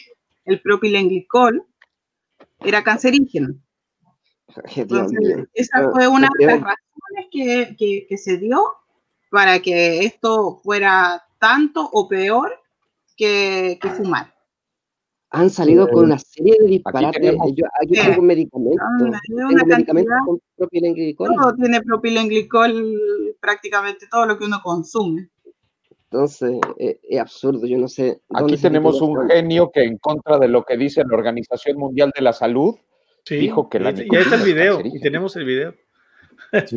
el 0.46 0.62
propilenglicol 0.62 1.66
era 2.60 2.84
cancerígeno. 2.84 3.56
Entonces, 4.76 5.48
esa 5.54 5.90
fue 5.92 6.08
una 6.08 6.30
de 6.38 6.46
las 6.46 6.60
razones 6.60 7.28
que, 7.32 7.76
que, 7.78 8.06
que, 8.08 8.18
se 8.18 8.38
dio 8.38 8.62
para 9.30 9.60
que 9.62 10.06
esto 10.06 10.60
fuera 10.64 11.24
tanto 11.40 11.90
o 11.92 12.08
peor 12.08 12.62
que, 13.18 13.80
que 13.82 13.90
fumar. 13.90 14.33
Han 15.36 15.50
salido 15.50 15.88
con 15.90 16.06
una 16.06 16.20
serie 16.20 16.54
de 16.60 16.68
disparates. 16.68 17.18
Aquí, 17.18 17.26
tenemos, 17.26 17.52
Yo, 17.56 17.66
aquí 17.82 17.94
tengo 17.96 18.22
un 18.22 18.28
medicamento. 18.28 18.84
tengo 19.28 19.66
medicamento 19.66 20.12
con 20.26 20.40
propilenglicol. 20.56 21.30
Todo 21.36 21.56
tiene 21.56 21.82
propilenglicol, 21.82 23.36
prácticamente 23.42 24.06
todo 24.12 24.28
lo 24.28 24.38
que 24.38 24.46
uno 24.46 24.62
consume. 24.64 25.30
Entonces, 26.12 26.60
es, 26.78 26.98
es, 27.02 27.20
absurdo, 27.20 27.66
yo 27.66 27.80
no 27.80 27.88
sé. 27.88 28.22
Aquí 28.30 28.58
tenemos 28.58 29.02
un 29.02 29.28
genio 29.28 29.72
que 29.74 29.84
en 29.84 29.98
contra 29.98 30.38
de 30.38 30.48
lo 30.48 30.64
que 30.64 30.78
dice 30.78 31.04
la 31.04 31.18
Organización 31.18 31.78
Mundial 31.78 32.12
de 32.16 32.22
la 32.22 32.34
Salud, 32.34 32.76
Sí, 33.26 33.38
dijo 33.38 33.70
que 33.70 33.80
la 33.80 33.92
y, 33.92 34.08
y 34.12 34.16
ahí 34.16 34.22
está 34.22 34.36
el 34.36 34.44
video, 34.44 34.82
y 34.84 35.00
tenemos 35.00 35.36
el 35.36 35.46
video. 35.46 35.74
Sí. 36.68 36.76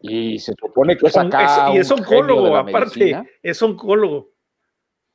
y 0.00 0.38
se 0.38 0.52
supone 0.60 0.96
que 0.96 1.06
es 1.06 1.16
acá. 1.16 1.70
Es, 1.70 1.74
y 1.76 1.78
es 1.78 1.90
oncólogo, 1.90 2.54
aparte, 2.56 2.98
medicina. 2.98 3.26
es 3.42 3.62
oncólogo. 3.62 4.33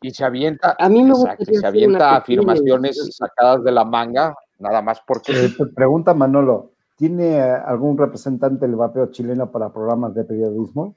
Y 0.02 0.12
se 0.12 0.24
avienta, 0.24 0.76
a 0.80 0.88
mí 0.88 1.04
me 1.04 1.12
exacto, 1.12 1.46
se 1.46 1.66
avienta 1.66 2.16
afirmaciones 2.16 3.16
sacadas 3.16 3.64
de 3.64 3.72
la 3.72 3.84
manga, 3.84 4.34
nada 4.58 4.82
más 4.82 5.02
porque. 5.06 5.34
Eh, 5.34 5.50
pregunta 5.76 6.14
Manolo: 6.14 6.74
¿tiene 6.96 7.42
algún 7.42 7.98
representante 7.98 8.66
del 8.66 8.78
vapeo 8.78 9.12
chileno 9.12 9.52
para 9.52 9.74
programas 9.74 10.16
de 10.16 10.24
periodismo? 10.24 10.96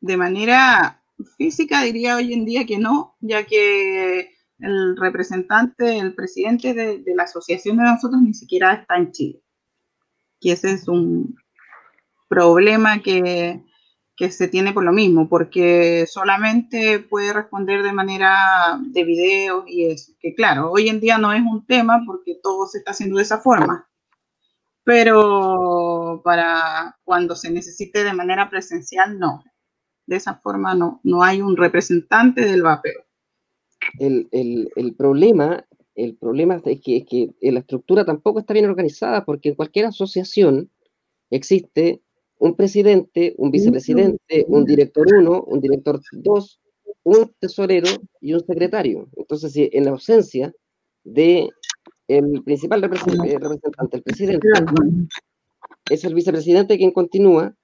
De 0.00 0.16
manera 0.16 1.02
física, 1.38 1.82
diría 1.82 2.16
hoy 2.16 2.34
en 2.34 2.44
día 2.44 2.66
que 2.66 2.78
no, 2.78 3.16
ya 3.20 3.44
que 3.44 4.34
el 4.58 4.96
representante, 4.98 5.98
el 5.98 6.14
presidente 6.14 6.74
de, 6.74 6.98
de, 6.98 7.14
la 7.14 7.22
asociación 7.22 7.78
de 7.78 7.84
nosotros 7.84 8.20
ni 8.20 8.34
siquiera 8.34 8.74
está 8.74 8.96
en 8.96 9.12
Chile. 9.12 9.42
Y 10.38 10.50
ese 10.50 10.72
es 10.72 10.86
un 10.86 11.34
problema 12.28 13.02
que, 13.02 13.62
que 14.20 14.30
se 14.30 14.48
tiene 14.48 14.74
por 14.74 14.84
lo 14.84 14.92
mismo, 14.92 15.30
porque 15.30 16.04
solamente 16.06 16.98
puede 16.98 17.32
responder 17.32 17.82
de 17.82 17.94
manera 17.94 18.78
de 18.86 19.04
video 19.04 19.64
y 19.66 19.86
eso. 19.86 20.12
Que 20.20 20.34
claro, 20.34 20.70
hoy 20.70 20.90
en 20.90 21.00
día 21.00 21.16
no 21.16 21.32
es 21.32 21.40
un 21.40 21.64
tema 21.64 22.02
porque 22.06 22.38
todo 22.42 22.66
se 22.66 22.78
está 22.78 22.90
haciendo 22.90 23.16
de 23.16 23.22
esa 23.22 23.38
forma. 23.38 23.88
Pero 24.84 26.20
para 26.22 26.98
cuando 27.02 27.34
se 27.34 27.50
necesite 27.50 28.04
de 28.04 28.12
manera 28.12 28.50
presencial, 28.50 29.18
no. 29.18 29.42
De 30.04 30.16
esa 30.16 30.34
forma 30.34 30.74
no, 30.74 31.00
no 31.02 31.22
hay 31.22 31.40
un 31.40 31.56
representante 31.56 32.42
del 32.44 32.62
vapeo 32.62 33.06
el, 33.98 34.28
el, 34.32 34.70
el, 34.76 34.94
problema, 34.94 35.66
el 35.94 36.16
problema 36.16 36.60
es 36.64 36.80
que, 36.80 36.98
es 36.98 37.04
que 37.06 37.30
la 37.40 37.60
estructura 37.60 38.04
tampoco 38.04 38.40
está 38.40 38.52
bien 38.52 38.68
organizada, 38.68 39.24
porque 39.24 39.50
en 39.50 39.54
cualquier 39.54 39.86
asociación 39.86 40.70
existe 41.30 42.02
un 42.40 42.56
presidente, 42.56 43.34
un 43.36 43.50
vicepresidente, 43.50 44.46
un 44.48 44.64
director 44.64 45.06
1, 45.14 45.44
un 45.44 45.60
director 45.60 46.00
2, 46.10 46.60
un 47.04 47.34
tesorero 47.38 47.88
y 48.20 48.32
un 48.32 48.40
secretario. 48.40 49.08
Entonces, 49.16 49.52
si 49.52 49.68
en 49.72 49.84
la 49.84 49.90
ausencia 49.90 50.52
de 51.04 51.48
el 52.08 52.42
principal 52.42 52.80
representante, 52.82 53.96
el 53.98 54.02
presidente, 54.02 54.48
es 55.90 56.04
el 56.04 56.14
vicepresidente 56.14 56.78
quien 56.78 56.92
continúa, 56.92 57.54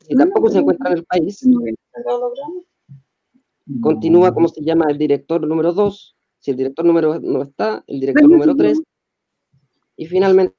si 0.00 0.14
tampoco 0.16 0.50
se 0.50 0.58
encuentra 0.58 0.90
en 0.90 0.98
el 0.98 1.04
país, 1.04 1.48
continúa 3.80 4.34
como 4.34 4.48
se 4.48 4.62
llama 4.62 4.86
el 4.90 4.98
director 4.98 5.46
número 5.46 5.72
2, 5.72 6.16
si 6.40 6.50
el 6.50 6.56
director 6.56 6.84
número 6.84 7.20
no 7.20 7.42
está, 7.42 7.84
el 7.86 8.00
director 8.00 8.28
número 8.28 8.56
3, 8.56 8.80
Y 9.96 10.06
finalmente, 10.06 10.56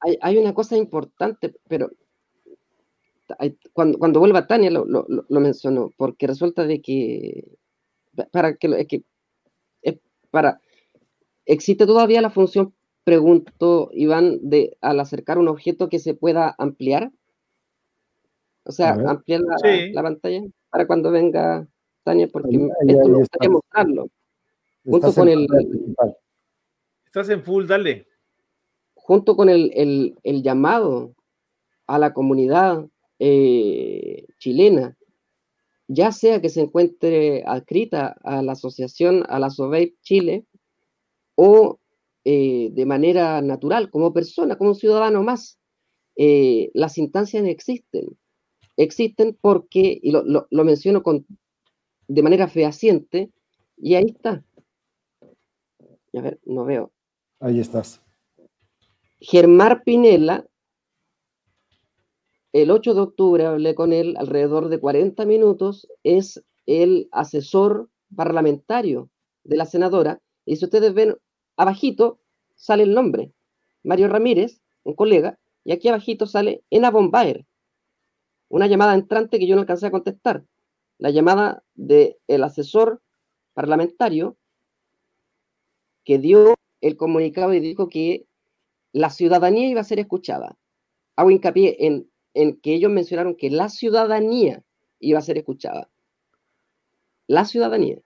hay, 0.00 0.18
hay 0.20 0.38
una 0.38 0.54
cosa 0.54 0.76
importante, 0.76 1.54
pero 1.68 1.90
cuando, 3.72 3.98
cuando 3.98 4.20
vuelva 4.20 4.46
Tania 4.46 4.70
lo, 4.70 4.84
lo, 4.84 5.06
lo, 5.08 5.40
mencionó, 5.40 5.92
porque 5.96 6.26
resulta 6.26 6.64
de 6.64 6.80
que, 6.80 7.44
para 8.30 8.56
que, 8.56 8.68
es 8.78 8.86
que 8.86 9.04
para, 10.30 10.60
existe 11.44 11.86
todavía 11.86 12.20
la 12.20 12.30
función, 12.30 12.74
pregunto, 13.04 13.90
Iván, 13.92 14.38
de 14.42 14.76
al 14.80 15.00
acercar 15.00 15.38
un 15.38 15.48
objeto 15.48 15.88
que 15.88 15.98
se 15.98 16.14
pueda 16.14 16.54
ampliar, 16.58 17.10
o 18.64 18.72
sea, 18.72 18.92
ampliar 18.92 19.40
la, 19.40 19.56
la, 19.92 20.02
pantalla 20.02 20.42
para 20.70 20.86
cuando 20.86 21.10
venga 21.10 21.66
Tania, 22.02 22.28
porque 22.28 22.56
esto 22.86 23.08
me 23.08 23.18
gustaría 23.18 23.50
mostrarlo. 23.50 24.08
Junto 24.84 25.12
con 25.12 25.28
el. 25.28 25.46
Estás 27.04 27.28
en 27.30 27.42
full, 27.42 27.66
dale. 27.66 28.06
Junto 29.06 29.36
con 29.36 29.48
el, 29.48 29.70
el, 30.24 30.42
llamado 30.42 31.14
a 31.86 31.96
la 31.96 32.12
comunidad 32.12 32.88
eh, 33.20 34.26
chilena, 34.40 34.96
ya 35.86 36.10
sea 36.10 36.40
que 36.40 36.48
se 36.48 36.62
encuentre 36.62 37.44
adscrita 37.46 38.16
a 38.24 38.42
la 38.42 38.52
asociación, 38.52 39.22
a 39.28 39.38
la 39.38 39.50
SOVEIP 39.50 39.94
Chile, 40.02 40.44
o 41.36 41.78
eh, 42.24 42.70
de 42.72 42.84
manera 42.84 43.40
natural, 43.42 43.90
como 43.90 44.12
persona, 44.12 44.58
como 44.58 44.74
ciudadano 44.74 45.22
más, 45.22 45.60
eh, 46.16 46.72
las 46.74 46.98
instancias 46.98 47.46
existen. 47.46 48.18
Existen 48.76 49.38
porque, 49.40 50.00
y 50.02 50.10
lo, 50.10 50.48
lo, 50.50 50.64
menciono 50.64 51.04
con, 51.04 51.24
de 52.08 52.22
manera 52.24 52.48
fehaciente, 52.48 53.30
y 53.76 53.94
ahí 53.94 54.06
está. 54.16 54.44
A 56.12 56.20
ver, 56.20 56.40
no 56.44 56.64
veo. 56.64 56.90
Ahí 57.38 57.60
estás. 57.60 58.04
Germán 59.20 59.82
Pinela 59.84 60.46
el 62.62 62.70
8 62.70 62.94
de 62.94 63.00
octubre 63.02 63.44
hablé 63.44 63.74
con 63.74 63.92
él 63.92 64.16
alrededor 64.16 64.70
de 64.70 64.80
40 64.80 65.26
minutos, 65.26 65.86
es 66.04 66.42
el 66.64 67.06
asesor 67.12 67.90
parlamentario 68.14 69.10
de 69.44 69.58
la 69.58 69.66
senadora, 69.66 70.22
y 70.46 70.56
si 70.56 70.64
ustedes 70.64 70.94
ven 70.94 71.16
abajito 71.58 72.18
sale 72.54 72.84
el 72.84 72.94
nombre, 72.94 73.30
Mario 73.82 74.08
Ramírez, 74.08 74.62
un 74.84 74.94
colega, 74.94 75.38
y 75.64 75.72
aquí 75.72 75.88
abajito 75.88 76.26
sale 76.26 76.64
Ena 76.70 76.90
Bombaer, 76.90 77.44
una 78.48 78.66
llamada 78.66 78.94
entrante 78.94 79.38
que 79.38 79.46
yo 79.46 79.54
no 79.54 79.60
alcancé 79.60 79.88
a 79.88 79.90
contestar, 79.90 80.46
la 80.96 81.10
llamada 81.10 81.62
del 81.74 82.16
el 82.26 82.42
asesor 82.42 83.02
parlamentario 83.52 84.38
que 86.04 86.18
dio 86.18 86.54
el 86.80 86.96
comunicado 86.96 87.52
y 87.52 87.60
dijo 87.60 87.90
que 87.90 88.24
la 88.96 89.10
ciudadanía 89.10 89.68
iba 89.68 89.80
a 89.80 89.84
ser 89.84 89.98
escuchada. 90.00 90.56
Hago 91.16 91.30
hincapié 91.30 91.76
en 91.86 92.08
en 92.36 92.60
que 92.60 92.74
ellos 92.74 92.92
mencionaron 92.92 93.34
que 93.34 93.48
la 93.50 93.70
ciudadanía 93.70 94.62
iba 95.00 95.18
a 95.18 95.22
ser 95.22 95.38
escuchada. 95.38 95.88
La 97.26 97.46
ciudadanía. 97.46 97.98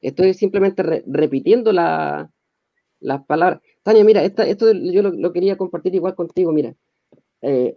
Estoy 0.00 0.32
simplemente 0.32 0.82
repitiendo 1.06 1.70
las 1.70 2.30
palabras. 3.26 3.60
Tania, 3.82 4.04
mira, 4.04 4.24
esto 4.24 4.72
yo 4.72 5.02
lo, 5.02 5.32
quería 5.34 5.58
compartir 5.58 5.94
igual 5.94 6.14
contigo. 6.14 6.50
Mira, 6.50 6.74
eh, 7.42 7.76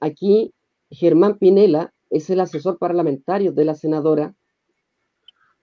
aquí 0.00 0.54
Germán 0.90 1.38
Pinela 1.38 1.92
es 2.08 2.30
el 2.30 2.38
asesor 2.38 2.78
parlamentario 2.78 3.50
de 3.50 3.64
la 3.64 3.74
senadora. 3.74 4.32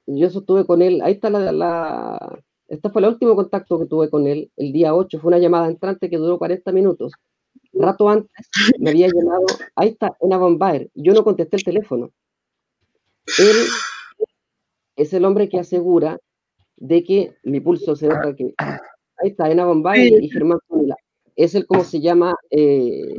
Yo 0.06 0.27
estuve 0.27 0.65
con 0.65 0.81
él. 0.81 1.02
Ahí 1.02 1.14
está 1.14 1.30
la, 1.30 2.44
este 2.68 2.89
fue 2.89 3.02
el 3.02 3.07
último 3.07 3.35
contacto 3.35 3.80
que 3.80 3.85
tuve 3.85 4.10
con 4.10 4.27
él, 4.27 4.52
el 4.57 4.73
día 4.73 4.94
8, 4.94 5.19
fue 5.19 5.30
una 5.30 5.39
llamada 5.39 5.68
entrante 5.68 6.10
que 6.10 6.18
duró 6.18 6.38
40 6.38 6.72
minutos. 6.73 7.14
Rato 7.73 8.10
antes 8.10 8.30
me 8.80 8.89
había 8.89 9.07
llamado, 9.07 9.45
ahí 9.76 9.89
está, 9.89 10.18
Ena 10.19 10.38
Bombaer, 10.38 10.89
yo 10.94 11.14
no 11.14 11.23
contesté 11.23 11.57
el 11.57 11.64
teléfono. 11.64 12.11
Él 13.39 13.56
es 14.95 15.14
el 15.14 15.26
hombre 15.26 15.48
que 15.48 15.60
asegura 15.60 16.19
de 16.76 17.03
que 17.03 17.35
mi 17.44 17.60
pulso 17.60 17.95
se 17.95 18.07
nota 18.07 18.35
que 18.35 18.53
ahí 18.57 19.30
está, 19.30 19.49
Ena 19.49 19.65
Bombaer 19.65 20.22
y 20.22 20.30
Germán. 20.30 20.60
Es 21.35 21.56
el, 21.56 21.68
como 21.68 21.84
se 21.84 22.02
llama, 22.02 22.35
eh, 22.49 23.15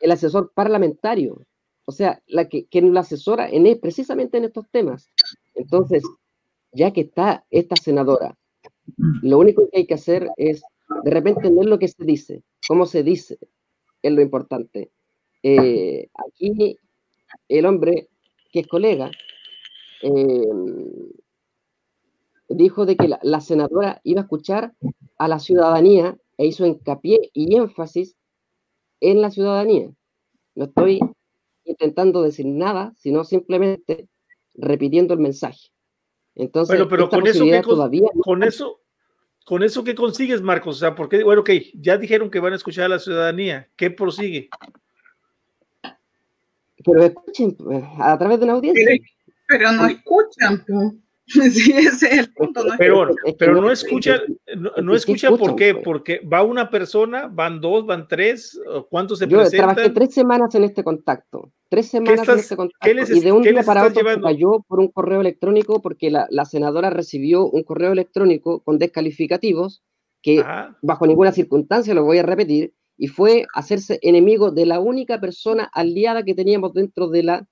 el 0.00 0.10
asesor 0.10 0.52
parlamentario. 0.54 1.44
O 1.84 1.92
sea, 1.92 2.22
la 2.26 2.48
que, 2.48 2.66
que 2.66 2.80
lo 2.80 2.98
asesora 2.98 3.48
en, 3.48 3.66
e, 3.66 3.76
precisamente 3.76 4.38
en 4.38 4.44
estos 4.44 4.68
temas. 4.70 5.10
Entonces, 5.54 6.02
ya 6.72 6.92
que 6.92 7.02
está 7.02 7.44
esta 7.50 7.76
senadora 7.76 8.36
lo 8.96 9.38
único 9.38 9.68
que 9.70 9.78
hay 9.78 9.86
que 9.86 9.94
hacer 9.94 10.28
es 10.36 10.62
de 11.04 11.10
repente 11.10 11.40
entender 11.40 11.66
lo 11.66 11.78
que 11.78 11.88
se 11.88 12.04
dice, 12.04 12.42
cómo 12.66 12.86
se 12.86 13.02
dice, 13.02 13.38
es 14.02 14.12
lo 14.12 14.20
importante. 14.20 14.90
Eh, 15.42 16.08
aquí 16.14 16.76
el 17.48 17.66
hombre 17.66 18.08
que 18.52 18.60
es 18.60 18.66
colega 18.66 19.10
eh, 20.02 20.46
dijo 22.48 22.86
de 22.86 22.96
que 22.96 23.08
la, 23.22 23.40
senadora 23.40 24.00
iba 24.04 24.20
a 24.20 24.24
escuchar 24.24 24.74
a 25.18 25.28
la 25.28 25.38
ciudadanía 25.38 26.18
e 26.36 26.46
hizo 26.46 26.66
hincapié 26.66 27.30
y 27.32 27.56
énfasis 27.56 28.16
en 29.00 29.20
la 29.20 29.30
ciudadanía. 29.30 29.90
No 30.54 30.64
estoy 30.64 31.00
intentando 31.64 32.22
decir 32.22 32.46
nada, 32.46 32.92
sino 32.96 33.24
simplemente 33.24 34.08
repitiendo 34.54 35.14
el 35.14 35.20
mensaje. 35.20 35.68
Entonces, 36.34 36.80
pero 36.88 37.08
con 37.08 37.26
eso, 37.26 37.44
todavía 37.62 38.08
con 38.22 38.42
eso, 38.42 38.80
con 39.44 39.62
eso 39.62 39.84
qué 39.84 39.94
consigues, 39.94 40.40
Marcos? 40.40 40.76
O 40.76 40.78
sea, 40.78 40.94
porque, 40.94 41.22
bueno, 41.22 41.42
ok, 41.42 41.50
ya 41.74 41.98
dijeron 41.98 42.30
que 42.30 42.40
van 42.40 42.52
a 42.52 42.56
escuchar 42.56 42.84
a 42.84 42.88
la 42.88 42.98
ciudadanía. 42.98 43.68
¿Qué 43.76 43.90
prosigue? 43.90 44.48
Pero 46.84 47.02
escuchen 47.02 47.54
pues, 47.56 47.84
a 47.98 48.18
través 48.18 48.38
de 48.38 48.44
una 48.44 48.54
audiencia. 48.54 48.98
Pero, 49.46 49.72
no 49.72 49.86
escuchan. 49.86 51.01
Sí, 51.52 51.72
ese 51.72 52.06
es 52.06 52.18
el 52.18 52.32
punto. 52.32 52.64
No 52.64 52.74
pero, 52.76 53.08
pero 53.38 53.60
no 53.60 53.70
escuchan, 53.70 54.20
no, 54.82 54.94
escuchan 54.94 55.36
por 55.36 55.56
qué, 55.56 55.74
porque 55.74 56.20
va 56.20 56.42
una 56.42 56.68
persona, 56.70 57.28
van 57.28 57.60
dos, 57.60 57.86
van 57.86 58.08
tres, 58.08 58.60
¿cuántos 58.90 59.18
se 59.18 59.28
Yo 59.28 59.48
trabajé 59.48 59.90
tres 59.90 60.12
semanas 60.14 60.54
en 60.54 60.64
este 60.64 60.82
contacto, 60.82 61.52
tres 61.68 61.88
semanas 61.88 62.28
en 62.28 62.38
este 62.38 62.56
contacto, 62.56 62.88
y 62.88 63.20
de 63.20 63.32
un 63.32 63.42
día 63.42 63.62
para 63.62 63.86
otro 63.86 64.02
cayó 64.20 64.64
por 64.66 64.80
un 64.80 64.88
correo 64.88 65.20
electrónico 65.20 65.80
porque 65.80 66.10
la, 66.10 66.26
la, 66.30 66.44
senadora 66.44 66.90
recibió 66.90 67.46
un 67.46 67.62
correo 67.62 67.92
electrónico 67.92 68.60
con 68.60 68.78
descalificativos 68.78 69.82
que 70.22 70.44
bajo 70.82 71.06
ninguna 71.06 71.32
circunstancia, 71.32 71.94
lo 71.94 72.04
voy 72.04 72.18
a 72.18 72.22
repetir, 72.22 72.74
y 72.96 73.08
fue 73.08 73.46
hacerse 73.54 73.98
enemigo 74.02 74.50
de 74.50 74.66
la 74.66 74.80
única 74.80 75.20
persona 75.20 75.68
aliada 75.72 76.22
que 76.22 76.34
teníamos 76.34 76.72
dentro 76.72 77.08
de 77.08 77.22
la 77.24 77.48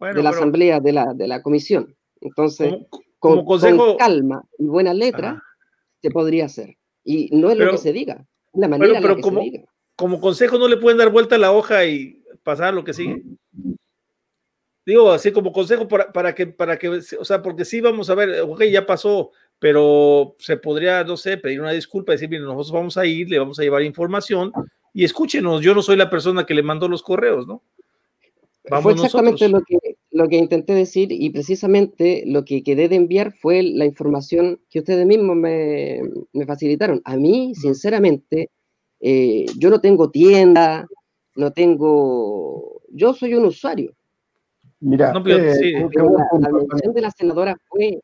de 0.00 0.22
la 0.22 0.30
asamblea, 0.30 0.80
de 0.80 0.92
la, 0.92 1.14
de 1.14 1.28
la 1.28 1.42
comisión. 1.42 1.94
Entonces, 2.20 2.74
con, 3.18 3.44
calma 3.96 4.44
y 4.58 4.66
buena 4.66 4.94
letra, 4.94 5.42
se 6.02 6.10
podría 6.10 6.46
hacer. 6.46 6.76
Y 7.04 7.30
no 7.36 7.50
es 7.50 7.58
lo 7.58 7.70
que 7.70 7.78
se 7.78 7.92
diga, 7.92 8.26
la 8.52 8.68
manera 8.68 9.00
pero 9.00 9.20
como, 9.20 9.40
se 9.40 9.44
diga. 9.44 9.64
Como 9.96 10.20
consejo 10.20 10.58
no 10.58 10.68
le 10.68 10.76
pueden 10.76 10.98
dar 10.98 11.10
vuelta 11.10 11.36
a 11.36 11.38
la 11.38 11.52
hoja 11.52 11.84
y 11.86 12.22
pasar 12.42 12.74
lo 12.74 12.84
que 12.84 12.92
sigue. 12.92 13.22
Digo, 14.84 15.10
así 15.10 15.32
como 15.32 15.52
consejo 15.52 15.88
para, 15.88 16.12
para, 16.12 16.34
que, 16.34 16.46
para 16.46 16.78
que, 16.78 16.88
o 16.88 17.24
sea, 17.24 17.42
porque 17.42 17.64
sí 17.64 17.80
vamos 17.80 18.08
a 18.08 18.14
ver, 18.14 18.40
ok, 18.42 18.62
ya 18.64 18.86
pasó, 18.86 19.32
pero 19.58 20.36
se 20.38 20.56
podría, 20.56 21.02
no 21.02 21.16
sé, 21.16 21.38
pedir 21.38 21.60
una 21.60 21.72
disculpa, 21.72 22.12
decir, 22.12 22.28
miren, 22.28 22.44
nosotros 22.44 22.72
vamos 22.72 22.96
a 22.96 23.04
ir, 23.04 23.28
le 23.28 23.38
vamos 23.38 23.58
a 23.58 23.62
llevar 23.62 23.82
información 23.82 24.52
y 24.94 25.04
escúchenos, 25.04 25.60
yo 25.60 25.74
no 25.74 25.82
soy 25.82 25.96
la 25.96 26.08
persona 26.08 26.46
que 26.46 26.54
le 26.54 26.62
mandó 26.62 26.88
los 26.88 27.02
correos, 27.02 27.46
¿no? 27.46 27.62
fue 28.80 28.92
exactamente 28.92 29.48
lo 29.48 29.60
que, 29.62 29.78
lo 30.16 30.28
que 30.28 30.36
intenté 30.36 30.72
decir 30.72 31.12
y 31.12 31.28
precisamente 31.28 32.22
lo 32.26 32.46
que 32.46 32.62
quedé 32.62 32.88
de 32.88 32.96
enviar 32.96 33.34
fue 33.34 33.62
la 33.62 33.84
información 33.84 34.58
que 34.70 34.78
ustedes 34.78 35.04
mismos 35.04 35.36
me, 35.36 36.00
me 36.32 36.46
facilitaron. 36.46 37.02
A 37.04 37.18
mí, 37.18 37.54
sinceramente, 37.54 38.48
eh, 39.00 39.44
yo 39.58 39.68
no 39.68 39.78
tengo 39.82 40.10
tienda, 40.10 40.86
no 41.34 41.52
tengo... 41.52 42.80
Yo 42.88 43.12
soy 43.12 43.34
un 43.34 43.44
usuario. 43.44 43.94
Mira, 44.80 45.10
eh, 45.26 45.86
la, 45.92 46.50
mención 46.50 46.94
de 46.94 47.00
la 47.02 47.10
senadora 47.10 47.54
fue 47.68 48.00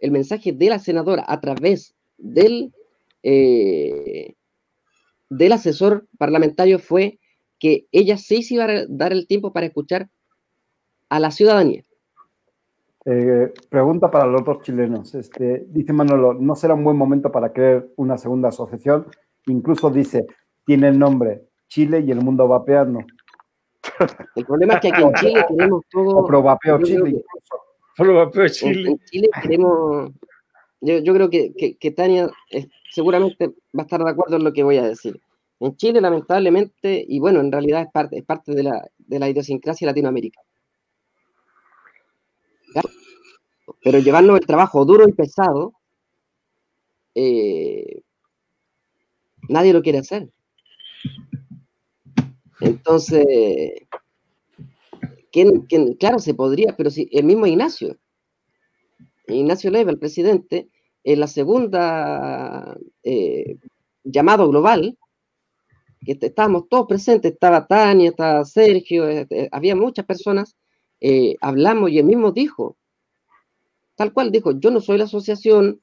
el 0.00 0.10
mensaje 0.10 0.52
de 0.52 0.68
la 0.68 0.78
senadora 0.78 1.24
a 1.26 1.40
través 1.40 1.94
del, 2.18 2.74
eh, 3.22 4.34
del 5.30 5.52
asesor 5.52 6.06
parlamentario 6.18 6.78
fue 6.78 7.18
que 7.58 7.86
ella 7.90 8.18
sí 8.18 8.42
se 8.42 8.54
iba 8.54 8.64
a 8.64 8.84
dar 8.86 9.12
el 9.12 9.26
tiempo 9.26 9.54
para 9.54 9.64
escuchar 9.64 10.10
a 11.08 11.20
la 11.20 11.30
ciudadanía. 11.30 11.82
Eh, 13.06 13.52
pregunta 13.68 14.10
para 14.10 14.26
los 14.26 14.44
dos 14.44 14.62
chilenos. 14.62 15.14
Este, 15.14 15.66
dice 15.68 15.92
Manolo, 15.92 16.34
¿no 16.34 16.56
será 16.56 16.74
un 16.74 16.84
buen 16.84 16.96
momento 16.96 17.30
para 17.30 17.52
crear 17.52 17.86
una 17.96 18.16
segunda 18.16 18.48
asociación? 18.48 19.06
Incluso 19.46 19.90
dice, 19.90 20.26
tiene 20.64 20.88
el 20.88 20.98
nombre 20.98 21.42
Chile 21.68 22.00
y 22.06 22.10
el 22.10 22.22
mundo 22.22 22.48
vapeando. 22.48 23.00
El 24.36 24.46
problema 24.46 24.74
es 24.74 24.80
que 24.80 24.88
aquí 24.88 25.02
en 25.02 25.12
Chile 25.14 25.44
tenemos 25.46 25.82
todo... 25.90 26.18
O 26.18 26.42
vapeo 26.42 26.80
Chile 26.82 27.10
incluso. 27.10 27.62
Puro 27.96 28.14
vapeo 28.14 28.48
Chile. 28.48 28.90
En, 28.90 28.98
Chile 29.00 29.28
queremos, 29.42 30.10
yo, 30.80 31.14
creo 31.14 31.30
que, 31.30 31.52
que, 31.78 31.90
Tania 31.90 32.30
seguramente 32.90 33.48
va 33.48 33.80
a 33.80 33.82
estar 33.82 34.02
de 34.02 34.10
acuerdo 34.10 34.36
en 34.36 34.44
lo 34.44 34.52
que 34.52 34.62
voy 34.62 34.78
a 34.78 34.88
decir. 34.88 35.20
En 35.60 35.76
Chile, 35.76 36.00
lamentablemente, 36.00 37.04
y 37.06 37.20
bueno, 37.20 37.40
en 37.40 37.52
realidad 37.52 37.82
es 37.82 37.88
parte, 37.92 38.18
es 38.18 38.24
parte 38.24 38.54
de, 38.54 38.62
la, 38.62 38.88
de 38.98 39.18
la 39.18 39.28
idiosincrasia 39.28 39.86
latinoamericana. 39.86 40.46
Pero 43.82 43.98
llevarnos 43.98 44.38
el 44.38 44.46
trabajo 44.46 44.84
duro 44.84 45.08
y 45.08 45.12
pesado, 45.12 45.74
eh, 47.14 48.02
nadie 49.48 49.72
lo 49.72 49.82
quiere 49.82 49.98
hacer. 49.98 50.30
Entonces, 52.60 53.26
¿quién, 55.30 55.66
claro, 55.98 56.18
se 56.18 56.34
podría, 56.34 56.74
pero 56.76 56.90
si 56.90 57.08
el 57.12 57.24
mismo 57.24 57.46
Ignacio, 57.46 57.98
Ignacio 59.26 59.70
Leiva, 59.70 59.90
el 59.90 59.98
presidente, 59.98 60.68
en 61.02 61.20
la 61.20 61.26
segunda 61.26 62.76
eh, 63.02 63.56
llamado 64.02 64.48
global, 64.48 64.96
que 66.04 66.18
estábamos 66.20 66.68
todos 66.68 66.86
presentes, 66.86 67.32
estaba 67.32 67.66
Tania, 67.66 68.10
estaba 68.10 68.44
Sergio, 68.44 69.08
eh, 69.08 69.48
había 69.50 69.74
muchas 69.74 70.04
personas, 70.04 70.56
hablamos 71.40 71.90
y 71.90 71.98
él 71.98 72.06
mismo 72.06 72.32
dijo, 72.32 72.76
tal 73.96 74.12
cual 74.12 74.30
dijo, 74.30 74.52
yo 74.58 74.70
no 74.70 74.80
soy 74.80 74.98
la 74.98 75.04
asociación, 75.04 75.80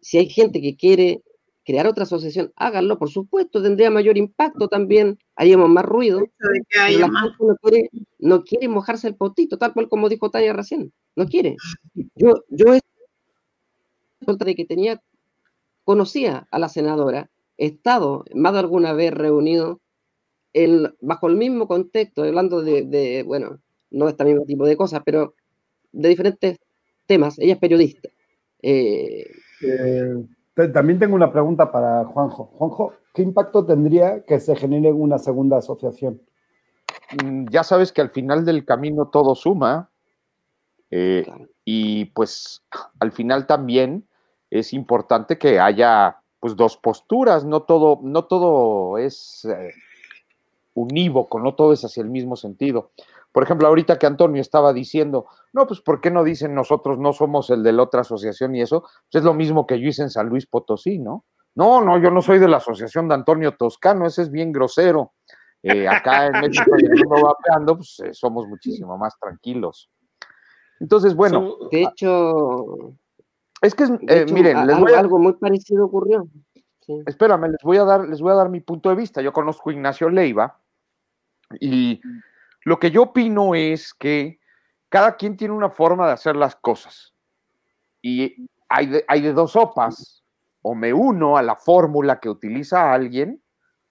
si 0.00 0.18
hay 0.18 0.28
gente 0.28 0.60
que 0.60 0.76
quiere 0.76 1.22
crear 1.64 1.86
otra 1.86 2.04
asociación, 2.04 2.52
háganlo, 2.56 2.98
por 2.98 3.10
supuesto, 3.10 3.62
tendría 3.62 3.90
mayor 3.90 4.16
impacto 4.16 4.68
también, 4.68 5.18
haríamos 5.36 5.68
más 5.68 5.84
ruido. 5.84 6.22
Pero 6.38 6.98
la 6.98 7.20
gente 7.20 7.36
no 7.40 7.56
quiere, 7.60 7.90
no 8.18 8.44
quiere 8.44 8.68
mojarse 8.68 9.08
el 9.08 9.16
potito, 9.16 9.58
tal 9.58 9.74
cual 9.74 9.88
como 9.88 10.08
dijo 10.08 10.30
Tania 10.30 10.54
recién, 10.54 10.92
no 11.14 11.26
quiere. 11.26 11.56
Yo, 12.14 12.42
yo 12.48 12.78
de 14.36 14.54
que 14.54 14.64
tenía, 14.64 15.02
conocía 15.84 16.48
a 16.50 16.58
la 16.58 16.68
senadora, 16.68 17.30
he 17.56 17.66
estado 17.66 18.24
más 18.34 18.52
de 18.52 18.60
alguna 18.60 18.92
vez 18.92 19.12
reunido 19.12 19.80
el, 20.52 20.94
bajo 21.00 21.28
el 21.28 21.36
mismo 21.36 21.68
contexto, 21.68 22.22
hablando 22.22 22.62
de, 22.62 23.22
bueno, 23.26 23.60
no 23.90 24.06
de 24.06 24.12
este 24.12 24.24
mismo 24.24 24.44
tipo 24.44 24.66
de 24.66 24.76
cosas, 24.76 25.02
pero 25.04 25.34
de 25.92 26.08
diferentes 26.08 26.58
temas. 27.06 27.38
Ella 27.38 27.54
es 27.54 27.58
periodista. 27.58 28.08
Eh, 28.62 29.26
eh, 29.62 30.14
también 30.72 30.98
tengo 30.98 31.14
una 31.14 31.32
pregunta 31.32 31.70
para 31.70 32.04
Juanjo. 32.04 32.50
Juanjo, 32.54 32.94
¿qué 33.14 33.22
impacto 33.22 33.64
tendría 33.64 34.24
que 34.24 34.40
se 34.40 34.56
genere 34.56 34.92
una 34.92 35.18
segunda 35.18 35.58
asociación? 35.58 36.20
Mm, 37.22 37.46
ya 37.50 37.62
sabes 37.62 37.92
que 37.92 38.00
al 38.00 38.10
final 38.10 38.44
del 38.44 38.64
camino 38.64 39.08
todo 39.08 39.34
suma. 39.34 39.90
Eh, 40.90 41.26
y 41.64 42.06
pues 42.06 42.62
al 42.98 43.12
final 43.12 43.46
también 43.46 44.08
es 44.50 44.72
importante 44.72 45.36
que 45.36 45.60
haya 45.60 46.16
pues 46.40 46.56
dos 46.56 46.76
posturas, 46.76 47.44
no 47.44 47.62
todo, 47.62 48.00
no 48.02 48.24
todo 48.24 48.96
es 48.96 49.44
eh, 49.44 49.72
unívoco, 50.74 51.40
no 51.40 51.54
todo 51.54 51.72
es 51.72 51.84
hacia 51.84 52.02
el 52.02 52.10
mismo 52.10 52.36
sentido. 52.36 52.92
Por 53.32 53.42
ejemplo, 53.42 53.68
ahorita 53.68 53.98
que 53.98 54.06
Antonio 54.06 54.40
estaba 54.40 54.72
diciendo, 54.72 55.26
no, 55.52 55.66
pues 55.66 55.80
¿por 55.80 56.00
qué 56.00 56.10
no 56.10 56.24
dicen 56.24 56.54
nosotros 56.54 56.98
no 56.98 57.12
somos 57.12 57.50
el 57.50 57.62
de 57.62 57.72
la 57.72 57.82
otra 57.82 58.00
asociación 58.00 58.54
y 58.54 58.62
eso? 58.62 58.82
Pues 58.82 59.20
es 59.20 59.24
lo 59.24 59.34
mismo 59.34 59.66
que 59.66 59.80
yo 59.80 59.88
hice 59.88 60.02
en 60.02 60.10
San 60.10 60.28
Luis 60.28 60.46
Potosí, 60.46 60.98
¿no? 60.98 61.24
No, 61.54 61.82
no, 61.82 61.98
yo 61.98 62.10
no 62.10 62.22
soy 62.22 62.38
de 62.38 62.48
la 62.48 62.58
asociación 62.58 63.08
de 63.08 63.14
Antonio 63.14 63.56
Toscano, 63.56 64.06
ese 64.06 64.22
es 64.22 64.30
bien 64.30 64.52
grosero. 64.52 65.12
Eh, 65.62 65.88
acá 65.88 66.26
en 66.26 66.32
México 66.40 66.70
y 66.78 66.84
el 66.84 67.04
mundo 67.04 67.26
vapeando, 67.26 67.76
pues 67.76 68.00
eh, 68.00 68.14
somos 68.14 68.46
muchísimo 68.46 68.96
más 68.96 69.18
tranquilos. 69.18 69.90
Entonces, 70.80 71.14
bueno. 71.14 71.56
De 71.70 71.82
hecho. 71.82 72.94
Es 73.60 73.74
que, 73.74 73.84
eh, 74.06 74.24
miren, 74.32 74.56
algo 74.56 75.18
muy 75.18 75.32
parecido 75.32 75.86
ocurrió. 75.86 76.28
Espérame, 77.06 77.50
les 77.50 77.62
voy 77.62 77.76
a 77.76 77.84
dar, 77.84 78.08
les 78.08 78.20
voy 78.20 78.32
a 78.32 78.36
dar 78.36 78.48
mi 78.48 78.60
punto 78.60 78.88
de 78.88 78.94
vista. 78.94 79.20
Yo 79.20 79.32
conozco 79.32 79.68
a 79.68 79.72
Ignacio 79.72 80.08
Leiva 80.08 80.60
y 81.60 82.00
lo 82.68 82.78
que 82.78 82.90
yo 82.90 83.04
opino 83.04 83.54
es 83.54 83.94
que 83.94 84.40
cada 84.90 85.16
quien 85.16 85.36
tiene 85.36 85.54
una 85.54 85.70
forma 85.70 86.06
de 86.06 86.12
hacer 86.12 86.36
las 86.36 86.54
cosas. 86.54 87.14
Y 88.02 88.46
hay 88.68 88.86
de, 88.86 89.04
hay 89.08 89.22
de 89.22 89.32
dos 89.32 89.52
sopas. 89.52 90.22
O 90.60 90.74
me 90.74 90.92
uno 90.92 91.38
a 91.38 91.42
la 91.42 91.56
fórmula 91.56 92.20
que 92.20 92.28
utiliza 92.28 92.92
alguien, 92.92 93.42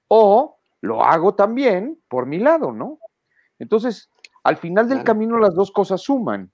o 0.08 0.60
lo 0.82 1.04
hago 1.04 1.34
también 1.34 2.00
por 2.08 2.28
mi 2.28 2.38
lado, 2.38 2.72
¿no? 2.72 3.00
Entonces, 3.58 4.12
al 4.44 4.58
final 4.58 4.88
del 4.88 5.04
camino 5.04 5.40
las 5.40 5.56
dos 5.56 5.72
cosas 5.72 6.02
suman, 6.02 6.52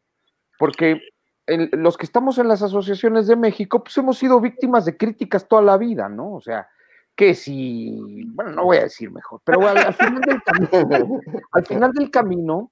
porque 0.57 1.01
los 1.47 1.97
que 1.97 2.05
estamos 2.05 2.37
en 2.37 2.47
las 2.47 2.61
asociaciones 2.61 3.27
de 3.27 3.35
México, 3.35 3.83
pues 3.83 3.97
hemos 3.97 4.17
sido 4.17 4.39
víctimas 4.39 4.85
de 4.85 4.95
críticas 4.95 5.47
toda 5.47 5.61
la 5.61 5.77
vida, 5.77 6.07
¿no? 6.07 6.35
O 6.35 6.41
sea, 6.41 6.69
que 7.15 7.35
si, 7.35 8.23
bueno, 8.33 8.51
no 8.51 8.65
voy 8.65 8.77
a 8.77 8.83
decir 8.83 9.11
mejor, 9.11 9.41
pero 9.43 9.67
al, 9.67 9.93
final, 9.93 10.21
del 10.21 10.41
camino, 10.41 11.19
al 11.51 11.65
final 11.65 11.91
del 11.91 12.09
camino, 12.09 12.71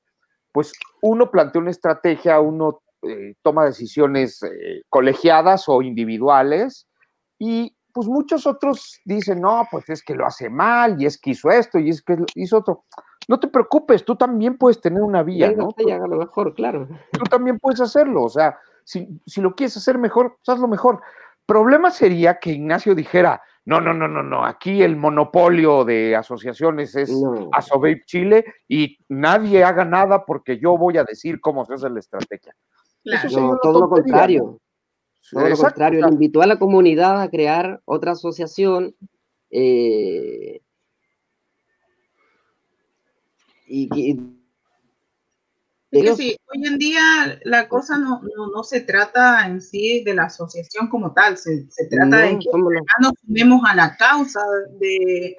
pues 0.51 0.73
uno 1.01 1.29
plantea 1.29 1.61
una 1.61 1.71
estrategia, 1.71 2.39
uno 2.39 2.81
eh, 3.03 3.35
toma 3.41 3.65
decisiones 3.65 4.41
eh, 4.43 4.83
colegiadas 4.89 5.65
o 5.67 5.81
individuales 5.81 6.87
y 7.39 7.75
pues 7.93 8.07
muchos 8.07 8.47
otros 8.47 8.99
dicen, 9.05 9.41
no, 9.41 9.67
pues 9.69 9.89
es 9.89 10.01
que 10.01 10.15
lo 10.15 10.25
hace 10.25 10.49
mal 10.49 11.01
y 11.01 11.05
es 11.05 11.19
que 11.19 11.31
hizo 11.31 11.49
esto 11.51 11.77
y 11.77 11.89
es 11.89 12.01
que 12.01 12.17
hizo 12.35 12.57
otro. 12.57 12.85
No 13.27 13.39
te 13.39 13.47
preocupes, 13.47 14.05
tú 14.05 14.15
también 14.15 14.57
puedes 14.57 14.81
tener 14.81 15.01
una 15.01 15.23
vía, 15.23 15.51
¿no? 15.51 15.69
haga 15.77 16.07
lo 16.07 16.17
mejor, 16.17 16.53
claro. 16.53 16.87
Tú 17.11 17.23
también 17.25 17.59
puedes 17.59 17.81
hacerlo, 17.81 18.23
o 18.23 18.29
sea, 18.29 18.57
si, 18.83 19.07
si 19.25 19.41
lo 19.41 19.55
quieres 19.55 19.77
hacer 19.77 19.97
mejor, 19.97 20.37
pues 20.37 20.55
hazlo 20.55 20.67
mejor. 20.67 21.01
Problema 21.45 21.91
sería 21.91 22.39
que 22.39 22.51
Ignacio 22.51 22.95
dijera, 22.95 23.41
no, 23.65 23.79
no, 23.79 23.93
no, 23.93 24.07
no, 24.07 24.23
no. 24.23 24.43
Aquí 24.43 24.81
el 24.81 24.95
monopolio 24.95 25.85
de 25.85 26.15
asociaciones 26.15 26.95
es 26.95 27.11
no. 27.11 27.49
Chile 28.05 28.43
y 28.67 28.97
nadie 29.07 29.63
haga 29.63 29.85
nada 29.85 30.25
porque 30.25 30.59
yo 30.59 30.77
voy 30.77 30.97
a 30.97 31.03
decir 31.03 31.39
cómo 31.39 31.65
se 31.65 31.75
hace 31.75 31.89
la 31.89 31.99
estrategia. 31.99 32.55
Claro. 33.03 33.59
todo 33.61 33.79
lo 33.81 33.89
contrario. 33.89 34.59
Todo 35.31 35.47
lo 35.47 35.57
contrario. 35.57 36.05
Él 36.05 36.13
invitó 36.13 36.41
a 36.41 36.47
la 36.47 36.57
comunidad 36.57 37.21
a 37.21 37.29
crear 37.29 37.81
otra 37.85 38.13
asociación. 38.13 38.95
Eh, 39.51 40.61
y, 43.67 44.19
sí, 45.91 46.37
hoy 46.53 46.67
en 46.67 46.77
día 46.77 47.39
la 47.43 47.67
cosa 47.67 47.97
no, 47.97 48.21
no, 48.53 48.63
se 48.63 48.81
trata 48.81 49.45
en 49.45 49.61
sí 49.61 50.03
de 50.03 50.13
la 50.13 50.23
asociación 50.23 50.87
como 50.87 51.13
tal, 51.13 51.37
se, 51.37 51.69
se 51.69 51.87
trata 51.87 52.17
de 52.17 52.39
que 52.39 52.49
nos 53.01 53.13
unimos 53.27 53.61
a 53.67 53.75
la 53.75 53.95
causa 53.97 54.41
de, 54.79 55.35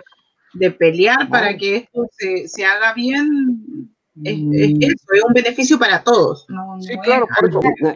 de 0.54 0.70
pelear 0.70 1.28
para 1.28 1.56
que 1.56 1.76
esto 1.76 2.06
se, 2.12 2.48
se 2.48 2.64
haga 2.64 2.92
bien. 2.94 3.88
Es, 4.24 4.34
es, 4.34 4.74
mm. 4.74 4.82
eso, 4.82 5.06
es 5.14 5.24
un 5.26 5.32
beneficio 5.32 5.78
para 5.78 6.04
todos. 6.04 6.44
No, 6.50 6.76
sí, 6.80 6.94
claro, 6.98 7.26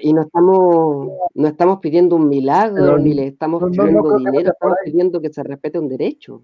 Y 0.01 0.15
no 0.15 0.23
estamos, 0.23 1.09
no 1.35 1.49
estamos 1.49 1.81
pidiendo 1.81 2.17
un 2.17 2.29
milagro, 2.29 2.99
ni 2.99 3.13
le 3.13 3.27
estamos 3.29 3.63
pidiendo 3.71 4.17
dinero, 4.17 4.53
estamos 4.53 4.77
pidiendo 4.83 5.21
que 5.21 5.31
se 5.31 5.43
respete 5.43 5.79
un 5.79 5.89
derecho. 5.89 6.43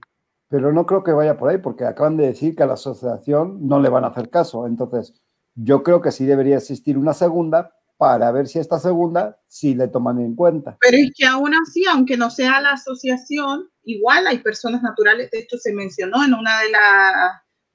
Pero 0.49 0.71
no 0.71 0.85
creo 0.85 1.03
que 1.03 1.13
vaya 1.13 1.39
por 1.39 1.49
ahí, 1.49 1.57
porque 1.57 1.87
acaban 1.87 2.19
de 2.19 2.27
decir 2.27 2.55
que 2.55 2.63
a 2.63 2.67
la 2.67 2.75
asociación 2.75 3.67
no 3.67 3.81
le 3.81 3.89
van 3.89 4.05
a 4.05 4.09
hacer 4.09 4.29
caso. 4.29 4.67
Entonces, 4.67 5.22
yo 5.55 5.83
creo 5.83 6.01
que 6.01 6.13
sí 6.13 6.25
debería 6.25 6.57
existir 6.57 6.97
una 6.97 7.15
segunda 7.15 7.75
para 7.97 8.33
ver 8.33 8.49
si 8.49 8.59
esta 8.59 8.81
segunda 8.81 9.39
sí 9.47 9.75
le 9.75 9.87
toman 9.89 10.19
en 10.19 10.35
cuenta. 10.35 10.77
Pero 10.81 10.97
es 10.97 11.13
que 11.15 11.25
aún 11.25 11.53
así, 11.55 11.85
aunque 11.87 12.17
no 12.17 12.31
sea 12.31 12.61
la 12.61 12.73
asociación, 12.73 13.69
igual 13.85 14.27
hay 14.27 14.39
personas 14.39 14.83
naturales, 14.83 15.31
de 15.31 15.41
hecho 15.41 15.57
se 15.57 15.73
mencionó 15.73 16.25
en 16.25 16.35
una 16.35 16.61
de, 16.61 16.69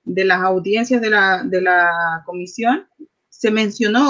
de 0.04 0.26
las 0.26 0.42
audiencias 0.42 1.02
de 1.02 1.10
la, 1.10 1.44
de 1.44 1.62
la 1.62 2.24
comisión, 2.26 2.86
se 3.30 3.52
mencionó 3.52 4.02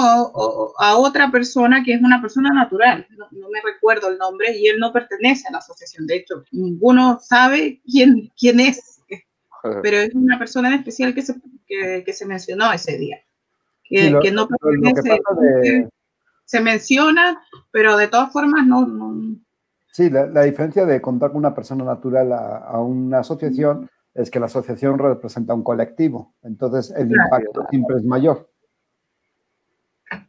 a 0.78 0.96
otra 0.96 1.30
persona 1.30 1.84
que 1.84 1.92
es 1.92 2.02
una 2.02 2.20
persona 2.20 2.50
natural, 2.50 3.06
no, 3.10 3.48
me 3.50 3.60
recuerdo 3.62 4.08
el 4.08 4.18
nombre, 4.18 4.56
y 4.56 4.66
él 4.66 4.80
no 4.80 4.92
pertenece 4.92 5.46
a 5.46 5.52
la 5.52 5.58
asociación, 5.58 6.06
de 6.06 6.16
hecho, 6.16 6.42
ninguno 6.50 7.20
sabe 7.22 7.80
quién, 7.84 8.32
quién 8.36 8.58
es, 8.58 9.02
pero 9.82 9.98
es 9.98 10.14
una 10.14 10.38
persona 10.38 10.68
en 10.68 10.74
especial 10.74 11.14
que 11.14 11.22
se, 11.22 11.34
que 11.68 12.12
se 12.12 12.26
mencionó 12.26 12.72
ese 12.72 12.96
día 12.96 13.18
que, 13.88 14.30
no 14.32 14.48
se 16.44 16.60
menciona, 16.60 17.42
pero 17.70 17.96
de 17.96 18.08
todas 18.08 18.32
formas 18.32 18.66
no. 18.66 18.86
Sí, 19.92 20.10
la, 20.10 20.42
diferencia 20.42 20.86
de 20.86 21.00
contar 21.00 21.30
con 21.30 21.38
una 21.38 21.54
persona 21.54 21.84
natural 21.84 22.32
a, 22.32 22.80
una 22.80 23.18
asociación 23.18 23.90
es 24.14 24.30
que 24.30 24.40
la 24.40 24.46
asociación 24.46 24.98
representa 24.98 25.54
un 25.54 25.62
colectivo, 25.62 26.34
entonces 26.42 26.90
el 26.96 27.10
impacto 27.10 27.66
siempre 27.70 27.96
es 27.96 28.04
mayor. 28.04 28.50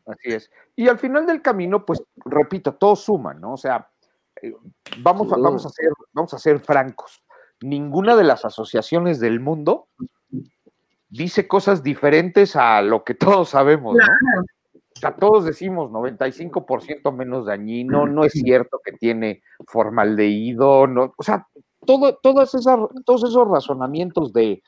Así 0.05 0.33
es. 0.33 0.51
Y 0.75 0.87
al 0.87 0.99
final 0.99 1.25
del 1.25 1.41
camino, 1.41 1.85
pues, 1.85 2.03
repito, 2.25 2.73
todo 2.73 2.95
suma, 2.95 3.33
¿no? 3.33 3.53
O 3.53 3.57
sea, 3.57 3.89
eh, 4.41 4.53
vamos 5.01 5.31
a, 5.31 5.37
vamos 5.37 5.65
a, 5.65 5.69
ser, 5.69 5.91
vamos 6.11 6.33
a 6.33 6.39
ser 6.39 6.59
francos. 6.59 7.23
Ninguna 7.61 8.15
de 8.15 8.23
las 8.23 8.43
asociaciones 8.43 9.19
del 9.19 9.39
mundo 9.39 9.87
dice 11.09 11.47
cosas 11.47 11.83
diferentes 11.83 12.55
a 12.55 12.81
lo 12.81 13.03
que 13.03 13.13
todos 13.15 13.49
sabemos, 13.49 13.95
¿no? 13.95 14.41
o 14.95 14.99
sea, 14.99 15.15
todos 15.15 15.45
decimos 15.45 15.91
95% 15.91 17.11
menos 17.13 17.45
dañino, 17.45 18.05
no 18.05 18.23
es 18.23 18.33
cierto 18.33 18.81
que 18.83 18.93
tiene 18.93 19.41
formaldehído, 19.67 20.87
no, 20.87 21.13
o 21.17 21.23
sea, 21.23 21.47
todo, 21.85 22.17
todas 22.21 22.53
esas, 22.53 22.77
todos 23.05 23.23
esos 23.23 23.47
razonamientos 23.47 24.33
de 24.33 24.61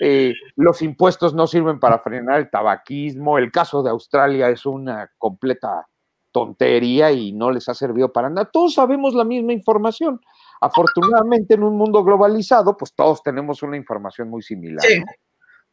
eh, 0.00 0.34
los 0.56 0.82
impuestos 0.82 1.34
no 1.34 1.46
sirven 1.46 1.80
para 1.80 1.98
frenar 1.98 2.40
el 2.40 2.50
tabaquismo, 2.50 3.38
el 3.38 3.50
caso 3.50 3.82
de 3.82 3.90
Australia 3.90 4.48
es 4.48 4.66
una 4.66 5.10
completa 5.18 5.86
tontería 6.32 7.12
y 7.12 7.32
no 7.32 7.50
les 7.50 7.68
ha 7.68 7.74
servido 7.74 8.12
para 8.12 8.30
nada. 8.30 8.48
Todos 8.50 8.74
sabemos 8.74 9.14
la 9.14 9.24
misma 9.24 9.52
información. 9.52 10.20
Afortunadamente, 10.60 11.54
en 11.54 11.62
un 11.62 11.76
mundo 11.76 12.02
globalizado, 12.02 12.76
pues 12.76 12.94
todos 12.94 13.22
tenemos 13.22 13.62
una 13.62 13.76
información 13.76 14.30
muy 14.30 14.42
similar. 14.42 14.84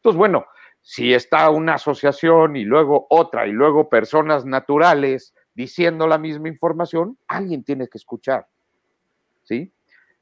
Entonces, 0.00 0.16
bueno, 0.18 0.46
si 0.80 1.12
está 1.12 1.50
una 1.50 1.74
asociación 1.74 2.56
y 2.56 2.64
luego 2.64 3.06
otra 3.10 3.46
y 3.46 3.52
luego 3.52 3.90
personas 3.90 4.46
naturales 4.46 5.34
diciendo 5.54 6.06
la 6.06 6.16
misma 6.16 6.48
información, 6.48 7.18
alguien 7.28 7.64
tiene 7.64 7.86
que 7.86 7.98
escuchar. 7.98 8.48
¿Sí? 9.42 9.72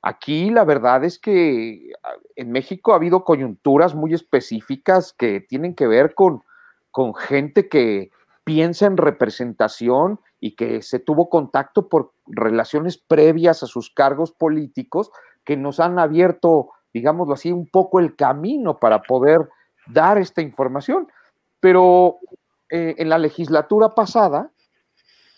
Aquí 0.02 0.50
la 0.50 0.64
verdad 0.64 1.04
es 1.04 1.20
que 1.20 1.92
ah, 2.02 2.14
en 2.34 2.50
México 2.50 2.92
ha 2.92 2.96
habido 2.96 3.22
coyunturas 3.22 3.94
muy 3.94 4.14
específicas 4.14 5.12
que 5.12 5.40
tienen 5.40 5.74
que 5.76 5.86
ver 5.86 6.14
con, 6.14 6.42
con 6.90 7.14
gente 7.14 7.68
que 7.68 8.10
piensa 8.42 8.86
en 8.86 8.96
representación 8.96 10.18
y 10.40 10.56
que 10.56 10.82
se 10.82 10.98
tuvo 10.98 11.28
contacto 11.28 11.88
por 11.88 12.12
relaciones 12.26 12.98
previas 12.98 13.62
a 13.62 13.66
sus 13.66 13.90
cargos 13.90 14.32
políticos 14.32 15.10
que 15.44 15.56
nos 15.56 15.78
han 15.78 15.98
abierto, 15.98 16.70
digámoslo 16.92 17.34
así, 17.34 17.52
un 17.52 17.68
poco 17.68 18.00
el 18.00 18.16
camino 18.16 18.78
para 18.78 19.02
poder 19.02 19.48
dar 19.88 20.18
esta 20.18 20.42
información. 20.42 21.08
Pero 21.60 22.18
eh, 22.70 22.94
en 22.98 23.08
la 23.08 23.18
legislatura 23.18 23.94
pasada, 23.94 24.50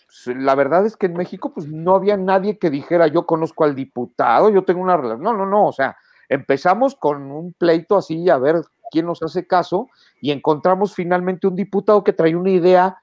pues, 0.05 0.37
la 0.37 0.55
verdad 0.55 0.85
es 0.85 0.97
que 0.97 1.07
en 1.07 1.13
México 1.13 1.53
pues 1.53 1.67
no 1.67 1.95
había 1.95 2.17
nadie 2.17 2.57
que 2.57 2.69
dijera 2.69 3.07
yo 3.07 3.25
conozco 3.25 3.63
al 3.63 3.75
diputado, 3.75 4.49
yo 4.49 4.63
tengo 4.63 4.81
una 4.81 4.97
relación. 4.97 5.23
No, 5.23 5.33
no, 5.33 5.45
no, 5.45 5.67
o 5.67 5.71
sea, 5.71 5.95
empezamos 6.29 6.95
con 6.95 7.31
un 7.31 7.53
pleito 7.53 7.97
así 7.97 8.29
a 8.29 8.37
ver 8.37 8.61
quién 8.91 9.05
nos 9.05 9.23
hace 9.23 9.47
caso 9.47 9.89
y 10.19 10.31
encontramos 10.31 10.93
finalmente 10.93 11.47
un 11.47 11.55
diputado 11.55 12.03
que 12.03 12.13
traía 12.13 12.37
una 12.37 12.51
idea 12.51 12.97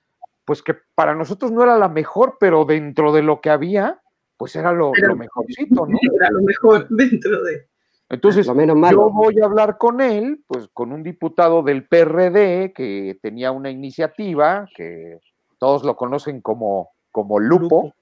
pues 0.45 0.62
que 0.62 0.75
para 0.95 1.15
nosotros 1.15 1.53
no 1.53 1.62
era 1.62 1.77
la 1.77 1.89
mejor, 1.89 2.39
pero 2.41 2.65
dentro 2.65 3.12
de 3.12 3.23
lo 3.23 3.43
que 3.43 3.51
había, 3.51 4.01
pues 4.39 4.57
era 4.57 4.73
lo, 4.73 4.93
lo 4.95 5.16
mejorcito, 5.16 5.87
¿no? 5.87 5.99
Era 6.16 6.31
lo 6.31 6.41
mejor 6.41 6.87
dentro 6.89 7.43
de. 7.43 7.69
Entonces, 8.11 8.47
yo 8.47 9.11
voy 9.11 9.39
a 9.41 9.45
hablar 9.45 9.77
con 9.77 10.01
él, 10.01 10.43
pues 10.47 10.69
con 10.73 10.93
un 10.93 11.03
diputado 11.03 11.63
del 11.63 11.87
PRD 11.87 12.73
que 12.73 13.19
tenía 13.21 13.53
una 13.53 13.71
iniciativa, 13.71 14.67
que 14.75 15.19
todos 15.59 15.85
lo 15.85 15.95
conocen 15.95 16.41
como, 16.41 16.91
como 17.11 17.39
Lupo. 17.39 17.93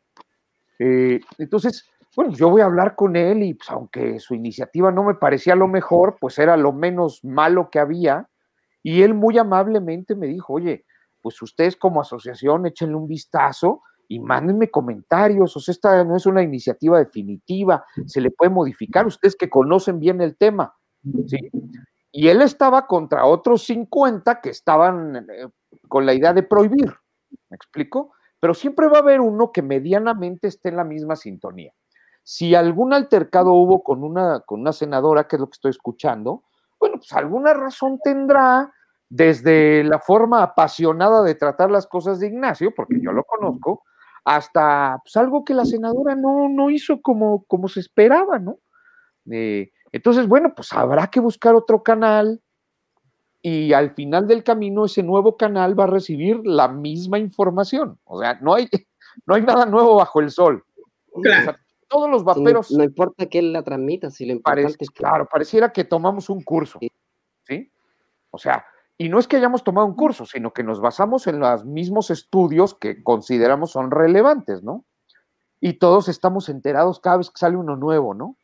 Eh, 0.79 1.19
entonces, 1.39 1.89
bueno, 2.15 2.33
yo 2.33 2.51
voy 2.51 2.61
a 2.61 2.67
hablar 2.67 2.95
con 2.95 3.17
él 3.17 3.43
y 3.43 3.55
pues, 3.55 3.69
aunque 3.71 4.21
su 4.21 4.35
iniciativa 4.35 4.93
no 4.93 5.03
me 5.03 5.15
parecía 5.15 5.57
lo 5.57 5.67
mejor, 5.67 6.17
pues 6.21 6.39
era 6.39 6.57
lo 6.57 6.73
menos 6.73 7.25
malo 7.25 7.69
que 7.71 7.81
había. 7.81 8.29
Y 8.85 9.03
él 9.03 9.13
muy 9.13 9.37
amablemente 9.39 10.15
me 10.15 10.29
dijo, 10.29 10.53
oye, 10.53 10.85
pues 11.21 11.43
ustedes 11.43 11.77
como 11.77 12.01
asociación 12.01 12.67
échenle 12.67 12.95
un 12.95 13.09
vistazo 13.09 13.83
y 14.09 14.21
mándenme 14.21 14.71
comentarios, 14.71 15.57
o 15.57 15.61
sea, 15.61 15.73
esta 15.73 16.05
no 16.05 16.17
es 16.17 16.27
una 16.27 16.43
iniciativa 16.43 16.99
definitiva, 16.99 17.85
se 18.07 18.21
le 18.21 18.31
puede 18.31 18.51
modificar, 18.51 19.07
ustedes 19.07 19.37
que 19.37 19.51
conocen 19.51 19.99
bien 19.99 20.21
el 20.21 20.37
tema, 20.37 20.75
¿sí? 21.27 21.51
Y 22.13 22.29
él 22.29 22.41
estaba 22.41 22.87
contra 22.87 23.27
otros 23.27 23.65
50 23.65 24.41
que 24.41 24.51
estaban 24.51 25.17
eh, 25.17 25.49
con 25.89 26.07
la 26.07 26.15
idea 26.15 26.33
de 26.33 26.43
prohibir, 26.43 26.95
¿me 27.51 27.57
explico? 27.57 28.13
Pero 28.41 28.55
siempre 28.55 28.89
va 28.89 28.99
a 28.99 29.03
haber 29.03 29.21
uno 29.21 29.53
que 29.53 29.63
medianamente 29.63 30.49
esté 30.49 30.71
en 30.71 30.77
la 30.77 30.85
misma 30.85 31.17
sintonía. 31.17 31.73
Si 32.23 32.55
algún 32.55 32.93
altercado 32.93 33.53
hubo 33.53 33.83
con 33.83 34.03
una, 34.03 34.41
con 34.41 34.61
una 34.61 34.73
senadora, 34.73 35.29
que 35.29 35.37
es 35.37 35.41
lo 35.41 35.47
que 35.47 35.57
estoy 35.57 35.71
escuchando, 35.71 36.45
bueno, 36.79 36.97
pues 36.97 37.13
alguna 37.13 37.55
razón 37.55 37.99
tendrá, 38.03 38.73
desde 39.09 39.85
la 39.85 40.01
forma 40.01 40.43
apasionada 40.43 41.23
de 41.23 41.35
tratar 41.35 41.71
las 41.71 41.87
cosas 41.87 42.19
de 42.19 42.29
Ignacio, 42.29 42.73
porque 42.75 43.01
yo 43.01 43.13
lo 43.13 43.25
conozco, 43.25 43.85
hasta 44.27 44.99
pues, 45.05 45.17
algo 45.17 45.45
que 45.45 45.55
la 45.55 45.65
senadora 45.65 46.17
no, 46.17 46.49
no 46.49 46.69
hizo 46.69 47.01
como, 47.01 47.45
como 47.45 47.69
se 47.69 47.79
esperaba, 47.79 48.41
¿no? 48.41 48.59
Eh, 49.31 49.71
entonces, 49.93 50.27
bueno, 50.27 50.53
pues 50.55 50.73
habrá 50.73 51.07
que 51.07 51.21
buscar 51.21 51.55
otro 51.55 51.85
canal 51.85 52.43
y 53.41 53.73
al 53.73 53.95
final 53.95 54.27
del 54.27 54.43
camino 54.43 54.87
ese 54.87 55.05
nuevo 55.05 55.37
canal 55.37 55.79
va 55.79 55.85
a 55.85 55.87
recibir 55.87 56.41
la 56.43 56.67
misma 56.67 57.21
información. 57.21 58.01
O 58.03 58.21
sea, 58.21 58.37
no 58.43 58.55
hay, 58.55 58.69
no 59.27 59.37
hay 59.37 59.43
nada 59.43 59.65
nuevo 59.65 59.95
bajo 59.95 60.21
el 60.21 60.33
sol. 60.33 60.65
todos 61.89 62.11
los 62.11 62.25
vaperos. 62.25 62.73
no, 62.73 62.83
importa 62.83 63.27
que 63.27 63.39
él 63.39 63.53
la 63.53 63.63
transmita, 63.63 64.11
si 64.11 64.27
le 64.27 64.33
importante 64.33 64.77
es 64.81 64.91
Claro, 64.91 65.29
pareciera 65.31 65.73
que 65.73 65.85
tomamos 65.85 66.29
un 66.29 66.43
curso. 66.43 66.81
¿Sí? 67.45 67.71
O 68.31 68.39
sea, 68.39 68.67
y 68.99 69.09
no 69.09 69.19
es 69.19 69.29
que 69.29 69.37
hayamos 69.37 69.63
tomado 69.63 69.87
un 69.87 69.95
curso, 69.95 70.25
sino 70.25 70.53
que 70.53 70.63
nos 70.63 70.81
basamos 70.81 71.27
en 71.27 71.39
los 71.39 71.65
mismos 71.65 72.11
estudios 72.11 72.75
que 72.75 73.03
consideramos 73.03 73.73
son 73.73 73.91
relevantes, 73.91 74.63
¿no? 74.63 74.85
Y 75.61 75.75
todos 75.75 76.09
estamos 76.09 76.49
enterados 76.49 77.01
cada 77.01 77.19
vez 77.19 77.31
que 77.31 77.39
sale 77.39 77.57
uno 77.57 77.77
nuevo, 77.77 78.15
¿no? 78.15 78.37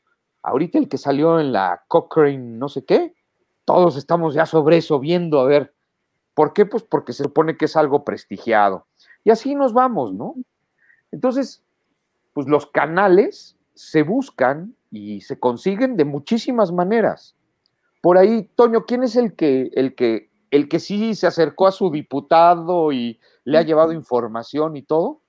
Ahorita 0.42 0.78
el 0.78 0.88
que 0.88 0.98
salió 0.98 1.40
en 1.40 1.52
la 1.52 1.84
Cochrane 1.88 2.38
no 2.38 2.68
sé 2.68 2.84
qué, 2.84 3.14
todos 3.64 3.96
estamos 3.96 4.34
ya 4.34 4.44
sobre 4.44 4.78
eso 4.78 4.98
viendo, 4.98 5.40
a 5.40 5.44
ver, 5.44 5.74
¿por 6.34 6.52
qué? 6.52 6.66
Pues 6.66 6.82
porque 6.82 7.12
se 7.12 7.22
supone 7.22 7.56
que 7.56 7.66
es 7.66 7.76
algo 7.76 8.04
prestigiado. 8.04 8.86
Y 9.24 9.30
así 9.30 9.54
nos 9.54 9.72
vamos, 9.72 10.12
¿no? 10.12 10.34
Entonces, 11.12 11.62
pues 12.34 12.46
los 12.46 12.66
canales 12.66 13.56
se 13.74 14.02
buscan 14.02 14.74
y 14.90 15.22
se 15.22 15.38
consiguen 15.38 15.96
de 15.96 16.04
muchísimas 16.04 16.72
maneras. 16.72 17.36
Por 18.02 18.18
ahí, 18.18 18.50
Toño, 18.56 18.84
¿quién 18.84 19.02
es 19.04 19.16
el 19.16 19.34
que, 19.34 19.70
el 19.74 19.94
que 19.94 20.31
el 20.52 20.68
que 20.68 20.78
sí 20.78 21.14
se 21.14 21.26
acercó 21.26 21.66
a 21.66 21.72
su 21.72 21.90
diputado 21.90 22.92
y 22.92 23.18
le 23.44 23.56
ha 23.56 23.62
llevado 23.62 23.92
información 23.92 24.76
y 24.76 24.82
todo. 24.82 25.22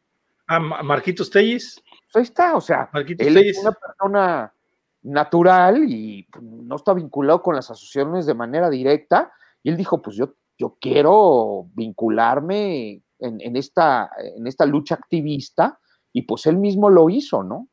A 0.48 0.60
Marquitos 0.60 1.30
Telles. 1.30 1.82
Pues 2.12 2.16
ahí 2.16 2.24
está, 2.24 2.58
o 2.58 2.62
sea, 2.62 2.90
él 2.94 3.38
es 3.38 3.58
una 3.60 3.72
persona 3.72 4.54
natural 5.02 5.90
y 5.90 6.28
no 6.42 6.76
está 6.76 6.94
vinculado 6.94 7.42
con 7.42 7.56
las 7.56 7.72
asociaciones 7.72 8.26
de 8.26 8.34
manera 8.34 8.70
directa. 8.70 9.32
Y 9.64 9.70
él 9.70 9.78
dijo, 9.78 10.02
pues 10.02 10.18
yo, 10.18 10.36
yo 10.58 10.78
quiero 10.82 11.68
vincularme 11.74 13.02
en, 13.20 13.56
esta, 13.56 14.12
en 14.36 14.46
esta 14.46 14.66
lucha 14.66 14.96
activista 14.96 15.80
y 16.12 16.24
pues 16.24 16.46
él 16.48 16.58
mismo 16.58 16.90
lo 16.90 17.10
hizo, 17.10 17.44
¿no? 17.44 17.70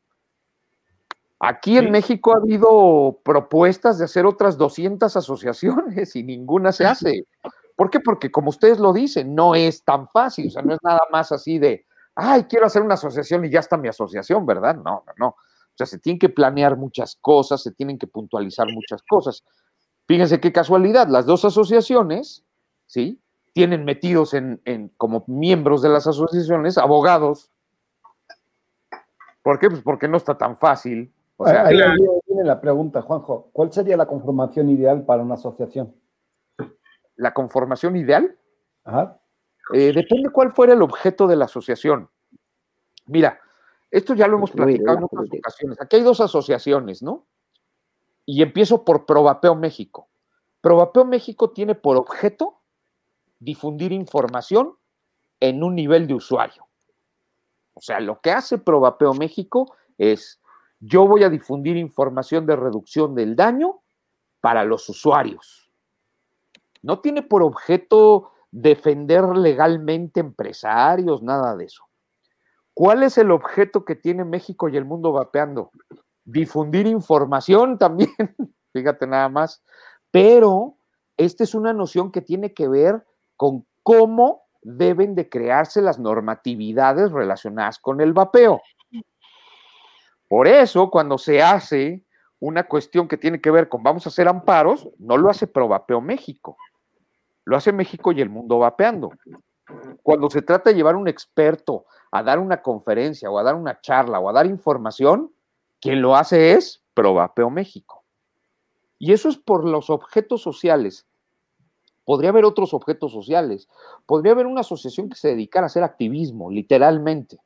Aquí 1.42 1.78
en 1.78 1.90
México 1.90 2.34
ha 2.34 2.36
habido 2.36 3.18
propuestas 3.24 3.98
de 3.98 4.04
hacer 4.04 4.26
otras 4.26 4.58
200 4.58 5.16
asociaciones 5.16 6.14
y 6.16 6.22
ninguna 6.22 6.70
se 6.70 6.84
hace. 6.84 7.26
¿Por 7.74 7.88
qué? 7.88 7.98
Porque 7.98 8.30
como 8.30 8.50
ustedes 8.50 8.78
lo 8.78 8.92
dicen, 8.92 9.34
no 9.34 9.54
es 9.54 9.82
tan 9.82 10.06
fácil, 10.08 10.48
o 10.48 10.50
sea, 10.50 10.60
no 10.60 10.74
es 10.74 10.78
nada 10.82 11.00
más 11.10 11.32
así 11.32 11.58
de, 11.58 11.86
ay, 12.14 12.44
quiero 12.44 12.66
hacer 12.66 12.82
una 12.82 12.94
asociación 12.94 13.42
y 13.46 13.50
ya 13.50 13.60
está 13.60 13.78
mi 13.78 13.88
asociación, 13.88 14.44
¿verdad? 14.44 14.76
No, 14.76 15.02
no, 15.06 15.12
no. 15.16 15.28
O 15.28 15.74
sea, 15.74 15.86
se 15.86 15.98
tienen 15.98 16.18
que 16.18 16.28
planear 16.28 16.76
muchas 16.76 17.16
cosas, 17.18 17.62
se 17.62 17.72
tienen 17.72 17.98
que 17.98 18.06
puntualizar 18.06 18.66
muchas 18.70 19.02
cosas. 19.08 19.42
Fíjense 20.06 20.40
qué 20.40 20.52
casualidad, 20.52 21.08
las 21.08 21.24
dos 21.24 21.46
asociaciones, 21.46 22.44
¿sí? 22.84 23.18
Tienen 23.54 23.86
metidos 23.86 24.34
en, 24.34 24.60
en 24.66 24.90
como 24.98 25.24
miembros 25.26 25.80
de 25.80 25.88
las 25.88 26.06
asociaciones 26.06 26.76
abogados. 26.76 27.50
¿Por 29.42 29.58
qué? 29.58 29.70
Pues 29.70 29.80
porque 29.80 30.06
no 30.06 30.18
está 30.18 30.36
tan 30.36 30.58
fácil 30.58 31.14
o 31.42 31.46
sea, 31.46 31.66
ahí 31.66 31.78
viene 32.26 32.44
la 32.44 32.60
pregunta, 32.60 33.00
Juanjo. 33.00 33.48
¿Cuál 33.54 33.72
sería 33.72 33.96
la 33.96 34.04
conformación 34.04 34.68
ideal 34.68 35.06
para 35.06 35.22
una 35.22 35.36
asociación? 35.36 35.96
¿La 37.16 37.32
conformación 37.32 37.96
ideal? 37.96 38.36
Ajá. 38.84 39.18
Eh, 39.72 39.90
depende 39.94 40.28
cuál 40.30 40.52
fuera 40.52 40.74
el 40.74 40.82
objeto 40.82 41.26
de 41.26 41.36
la 41.36 41.46
asociación. 41.46 42.10
Mira, 43.06 43.40
esto 43.90 44.12
ya 44.12 44.28
lo 44.28 44.36
hemos 44.36 44.50
platicado 44.50 44.98
en 44.98 45.04
otras 45.04 45.28
ocasiones. 45.32 45.80
Aquí 45.80 45.96
hay 45.96 46.02
dos 46.02 46.20
asociaciones, 46.20 47.02
¿no? 47.02 47.26
Y 48.26 48.42
empiezo 48.42 48.84
por 48.84 49.06
Probapeo 49.06 49.54
México. 49.54 50.10
Probapeo 50.60 51.06
México 51.06 51.52
tiene 51.52 51.74
por 51.74 51.96
objeto 51.96 52.60
difundir 53.38 53.92
información 53.92 54.76
en 55.40 55.62
un 55.62 55.74
nivel 55.74 56.06
de 56.06 56.12
usuario. 56.12 56.66
O 57.72 57.80
sea, 57.80 57.98
lo 57.98 58.20
que 58.20 58.30
hace 58.30 58.58
Probapeo 58.58 59.14
México 59.14 59.74
es 59.96 60.39
yo 60.80 61.06
voy 61.06 61.22
a 61.24 61.30
difundir 61.30 61.76
información 61.76 62.46
de 62.46 62.56
reducción 62.56 63.14
del 63.14 63.36
daño 63.36 63.80
para 64.40 64.64
los 64.64 64.88
usuarios. 64.88 65.70
No 66.82 67.00
tiene 67.00 67.22
por 67.22 67.42
objeto 67.42 68.32
defender 68.50 69.24
legalmente 69.36 70.20
empresarios, 70.20 71.22
nada 71.22 71.54
de 71.54 71.66
eso. 71.66 71.84
¿Cuál 72.72 73.02
es 73.02 73.18
el 73.18 73.30
objeto 73.30 73.84
que 73.84 73.94
tiene 73.94 74.24
México 74.24 74.68
y 74.68 74.76
el 74.76 74.86
mundo 74.86 75.12
vapeando? 75.12 75.70
Difundir 76.24 76.86
información 76.86 77.76
también, 77.76 78.10
fíjate 78.72 79.06
nada 79.06 79.28
más, 79.28 79.62
pero 80.10 80.76
esta 81.18 81.44
es 81.44 81.54
una 81.54 81.74
noción 81.74 82.10
que 82.10 82.22
tiene 82.22 82.54
que 82.54 82.68
ver 82.68 83.04
con 83.36 83.66
cómo 83.82 84.44
deben 84.62 85.14
de 85.14 85.28
crearse 85.28 85.82
las 85.82 85.98
normatividades 85.98 87.12
relacionadas 87.12 87.78
con 87.78 88.00
el 88.00 88.12
vapeo. 88.12 88.60
Por 90.30 90.46
eso, 90.46 90.90
cuando 90.90 91.18
se 91.18 91.42
hace 91.42 92.04
una 92.38 92.62
cuestión 92.62 93.08
que 93.08 93.16
tiene 93.16 93.40
que 93.40 93.50
ver 93.50 93.68
con 93.68 93.82
vamos 93.82 94.06
a 94.06 94.10
hacer 94.10 94.28
amparos, 94.28 94.88
no 95.00 95.16
lo 95.16 95.28
hace 95.28 95.48
ProVapeo 95.48 96.00
México, 96.00 96.56
lo 97.44 97.56
hace 97.56 97.72
México 97.72 98.12
y 98.12 98.20
el 98.20 98.30
mundo 98.30 98.60
vapeando. 98.60 99.10
Cuando 100.04 100.30
se 100.30 100.40
trata 100.40 100.70
de 100.70 100.76
llevar 100.76 100.94
un 100.94 101.08
experto 101.08 101.84
a 102.12 102.22
dar 102.22 102.38
una 102.38 102.62
conferencia 102.62 103.28
o 103.28 103.40
a 103.40 103.42
dar 103.42 103.56
una 103.56 103.80
charla 103.80 104.20
o 104.20 104.28
a 104.30 104.32
dar 104.32 104.46
información, 104.46 105.32
quien 105.80 106.00
lo 106.00 106.14
hace 106.14 106.52
es 106.52 106.80
ProVapeo 106.94 107.50
México. 107.50 108.04
Y 109.00 109.12
eso 109.12 109.30
es 109.30 109.36
por 109.36 109.64
los 109.64 109.90
objetos 109.90 110.42
sociales. 110.42 111.08
Podría 112.04 112.30
haber 112.30 112.44
otros 112.44 112.72
objetos 112.72 113.10
sociales. 113.10 113.68
Podría 114.06 114.30
haber 114.30 114.46
una 114.46 114.60
asociación 114.60 115.08
que 115.08 115.16
se 115.16 115.30
dedicara 115.30 115.64
a 115.64 115.66
hacer 115.66 115.82
activismo, 115.82 116.52
literalmente. 116.52 117.40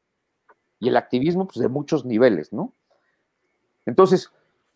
Y 0.84 0.88
el 0.88 0.98
activismo, 0.98 1.46
pues, 1.46 1.58
de 1.60 1.68
muchos 1.68 2.04
niveles, 2.04 2.52
¿no? 2.52 2.74
Entonces, 3.86 4.30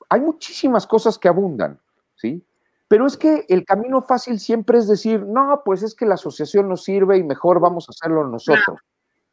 hay 0.08 0.20
muchísimas 0.20 0.86
cosas 0.86 1.18
que 1.18 1.28
abundan, 1.28 1.78
¿sí? 2.16 2.42
Pero 2.88 3.06
es 3.06 3.18
que 3.18 3.44
el 3.50 3.66
camino 3.66 4.00
fácil 4.00 4.40
siempre 4.40 4.78
es 4.78 4.88
decir, 4.88 5.22
no, 5.26 5.60
pues 5.62 5.82
es 5.82 5.94
que 5.94 6.06
la 6.06 6.14
asociación 6.14 6.70
nos 6.70 6.82
sirve 6.82 7.18
y 7.18 7.22
mejor 7.22 7.60
vamos 7.60 7.86
a 7.88 7.92
hacerlo 7.92 8.26
nosotros. 8.26 8.80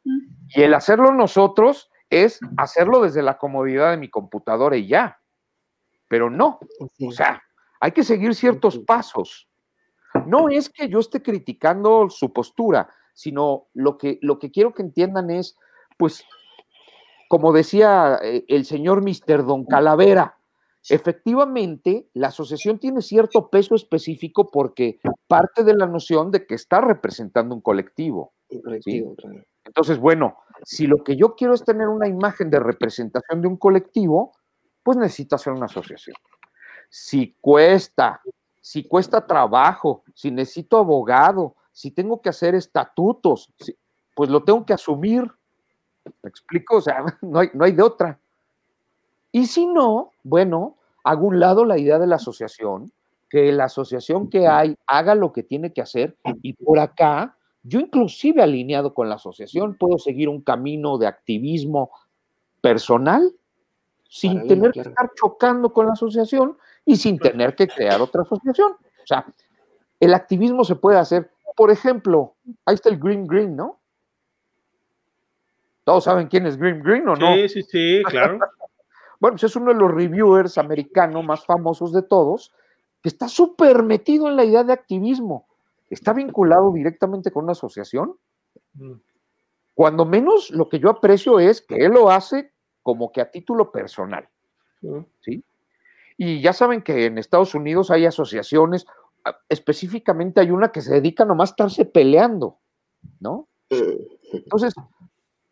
Y 0.04 0.62
el 0.62 0.74
hacerlo 0.74 1.12
nosotros 1.12 1.90
es 2.10 2.38
hacerlo 2.58 3.00
desde 3.00 3.22
la 3.22 3.38
comodidad 3.38 3.92
de 3.92 3.96
mi 3.96 4.10
computadora 4.10 4.76
y 4.76 4.86
ya. 4.86 5.18
Pero 6.08 6.28
no, 6.28 6.60
o 6.78 7.10
sea, 7.10 7.42
hay 7.80 7.92
que 7.92 8.04
seguir 8.04 8.34
ciertos 8.34 8.78
pasos. 8.80 9.48
No 10.26 10.50
es 10.50 10.68
que 10.68 10.90
yo 10.90 10.98
esté 10.98 11.22
criticando 11.22 12.10
su 12.10 12.34
postura, 12.34 12.90
sino 13.14 13.68
lo 13.72 13.96
que, 13.96 14.18
lo 14.20 14.38
que 14.38 14.50
quiero 14.50 14.74
que 14.74 14.82
entiendan 14.82 15.30
es, 15.30 15.56
pues, 15.96 16.22
como 17.28 17.52
decía 17.52 18.18
eh, 18.22 18.44
el 18.48 18.64
señor 18.64 19.02
Mr. 19.02 19.44
Don 19.44 19.64
Calavera, 19.64 20.38
efectivamente 20.88 22.08
la 22.14 22.28
asociación 22.28 22.78
tiene 22.78 23.02
cierto 23.02 23.50
peso 23.50 23.74
específico 23.74 24.50
porque 24.50 25.00
parte 25.26 25.64
de 25.64 25.74
la 25.74 25.86
noción 25.86 26.30
de 26.30 26.46
que 26.46 26.54
está 26.54 26.80
representando 26.80 27.54
un 27.54 27.60
colectivo. 27.60 28.32
Entonces, 29.64 29.98
bueno, 29.98 30.36
si 30.64 30.86
lo 30.86 31.02
que 31.02 31.16
yo 31.16 31.34
quiero 31.34 31.54
es 31.54 31.64
tener 31.64 31.88
una 31.88 32.08
imagen 32.08 32.50
de 32.50 32.60
representación 32.60 33.42
de 33.42 33.48
un 33.48 33.56
colectivo, 33.56 34.32
pues 34.82 34.96
necesito 34.96 35.34
hacer 35.34 35.52
una 35.52 35.66
asociación. 35.66 36.16
Si 36.88 37.36
cuesta, 37.40 38.20
si 38.60 38.86
cuesta 38.86 39.26
trabajo, 39.26 40.04
si 40.14 40.30
necesito 40.30 40.78
abogado, 40.78 41.56
si 41.72 41.90
tengo 41.90 42.22
que 42.22 42.28
hacer 42.28 42.54
estatutos, 42.54 43.52
pues 44.14 44.30
lo 44.30 44.44
tengo 44.44 44.64
que 44.64 44.72
asumir. 44.72 45.30
¿Me 46.22 46.28
explico? 46.28 46.76
O 46.76 46.80
sea, 46.80 47.04
no 47.22 47.40
hay, 47.40 47.50
no 47.54 47.64
hay 47.64 47.72
de 47.72 47.82
otra. 47.82 48.18
Y 49.32 49.46
si 49.46 49.66
no, 49.66 50.12
bueno, 50.22 50.76
hago 51.04 51.26
un 51.26 51.40
lado 51.40 51.64
la 51.64 51.78
idea 51.78 51.98
de 51.98 52.06
la 52.06 52.16
asociación, 52.16 52.90
que 53.28 53.52
la 53.52 53.64
asociación 53.64 54.30
que 54.30 54.46
hay 54.46 54.76
haga 54.86 55.14
lo 55.14 55.32
que 55.32 55.42
tiene 55.42 55.72
que 55.72 55.82
hacer 55.82 56.16
y 56.42 56.52
por 56.52 56.78
acá, 56.78 57.36
yo 57.62 57.80
inclusive 57.80 58.42
alineado 58.42 58.94
con 58.94 59.08
la 59.08 59.16
asociación, 59.16 59.76
puedo 59.76 59.98
seguir 59.98 60.28
un 60.28 60.40
camino 60.40 60.98
de 60.98 61.06
activismo 61.06 61.90
personal 62.60 63.32
sin 64.08 64.46
tener 64.46 64.72
que 64.72 64.80
estar 64.80 65.10
chocando 65.14 65.72
con 65.72 65.86
la 65.86 65.92
asociación 65.92 66.56
y 66.84 66.96
sin 66.96 67.18
tener 67.18 67.54
que 67.54 67.66
crear 67.66 68.00
otra 68.00 68.22
asociación. 68.22 68.72
O 68.72 69.06
sea, 69.06 69.26
el 70.00 70.14
activismo 70.14 70.64
se 70.64 70.76
puede 70.76 70.98
hacer, 70.98 71.30
por 71.56 71.70
ejemplo, 71.70 72.34
ahí 72.64 72.74
está 72.74 72.88
el 72.88 72.98
Green 72.98 73.26
Green, 73.26 73.56
¿no? 73.56 73.78
¿Todos 75.86 76.02
saben 76.02 76.26
quién 76.26 76.46
es 76.46 76.56
Green 76.56 76.82
Green 76.82 77.08
o 77.08 77.14
no? 77.14 77.32
Sí, 77.34 77.48
sí, 77.48 77.62
sí, 77.62 78.02
claro. 78.06 78.40
bueno, 79.20 79.36
pues 79.36 79.44
es 79.44 79.54
uno 79.54 79.72
de 79.72 79.78
los 79.78 79.88
reviewers 79.88 80.58
americanos 80.58 81.24
más 81.24 81.46
famosos 81.46 81.92
de 81.92 82.02
todos, 82.02 82.52
que 83.00 83.08
está 83.08 83.28
súper 83.28 83.84
metido 83.84 84.26
en 84.28 84.34
la 84.34 84.44
idea 84.44 84.64
de 84.64 84.72
activismo. 84.72 85.46
¿Está 85.88 86.12
vinculado 86.12 86.72
directamente 86.72 87.30
con 87.30 87.44
una 87.44 87.52
asociación? 87.52 88.16
Mm. 88.74 88.94
Cuando 89.74 90.04
menos 90.04 90.50
lo 90.50 90.68
que 90.68 90.80
yo 90.80 90.90
aprecio 90.90 91.38
es 91.38 91.62
que 91.62 91.76
él 91.76 91.92
lo 91.92 92.10
hace 92.10 92.50
como 92.82 93.12
que 93.12 93.20
a 93.20 93.30
título 93.30 93.70
personal. 93.70 94.28
¿sí? 95.20 95.44
Y 96.16 96.40
ya 96.40 96.52
saben 96.52 96.82
que 96.82 97.06
en 97.06 97.16
Estados 97.16 97.54
Unidos 97.54 97.92
hay 97.92 98.06
asociaciones, 98.06 98.86
ah, 99.24 99.38
específicamente 99.48 100.40
hay 100.40 100.50
una 100.50 100.72
que 100.72 100.82
se 100.82 100.94
dedica 100.94 101.24
nomás 101.24 101.50
a 101.50 101.52
estarse 101.52 101.84
peleando, 101.84 102.58
¿no? 103.20 103.46
Entonces, 104.32 104.74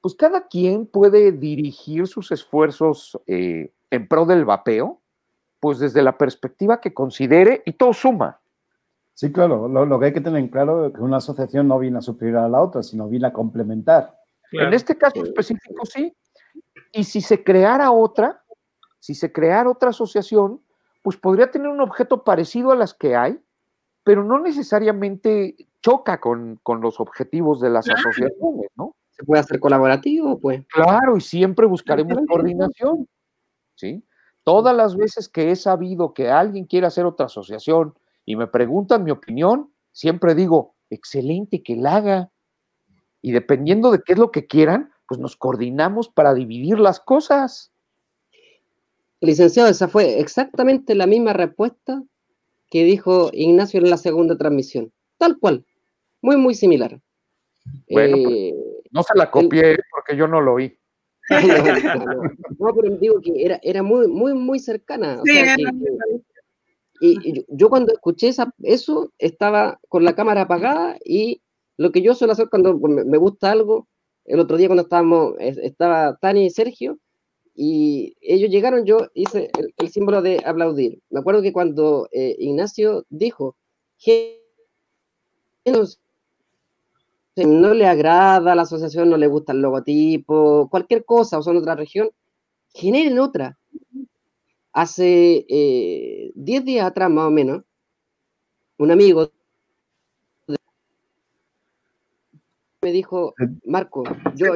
pues 0.04 0.16
cada 0.16 0.48
quien 0.48 0.84
puede 0.84 1.32
dirigir 1.32 2.06
sus 2.06 2.30
esfuerzos 2.30 3.18
eh, 3.26 3.72
en 3.90 4.06
pro 4.06 4.26
del 4.26 4.44
vapeo, 4.44 5.00
pues 5.60 5.78
desde 5.78 6.02
la 6.02 6.18
perspectiva 6.18 6.78
que 6.78 6.92
considere 6.92 7.62
y 7.64 7.72
todo 7.72 7.94
suma. 7.94 8.38
Sí, 9.14 9.32
claro, 9.32 9.66
lo, 9.66 9.98
que 9.98 10.04
hay 10.04 10.12
que 10.12 10.20
tener 10.20 10.40
en 10.40 10.48
claro 10.48 10.88
es 10.88 10.92
que 10.92 11.00
una 11.00 11.16
asociación 11.16 11.68
no 11.68 11.78
viene 11.78 11.96
a 11.96 12.02
suplir 12.02 12.36
a 12.36 12.46
la 12.50 12.60
otra, 12.60 12.82
sino 12.82 13.08
viene 13.08 13.28
a 13.28 13.32
complementar. 13.32 14.14
En 14.52 14.74
este 14.74 14.94
caso 14.98 15.24
específico 15.24 15.86
sí, 15.86 16.14
y 16.92 17.04
si 17.04 17.22
se 17.22 17.42
creara 17.42 17.90
otra, 17.90 18.44
si 19.00 19.14
se 19.14 19.32
creara 19.32 19.70
otra 19.70 19.88
asociación, 19.88 20.60
pues 21.00 21.16
podría 21.16 21.50
tener 21.50 21.68
un 21.68 21.80
objeto 21.80 22.24
parecido 22.24 22.72
a 22.72 22.76
las 22.76 22.92
que 22.92 23.16
hay, 23.16 23.40
pero 24.02 24.22
no 24.22 24.38
necesariamente 24.38 25.56
choca 25.80 26.20
con, 26.20 26.60
los 26.82 27.00
objetivos 27.00 27.58
de 27.62 27.70
las 27.70 27.88
asociaciones, 27.88 28.68
¿no? 28.76 28.94
Se 29.16 29.24
puede 29.24 29.40
hacer 29.40 29.60
colaborativo, 29.60 30.38
pues. 30.38 30.64
Claro, 30.68 31.16
y 31.16 31.20
siempre 31.20 31.66
buscaremos 31.66 32.18
coordinación, 32.26 33.08
¿sí? 33.76 34.04
Todas 34.42 34.76
las 34.76 34.96
veces 34.96 35.28
que 35.28 35.50
he 35.50 35.56
sabido 35.56 36.12
que 36.12 36.30
alguien 36.30 36.66
quiere 36.66 36.86
hacer 36.86 37.06
otra 37.06 37.26
asociación 37.26 37.94
y 38.26 38.36
me 38.36 38.46
preguntan 38.46 39.04
mi 39.04 39.10
opinión, 39.10 39.72
siempre 39.92 40.34
digo, 40.34 40.74
excelente 40.90 41.62
que 41.62 41.76
la 41.76 41.96
haga. 41.96 42.30
Y 43.22 43.32
dependiendo 43.32 43.90
de 43.90 44.00
qué 44.04 44.14
es 44.14 44.18
lo 44.18 44.30
que 44.30 44.46
quieran, 44.46 44.92
pues 45.08 45.20
nos 45.20 45.36
coordinamos 45.36 46.08
para 46.08 46.34
dividir 46.34 46.78
las 46.78 47.00
cosas. 47.00 47.72
Licenciado, 49.20 49.68
esa 49.68 49.88
fue 49.88 50.20
exactamente 50.20 50.94
la 50.94 51.06
misma 51.06 51.32
respuesta 51.32 52.02
que 52.68 52.84
dijo 52.84 53.30
Ignacio 53.32 53.80
en 53.80 53.88
la 53.88 53.96
segunda 53.96 54.36
transmisión. 54.36 54.92
Tal 55.16 55.38
cual. 55.38 55.64
Muy, 56.20 56.36
muy 56.36 56.54
similar. 56.54 57.00
Bueno, 57.88 58.16
pues, 58.16 58.34
eh, 58.34 58.54
no 58.94 59.02
se 59.02 59.18
la 59.18 59.30
copié 59.30 59.76
porque 59.90 60.16
yo 60.16 60.26
no 60.26 60.40
lo 60.40 60.54
oí. 60.54 60.78
no, 62.58 62.74
pero 62.74 62.96
digo 62.96 63.20
que 63.20 63.44
era, 63.44 63.58
era 63.62 63.82
muy, 63.82 64.06
muy, 64.06 64.34
muy 64.34 64.58
cercana. 64.58 65.20
y, 67.00 67.44
yo 67.48 67.68
cuando 67.68 67.92
escuché 67.92 68.30
eso, 68.62 69.12
estaba 69.18 69.80
con 69.88 70.04
la 70.04 70.14
cámara 70.14 70.42
apagada 70.42 70.96
y 71.04 71.42
lo 71.76 71.90
que 71.90 72.02
yo 72.02 72.14
suelo 72.14 72.32
hacer 72.32 72.48
cuando 72.48 72.78
me 72.78 73.18
gusta 73.18 73.50
algo, 73.50 73.88
el 74.26 74.38
otro 74.38 74.56
día 74.56 74.68
cuando 74.68 74.84
estábamos, 74.84 75.34
estaba 75.38 76.16
Tani 76.16 76.46
y 76.46 76.50
Sergio, 76.50 76.98
y 77.56 78.16
ellos 78.20 78.50
llegaron, 78.50 78.84
yo 78.84 79.08
hice 79.14 79.50
el, 79.78 79.88
símbolo 79.88 80.22
de 80.22 80.40
aplaudir. 80.44 81.00
Me 81.10 81.20
acuerdo 81.20 81.42
que 81.42 81.52
cuando 81.52 82.08
eh, 82.12 82.34
Ignacio 82.38 83.06
dijo, 83.10 83.56
no 87.36 87.74
le 87.74 87.86
agrada 87.86 88.54
la 88.54 88.62
asociación, 88.62 89.10
no 89.10 89.16
le 89.16 89.26
gusta 89.26 89.52
el 89.52 89.60
logotipo, 89.60 90.68
cualquier 90.70 91.04
cosa, 91.04 91.38
o 91.38 91.42
son 91.42 91.56
otra 91.56 91.74
región, 91.74 92.10
generen 92.72 93.18
otra. 93.18 93.58
Hace 94.72 95.44
10 95.48 95.48
eh, 95.48 96.32
días 96.64 96.86
atrás, 96.86 97.10
más 97.10 97.26
o 97.26 97.30
menos, 97.30 97.62
un 98.78 98.90
amigo 98.90 99.30
me 102.84 102.92
dijo, 102.92 103.34
Marco, 103.64 104.04
yo 104.34 104.52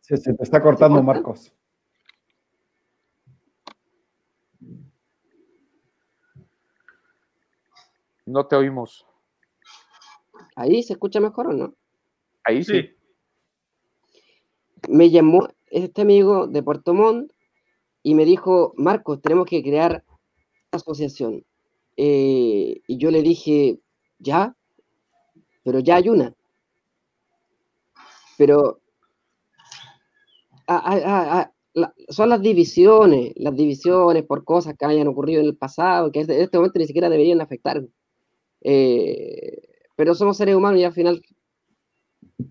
se, 0.00 0.16
se 0.16 0.32
te 0.32 0.42
está 0.42 0.62
cortando, 0.62 1.02
Marcos. 1.02 1.52
No 8.24 8.46
te 8.46 8.56
oímos. 8.56 9.06
Ahí 10.56 10.82
se 10.82 10.94
escucha 10.94 11.20
mejor 11.20 11.46
o 11.48 11.52
no? 11.52 11.74
Ahí 12.42 12.64
sí. 12.64 12.90
Me 14.88 15.10
llamó 15.10 15.48
este 15.70 16.02
amigo 16.02 16.48
de 16.48 16.62
Puerto 16.62 16.94
Montt 16.94 17.30
y 18.02 18.14
me 18.14 18.24
dijo, 18.24 18.74
Marcos, 18.76 19.20
tenemos 19.22 19.46
que 19.46 19.62
crear 19.62 20.02
asociación. 20.72 21.44
Eh, 21.96 22.80
y 22.86 22.98
yo 22.98 23.12
le 23.12 23.22
dije, 23.22 23.78
ya, 24.18 24.56
pero 25.62 25.78
ya 25.78 25.96
hay 25.96 26.08
una 26.08 26.34
pero 28.36 28.80
son 32.08 32.28
las 32.28 32.40
divisiones, 32.40 33.32
las 33.36 33.54
divisiones 33.54 34.24
por 34.24 34.44
cosas 34.44 34.74
que 34.78 34.86
hayan 34.86 35.08
ocurrido 35.08 35.40
en 35.40 35.46
el 35.46 35.56
pasado, 35.56 36.10
que 36.10 36.20
en 36.20 36.30
este 36.30 36.56
momento 36.56 36.78
ni 36.78 36.86
siquiera 36.86 37.08
deberían 37.08 37.40
afectar. 37.40 37.84
Eh, 38.62 39.75
pero 39.96 40.14
somos 40.14 40.36
seres 40.36 40.54
humanos 40.54 40.80
y 40.80 40.84
al 40.84 40.92
final 40.92 41.22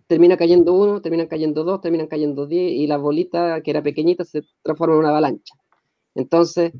termina 0.07 0.35
cayendo 0.37 0.73
uno, 0.73 1.01
terminan 1.01 1.27
cayendo 1.27 1.63
dos, 1.63 1.81
terminan 1.81 2.07
cayendo 2.07 2.47
diez, 2.47 2.71
y 2.71 2.87
la 2.87 2.97
bolita 2.97 3.61
que 3.61 3.71
era 3.71 3.81
pequeñita 3.81 4.25
se 4.25 4.41
transforma 4.63 4.95
en 4.95 4.99
una 4.99 5.09
avalancha. 5.09 5.55
Entonces, 6.15 6.73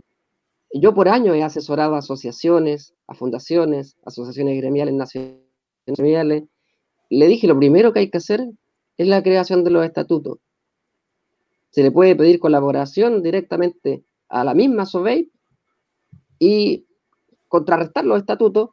yo 0.74 0.94
por 0.94 1.08
años 1.08 1.36
he 1.36 1.44
asesorado 1.44 1.96
a 1.96 2.00
asociaciones, 2.00 2.94
a 3.08 3.14
fundaciones, 3.14 3.96
asociaciones 4.04 4.58
gremiales 4.58 4.94
nacionales. 4.94 6.44
Le 7.10 7.28
dije, 7.28 7.48
lo 7.48 7.58
primero 7.58 7.94
que 7.94 8.00
hay 8.00 8.10
que 8.10 8.18
hacer 8.18 8.46
es 8.98 9.08
la 9.08 9.22
creación 9.22 9.64
de 9.64 9.70
los 9.70 9.86
estatutos. 9.86 10.40
Se 11.70 11.84
le 11.84 11.92
puede 11.92 12.16
pedir 12.16 12.40
colaboración 12.40 13.22
directamente 13.22 14.04
a 14.28 14.44
la 14.44 14.54
misma 14.54 14.86
SOBEI 14.86 15.32
y 16.40 16.86
contrarrestar 17.48 18.06
los 18.06 18.20
estatutos, 18.20 18.72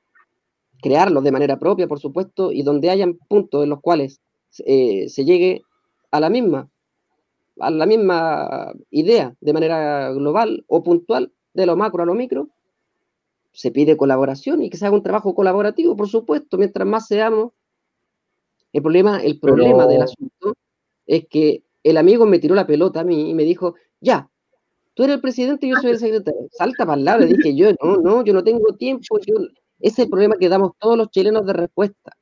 crearlos 0.83 1.25
de 1.25 1.33
manera 1.33 1.59
propia, 1.59 1.89
por 1.89 2.01
supuesto, 2.01 2.53
y 2.53 2.63
donde 2.63 2.91
hayan 2.91 3.15
puntos 3.15 3.63
en 3.63 3.71
los 3.71 3.81
cuales 3.81 4.21
eh, 4.67 5.09
se 5.09 5.25
llegue 5.25 5.63
a 6.11 6.21
la 6.21 6.29
misma, 6.29 6.69
a 7.59 7.71
la 7.71 7.87
misma 7.87 8.73
idea 8.91 9.35
de 9.41 9.53
manera 9.53 10.13
global 10.13 10.65
o 10.67 10.83
puntual, 10.83 11.33
de 11.55 11.67
lo 11.67 11.77
macro 11.77 12.03
a 12.03 12.07
lo 12.07 12.15
micro, 12.15 12.49
se 13.53 13.71
pide 13.71 13.97
colaboración 13.97 14.63
y 14.63 14.71
que 14.71 14.77
se 14.77 14.87
haga 14.87 14.97
un 14.97 15.03
trabajo 15.03 15.35
colaborativo, 15.35 15.97
por 15.97 16.09
supuesto, 16.09 16.59
mientras 16.59 16.87
más 16.87 17.07
seamos. 17.07 17.53
El 18.73 18.81
problema, 18.81 19.23
el 19.23 19.39
problema 19.39 19.87
del 19.87 20.03
asunto 20.03 20.55
es 21.07 21.27
que 21.29 21.63
el 21.83 21.99
amigo 21.99 22.25
me 22.25 22.39
tiró 22.39 22.55
la 22.55 22.67
pelota 22.67 23.01
a 23.01 23.05
mí 23.05 23.31
y 23.31 23.35
me 23.35 23.45
dijo, 23.45 23.75
ya, 24.01 24.31
tú 24.95 25.05
eres 25.05 25.17
el 25.17 25.21
presidente 25.21 25.67
y 25.67 25.71
yo 25.71 25.77
soy 25.77 25.91
el 25.91 25.99
secretario. 25.99 26.49
Salta 26.51 26.87
para 26.87 26.99
el 26.99 27.05
lado, 27.05 27.21
le 27.21 27.27
dije 27.27 27.55
yo, 27.55 27.71
no, 27.83 27.97
no, 27.99 28.25
yo 28.25 28.33
no 28.33 28.43
tengo 28.43 28.75
tiempo. 28.77 29.19
Yo... 29.27 29.37
Ese 29.83 30.03
es 30.03 30.07
el 30.07 30.11
problema 30.11 30.37
que 30.39 30.49
damos 30.49 30.73
todos 30.79 30.97
los 30.97 31.11
chilenos 31.11 31.45
de 31.45 31.53
respuesta. 31.53 32.13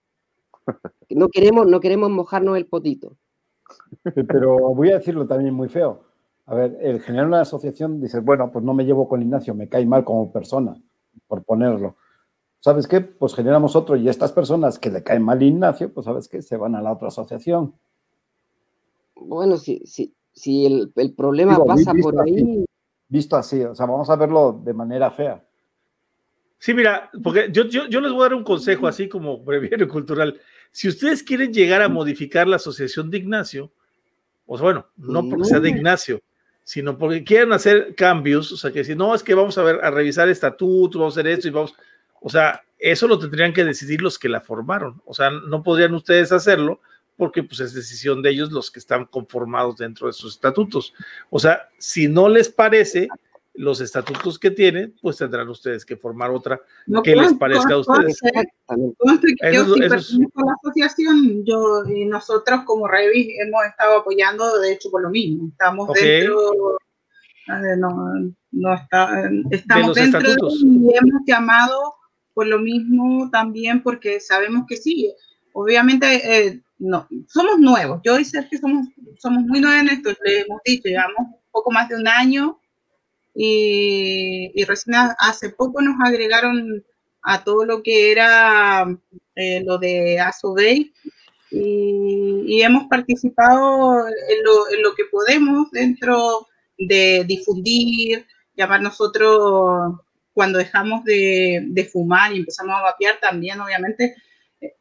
No 1.12 1.28
queremos, 1.28 1.66
no 1.66 1.80
queremos 1.80 2.08
mojarnos 2.08 2.56
el 2.56 2.66
potito. 2.66 3.16
Pero 4.14 4.56
voy 4.76 4.90
a 4.90 4.98
decirlo 4.98 5.26
también 5.26 5.52
muy 5.52 5.68
feo. 5.68 6.04
A 6.46 6.54
ver, 6.54 6.78
el 6.80 7.00
generar 7.00 7.26
una 7.26 7.40
asociación 7.40 8.00
dice, 8.00 8.20
bueno, 8.20 8.52
pues 8.52 8.64
no 8.64 8.74
me 8.74 8.84
llevo 8.84 9.08
con 9.08 9.20
Ignacio, 9.20 9.52
me 9.52 9.68
cae 9.68 9.84
mal 9.86 10.04
como 10.04 10.30
persona, 10.30 10.80
por 11.26 11.42
ponerlo. 11.42 11.96
¿Sabes 12.60 12.86
qué? 12.86 13.00
Pues 13.00 13.34
generamos 13.34 13.74
otro 13.74 13.96
y 13.96 14.08
estas 14.08 14.30
personas 14.30 14.78
que 14.78 14.90
le 14.90 15.02
caen 15.02 15.24
mal 15.24 15.42
Ignacio, 15.42 15.92
pues 15.92 16.04
sabes 16.04 16.28
qué, 16.28 16.42
se 16.42 16.56
van 16.56 16.76
a 16.76 16.80
la 16.80 16.92
otra 16.92 17.08
asociación. 17.08 17.74
Bueno, 19.16 19.56
si, 19.56 19.80
si, 19.84 20.14
si 20.32 20.66
el, 20.66 20.92
el 20.94 21.12
problema 21.12 21.58
pasa 21.64 21.92
por 22.00 22.20
ahí. 22.20 22.64
visto 23.08 23.34
así, 23.34 23.64
o 23.64 23.74
sea, 23.74 23.86
vamos 23.86 24.08
a 24.10 24.14
verlo 24.14 24.60
de 24.62 24.74
manera 24.74 25.10
fea. 25.10 25.44
Sí, 26.60 26.74
mira, 26.74 27.10
porque 27.22 27.48
yo, 27.50 27.64
yo, 27.64 27.88
yo, 27.88 28.02
les 28.02 28.12
voy 28.12 28.20
a 28.20 28.24
dar 28.24 28.34
un 28.34 28.44
consejo 28.44 28.86
así 28.86 29.08
como 29.08 29.38
breviario 29.38 29.88
cultural. 29.88 30.38
Si 30.70 30.88
ustedes 30.88 31.22
quieren 31.22 31.54
llegar 31.54 31.80
a 31.80 31.88
modificar 31.88 32.46
la 32.46 32.56
asociación 32.56 33.10
de 33.10 33.16
Ignacio, 33.16 33.72
pues 34.44 34.60
bueno, 34.60 34.86
no 34.98 35.26
porque 35.26 35.46
sea 35.46 35.58
de 35.58 35.70
Ignacio, 35.70 36.20
sino 36.62 36.98
porque 36.98 37.24
quieren 37.24 37.54
hacer 37.54 37.94
cambios, 37.94 38.52
o 38.52 38.58
sea, 38.58 38.70
que 38.70 38.84
si 38.84 38.94
no, 38.94 39.14
es 39.14 39.22
que 39.22 39.32
vamos 39.32 39.56
a 39.56 39.62
ver, 39.62 39.82
a 39.82 39.90
revisar 39.90 40.28
estatutos, 40.28 41.00
vamos 41.00 41.16
a 41.16 41.20
hacer 41.20 41.32
esto 41.32 41.48
y 41.48 41.50
vamos, 41.50 41.74
o 42.20 42.28
sea, 42.28 42.62
eso 42.78 43.08
lo 43.08 43.18
tendrían 43.18 43.54
que 43.54 43.64
decidir 43.64 44.02
los 44.02 44.18
que 44.18 44.28
la 44.28 44.42
formaron, 44.42 45.00
o 45.06 45.14
sea, 45.14 45.30
no 45.30 45.62
podrían 45.62 45.94
ustedes 45.94 46.30
hacerlo 46.30 46.80
porque 47.16 47.42
pues 47.42 47.60
es 47.60 47.72
decisión 47.72 48.22
de 48.22 48.30
ellos 48.30 48.52
los 48.52 48.70
que 48.70 48.80
están 48.80 49.06
conformados 49.06 49.76
dentro 49.76 50.06
de 50.06 50.12
sus 50.12 50.34
estatutos. 50.34 50.94
O 51.28 51.38
sea, 51.38 51.68
si 51.78 52.08
no 52.08 52.28
les 52.28 52.48
parece, 52.48 53.08
los 53.60 53.80
estatutos 53.82 54.38
que 54.38 54.50
tienen, 54.50 54.94
pues 55.02 55.18
tendrán 55.18 55.48
ustedes 55.50 55.84
que 55.84 55.94
formar 55.94 56.30
otra 56.30 56.58
que 57.04 57.14
les 57.14 57.34
parezca 57.34 57.74
a 57.74 57.78
ustedes. 57.78 58.18
yo 59.52 59.74
sí 59.74 59.80
pertenezco 59.80 60.40
a 60.40 60.46
la 60.46 60.54
asociación, 60.62 61.44
yo 61.44 61.84
y 61.84 62.06
nosotros 62.06 62.62
como 62.64 62.88
Revis 62.88 63.28
hemos 63.38 63.62
estado 63.66 63.98
apoyando, 63.98 64.58
de 64.60 64.72
hecho, 64.72 64.90
por 64.90 65.02
lo 65.02 65.10
mismo. 65.10 65.48
Estamos 65.48 65.92
dentro, 65.92 66.78
no, 67.76 68.32
no 68.52 68.74
está, 68.74 69.30
estamos 69.50 69.94
de 69.94 70.02
dentro 70.02 70.48
y 70.62 70.96
hemos 70.96 71.20
llamado 71.26 71.94
por 72.32 72.46
lo 72.46 72.60
mismo 72.60 73.28
también 73.30 73.82
porque 73.82 74.20
sabemos 74.20 74.64
que 74.66 74.78
sí, 74.78 75.12
obviamente 75.52 76.06
eh, 76.46 76.62
no, 76.78 77.06
somos 77.26 77.58
nuevos, 77.58 78.00
yo 78.04 78.18
y 78.18 78.24
Sergio 78.24 78.58
somos, 78.58 78.86
somos 79.18 79.42
muy 79.42 79.60
nuevos 79.60 79.82
en 79.82 79.88
esto, 79.90 80.10
le 80.24 80.40
hemos 80.40 80.60
dicho, 80.64 80.88
llevamos 80.88 81.18
un 81.18 81.50
poco 81.50 81.70
más 81.70 81.90
de 81.90 81.96
un 81.96 82.08
año 82.08 82.59
y, 83.42 84.64
recién 84.64 84.96
hace 85.18 85.48
poco 85.48 85.80
nos 85.80 85.96
agregaron 86.04 86.84
a 87.22 87.42
todo 87.42 87.64
lo 87.64 87.82
que 87.82 88.12
era 88.12 88.86
eh, 89.34 89.62
lo 89.64 89.78
de 89.78 90.20
ASOBEI 90.20 90.92
y, 91.50 92.42
y, 92.46 92.62
hemos 92.62 92.86
participado 92.88 94.06
en 94.06 94.44
lo, 94.44 94.70
en 94.70 94.82
lo, 94.82 94.94
que 94.94 95.04
podemos 95.10 95.70
dentro 95.70 96.46
de 96.76 97.24
difundir, 97.26 98.26
llamar 98.54 98.82
nosotros 98.82 99.94
cuando 100.34 100.58
dejamos 100.58 101.02
de, 101.04 101.64
de, 101.66 101.84
fumar 101.86 102.32
y 102.32 102.40
empezamos 102.40 102.76
a 102.76 102.82
vapear 102.82 103.18
también, 103.20 103.58
obviamente, 103.60 104.16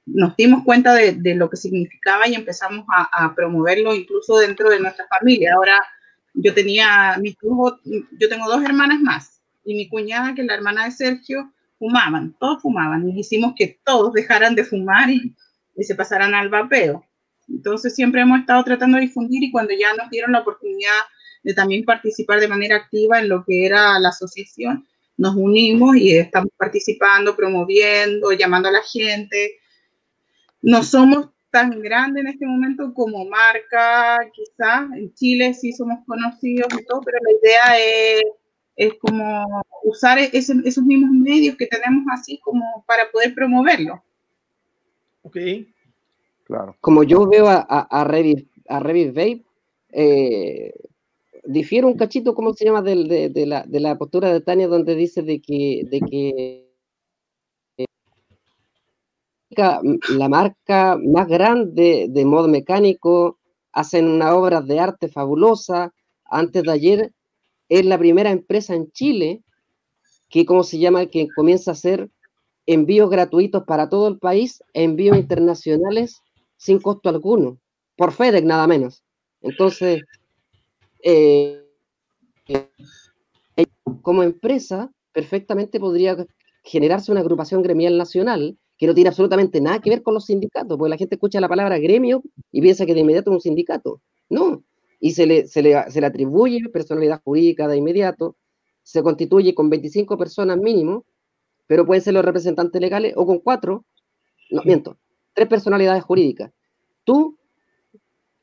nos 0.05 0.35
dimos 0.35 0.65
cuenta 0.65 0.93
de, 0.93 1.13
de 1.13 1.33
lo 1.33 1.49
que 1.49 1.55
significaba 1.55 2.27
y 2.27 2.35
empezamos 2.35 2.85
a, 2.93 3.25
a, 3.25 3.33
promoverlo 3.33 3.95
incluso 3.95 4.37
dentro 4.37 4.69
de 4.69 4.81
nuestra 4.81 5.07
familia. 5.07 5.53
Ahora 5.55 5.81
yo 6.33 6.53
tenía 6.53 7.17
mi 7.19 7.35
yo 7.41 8.29
tengo 8.29 8.47
dos 8.47 8.63
hermanas 8.63 8.99
más 9.01 9.41
y 9.63 9.75
mi 9.75 9.89
cuñada, 9.89 10.33
que 10.33 10.41
es 10.41 10.47
la 10.47 10.55
hermana 10.55 10.85
de 10.85 10.91
Sergio, 10.91 11.51
fumaban, 11.77 12.35
todos 12.39 12.61
fumaban 12.61 13.09
y 13.09 13.19
hicimos 13.19 13.53
que 13.57 13.79
todos 13.83 14.13
dejaran 14.13 14.55
de 14.55 14.63
fumar 14.63 15.09
y, 15.09 15.35
y 15.75 15.83
se 15.83 15.95
pasaran 15.95 16.33
al 16.33 16.49
vapeo. 16.49 17.05
Entonces 17.47 17.95
siempre 17.95 18.21
hemos 18.21 18.39
estado 18.39 18.63
tratando 18.63 18.97
de 18.97 19.03
difundir 19.03 19.43
y 19.43 19.51
cuando 19.51 19.73
ya 19.73 19.93
nos 19.95 20.09
dieron 20.09 20.31
la 20.31 20.41
oportunidad 20.41 20.89
de 21.43 21.53
también 21.53 21.85
participar 21.85 22.39
de 22.39 22.47
manera 22.47 22.75
activa 22.75 23.19
en 23.19 23.29
lo 23.29 23.43
que 23.45 23.65
era 23.65 23.97
la 23.99 24.09
asociación, 24.09 24.85
nos 25.17 25.35
unimos 25.35 25.97
y 25.97 26.15
estamos 26.17 26.51
participando, 26.57 27.35
promoviendo, 27.35 28.31
llamando 28.31 28.69
a 28.69 28.71
la 28.71 28.81
gente. 28.81 29.59
No 30.61 30.83
somos 30.83 31.29
tan 31.51 31.81
grande 31.81 32.21
en 32.21 32.27
este 32.27 32.45
momento 32.45 32.93
como 32.93 33.25
marca, 33.25 34.19
quizás. 34.33 34.91
En 34.95 35.13
Chile 35.13 35.53
sí 35.53 35.73
somos 35.73 35.99
conocidos 36.05 36.67
y 36.79 36.85
todo, 36.85 37.01
pero 37.01 37.17
la 37.21 37.31
idea 37.31 37.79
es, 37.79 38.23
es 38.75 38.93
como 38.99 39.63
usar 39.83 40.19
ese, 40.19 40.53
esos 40.65 40.83
mismos 40.83 41.11
medios 41.11 41.55
que 41.55 41.67
tenemos 41.67 42.05
así 42.11 42.39
como 42.39 42.83
para 42.87 43.09
poder 43.11 43.33
promoverlo. 43.33 44.03
Ok. 45.23 45.37
Claro. 46.45 46.75
Como 46.81 47.03
yo 47.03 47.27
veo 47.27 47.47
a, 47.47 47.65
a, 47.69 48.01
a 48.01 48.03
Revis, 48.03 48.45
a 48.67 48.79
Vape, 48.79 49.43
eh, 49.91 50.73
difiere 51.43 51.85
un 51.85 51.97
cachito, 51.97 52.33
¿cómo 52.35 52.53
se 52.53 52.65
llama? 52.65 52.81
De, 52.81 52.95
de, 53.03 53.29
de, 53.29 53.45
la, 53.45 53.63
de 53.63 53.79
la 53.79 53.97
postura 53.97 54.31
de 54.31 54.41
Tania, 54.41 54.67
donde 54.67 54.95
dice 54.95 55.21
de 55.21 55.41
que, 55.41 55.87
de 55.89 55.99
que 56.01 56.68
la 59.49 60.29
marca 60.29 60.97
más 61.03 61.27
grande 61.27 62.07
de 62.09 62.25
modo 62.25 62.47
mecánico, 62.47 63.39
hacen 63.71 64.07
una 64.07 64.35
obra 64.35 64.61
de 64.61 64.79
arte 64.79 65.09
fabulosa. 65.09 65.93
Antes 66.25 66.63
de 66.63 66.71
ayer 66.71 67.13
es 67.67 67.85
la 67.85 67.97
primera 67.97 68.31
empresa 68.31 68.75
en 68.75 68.91
Chile 68.91 69.43
que, 70.29 70.45
¿cómo 70.45 70.63
se 70.63 70.77
llama?, 70.77 71.07
que 71.07 71.27
comienza 71.35 71.71
a 71.71 71.73
hacer 71.73 72.09
envíos 72.67 73.09
gratuitos 73.09 73.63
para 73.63 73.89
todo 73.89 74.07
el 74.07 74.19
país, 74.19 74.61
envíos 74.73 75.17
internacionales 75.17 76.21
sin 76.57 76.79
costo 76.79 77.09
alguno, 77.09 77.57
por 77.95 78.11
FedEx 78.11 78.45
nada 78.45 78.67
menos. 78.67 79.03
Entonces, 79.41 80.03
eh, 81.03 81.63
como 84.03 84.21
empresa, 84.21 84.91
perfectamente 85.13 85.79
podría 85.79 86.25
generarse 86.63 87.11
una 87.11 87.21
agrupación 87.21 87.63
gremial 87.63 87.97
nacional 87.97 88.57
que 88.79 88.87
no 88.87 88.95
tiene 88.95 89.09
absolutamente 89.09 89.59
nada 89.59 89.79
que 89.79 89.89
ver 89.89 90.01
con 90.01 90.13
los 90.13 90.25
sindicatos, 90.25 90.77
porque 90.77 90.89
la 90.89 90.97
gente 90.97 91.15
escucha 91.15 91.41
la 91.41 91.49
palabra 91.49 91.77
gremio 91.77 92.23
y 92.49 92.61
piensa 92.61 92.85
que 92.85 92.93
de 92.93 93.01
inmediato 93.01 93.29
es 93.29 93.35
un 93.35 93.41
sindicato. 93.41 94.01
No, 94.29 94.63
y 95.01 95.11
se 95.11 95.25
le, 95.25 95.47
se 95.47 95.61
le, 95.61 95.75
atribuye 95.75 96.61
personalidad 96.69 97.21
jurídica 97.21 97.67
de 97.67 97.75
inmediato, 97.75 98.37
se 98.81 99.03
constituye 99.03 99.53
con 99.53 99.69
25 99.69 100.17
personas 100.17 100.57
mínimo, 100.57 101.05
pero 101.67 101.85
pueden 101.85 102.01
ser 102.01 102.13
los 102.13 102.23
representantes 102.23 102.81
legales 102.81 103.13
o 103.17 103.25
con 103.25 103.39
cuatro, 103.39 103.83
no, 104.49 104.61
miento, 104.63 104.97
tres 105.33 105.49
personalidades 105.49 106.03
jurídicas. 106.03 106.53
Tú, 107.03 107.37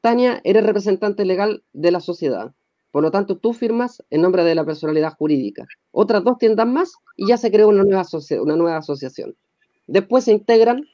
Tania, 0.03 0.43
eres 0.45 0.65
representante 0.65 1.25
legal 1.25 1.65
de 1.73 1.91
la 1.91 2.01
sociedad. 2.01 2.53
Por 2.91 3.03
lo 3.03 3.11
tanto, 3.11 3.39
tú 3.39 3.55
firmas 3.55 4.03
en 4.11 4.21
nombre 4.21 4.45
de 4.45 4.55
la 4.55 4.65
personalidad 4.65 5.15
jurídica. 5.15 5.67
Otras 5.93 6.23
dos 6.25 6.37
tiendas 6.37 6.67
más 6.67 6.93
y 7.17 7.27
ya 7.27 7.39
se 7.39 7.51
creó 7.51 7.69
una 7.69 7.85
nueva, 7.85 8.05
una 8.43 8.57
nueva 8.57 8.77
asociación. 8.77 9.35
Después 9.87 10.25
se 10.25 10.33
integran 10.33 10.85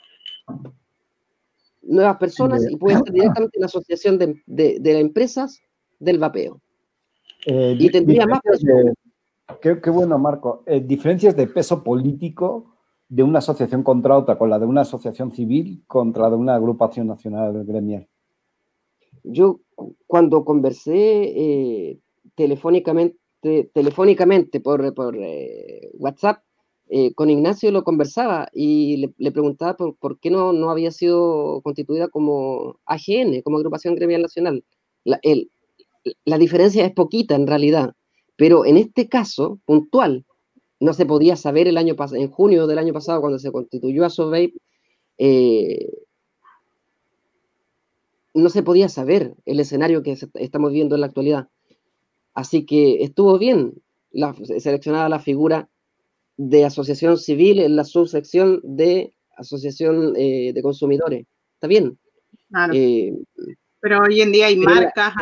nuevas 1.83 2.17
personas 2.17 2.65
y 2.71 2.77
pueden 2.77 3.05
ser 3.05 3.13
directamente 3.13 3.59
la 3.59 3.67
asociación 3.67 4.19
de, 4.19 4.41
de, 4.47 5.01
empresas 5.01 5.61
del 5.99 6.19
vapeo. 6.19 6.61
Eh, 7.47 7.77
y 7.79 7.91
tendría 7.91 8.27
más 8.27 8.41
Qué, 9.61 9.81
qué, 9.81 9.91
bueno, 9.91 10.19
Marco. 10.19 10.63
Eh, 10.67 10.81
diferencias 10.81 11.37
de 11.37 11.47
peso 11.47 11.83
político 11.83 12.73
de 13.13 13.23
una 13.23 13.41
asociación 13.41 13.83
contra 13.83 14.17
otra, 14.17 14.39
con 14.39 14.49
la 14.49 14.59
de 14.59 14.65
una 14.65 14.81
asociación 14.81 15.33
civil 15.33 15.85
contra 15.87 16.23
la 16.25 16.31
de 16.31 16.37
una 16.37 16.55
agrupación 16.55 17.07
nacional 17.07 17.63
gremial? 17.67 18.09
Yo 19.23 19.61
cuando 20.07 20.47
conversé 20.47 20.95
eh, 21.25 22.01
telefónicamente, 22.35 23.19
telefónicamente 23.75 24.61
por, 24.61 24.95
por 24.95 25.15
eh, 25.19 25.91
WhatsApp 25.99 26.43
eh, 26.95 27.15
con 27.15 27.31
Ignacio 27.31 27.73
lo 27.73 27.85
conversaba 27.85 28.51
y 28.53 29.11
le, 29.17 29.33
preguntaba 29.33 29.79
por, 29.79 30.21
qué 30.21 30.31
no, 30.31 30.53
no 30.53 30.71
había 30.71 30.91
sido 30.91 31.63
constituida 31.63 32.09
como 32.09 32.81
AGN, 32.85 33.41
como 33.41 33.57
agrupación 33.57 33.95
gremial 33.95 34.21
nacional. 34.21 34.63
La, 35.03 35.19
la 36.27 36.37
diferencia 36.37 36.85
es 36.85 36.93
poquita 36.93 37.35
en 37.35 37.47
realidad, 37.47 37.95
pero 38.37 38.67
en 38.67 38.77
este 38.77 39.09
caso 39.09 39.59
puntual, 39.65 40.27
no 40.81 40.93
se 40.93 41.07
podía 41.07 41.35
saber 41.37 41.67
el 41.67 41.79
año 41.79 41.97
en 42.13 42.29
junio 42.29 42.67
del 42.67 42.79
año 42.79 42.93
pasado, 42.93 43.23
cuando 43.23 43.39
se 43.39 43.51
constituyó 43.51 44.05
a 44.05 44.11
eh, 45.17 45.89
no 48.35 48.51
se 48.51 48.63
podía 48.63 48.91
saber 48.91 49.35
el 49.47 49.61
escenario 49.61 50.03
que 50.03 50.19
estamos 50.35 50.73
viendo 50.73 50.95
en 50.95 51.01
la 51.01 51.07
actualidad. 51.07 51.49
Así 52.35 52.67
que 52.67 53.03
estuvo 53.03 53.39
bien 53.39 53.81
la, 54.11 54.35
seleccionada 54.59 55.09
la 55.09 55.21
figura 55.21 55.71
de 56.37 56.65
asociación 56.65 57.19
civil 57.19 57.61
en 57.61 57.77
la 57.77 57.85
subsección 57.85 58.61
de 58.63 59.15
asociación 59.37 60.15
eh, 60.17 60.53
de 60.53 60.63
consumidores. 60.63 61.27
Está 61.55 61.67
bien. 61.67 61.99
Eh, 62.73 63.15
Pero 63.81 64.01
hoy 64.01 64.21
en 64.21 64.33
día 64.33 64.47
hay 64.47 64.57
marcas. 64.57 65.15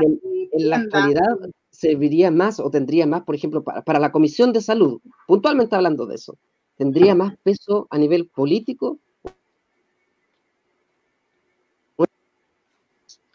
en 0.52 0.70
la 0.70 0.78
actualidad 0.78 1.38
serviría 1.70 2.30
más 2.30 2.60
o 2.60 2.70
tendría 2.70 3.06
más, 3.06 3.22
por 3.22 3.34
ejemplo, 3.34 3.64
para, 3.64 3.98
la 3.98 4.12
Comisión 4.12 4.52
de 4.52 4.60
Salud, 4.60 5.00
puntualmente 5.26 5.74
hablando 5.76 6.04
de 6.06 6.16
eso, 6.16 6.36
tendría 6.76 7.14
más 7.14 7.36
peso 7.42 7.86
a 7.90 7.96
nivel 7.98 8.28
político. 8.28 8.98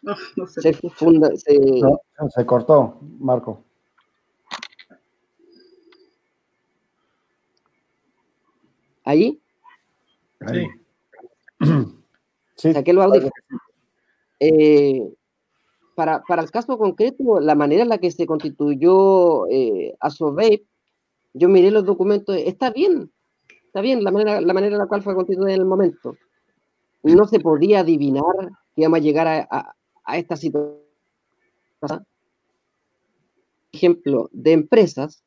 se, 0.47 2.45
cortó, 2.45 2.99
Marco. 3.19 3.64
¿Ahí? 9.06 9.40
Sí. 10.52 10.68
sí. 12.56 12.73
Saqué 12.73 12.91
los 12.91 13.06
audífonos. 13.06 13.32
Eh, 14.40 15.02
para, 15.95 16.22
el 16.27 16.52
caso 16.52 16.77
concreto, 16.77 17.40
la 17.40 17.56
manera 17.56 17.84
en 17.84 17.90
la 17.90 17.99
que 17.99 18.11
se 18.11 18.26
constituyó 18.26 19.48
eh, 19.48 19.95
ASOVEIP, 19.99 20.65
yo 21.34 21.49
miré 21.49 21.72
los 21.72 21.86
documentos, 21.86 22.36
está 22.36 22.69
bien, 22.69 23.11
está 23.65 23.82
bien 23.82 24.03
la 24.03 24.11
manera, 24.11 24.41
la 24.41 24.53
manera 24.53 24.76
en 24.76 24.80
la 24.80 24.88
cual 24.88 25.03
fue 25.03 25.15
constituida 25.15 25.53
en 25.53 25.61
el 25.61 25.65
momento. 25.65 26.18
No 27.03 27.27
se 27.27 27.40
podía 27.40 27.82
adivinar 27.82 28.23
que 28.76 28.82
íbamos 28.82 28.99
a 28.99 29.02
llegar 29.02 29.48
a, 29.49 29.76
esta 30.15 30.36
situación. 30.36 30.82
Ejemplo, 33.72 34.30
de 34.32 34.53
empresas, 34.53 35.24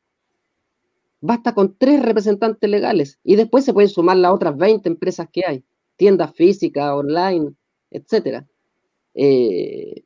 basta 1.21 1.53
con 1.53 1.75
tres 1.77 2.01
representantes 2.01 2.69
legales 2.69 3.19
y 3.23 3.35
después 3.35 3.65
se 3.65 3.73
pueden 3.73 3.89
sumar 3.89 4.17
las 4.17 4.33
otras 4.33 4.57
20 4.57 4.87
empresas 4.87 5.27
que 5.31 5.45
hay, 5.45 5.63
tiendas 5.97 6.33
físicas, 6.33 6.91
online, 6.93 7.53
etcétera. 7.91 8.47
Eh, 9.13 10.03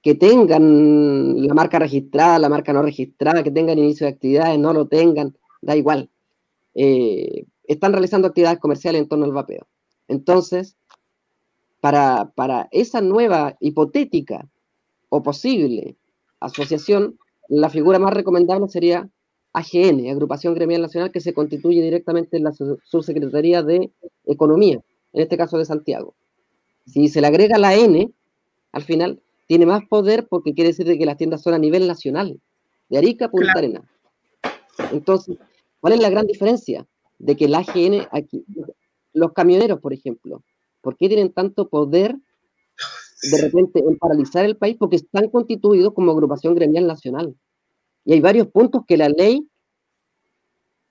que 0.00 0.14
tengan 0.14 1.46
la 1.46 1.54
marca 1.54 1.78
registrada, 1.78 2.38
la 2.38 2.50
marca 2.50 2.72
no 2.74 2.82
registrada, 2.82 3.42
que 3.42 3.50
tengan 3.50 3.78
inicio 3.78 4.06
de 4.06 4.12
actividades, 4.12 4.58
no 4.58 4.74
lo 4.74 4.86
tengan, 4.86 5.34
da 5.62 5.76
igual. 5.76 6.10
Eh, 6.74 7.46
están 7.64 7.92
realizando 7.92 8.28
actividades 8.28 8.58
comerciales 8.58 9.00
en 9.00 9.08
torno 9.08 9.24
al 9.24 9.32
vapeo. 9.32 9.66
Entonces, 10.06 10.76
para, 11.80 12.32
para 12.34 12.68
esa 12.70 13.00
nueva 13.00 13.56
hipotética 13.60 14.46
o 15.08 15.22
posible 15.22 15.96
asociación, 16.38 17.18
la 17.48 17.70
figura 17.70 17.98
más 17.98 18.12
recomendable 18.12 18.68
sería 18.68 19.08
AGN, 19.54 20.10
Agrupación 20.10 20.52
Gremial 20.52 20.82
Nacional, 20.82 21.12
que 21.12 21.20
se 21.20 21.32
constituye 21.32 21.80
directamente 21.80 22.36
en 22.36 22.44
la 22.44 22.52
subsecretaría 22.52 23.62
de 23.62 23.92
Economía, 24.26 24.80
en 25.12 25.22
este 25.22 25.36
caso 25.36 25.56
de 25.58 25.64
Santiago. 25.64 26.14
Si 26.86 27.08
se 27.08 27.20
le 27.20 27.28
agrega 27.28 27.56
la 27.56 27.74
N, 27.74 28.12
al 28.72 28.82
final 28.82 29.22
tiene 29.46 29.64
más 29.64 29.84
poder 29.88 30.26
porque 30.28 30.54
quiere 30.54 30.70
decir 30.70 30.86
que 30.98 31.06
las 31.06 31.16
tiendas 31.16 31.42
son 31.42 31.54
a 31.54 31.58
nivel 31.58 31.86
nacional, 31.86 32.40
de 32.88 32.98
Arica 32.98 33.26
a 33.26 33.30
Punta 33.30 33.52
Arena. 33.54 33.82
Entonces, 34.92 35.38
¿cuál 35.80 35.94
es 35.94 36.00
la 36.00 36.10
gran 36.10 36.26
diferencia? 36.26 36.86
De 37.18 37.36
que 37.36 37.44
el 37.44 37.54
AGN 37.54 38.08
aquí, 38.10 38.44
los 39.12 39.32
camioneros, 39.32 39.80
por 39.80 39.92
ejemplo, 39.92 40.42
¿por 40.82 40.96
qué 40.96 41.06
tienen 41.08 41.32
tanto 41.32 41.68
poder 41.68 42.16
de 43.30 43.40
repente 43.40 43.78
en 43.78 43.96
paralizar 43.98 44.44
el 44.44 44.56
país? 44.56 44.76
Porque 44.78 44.96
están 44.96 45.30
constituidos 45.30 45.94
como 45.94 46.10
agrupación 46.10 46.56
gremial 46.56 46.88
nacional. 46.88 47.36
Y 48.04 48.12
hay 48.12 48.20
varios 48.20 48.48
puntos 48.48 48.82
que 48.86 48.96
la 48.96 49.08
ley, 49.08 49.48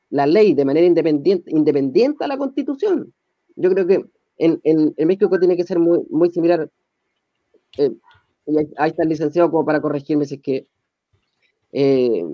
la 0.10 0.26
ley 0.26 0.54
de 0.54 0.66
manera 0.66 0.86
independiente, 0.86 1.52
independiente 1.52 2.24
a 2.24 2.28
la 2.28 2.38
constitución. 2.38 3.14
Yo 3.56 3.70
creo 3.70 3.86
que 3.86 4.06
en, 4.38 4.60
en, 4.64 5.08
México 5.08 5.40
tiene 5.40 5.56
que 5.56 5.64
ser 5.64 5.80
muy, 5.80 6.00
muy 6.10 6.30
similar. 6.32 6.70
Eh, 7.78 7.92
y 8.46 8.58
ahí 8.58 8.90
está 8.90 9.04
el 9.04 9.10
licenciado 9.10 9.52
como 9.52 9.66
para 9.66 9.82
corregirme 9.82 10.26
si 10.26 10.36
es 10.36 10.42
que. 10.42 10.68
Eh, 11.72 12.26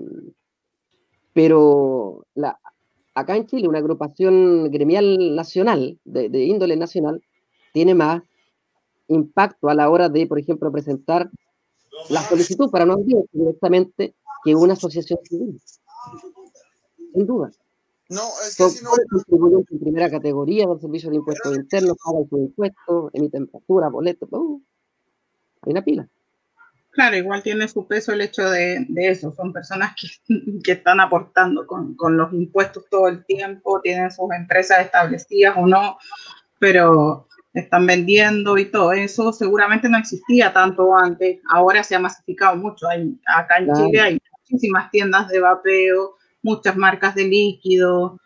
pero 1.32 2.26
acá 3.14 3.36
en 3.36 3.46
Chile, 3.46 3.68
una 3.68 3.78
agrupación 3.78 4.70
gremial 4.70 5.34
nacional, 5.34 5.98
de, 6.04 6.44
índole 6.44 6.76
nacional, 6.76 7.22
tiene 7.72 7.94
más 7.94 8.22
impacto 9.08 9.68
a 9.68 9.74
la 9.74 9.90
hora 9.90 10.08
de, 10.08 10.26
por 10.26 10.38
ejemplo, 10.38 10.72
presentar 10.72 11.30
la 12.08 12.22
solicitud 12.22 12.70
para 12.70 12.86
no 12.86 12.94
enviar 12.94 13.22
directamente 13.32 14.14
que 14.44 14.54
una 14.54 14.72
asociación 14.72 15.18
civil. 15.24 15.60
Sin 17.12 17.26
duda. 17.26 17.50
No, 18.08 18.22
es 18.44 18.56
que 18.56 18.68
si 18.68 18.84
no... 18.84 18.90
contribuyentes 19.10 19.70
en 19.70 19.80
primera 19.80 20.10
categoría 20.10 20.66
del 20.66 20.80
servicio 20.80 21.10
de 21.10 21.16
impuestos 21.16 21.56
internos, 21.56 21.96
pagan 22.04 22.28
sus 22.28 22.40
impuestos, 22.40 23.10
emiten 23.12 23.48
factura, 23.48 23.88
boletos, 23.88 24.28
hay 25.62 25.72
una 25.72 25.84
pila. 25.84 26.08
Claro, 26.90 27.16
igual 27.16 27.42
tiene 27.42 27.68
su 27.68 27.86
peso 27.86 28.12
el 28.12 28.20
hecho 28.20 28.50
de, 28.50 28.84
eso. 28.96 29.32
Son 29.32 29.52
personas 29.52 29.94
que, 29.94 30.08
que 30.64 30.72
están 30.72 31.00
aportando 31.00 31.66
con, 31.66 31.94
con, 31.94 32.16
los 32.16 32.32
impuestos 32.32 32.84
todo 32.90 33.06
el 33.06 33.24
tiempo, 33.24 33.80
tienen 33.80 34.10
sus 34.10 34.30
empresas 34.32 34.80
establecidas 34.80 35.56
o 35.56 35.66
no, 35.66 35.98
pero 36.58 37.28
están 37.52 37.86
vendiendo 37.86 38.58
y 38.58 38.70
todo 38.70 38.92
eso 38.92 39.32
seguramente 39.32 39.88
no 39.88 39.98
existía 39.98 40.52
tanto 40.52 40.96
antes. 40.96 41.40
Ahora 41.50 41.82
se 41.82 41.96
ha 41.96 42.00
masificado 42.00 42.56
mucho. 42.56 42.88
Hay, 42.88 43.18
acá 43.26 43.58
en 43.58 43.72
Chile 43.74 44.00
hay 44.00 44.18
muchísimas 44.38 44.90
tiendas 44.90 45.28
de 45.28 45.40
vapeo, 45.40 46.16
muchas 46.42 46.76
marcas 46.76 47.14
de 47.14 47.24
líquido. 47.24 48.18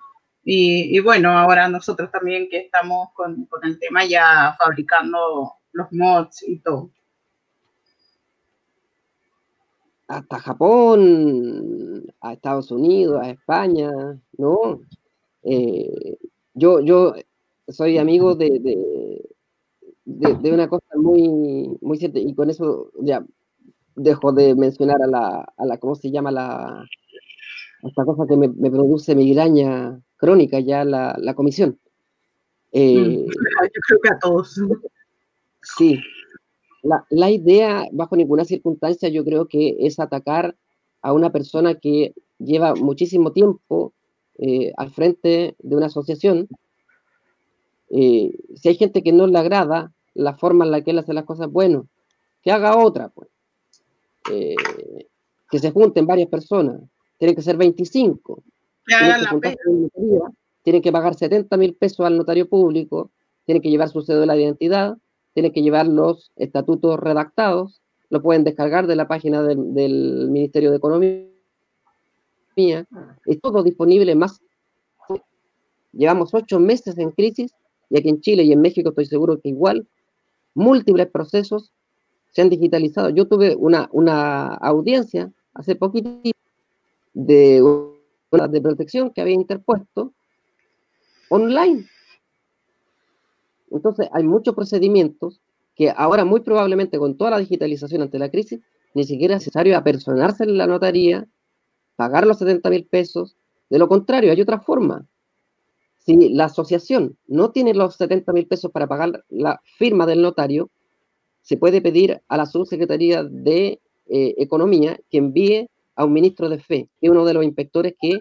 Y, 0.45 0.97
y 0.97 1.01
bueno, 1.01 1.31
ahora 1.39 1.69
nosotros 1.69 2.11
también 2.11 2.49
que 2.51 2.59
estamos 2.59 3.09
con, 3.15 3.47
con 3.47 3.65
el 3.65 3.79
tema 3.79 4.05
ya 4.05 4.55
fabricando 4.59 5.55
los 5.73 5.91
mods 5.93 6.43
y 6.47 6.59
todo. 6.59 6.91
hasta 10.07 10.39
Japón, 10.39 12.05
a 12.21 12.33
Estados 12.33 12.71
Unidos, 12.71 13.21
a 13.23 13.31
España, 13.31 13.91
¿no? 14.37 14.81
Eh, 15.43 16.19
yo, 16.55 16.81
yo 16.81 17.15
soy 17.69 17.99
amigo 17.99 18.35
de, 18.35 18.61
de, 20.05 20.53
una 20.53 20.69
cosa 20.69 20.87
muy, 20.97 21.77
muy 21.81 21.99
cierta, 21.99 22.19
y 22.19 22.35
con 22.35 22.51
eso 22.51 22.91
ya 23.01 23.25
dejo 23.97 24.33
de 24.33 24.55
mencionar 24.55 25.03
a 25.03 25.07
la, 25.07 25.53
a 25.57 25.65
la 25.67 25.79
¿cómo 25.79 25.95
se 25.95 26.11
llama? 26.11 26.31
La, 26.31 26.85
esta 27.83 28.05
cosa 28.05 28.27
que 28.29 28.37
me, 28.37 28.49
produce 28.71 29.15
migraña 29.15 30.01
crónica, 30.17 30.61
ya 30.61 30.85
la, 30.85 31.17
la 31.19 31.35
comisión. 31.35 31.79
Eh, 32.73 32.99
mm, 32.99 33.27
yo 33.27 33.81
creo 33.87 34.01
que 34.03 34.09
a 34.09 34.19
todos. 34.19 34.61
Sí, 35.63 35.99
la, 37.11 37.31
idea, 37.31 37.87
bajo 37.93 38.17
ninguna 38.17 38.45
circunstancia, 38.45 39.09
yo 39.09 39.25
creo 39.25 39.47
que 39.47 39.77
es 39.81 39.99
atacar 39.99 40.55
a 41.01 41.13
una 41.13 41.31
persona 41.31 41.77
que 41.77 42.15
lleva 42.39 42.75
muchísimo 42.75 43.33
tiempo 43.33 43.95
eh, 44.39 44.73
al 44.77 44.91
frente 44.91 45.57
de 45.59 45.77
una 45.77 45.87
asociación. 45.87 46.49
Eh, 47.97 48.37
si 48.57 48.69
hay 48.69 48.75
gente 48.75 49.05
que 49.05 49.13
no 49.13 49.29
le 49.29 49.39
agrada 49.39 49.93
la 50.15 50.35
forma 50.35 50.65
en 50.65 50.73
la 50.73 50.83
que 50.83 50.91
él 50.91 50.99
hace 50.99 51.15
las 51.15 51.25
cosas, 51.25 51.49
bueno, 51.49 51.87
que 52.43 52.51
haga 52.51 52.77
otra, 52.77 53.09
pues. 53.09 53.29
Eh, 54.33 54.57
que 55.49 55.59
se 55.61 55.71
junten 55.71 56.05
varias 56.05 56.29
personas, 56.29 56.81
tienen 57.19 57.37
que 57.37 57.43
ser 57.43 57.57
25. 57.57 58.43
Tienen 60.63 60.83
que, 60.83 60.91
pagar 60.91 61.15
70 61.15 61.57
mil 61.57 61.75
pesos 61.75 62.05
al 62.05 62.17
notario 62.17 62.49
público, 62.49 63.11
tienen 63.45 63.63
que 63.63 63.71
llevar 63.71 63.89
su 63.91 64.03
cédula 64.03 64.35
de 64.35 64.43
identidad, 64.43 64.97
tienen 65.33 65.53
que 65.53 65.63
llevar 65.63 65.87
los 65.87 66.33
estatutos 66.35 66.99
redactados, 66.99 67.81
lo 68.11 68.23
pueden 68.23 68.43
descargar 68.43 68.89
de 68.89 68.97
la 68.97 69.07
página 69.07 69.43
del, 69.43 70.29
Ministerio 70.31 70.71
de 70.71 70.79
Economía. 70.79 71.29
Es 72.57 73.41
todo 73.41 73.63
disponible 73.63 74.17
más. 74.17 74.41
Llevamos 75.93 76.35
ocho 76.35 76.59
meses 76.59 76.99
en 76.99 77.13
crisis 77.13 77.55
y 77.91 77.99
aquí 77.99 78.09
en 78.09 78.21
Chile 78.21 78.43
y 78.45 78.53
en 78.53 78.61
México 78.61 78.91
estoy 78.91 79.07
seguro 79.07 79.41
que 79.41 79.49
igual, 79.49 79.87
múltiples 80.55 81.09
procesos 81.09 81.73
se 82.31 82.43
han 82.43 82.51
digitalizado. 82.51 83.11
Yo 83.11 83.27
tuve 83.27 83.55
una, 83.57 83.89
una 83.93 84.55
audiencia 84.55 85.33
hace 85.55 85.77
poquito 85.77 86.21
de 87.13 87.63
una 88.31 88.49
de 88.49 88.61
protección 88.61 89.11
que 89.11 89.21
había 89.21 89.35
interpuesto 89.35 90.13
online. 91.29 91.87
Entonces, 93.71 94.09
hay 94.13 94.25
muchos 94.25 94.55
procedimientos 94.55 95.41
que 95.75 95.93
ahora 95.97 96.25
muy 96.25 96.41
probablemente 96.41 96.99
con 96.99 97.17
toda 97.17 97.33
la 97.33 97.39
digitalización 97.39 98.03
ante 98.03 98.19
la 98.19 98.31
crisis, 98.31 98.61
ni 98.95 99.05
siquiera 99.05 99.35
es 99.35 99.41
necesario 99.41 99.77
apersonarse 99.77 100.45
en 100.45 100.57
la 100.57 100.67
notaría, 100.67 101.27
pagar 101.97 102.27
los 102.27 102.39
70 102.39 102.71
mil 102.71 102.87
pesos. 102.87 103.37
De 103.71 103.79
lo 103.79 103.89
contrario, 103.89 104.31
hay 104.31 104.41
otra 104.41 104.61
forma. 104.61 105.07
Si 106.05 106.29
la 106.29 106.47
asociación 106.47 107.17
no 107.27 107.51
tiene 107.51 107.73
los 107.73 107.97
70 107.97 108.33
mil 108.33 108.47
pesos 108.47 108.71
para 108.71 108.87
pagar 108.87 109.25
la 109.31 109.61
firma 109.79 110.05
del 110.05 110.21
notario, 110.21 110.71
se 111.41 111.57
puede 111.57 111.81
pedir 111.81 112.21
a 112.29 112.37
la 112.37 112.47
subsecretaría 112.47 113.25
de 113.25 113.81
eh, 114.07 114.35
Economía 114.37 114.99
que 115.11 115.19
envíe 115.19 115.71
a 115.97 116.05
un 116.05 116.13
ministro 116.13 116.49
de 116.51 116.59
fe, 116.59 116.89
que 117.01 117.07
es 117.07 117.11
uno 117.11 117.25
de 117.25 117.35
los 117.35 117.45
inspectores 117.45 117.95
que 117.99 118.21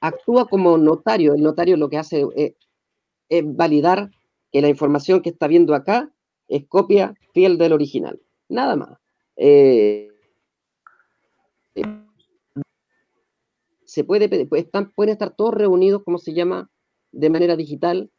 actúa 0.00 0.46
como 0.46 0.78
notario. 0.78 1.34
El 1.34 1.42
notario 1.42 1.76
lo 1.76 1.88
que 1.88 1.98
hace 1.98 2.24
es, 2.36 2.54
validar 3.44 4.10
que 4.52 4.60
la 4.60 4.68
información 4.68 5.20
que 5.20 5.30
está 5.30 5.48
viendo 5.48 5.74
acá 5.74 6.12
es 6.46 6.66
copia 6.68 7.14
fiel 7.32 7.58
del 7.58 7.72
original. 7.72 8.20
Nada 8.48 8.76
más. 8.76 8.98
Eh, 9.36 10.08
se 13.84 14.04
puede 14.04 14.46
pues, 14.46 14.66
pueden 14.94 15.12
estar 15.12 15.34
todos 15.34 15.54
reunidos, 15.54 16.04
como 16.04 16.18
se 16.18 16.32
llama, 16.32 16.70
de 17.14 17.30
manera 17.30 17.56
digital. 17.56 18.10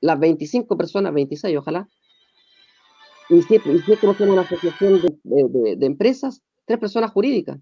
Las 0.00 0.18
25 0.18 0.76
personas, 0.76 1.12
26 1.12 1.56
ojalá, 1.58 1.88
y 3.28 3.42
si, 3.42 3.56
y 3.56 3.96
como 3.96 4.32
una 4.32 4.42
asociación 4.42 5.00
de, 5.22 5.76
de 5.76 5.86
empresas, 5.86 6.42
tres 6.64 6.78
personas 6.78 7.12
jurídicas 7.12 7.58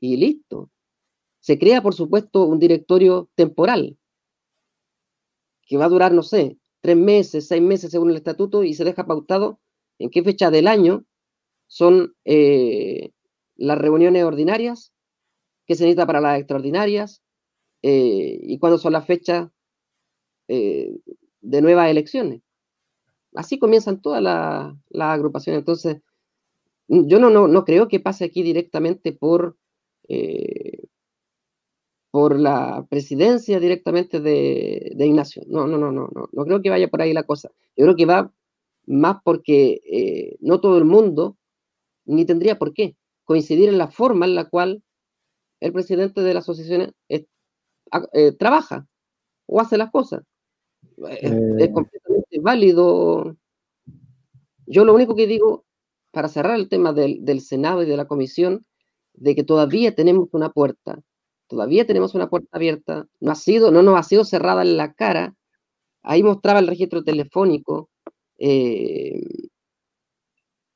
y 0.00 0.16
listo. 0.16 0.70
Se 1.40 1.58
crea, 1.58 1.82
por 1.82 1.94
supuesto, 1.94 2.46
un 2.46 2.58
directorio 2.58 3.28
temporal 3.34 3.98
que 5.66 5.76
va 5.76 5.84
a 5.84 5.90
durar, 5.90 6.12
no 6.12 6.22
sé, 6.22 6.58
tres 6.80 6.96
meses, 6.96 7.46
seis 7.46 7.62
meses 7.62 7.90
según 7.90 8.10
el 8.10 8.16
estatuto 8.16 8.64
y 8.64 8.74
se 8.74 8.84
deja 8.84 9.06
pautado 9.06 9.60
en 9.98 10.10
qué 10.10 10.22
fecha 10.22 10.50
del 10.50 10.66
año 10.66 11.04
son 11.66 12.14
eh, 12.24 13.10
las 13.56 13.78
reuniones 13.78 14.24
ordinarias, 14.24 14.92
qué 15.66 15.74
se 15.74 15.84
necesita 15.84 16.06
para 16.06 16.20
las 16.20 16.38
extraordinarias 16.38 17.22
eh, 17.82 18.38
y 18.42 18.58
cuándo 18.58 18.78
son 18.78 18.92
las 18.92 19.06
fechas 19.06 19.50
eh, 20.48 20.98
de 21.40 21.62
nuevas 21.62 21.90
elecciones. 21.90 22.42
Así 23.34 23.58
comienzan 23.58 24.02
todas 24.02 24.22
las 24.22 24.74
agrupaciones. 25.12 25.60
Entonces, 25.60 26.02
yo 26.88 27.20
no, 27.20 27.30
no, 27.30 27.64
creo 27.64 27.86
que 27.86 28.00
pase 28.00 28.24
aquí 28.24 28.42
directamente 28.42 29.12
por, 29.12 29.56
eh, 30.08 30.88
por 32.10 32.38
la 32.38 32.84
presidencia 32.90 33.60
directamente 33.60 34.20
de, 34.20 34.96
Ignacio. 34.98 35.44
No, 35.46 35.66
no, 35.68 35.78
no, 35.78 35.92
no, 35.92 36.08
no, 36.12 36.28
no 36.32 36.44
creo 36.44 36.60
que 36.60 36.70
vaya 36.70 36.88
por 36.88 37.00
ahí 37.00 37.12
la 37.12 37.22
cosa. 37.22 37.50
Yo 37.76 37.84
creo 37.84 37.96
que 37.96 38.06
va 38.06 38.32
más 38.86 39.18
porque 39.24 39.80
eh, 39.84 40.36
no 40.40 40.60
todo 40.60 40.78
el 40.78 40.84
mundo, 40.84 41.38
ni 42.04 42.24
tendría 42.24 42.58
por 42.58 42.74
qué, 42.74 42.96
coincidir 43.24 43.68
en 43.68 43.78
la 43.78 43.88
forma 43.88 44.26
en 44.26 44.34
la 44.34 44.48
cual 44.48 44.82
el 45.60 45.72
presidente 45.72 46.22
de 46.22 46.34
la 46.34 46.40
asociación 46.40 46.92
eh, 48.12 48.32
trabaja 48.32 48.86
o 49.46 49.60
hace 49.60 49.76
las 49.76 49.90
cosas. 49.90 50.22
es 50.96 51.70
completamente 51.70 52.40
válido. 52.40 53.36
Yo 54.66 54.84
lo 54.84 54.94
único 54.94 55.14
que 55.16 55.26
digo 55.26 55.64
para 56.10 56.28
cerrar 56.28 56.56
el 56.56 56.68
tema 56.68 56.92
del, 56.92 57.40
Senado 57.40 57.82
y 57.82 57.86
de 57.86 57.96
la 57.96 58.06
Comisión, 58.06 58.66
de 59.14 59.34
que 59.34 59.44
todavía 59.44 59.94
tenemos 59.94 60.28
una 60.32 60.50
puerta, 60.50 61.00
todavía 61.46 61.86
tenemos 61.86 62.14
una 62.14 62.28
puerta 62.28 62.48
abierta, 62.52 63.06
no, 63.20 63.30
ha 63.30 63.34
sido, 63.34 63.70
no 63.70 63.82
nos 63.82 63.98
ha 63.98 64.02
sido 64.02 64.24
cerrada 64.24 64.62
en 64.62 64.76
la 64.76 64.92
cara, 64.92 65.34
ahí 66.02 66.22
mostraba 66.22 66.60
el 66.60 66.66
registro 66.66 67.04
telefónico, 67.04 67.90
eh, 68.38 69.20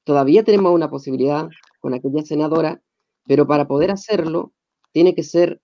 todavía 0.04 0.44
tenemos 0.44 0.72
una 0.72 0.90
posibilidad 0.90 1.48
con 1.80 1.94
aquella 1.94 2.22
senadora, 2.22 2.80
pero 3.26 3.46
para 3.46 3.66
poder 3.66 3.90
hacerlo 3.90 4.52
tiene 4.92 5.14
que 5.14 5.22
ser 5.22 5.60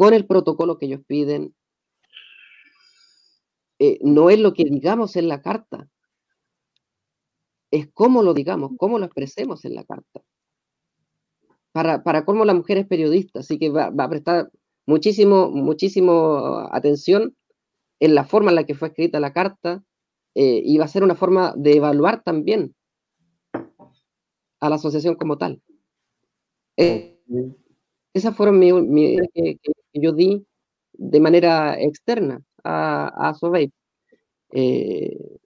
con 0.00 0.14
el 0.14 0.24
protocolo 0.24 0.78
que 0.78 0.86
ellos 0.86 1.02
piden. 1.06 1.54
Eh, 3.78 3.98
no 4.00 4.30
es 4.30 4.38
lo 4.38 4.54
que 4.54 4.64
digamos 4.64 5.14
en 5.14 5.28
la 5.28 5.42
carta, 5.42 5.90
es 7.70 7.86
cómo 7.92 8.22
lo 8.22 8.32
digamos, 8.32 8.70
cómo 8.78 8.98
lo 8.98 9.04
expresemos 9.04 9.62
en 9.66 9.74
la 9.74 9.84
carta. 9.84 10.22
Para, 11.72 12.02
para 12.02 12.24
cómo 12.24 12.46
la 12.46 12.54
mujer 12.54 12.78
es 12.78 12.86
periodista, 12.86 13.40
así 13.40 13.58
que 13.58 13.68
va, 13.68 13.92
a 13.94 14.08
prestar 14.08 14.50
muchísimo, 14.86 15.50
muchísimo 15.50 16.66
atención 16.72 17.36
en 18.00 18.14
la 18.14 18.24
forma 18.24 18.52
en 18.52 18.54
la 18.54 18.64
que 18.64 18.74
fue 18.74 18.88
escrita 18.88 19.20
la 19.20 19.34
carta 19.34 19.84
eh, 20.34 20.62
y 20.64 20.78
va 20.78 20.86
a 20.86 20.88
ser 20.88 21.04
una 21.04 21.14
forma 21.14 21.52
de 21.58 21.76
evaluar 21.76 22.22
también 22.22 22.74
a 24.60 24.70
la 24.70 24.76
asociación 24.76 25.16
como 25.16 25.36
tal. 25.36 25.60
Eh, 26.78 27.18
esas 28.14 28.34
fueron 28.34 28.58
mi, 28.58 29.18
que, 29.34 29.58
yo 29.92 30.12
di 30.12 30.46
de 30.92 31.20
manera 31.20 31.80
externa 31.80 32.42
a, 32.64 33.28
a 33.28 33.34
Sobey. 33.34 33.72
Eh, 34.52 35.38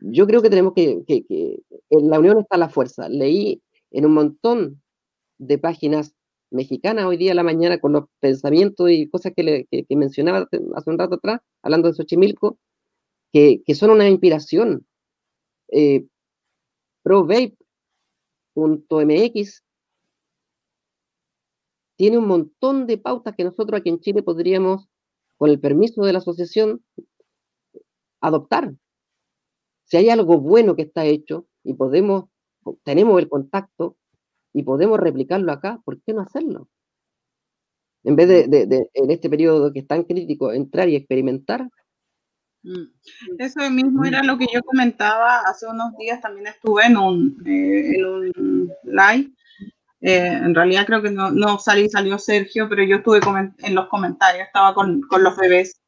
yo 0.00 0.26
creo 0.26 0.42
que 0.42 0.50
tenemos 0.50 0.72
que, 0.74 1.02
en 1.90 2.10
la 2.10 2.18
unión 2.18 2.38
está 2.38 2.56
la 2.56 2.68
fuerza. 2.68 3.08
Leí 3.08 3.62
en 3.90 4.06
un 4.06 4.14
montón 4.14 4.82
de 5.38 5.58
páginas 5.58 6.14
mexicanas 6.50 7.04
hoy 7.06 7.16
día 7.16 7.32
a 7.32 7.34
la 7.34 7.42
mañana 7.42 7.78
con 7.78 7.92
los 7.92 8.04
pensamientos 8.20 8.90
y 8.90 9.08
cosas 9.08 9.32
que, 9.36 9.66
mencionaba 9.90 10.48
hace 10.74 10.90
un 10.90 10.98
rato 10.98 11.16
atrás, 11.16 11.40
hablando 11.62 11.88
de 11.88 11.94
Xochimilco, 11.94 12.58
que, 13.32 13.62
son 13.74 13.90
una 13.90 14.08
inspiración. 14.08 14.86
Eh, 15.68 16.06
ProVape.mx 17.02 17.56
tiene 22.00 22.16
un 22.16 22.26
montón 22.26 22.86
de 22.86 22.96
pautas 22.96 23.34
que 23.36 23.44
nosotros 23.44 23.78
aquí 23.78 23.90
en 23.90 24.00
Chile 24.00 24.22
podríamos, 24.22 24.88
con 25.36 25.50
el 25.50 25.60
permiso 25.60 26.02
de 26.02 26.14
la 26.14 26.20
asociación, 26.20 26.82
adoptar 28.22 28.72
si 29.84 29.98
hay 29.98 30.08
algo 30.08 30.40
bueno 30.40 30.76
que 30.76 30.82
está 30.82 31.04
hecho 31.04 31.46
y 31.62 31.74
podemos, 31.74 32.30
tenemos 32.84 33.20
el 33.20 33.28
contacto 33.28 33.98
y 34.54 34.62
podemos 34.62 34.98
replicarlo 34.98 35.52
acá, 35.52 35.82
¿por 35.84 36.00
qué 36.00 36.14
no 36.14 36.22
hacerlo? 36.22 36.70
En 38.04 38.16
vez 38.16 38.28
de, 38.28 38.88
en 38.94 39.10
este 39.10 39.28
periodo 39.28 39.70
que 39.70 39.80
es 39.80 39.86
tan 39.86 40.04
crítico, 40.04 40.54
entrar 40.54 40.88
y 40.88 40.96
experimentar. 40.96 41.68
Mm. 42.62 42.84
Eso 43.38 43.70
mismo 43.70 44.06
era 44.06 44.22
lo 44.22 44.38
que 44.38 44.46
yo 44.50 44.62
comentaba 44.62 45.40
hace 45.40 45.66
unos 45.66 45.94
días, 45.98 46.22
también 46.22 46.46
estuve 46.46 46.86
en 46.86 46.96
un, 46.96 47.42
eh, 47.44 47.90
en 47.94 48.04
un 48.06 48.72
live. 48.84 49.34
Eh, 50.02 50.26
en 50.28 50.54
realidad 50.54 50.86
creo 50.86 51.02
que 51.02 51.10
no, 51.10 51.30
no 51.30 51.58
salí, 51.58 51.88
salió 51.88 52.18
Sergio, 52.18 52.68
pero 52.68 52.82
yo 52.84 52.96
estuve 52.96 53.20
en 53.58 53.74
los 53.74 53.88
comentarios, 53.88 54.46
estaba 54.46 54.74
con, 54.74 55.02
con 55.02 55.22
los 55.22 55.36
bebés. 55.36 55.80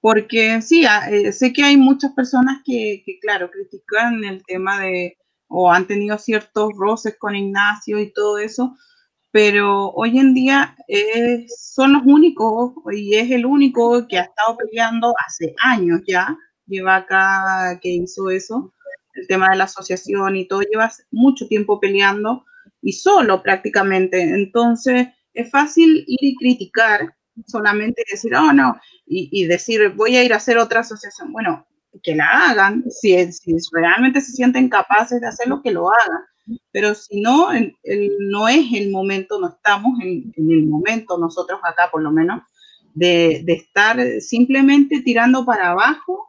Porque 0.00 0.62
sí, 0.62 0.86
eh, 1.10 1.32
sé 1.32 1.52
que 1.52 1.62
hay 1.62 1.76
muchas 1.76 2.12
personas 2.12 2.62
que, 2.64 3.04
claro, 3.20 3.50
critican 3.50 4.24
el 4.24 4.42
tema 4.44 4.80
de, 4.80 5.18
o 5.48 5.70
han 5.70 5.86
tenido 5.86 6.16
ciertos 6.18 6.72
roces 6.76 7.16
con 7.18 7.36
Ignacio 7.36 7.98
y 7.98 8.12
todo 8.12 8.38
eso, 8.38 8.76
pero 9.30 9.90
hoy 9.90 10.18
en 10.18 10.34
día 10.34 10.76
son 11.48 11.92
los 11.94 12.02
únicos 12.04 12.72
y 12.92 13.14
es 13.14 13.30
el 13.30 13.46
único 13.46 14.06
que 14.08 14.18
ha 14.18 14.22
estado 14.22 14.56
peleando 14.56 15.14
hace 15.26 15.54
años 15.62 16.00
ya, 16.06 16.36
lleva 16.66 16.96
acá 16.96 17.78
que 17.80 17.90
hizo 17.90 18.30
eso, 18.30 18.72
el 19.14 19.26
tema 19.28 19.48
de 19.50 19.58
la 19.58 19.64
asociación 19.64 20.36
y 20.36 20.48
todo, 20.48 20.62
lleva 20.62 20.90
mucho 21.10 21.46
tiempo 21.46 21.78
peleando 21.78 22.44
y 22.82 22.92
solo 22.92 23.42
prácticamente. 23.42 24.20
Entonces, 24.22 25.08
es 25.34 25.50
fácil 25.50 26.04
ir 26.06 26.18
y 26.22 26.36
criticar 26.36 27.14
solamente 27.46 28.02
decir, 28.10 28.34
oh 28.34 28.52
no, 28.52 28.78
y, 29.06 29.44
decir, 29.46 29.92
voy 29.96 30.16
a 30.16 30.22
ir 30.22 30.32
a 30.32 30.36
hacer 30.36 30.56
otra 30.56 30.80
asociación. 30.80 31.32
Bueno, 31.32 31.66
que 32.02 32.14
la 32.14 32.28
hagan, 32.28 32.84
si, 32.90 33.32
si 33.32 33.56
realmente 33.72 34.20
se 34.20 34.32
sienten 34.32 34.68
capaces 34.68 35.20
de 35.20 35.26
hacerlo, 35.26 35.62
que 35.62 35.72
lo 35.72 35.88
hagan. 35.88 36.22
Pero 36.72 36.94
si 36.94 37.20
no, 37.20 37.52
el, 37.52 37.76
no 38.20 38.48
es 38.48 38.72
el 38.72 38.90
momento, 38.90 39.40
no 39.40 39.48
estamos 39.48 40.00
en, 40.02 40.32
el 40.36 40.66
momento, 40.66 41.18
nosotros 41.18 41.60
acá 41.64 41.88
por 41.90 42.02
lo 42.02 42.10
menos, 42.12 42.42
de, 42.94 43.44
estar 43.46 44.00
simplemente 44.20 45.00
tirando 45.02 45.44
para 45.44 45.70
abajo 45.70 46.28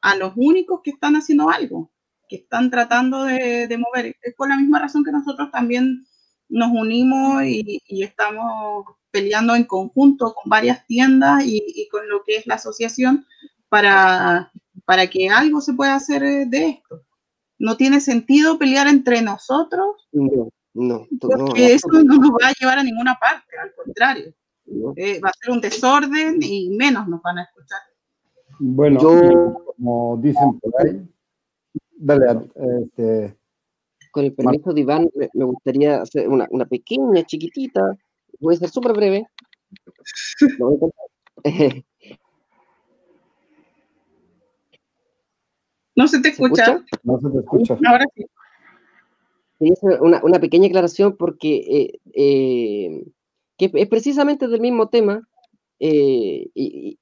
a 0.00 0.16
los 0.16 0.32
únicos 0.36 0.80
que 0.82 0.90
están 0.90 1.16
haciendo 1.16 1.50
algo, 1.50 1.90
que 2.32 2.38
están 2.38 2.70
tratando 2.70 3.24
de, 3.24 3.66
de 3.66 3.76
mover. 3.76 4.16
Es 4.22 4.34
por 4.34 4.48
la 4.48 4.56
misma 4.56 4.78
razón 4.78 5.04
que 5.04 5.12
nosotros 5.12 5.50
también 5.50 6.06
nos 6.48 6.70
unimos 6.72 7.42
y, 7.44 7.82
estamos 8.02 8.86
peleando 9.10 9.54
en 9.54 9.64
conjunto 9.64 10.32
con 10.32 10.48
varias 10.48 10.86
tiendas 10.86 11.42
y, 11.44 11.86
con 11.90 12.08
lo 12.08 12.22
que 12.24 12.36
es 12.36 12.46
la 12.46 12.54
asociación 12.54 13.26
para, 13.68 14.50
para 14.86 15.08
que 15.08 15.28
algo 15.28 15.60
se 15.60 15.74
pueda 15.74 15.94
hacer 15.94 16.22
de 16.22 16.68
esto. 16.68 17.02
No 17.58 17.76
tiene 17.76 18.00
sentido 18.00 18.58
pelear 18.58 18.88
entre 18.88 19.20
nosotros. 19.20 20.08
No, 20.10 20.48
no. 20.72 21.06
Porque 21.20 21.74
eso 21.74 21.88
no 21.90 22.14
nos 22.16 22.30
va 22.30 22.48
a 22.48 22.54
llevar 22.58 22.78
a 22.78 22.82
ninguna 22.82 23.18
parte, 23.20 23.58
al 23.62 23.74
contrario. 23.74 24.32
Eh, 24.96 25.20
va 25.20 25.28
a 25.28 25.38
ser 25.38 25.50
un 25.50 25.60
desorden 25.60 26.38
y 26.40 26.70
menos 26.70 27.06
nos 27.08 27.20
van 27.20 27.40
a 27.40 27.42
escuchar. 27.42 27.80
Bueno, 28.58 29.00
Yo, 29.02 29.74
como 29.76 30.16
dicen 30.22 30.58
por 30.60 30.72
ahí, 30.80 31.11
dale, 32.02 32.50
este, 32.82 33.36
con 34.10 34.24
el 34.24 34.34
permiso 34.34 34.72
de 34.72 34.80
Iván, 34.80 35.08
me, 35.14 35.44
gustaría 35.44 36.02
hacer 36.02 36.28
una, 36.28 36.48
una, 36.50 36.66
pequeña, 36.66 37.24
chiquitita, 37.24 37.96
voy 38.40 38.54
a 38.54 38.58
ser 38.58 38.68
súper 38.68 38.92
breve. 38.92 39.26
no 45.96 46.08
se 46.08 46.20
te 46.20 46.28
escucha? 46.28 46.84
No 47.04 47.18
se 47.18 47.30
te 47.30 47.38
escucha. 47.38 47.78
Ahora 47.86 48.04
sí. 48.14 48.24
Una, 50.00 50.20
una 50.24 50.40
pequeña 50.40 50.66
aclaración 50.66 51.16
porque 51.16 51.54
eh, 51.54 52.00
eh, 52.14 53.04
que 53.56 53.70
es 53.72 53.88
precisamente 53.88 54.48
del 54.48 54.60
mismo 54.60 54.88
tema 54.88 55.28
eh, 55.78 56.50
y, 56.52 56.98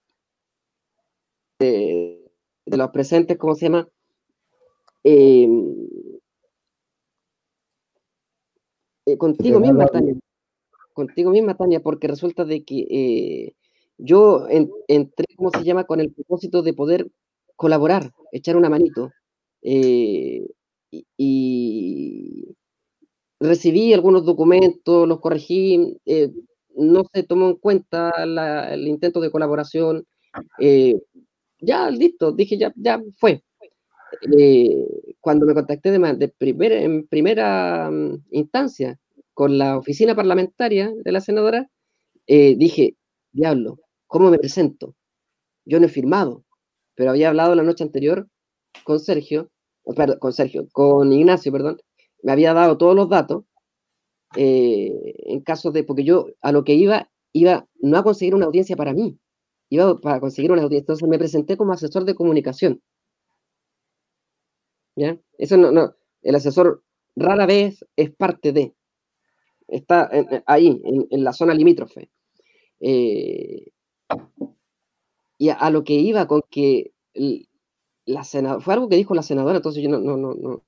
de, 1.59 2.31
de, 2.67 2.77
los 2.77 2.91
presentes, 2.91 3.39
¿cómo 3.39 3.55
se 3.55 3.67
llama? 3.67 3.89
Eh, 5.05 5.49
contigo 9.19 9.61
misma, 9.61 9.87
Tania. 9.87 10.15
Contigo 10.93 11.31
misma, 11.31 11.57
Tania, 11.57 11.81
porque 11.81 12.09
resulta 12.09 12.45
de 12.45 12.65
que 12.65 12.87
eh, 12.91 13.55
yo 13.99 14.47
entré, 14.49 15.27
¿cómo 15.37 15.51
se 15.51 15.65
llama?, 15.65 15.85
con 15.85 16.01
el 16.01 16.13
propósito 16.13 16.63
de 16.63 16.75
poder 16.75 17.11
colaborar, 17.57 18.13
echar 18.33 18.57
una 18.57 18.69
manito. 18.69 19.11
Eh, 19.63 20.47
y, 21.17 22.57
recibí 23.39 23.95
algunos 23.95 24.25
documentos, 24.27 25.09
los 25.09 25.21
corregí, 25.21 25.97
no 26.77 27.05
se 27.13 27.23
tomó 27.23 27.49
en 27.49 27.57
cuenta 27.57 28.11
el 28.21 28.87
intento 28.87 29.21
de 29.21 29.31
colaboración. 29.31 30.05
ya, 31.61 31.91
listo, 31.91 32.33
dije, 32.33 32.59
ya, 32.59 32.73
ya 32.77 33.03
fue. 33.19 33.43
Cuando 35.21 35.47
me 35.47 35.55
contacté 35.55 35.91
de, 35.91 35.99
de 35.99 36.33
en 36.85 37.07
primera 37.07 37.91
mm, 37.91 38.25
instancia 38.31 38.99
con 39.35 39.59
la 39.59 39.79
oficina 39.79 40.15
parlamentaria 40.15 40.93
de 41.05 41.13
la 41.13 41.21
senadora, 41.21 41.71
eh, 42.27 42.57
dije, 42.57 42.97
diablo, 43.33 43.79
¿cómo 44.07 44.31
me 44.31 44.39
presento? 44.39 44.95
Yo 45.65 45.81
no 45.81 45.87
he 45.87 45.89
firmado, 45.89 46.45
pero 46.95 47.11
había 47.11 47.29
hablado 47.29 47.55
la 47.55 47.63
noche 47.63 47.85
anterior 47.85 48.29
con 48.85 49.01
Sergio, 49.01 49.51
con 50.19 50.33
Sergio, 50.33 50.69
con 50.73 51.13
Ignacio, 51.13 51.53
perdón, 51.53 51.79
me 52.23 52.33
había 52.33 52.53
dado 52.55 52.77
todos 52.77 52.95
los 52.95 53.09
datos 53.09 53.45
eh, 54.37 55.15
en 55.27 55.41
caso 55.41 55.73
de, 55.73 55.85
porque 55.85 56.05
yo 56.05 56.27
a 56.41 56.53
lo 56.53 56.65
que 56.65 56.75
iba, 56.75 57.11
iba 57.33 57.67
no 57.81 57.99
a 57.99 58.05
conseguir 58.05 58.35
una 58.35 58.47
audiencia 58.47 58.77
para 58.77 58.93
mí, 58.93 59.19
iba 59.71 59.99
para 60.01 60.21
conseguir 60.21 60.53
una 60.53 60.63
audiencia, 60.63 60.83
entonces 60.83 61.09
me 61.09 61.19
presenté 61.19 61.57
como 61.57 61.73
asesor 61.73 62.05
de 62.05 62.15
comunicación. 62.15 62.83
¿Ya? 65.01 65.19
Eso 65.39 65.57
no, 65.57 65.73
no, 65.73 65.95
el 66.21 66.35
asesor 66.35 66.85
rara 67.17 67.47
vez 67.47 67.87
es 67.97 68.11
parte 68.11 68.53
de, 68.53 68.75
está 69.67 70.11
ahí, 70.45 70.79
en, 71.11 71.25
la 71.25 71.33
zona 71.33 71.55
limítrofe. 71.55 72.11
Eh, 72.81 73.71
y 75.39 75.49
a, 75.49 75.71
lo 75.71 75.85
que 75.85 75.95
iba 75.95 76.27
con 76.27 76.43
que 76.51 76.93
la 78.05 78.25
senadora, 78.25 78.61
fue 78.61 78.75
algo 78.75 78.91
que 78.91 78.97
dijo 78.97 79.15
la 79.15 79.23
senadora, 79.23 79.57
entonces 79.57 79.83
yo 79.83 79.89
no, 79.89 80.01
no, 80.01 80.19
no, 80.19 80.35
no. 80.35 80.65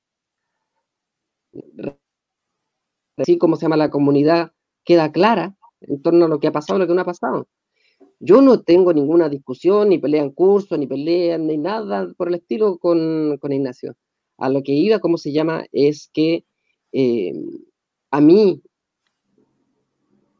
Así 3.18 3.36
como 3.36 3.56
se 3.56 3.66
llama 3.66 3.76
la 3.76 3.90
comunidad, 3.90 4.52
queda 4.82 5.12
clara 5.12 5.58
en 5.82 6.00
torno 6.00 6.24
a 6.24 6.28
lo 6.28 6.40
que 6.40 6.46
ha 6.46 6.52
pasado, 6.52 6.78
lo 6.78 6.86
que 6.86 6.94
no 6.94 7.02
ha 7.02 7.04
pasado. 7.04 7.48
Yo 8.18 8.40
no 8.40 8.62
tengo 8.62 8.94
ninguna 8.94 9.28
discusión, 9.28 9.90
ni 9.90 9.98
pelea 9.98 10.22
en 10.22 10.30
curso, 10.30 10.78
ni 10.78 10.86
pelea, 10.86 11.36
ni 11.36 11.58
nada 11.58 12.10
por 12.16 12.28
el 12.28 12.36
estilo 12.36 12.78
con, 12.78 13.36
con 13.36 13.52
Ignacio. 13.52 13.94
A 14.42 14.48
lo 14.48 14.62
que 14.62 14.72
iba, 14.72 14.98
como 14.98 15.18
se 15.18 15.32
llama, 15.32 15.64
es 15.72 16.10
que 16.12 16.44
eh, 16.92 17.32
a 18.10 18.20
mí 18.20 18.60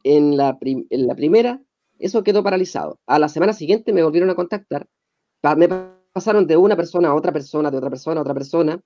en 0.03 0.35
la, 0.35 0.59
primera, 0.59 1.61
eso 1.99 2.23
quedó 2.23 2.43
paralizado. 2.43 2.99
A 3.07 3.17
la 3.17 3.29
semana 3.29 3.53
siguiente 3.53 3.93
me 3.93 4.03
volvieron 4.03 4.29
a 4.29 4.35
contactar. 4.35 4.87
me 5.57 5.69
pasaron 6.11 6.47
de 6.47 6.57
una 6.57 6.75
persona 6.75 7.09
a 7.09 7.15
otra 7.15 7.31
persona, 7.31 7.71
de 7.71 7.77
otra 7.77 7.89
persona 7.89 8.19
a 8.19 8.23
otra 8.23 8.33
persona. 8.33 8.81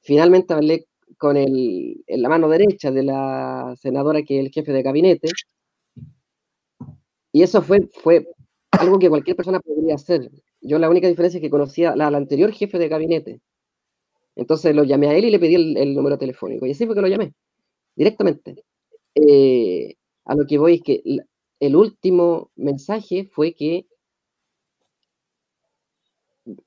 Finalmente 0.00 0.54
hablé 0.54 0.86
con 1.18 1.36
el, 1.36 2.02
en 2.06 2.22
la 2.22 2.28
mano 2.28 2.48
derecha 2.48 2.92
de 2.92 3.02
la 3.02 3.74
senadora, 3.80 4.22
que 4.22 4.38
es 4.38 4.46
el 4.46 4.52
jefe 4.52 4.72
de 4.72 4.82
gabinete. 4.82 5.28
Y 7.32 7.42
eso 7.42 7.62
fue, 7.62 7.88
fue 8.02 8.28
algo 8.70 8.98
que 9.00 9.08
cualquier 9.08 9.36
persona 9.36 9.58
podría 9.58 9.96
hacer. 9.96 10.30
Yo 10.60 10.78
la 10.78 10.88
única 10.88 11.08
diferencia 11.08 11.38
es 11.38 11.42
que 11.42 11.50
conocía 11.50 11.92
al 11.92 12.14
anterior 12.14 12.52
jefe 12.52 12.78
de 12.78 12.88
gabinete. 12.88 13.40
Entonces 14.36 14.74
lo 14.74 14.84
llamé 14.84 15.08
a 15.08 15.16
él 15.16 15.26
y 15.26 15.30
le 15.30 15.38
pedí 15.38 15.54
el, 15.54 15.94
número 15.94 16.18
telefónico. 16.18 16.66
Y 16.66 16.72
así 16.72 16.86
fue 16.86 16.94
que 16.94 17.02
lo 17.02 17.08
llamé, 17.08 17.34
directamente. 17.94 18.64
Eh, 19.14 19.96
a 20.24 20.34
lo 20.34 20.46
que 20.46 20.58
voy 20.58 20.74
es 20.74 20.82
que 20.82 21.02
el 21.60 21.76
último 21.76 22.50
mensaje 22.56 23.28
fue 23.32 23.54
que 23.54 23.86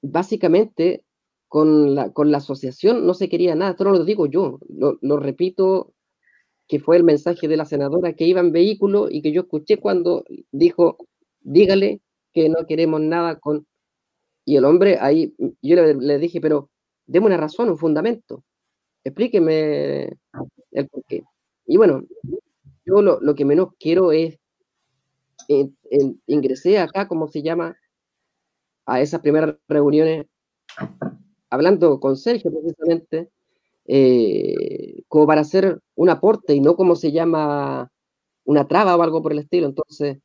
básicamente 0.01 1.03
con 1.47 1.95
la, 1.95 2.11
con 2.11 2.31
la 2.31 2.37
asociación 2.37 3.05
no 3.05 3.13
se 3.13 3.29
quería 3.29 3.55
nada, 3.55 3.71
esto 3.71 3.83
no 3.83 3.91
lo 3.91 4.03
digo 4.05 4.25
yo, 4.25 4.59
lo, 4.69 5.17
repito 5.17 5.93
que 6.67 6.79
fue 6.79 6.97
el 6.97 7.03
mensaje 7.03 7.47
de 7.47 7.57
la 7.57 7.65
senadora 7.65 8.13
que 8.13 8.25
iba 8.25 8.39
en 8.41 8.51
vehículo 8.51 9.07
y 9.09 9.21
que 9.21 9.31
yo 9.31 9.41
escuché 9.41 9.77
cuando 9.77 10.25
dijo, 10.51 10.97
dígale 11.41 12.01
que 12.33 12.49
no 12.49 12.65
queremos 12.67 13.01
nada 13.01 13.39
con... 13.39 13.67
Y 14.45 14.57
el 14.57 14.65
hombre 14.65 14.97
ahí, 14.99 15.33
yo 15.61 15.75
le, 15.75 15.95
le 15.95 16.19
dije, 16.19 16.41
pero 16.41 16.69
deme 17.05 17.27
una 17.27 17.37
razón, 17.37 17.69
un 17.69 17.77
fundamento, 17.77 18.43
explíqueme 19.03 20.17
el 20.71 20.87
por 20.89 21.03
qué. 21.05 21.23
Y 21.65 21.77
bueno, 21.77 22.03
yo 22.85 23.01
lo, 23.01 23.35
que 23.35 23.45
menos 23.45 23.69
quiero 23.79 24.11
es, 24.11 24.37
ingresé 26.27 26.79
acá, 26.79 27.07
como 27.07 27.27
se 27.27 27.41
llama, 27.41 27.77
a 28.85 29.01
esas 29.01 29.21
primeras 29.21 29.55
reuniones, 29.67 30.27
hablando 31.49 31.99
con 31.99 32.17
Sergio 32.17 32.51
precisamente, 32.51 33.29
eh, 33.87 35.03
como 35.07 35.27
para 35.27 35.41
hacer 35.41 35.79
un 35.95 36.09
aporte 36.09 36.53
y 36.53 36.59
no 36.59 36.75
como 36.75 36.95
se 36.95 37.11
llama 37.11 37.91
una 38.43 38.67
traba 38.67 38.95
o 38.95 39.01
algo 39.01 39.21
por 39.21 39.31
el 39.31 39.39
estilo. 39.39 39.67
Entonces, 39.67 40.19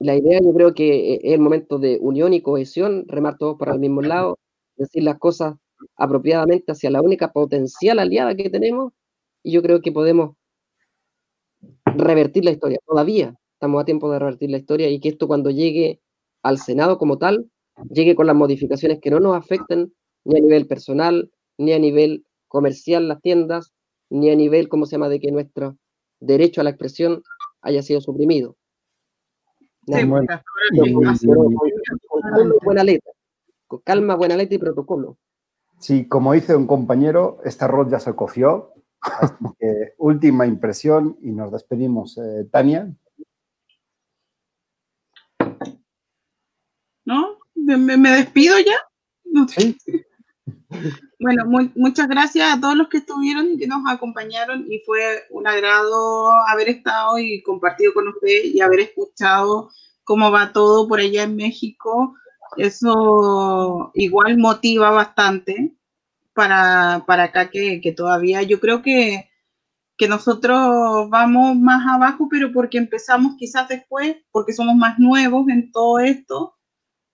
la 0.00 0.16
idea 0.16 0.40
yo 0.42 0.52
creo 0.52 0.74
que 0.74 1.14
es 1.14 1.32
el 1.32 1.40
momento 1.40 1.78
de 1.78 1.98
unión 2.00 2.32
y 2.32 2.42
cohesión, 2.42 3.04
remar 3.08 3.38
todos 3.38 3.56
para 3.58 3.72
el 3.72 3.80
mismo 3.80 4.02
lado, 4.02 4.38
decir 4.78 5.02
las 5.02 5.18
cosas 5.18 5.54
apropiadamente 5.96 6.72
hacia 6.72 6.90
la 6.90 7.02
única 7.02 7.32
potencial 7.32 7.98
aliada 7.98 8.34
que 8.34 8.50
tenemos 8.50 8.92
y 9.42 9.52
yo 9.52 9.62
creo 9.62 9.80
que 9.80 9.92
podemos 9.92 10.36
revertir 11.84 12.44
la 12.44 12.52
historia. 12.52 12.78
Todavía 12.86 13.34
estamos 13.52 13.82
a 13.82 13.84
tiempo 13.84 14.10
de 14.10 14.18
revertir 14.18 14.50
la 14.50 14.58
historia 14.58 14.88
y 14.88 15.00
que 15.00 15.10
esto 15.10 15.26
cuando 15.26 15.50
llegue 15.50 16.00
al 16.42 16.58
Senado 16.58 16.98
como 16.98 17.18
tal, 17.18 17.50
llegue 17.90 18.14
con 18.14 18.26
las 18.26 18.36
modificaciones 18.36 19.00
que 19.00 19.10
no 19.10 19.20
nos 19.20 19.36
afecten 19.36 19.92
ni 20.24 20.38
a 20.38 20.40
nivel 20.40 20.66
personal, 20.66 21.30
ni 21.56 21.72
a 21.72 21.78
nivel 21.78 22.24
comercial 22.48 23.08
las 23.08 23.20
tiendas, 23.20 23.72
ni 24.10 24.30
a 24.30 24.36
nivel, 24.36 24.68
¿cómo 24.68 24.86
se 24.86 24.92
llama?, 24.92 25.08
de 25.08 25.20
que 25.20 25.30
nuestro 25.30 25.76
derecho 26.20 26.60
a 26.60 26.64
la 26.64 26.70
expresión 26.70 27.22
haya 27.62 27.82
sido 27.82 28.00
suprimido. 28.00 28.56
buena 32.64 32.84
letra, 32.84 33.12
con 33.68 33.80
calma, 33.80 34.16
buena 34.16 34.36
letra 34.36 34.56
y 34.56 34.58
protocolo. 34.58 35.18
Sí, 35.78 36.08
como 36.08 36.32
dice 36.32 36.56
un 36.56 36.66
compañero, 36.66 37.38
este 37.44 37.64
arroz 37.64 37.88
ya 37.88 38.00
se 38.00 38.16
coció, 38.16 38.72
última 39.98 40.46
impresión 40.46 41.16
y 41.22 41.30
nos 41.30 41.52
despedimos. 41.52 42.18
Eh, 42.18 42.48
Tania. 42.50 42.92
¿No? 47.04 47.38
¿Me, 47.54 48.10
despido 48.10 48.56
ya? 48.58 48.76
Bueno, 51.20 51.44
muchas 51.74 52.08
gracias 52.08 52.54
a 52.54 52.60
todos 52.60 52.76
los 52.76 52.88
que 52.88 52.98
estuvieron 52.98 53.52
y 53.52 53.58
que 53.58 53.66
nos 53.66 53.82
acompañaron 53.88 54.70
y 54.70 54.80
fue 54.80 55.24
un 55.30 55.46
agrado 55.46 56.30
haber 56.48 56.68
estado 56.68 57.18
y 57.18 57.42
compartido 57.42 57.92
con 57.94 58.08
usted 58.08 58.44
y 58.44 58.60
haber 58.60 58.80
escuchado 58.80 59.70
cómo 60.04 60.30
va 60.30 60.52
todo 60.52 60.86
por 60.86 61.00
allá 61.00 61.24
en 61.24 61.36
México. 61.36 62.14
Eso 62.56 63.90
igual 63.94 64.38
motiva 64.38 64.90
bastante 64.90 65.74
para, 66.32 67.04
acá 67.06 67.50
que, 67.50 67.94
todavía 67.96 68.42
yo 68.42 68.60
creo 68.60 68.82
que 68.82 69.28
que 69.98 70.08
nosotros 70.08 71.10
vamos 71.10 71.56
más 71.56 71.84
abajo, 71.92 72.28
pero 72.30 72.52
porque 72.52 72.78
empezamos 72.78 73.34
quizás 73.36 73.68
después, 73.68 74.16
porque 74.30 74.52
somos 74.52 74.76
más 74.76 74.98
nuevos 75.00 75.48
en 75.48 75.72
todo 75.72 75.98
esto. 75.98 76.54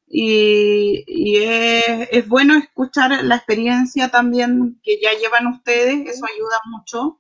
Y, 0.07 1.37
es, 1.39 2.09
es, 2.13 2.29
bueno 2.29 2.55
escuchar 2.57 3.25
la 3.25 3.37
experiencia 3.37 4.11
también 4.11 4.79
que 4.83 5.01
ya 5.01 5.13
llevan 5.19 5.47
ustedes, 5.47 6.07
eso 6.11 6.27
ayuda 6.27 6.61
mucho. 6.71 7.19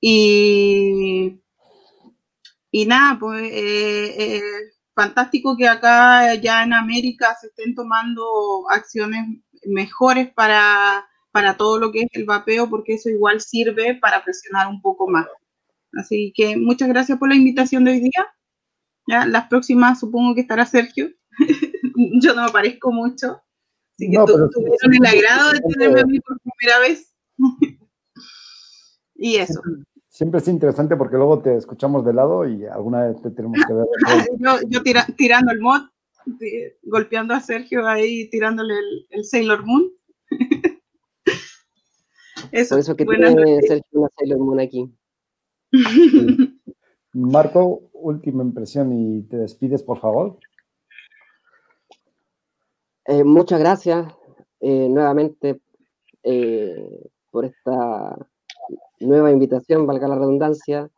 Y, 0.00 1.40
y 2.70 2.86
nada, 2.86 3.18
pues 3.18 3.42
eh, 3.42 4.36
eh, 4.36 4.42
fantástico 4.96 5.56
que 5.56 5.68
acá 5.68 6.34
ya 6.36 6.64
en 6.64 6.72
América 6.72 7.36
se 7.38 7.48
estén 7.48 7.74
tomando 7.74 8.68
acciones 8.70 9.38
mejores 9.66 10.32
para, 10.32 11.06
para 11.30 11.56
todo 11.56 11.78
lo 11.78 11.92
que 11.92 12.00
es 12.00 12.08
el 12.12 12.24
vapeo, 12.24 12.68
porque 12.68 12.94
eso 12.94 13.10
igual 13.10 13.40
sirve 13.42 13.94
para 14.00 14.24
presionar 14.24 14.68
un 14.68 14.80
poco 14.80 15.06
más. 15.06 15.26
Así 15.92 16.32
que 16.34 16.56
muchas 16.56 16.88
gracias 16.88 17.18
por 17.18 17.28
la 17.28 17.36
invitación 17.36 17.84
de 17.84 17.92
hoy 17.92 18.00
día. 18.00 18.26
Ya, 19.06 19.26
las 19.26 19.46
próximas 19.48 20.00
supongo 20.00 20.34
que 20.34 20.40
estará 20.40 20.64
Sergio. 20.64 21.10
Yo 22.22 22.34
no 22.34 22.46
me 22.46 22.50
parezco 22.50 22.90
mucho. 22.90 23.42
Así 23.98 24.10
que 24.10 24.16
tuvieron 24.16 24.94
el 24.94 25.06
agrado 25.06 25.52
de 25.52 25.60
tenerme 25.60 26.00
a 26.00 26.06
mí 26.06 26.20
por 26.20 26.38
primera 26.40 26.80
vez. 26.80 27.14
y 29.14 29.36
eso. 29.36 29.60
Siempre, 30.16 30.40
es 30.40 30.48
interesante 30.48 30.96
porque 30.96 31.18
luego 31.18 31.42
te 31.42 31.56
escuchamos 31.56 32.02
de 32.02 32.14
lado 32.14 32.48
y 32.48 32.64
alguna 32.64 33.04
vez 33.04 33.20
te 33.20 33.30
tenemos 33.32 33.58
que 33.66 33.74
ver. 33.74 33.84
yo, 34.70 34.82
tirando 35.14 35.52
el 35.52 35.60
mod, 35.60 35.82
golpeando 36.84 37.34
a 37.34 37.40
Sergio 37.40 37.86
ahí, 37.86 38.26
tirándole 38.30 38.72
el 39.10 39.24
Sailor 39.26 39.66
Moon. 39.66 39.92
Por 42.70 42.78
eso 42.78 42.96
que 42.96 43.04
tiene 43.04 43.60
Sergio 43.60 43.84
una 43.92 44.08
Sailor 44.16 44.38
Moon 44.38 44.58
aquí. 44.58 44.90
Marco, 47.12 47.90
última 47.92 48.42
impresión 48.42 48.94
y 48.94 49.22
te 49.24 49.36
despides, 49.36 49.82
por 49.82 50.00
favor. 50.00 50.38
Eh, 53.04 53.22
muchas 53.22 53.60
gracias 53.60 54.14
eh, 54.60 54.88
nuevamente 54.88 55.60
eh, 56.22 57.10
por 57.30 57.44
esta 57.44 58.16
nueva 59.00 59.30
invitación, 59.30 59.86
valga 59.86 60.08
la 60.08 60.16
redundancia. 60.16 60.90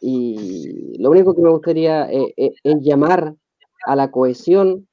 Y 0.00 0.98
lo 0.98 1.10
único 1.10 1.34
que 1.34 1.42
me 1.42 1.50
gustaría 1.50 2.08
es 2.10 2.54
llamar 2.80 3.34
a 3.86 3.96
la 3.96 4.10
cohesión 4.10 4.86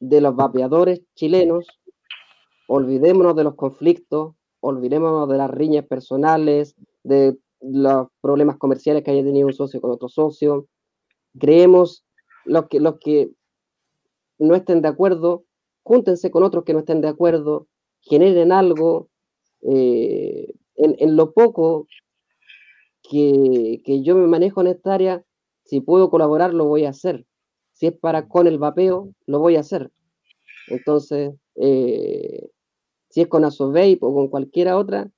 de 0.00 0.20
los 0.20 0.36
vapeadores 0.36 1.02
chilenos. 1.14 1.66
Olvidémonos 2.68 3.36
de 3.36 3.44
los 3.44 3.54
conflictos, 3.54 4.34
olvidémonos 4.60 5.28
de 5.28 5.36
las 5.36 5.50
riñas 5.50 5.86
personales, 5.86 6.74
de 7.02 7.36
los 7.60 8.08
problemas 8.20 8.56
comerciales 8.58 9.02
que 9.02 9.10
haya 9.10 9.24
tenido 9.24 9.46
un 9.46 9.52
socio 9.52 9.80
con 9.80 9.90
otro 9.90 10.08
socio. 10.08 10.66
Creemos 11.38 12.04
los 12.44 12.68
que, 12.68 12.80
los 12.80 12.98
que 12.98 13.30
no 14.38 14.54
estén 14.54 14.82
de 14.82 14.88
acuerdo, 14.88 15.44
júntense 15.82 16.30
con 16.30 16.42
otros 16.42 16.64
que 16.64 16.72
no 16.72 16.80
estén 16.80 17.00
de 17.00 17.08
acuerdo, 17.08 17.66
generen 18.00 18.52
algo. 18.52 19.08
Eh, 19.62 20.54
en, 20.76 21.16
lo 21.16 21.32
poco 21.32 21.86
que, 23.02 23.80
yo 24.02 24.16
me 24.16 24.26
manejo 24.26 24.60
en 24.60 24.68
esta 24.68 24.94
área, 24.94 25.24
si 25.64 25.80
puedo 25.80 26.10
colaborar, 26.10 26.54
lo 26.54 26.66
voy 26.66 26.84
a 26.84 26.90
hacer. 26.90 27.26
Si 27.72 27.86
es 27.86 27.92
para 27.92 28.28
con 28.28 28.46
el 28.46 28.58
vapeo, 28.58 29.12
lo 29.26 29.38
voy 29.38 29.56
a 29.56 29.60
hacer. 29.60 29.90
Entonces, 30.68 31.34
eh, 31.56 32.48
si 33.08 33.22
es 33.22 33.28
con 33.28 33.44
Asovape 33.44 33.98
o 34.00 34.14
con 34.14 34.28
cualquiera 34.28 34.76
otra, 34.76 35.10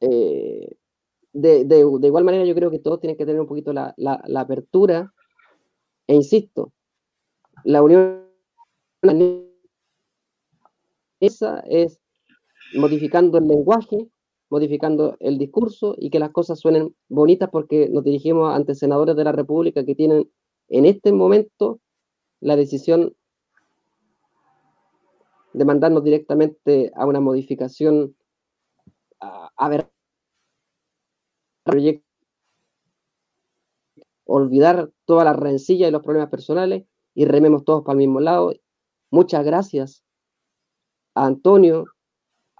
eh, 0.00 0.76
de, 1.32 1.78
igual 2.02 2.24
manera 2.24 2.44
yo 2.44 2.54
creo 2.54 2.70
que 2.70 2.78
todos 2.78 3.00
tienen 3.00 3.16
que 3.16 3.26
tener 3.26 3.40
un 3.40 3.46
poquito 3.46 3.72
la, 3.72 3.94
apertura, 4.36 5.12
e 6.06 6.14
insisto, 6.14 6.72
la 7.64 7.82
unión 7.82 8.26
esa 11.20 11.60
es 11.60 12.00
modificando 12.74 13.38
el 13.38 13.46
lenguaje, 13.46 14.08
modificando 14.48 15.16
el 15.20 15.38
discurso 15.38 15.94
y 15.98 16.10
que 16.10 16.18
las 16.18 16.30
cosas 16.30 16.58
suenen 16.58 16.94
bonitas 17.08 17.48
porque 17.50 17.88
nos 17.88 18.04
dirigimos 18.04 18.54
ante 18.54 18.74
senadores 18.74 19.16
de 19.16 19.24
la 19.24 19.32
República 19.32 19.84
que 19.84 19.94
tienen 19.94 20.30
en 20.68 20.86
este 20.86 21.12
momento 21.12 21.80
la 22.40 22.56
decisión 22.56 23.14
de 25.52 25.64
mandarnos 25.64 26.04
directamente 26.04 26.92
a 26.94 27.06
una 27.06 27.20
modificación, 27.20 28.16
a, 29.20 29.68
ver, 29.68 29.90
proyecto, 31.64 32.06
olvidar 34.24 34.90
todas 35.04 35.24
las 35.24 35.36
rencillas 35.36 35.88
y 35.88 35.92
los 35.92 36.02
problemas 36.02 36.30
personales 36.30 36.84
y 37.14 37.24
rememos 37.24 37.64
todos 37.64 37.82
para 37.82 37.94
el 37.94 37.98
mismo 37.98 38.20
lado. 38.20 38.52
Muchas 39.10 39.44
gracias 39.44 40.04
a 41.14 41.26
Antonio, 41.26 41.86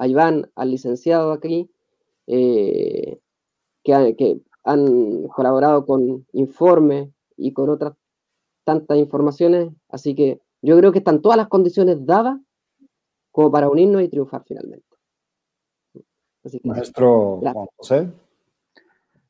a 0.01 0.09
Iván, 0.09 0.51
al 0.55 0.71
licenciado 0.71 1.31
aquí, 1.31 1.71
eh, 2.27 3.21
que, 3.85 4.17
que, 4.17 4.41
han 4.65 5.27
colaborado 5.29 5.87
con 5.87 6.27
informes 6.33 7.09
y 7.37 7.53
con 7.53 7.71
otras 7.71 7.95
tantas 8.65 8.99
informaciones. 8.99 9.73
Así 9.89 10.15
que 10.15 10.41
yo 10.63 10.77
creo 10.79 10.93
que 10.93 10.99
están 10.99 11.23
todas 11.23 11.37
las 11.37 11.49
condiciones 11.49 12.05
dadas 12.05 12.39
como 13.31 13.51
para 13.51 13.69
unirnos 13.69 14.03
y 14.03 14.09
triunfar 14.09 14.43
finalmente. 14.47 14.87
Maestro 16.65 17.39
Juan 17.41 17.67
José. 17.77 18.11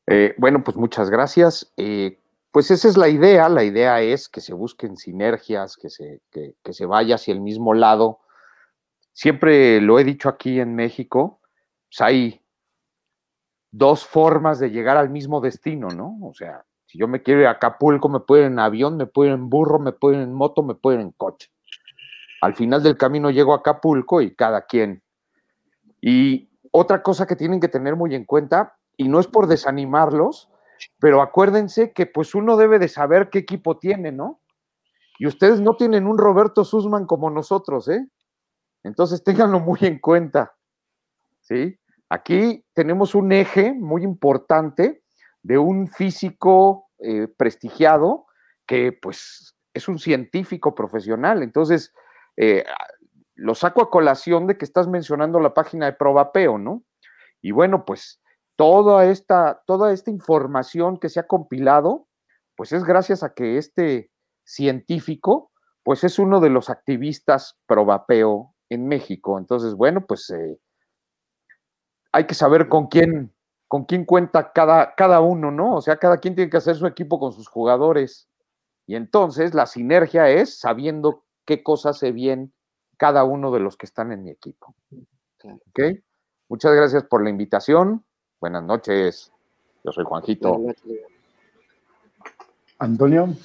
Eh, 0.07 0.33
bueno, 0.37 0.63
pues 0.63 0.77
muchas 0.77 1.09
gracias. 1.09 1.71
Eh, 1.77 2.17
pues 2.51 2.71
esa 2.71 2.87
es 2.87 2.97
la 2.97 3.09
idea. 3.09 3.49
La 3.49 3.63
idea 3.63 4.01
es 4.01 4.29
que 4.29 4.41
se 4.41 4.53
busquen 4.53 4.97
sinergias, 4.97 5.75
que 5.75 5.89
se, 5.89 6.21
que, 6.31 6.55
se 6.73 6.85
vaya 6.85 7.15
hacia 7.15 7.33
el 7.33 7.41
mismo 7.41 7.73
lado. 7.73 8.19
Siempre 9.13 9.81
lo 9.81 9.99
he 9.99 10.03
dicho 10.03 10.29
aquí 10.29 10.59
en 10.59 10.75
México, 10.75 11.39
pues 11.89 12.01
hay 12.01 12.41
dos 13.71 14.05
formas 14.05 14.59
de 14.59 14.69
llegar 14.69 14.97
al 14.97 15.09
mismo 15.09 15.41
destino, 15.41 15.89
¿no? 15.89 16.17
O 16.23 16.33
sea, 16.33 16.65
si 16.85 16.97
yo 16.97 17.07
me 17.07 17.21
quiero 17.21 17.41
ir 17.41 17.47
a 17.47 17.51
Acapulco, 17.51 18.09
me 18.09 18.19
puedo 18.19 18.41
ir 18.41 18.47
en 18.47 18.59
avión, 18.59 18.97
me 18.97 19.05
puedo 19.05 19.29
ir 19.29 19.33
en 19.35 19.49
burro, 19.49 19.79
me 19.79 19.93
puedo 19.93 20.15
ir 20.15 20.21
en 20.21 20.33
moto, 20.33 20.63
me 20.63 20.75
puedo 20.75 20.95
ir 20.95 21.01
en 21.01 21.11
coche. 21.11 21.49
Al 22.41 22.55
final 22.55 22.83
del 22.83 22.97
camino 22.97 23.29
llego 23.29 23.53
a 23.53 23.57
Acapulco 23.57 24.21
y 24.21 24.35
cada 24.35 24.65
quien. 24.65 25.03
Y 26.01 26.49
otra 26.71 27.03
cosa 27.03 27.27
que 27.27 27.35
tienen 27.35 27.59
que 27.59 27.67
tener 27.67 27.95
muy 27.95 28.15
en 28.15 28.25
cuenta, 28.25 28.77
y 28.97 29.07
no 29.07 29.19
es 29.19 29.27
por 29.27 29.47
desanimarlos, 29.47 30.49
pero 30.99 31.21
acuérdense 31.21 31.93
que 31.93 32.05
pues 32.05 32.35
uno 32.35 32.57
debe 32.57 32.79
de 32.79 32.87
saber 32.87 33.29
qué 33.29 33.39
equipo 33.39 33.77
tiene, 33.77 34.11
¿no? 34.11 34.39
Y 35.19 35.27
ustedes 35.27 35.61
no 35.61 35.75
tienen 35.75 36.07
un 36.07 36.17
Roberto 36.17 36.63
Sussman 36.63 37.05
como 37.05 37.29
nosotros, 37.29 37.87
¿eh? 37.87 38.07
Entonces 38.83 39.23
ténganlo 39.23 39.59
muy 39.59 39.79
en 39.81 39.99
cuenta, 39.99 40.55
¿sí? 41.41 41.79
Aquí 42.09 42.65
tenemos 42.73 43.15
un 43.15 43.31
eje 43.31 43.73
muy 43.73 44.03
importante 44.03 45.03
de 45.43 45.57
un 45.57 45.87
físico 45.87 46.89
eh, 46.99 47.27
prestigiado 47.37 48.25
que 48.65 48.91
pues 48.91 49.55
es 49.73 49.87
un 49.87 49.97
científico 49.97 50.75
profesional. 50.75 51.41
Entonces, 51.43 51.93
eh, 52.37 52.63
lo 53.35 53.55
saco 53.55 53.81
a 53.81 53.89
colación 53.89 54.47
de 54.47 54.57
que 54.57 54.65
estás 54.65 54.87
mencionando 54.87 55.39
la 55.39 55.53
página 55.53 55.85
de 55.85 55.93
Provapeo, 55.93 56.57
¿no? 56.57 56.83
Y 57.41 57.51
bueno, 57.51 57.85
pues 57.85 58.21
toda 58.55 59.05
esta, 59.05 59.63
toda 59.65 59.93
esta 59.93 60.11
información 60.11 60.97
que 60.97 61.09
se 61.09 61.19
ha 61.19 61.27
compilado, 61.27 62.07
pues 62.55 62.71
es 62.73 62.83
gracias 62.83 63.23
a 63.23 63.33
que 63.33 63.57
este 63.57 64.11
científico, 64.43 65.51
pues 65.83 66.03
es 66.03 66.19
uno 66.19 66.39
de 66.39 66.49
los 66.49 66.69
activistas 66.69 67.57
Provapeo 67.65 68.53
en 68.71 68.87
México. 68.87 69.37
Entonces, 69.37 69.75
bueno, 69.75 70.05
pues 70.05 70.29
eh, 70.29 70.57
hay 72.13 72.25
que 72.25 72.33
saber 72.33 72.69
con 72.69 72.87
quién, 72.87 73.33
con 73.67 73.83
quién 73.83 74.05
cuenta 74.05 74.53
cada, 74.53 74.95
cada 74.95 75.19
uno, 75.19 75.51
¿no? 75.51 75.75
O 75.75 75.81
sea, 75.81 75.97
cada 75.97 76.17
quien 76.17 76.35
tiene 76.35 76.49
que 76.49 76.57
hacer 76.57 76.77
su 76.77 76.87
equipo 76.87 77.19
con 77.19 77.33
sus 77.33 77.49
jugadores. 77.49 78.29
Y 78.87 78.95
entonces 78.95 79.53
la 79.53 79.65
sinergia 79.65 80.29
es 80.29 80.57
sabiendo 80.57 81.25
qué 81.45 81.63
cosas 81.63 81.97
hace 81.97 82.13
bien 82.13 82.53
cada 82.95 83.25
uno 83.25 83.51
de 83.51 83.59
los 83.59 83.75
que 83.75 83.85
están 83.85 84.13
en 84.13 84.23
mi 84.23 84.31
equipo. 84.31 84.73
¿Ok? 85.43 85.79
Muchas 86.47 86.73
gracias 86.73 87.03
por 87.03 87.23
la 87.23 87.29
invitación. 87.29 88.05
Buenas 88.39 88.63
noches. 88.63 89.33
Yo 89.83 89.91
soy 89.91 90.05
Juanjito. 90.05 90.57
Antonio. 92.79 93.35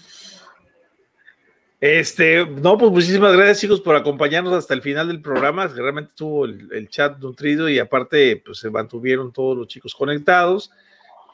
Este, 1.80 2.46
no, 2.46 2.78
pues 2.78 2.90
muchísimas 2.90 3.34
gracias, 3.34 3.60
chicos, 3.60 3.80
por 3.80 3.96
acompañarnos 3.96 4.54
hasta 4.54 4.74
el 4.74 4.82
final 4.82 5.08
del 5.08 5.20
programa. 5.20 5.66
Realmente 5.66 6.10
estuvo 6.10 6.46
el, 6.46 6.88
chat 6.88 7.18
nutrido 7.18 7.68
y 7.68 7.78
aparte, 7.78 8.42
pues 8.44 8.58
se 8.58 8.70
mantuvieron 8.70 9.32
todos 9.32 9.56
los 9.56 9.68
chicos 9.68 9.94
conectados. 9.94 10.70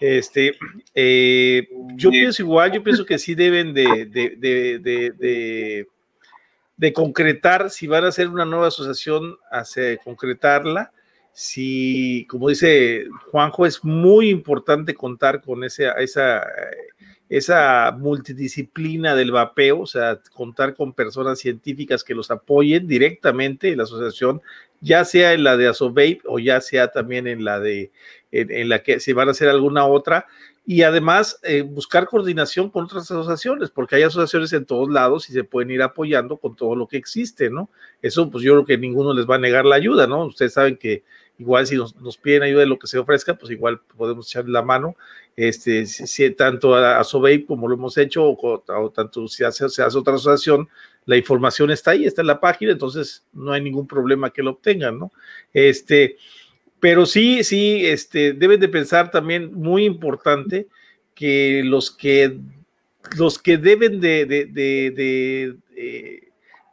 Este, 0.01 0.59
eh, 0.94 1.69
yo 1.94 2.10
pienso 2.10 2.43
igual, 2.43 2.73
yo 2.73 2.82
pienso 2.82 3.06
que 3.06 3.19
sí 3.19 3.36
deben 3.36 3.73
de, 3.73 4.06
de 4.06 5.86
de 6.82 6.93
concretar 6.93 7.70
si 7.70 7.86
van 7.86 8.05
a 8.05 8.09
hacer 8.09 8.27
una 8.27 8.44
nueva 8.44 8.66
asociación, 8.66 9.36
hace 9.52 9.98
concretarla. 10.02 10.93
si, 11.32 12.27
como 12.28 12.48
dice 12.48 13.06
Juanjo, 13.31 13.66
es 13.66 13.85
muy 13.85 14.31
importante 14.31 14.93
contar 14.93 15.40
con 15.40 15.62
esa, 15.62 15.93
esa, 15.93 16.44
esa 17.32 17.96
multidisciplina 17.98 19.14
del 19.14 19.32
vapeo, 19.32 19.80
o 19.80 19.86
sea, 19.86 20.20
contar 20.34 20.74
con 20.74 20.92
personas 20.92 21.38
científicas 21.38 22.04
que 22.04 22.14
los 22.14 22.30
apoyen 22.30 22.86
directamente 22.86 23.70
en 23.70 23.78
la 23.78 23.84
asociación, 23.84 24.42
ya 24.82 25.06
sea 25.06 25.32
en 25.32 25.42
la 25.42 25.56
de 25.56 25.66
Asovape 25.66 26.20
o 26.26 26.38
ya 26.38 26.60
sea 26.60 26.88
también 26.88 27.26
en 27.26 27.42
la 27.42 27.59
de 27.59 27.90
en, 28.32 28.68
la 28.68 28.82
que 28.82 29.00
se 29.00 29.14
van 29.14 29.28
a 29.28 29.30
hacer 29.30 29.48
alguna 29.48 29.86
otra, 29.86 30.26
y 30.66 30.82
además 30.82 31.40
eh, 31.42 31.62
buscar 31.62 32.06
coordinación 32.06 32.68
con 32.68 32.84
otras 32.84 33.10
asociaciones, 33.10 33.70
porque 33.70 33.96
hay 33.96 34.02
asociaciones 34.02 34.52
en 34.52 34.66
todos 34.66 34.90
lados 34.90 35.30
y 35.30 35.32
se 35.32 35.42
pueden 35.42 35.70
ir 35.70 35.80
apoyando 35.80 36.36
con 36.36 36.54
todo 36.54 36.76
lo 36.76 36.86
que 36.86 36.98
existe, 36.98 37.48
¿no? 37.48 37.70
Eso, 38.02 38.30
pues 38.30 38.44
yo 38.44 38.52
creo 38.52 38.66
que 38.66 38.76
ninguno 38.76 39.14
les 39.14 39.26
va 39.26 39.36
a 39.36 39.38
negar 39.38 39.64
la 39.64 39.76
ayuda, 39.76 40.06
¿no? 40.06 40.26
Ustedes 40.26 40.52
saben 40.52 40.76
que 40.76 41.02
igual 41.38 41.66
si 41.66 41.76
nos, 41.76 41.94
piden 42.18 42.44
ayuda 42.44 42.60
de 42.60 42.66
lo 42.66 42.78
que 42.78 42.86
se 42.86 42.98
ofrezca, 42.98 43.34
pues 43.34 43.50
igual 43.50 43.80
podemos 43.96 44.28
echar 44.28 44.48
la 44.48 44.62
mano, 44.62 44.96
este, 45.36 45.86
si, 45.86 46.30
tanto 46.30 46.74
a, 46.74 47.00
a 47.00 47.04
como 47.46 47.68
lo 47.68 47.74
hemos 47.74 47.96
hecho, 47.98 48.24
o, 48.24 48.92
tanto 48.94 49.28
si 49.28 49.44
hace, 49.44 49.68
se 49.68 49.82
hace 49.82 49.98
otra 49.98 50.14
asociación, 50.14 50.68
la 51.04 51.16
información 51.16 51.70
está 51.70 51.92
ahí, 51.92 52.04
está 52.04 52.20
en 52.20 52.28
la 52.28 52.40
página, 52.40 52.72
entonces 52.72 53.24
no 53.32 53.52
hay 53.52 53.60
ningún 53.60 53.86
problema 53.86 54.30
que 54.30 54.42
lo 54.42 54.50
obtengan, 54.52 54.98
¿no? 54.98 55.12
Este, 55.52 56.16
pero 56.80 57.06
sí, 57.06 57.44
sí, 57.44 57.86
este, 57.86 58.32
deben 58.32 58.60
de 58.60 58.68
pensar 58.68 59.10
también, 59.10 59.52
muy 59.54 59.84
importante, 59.84 60.68
que 61.14 61.62
los 61.64 61.90
que, 61.90 62.38
los 63.16 63.38
que 63.38 63.59
deben 63.59 64.00
de, 64.00 64.26
de, 64.26 64.46
de, 64.46 65.56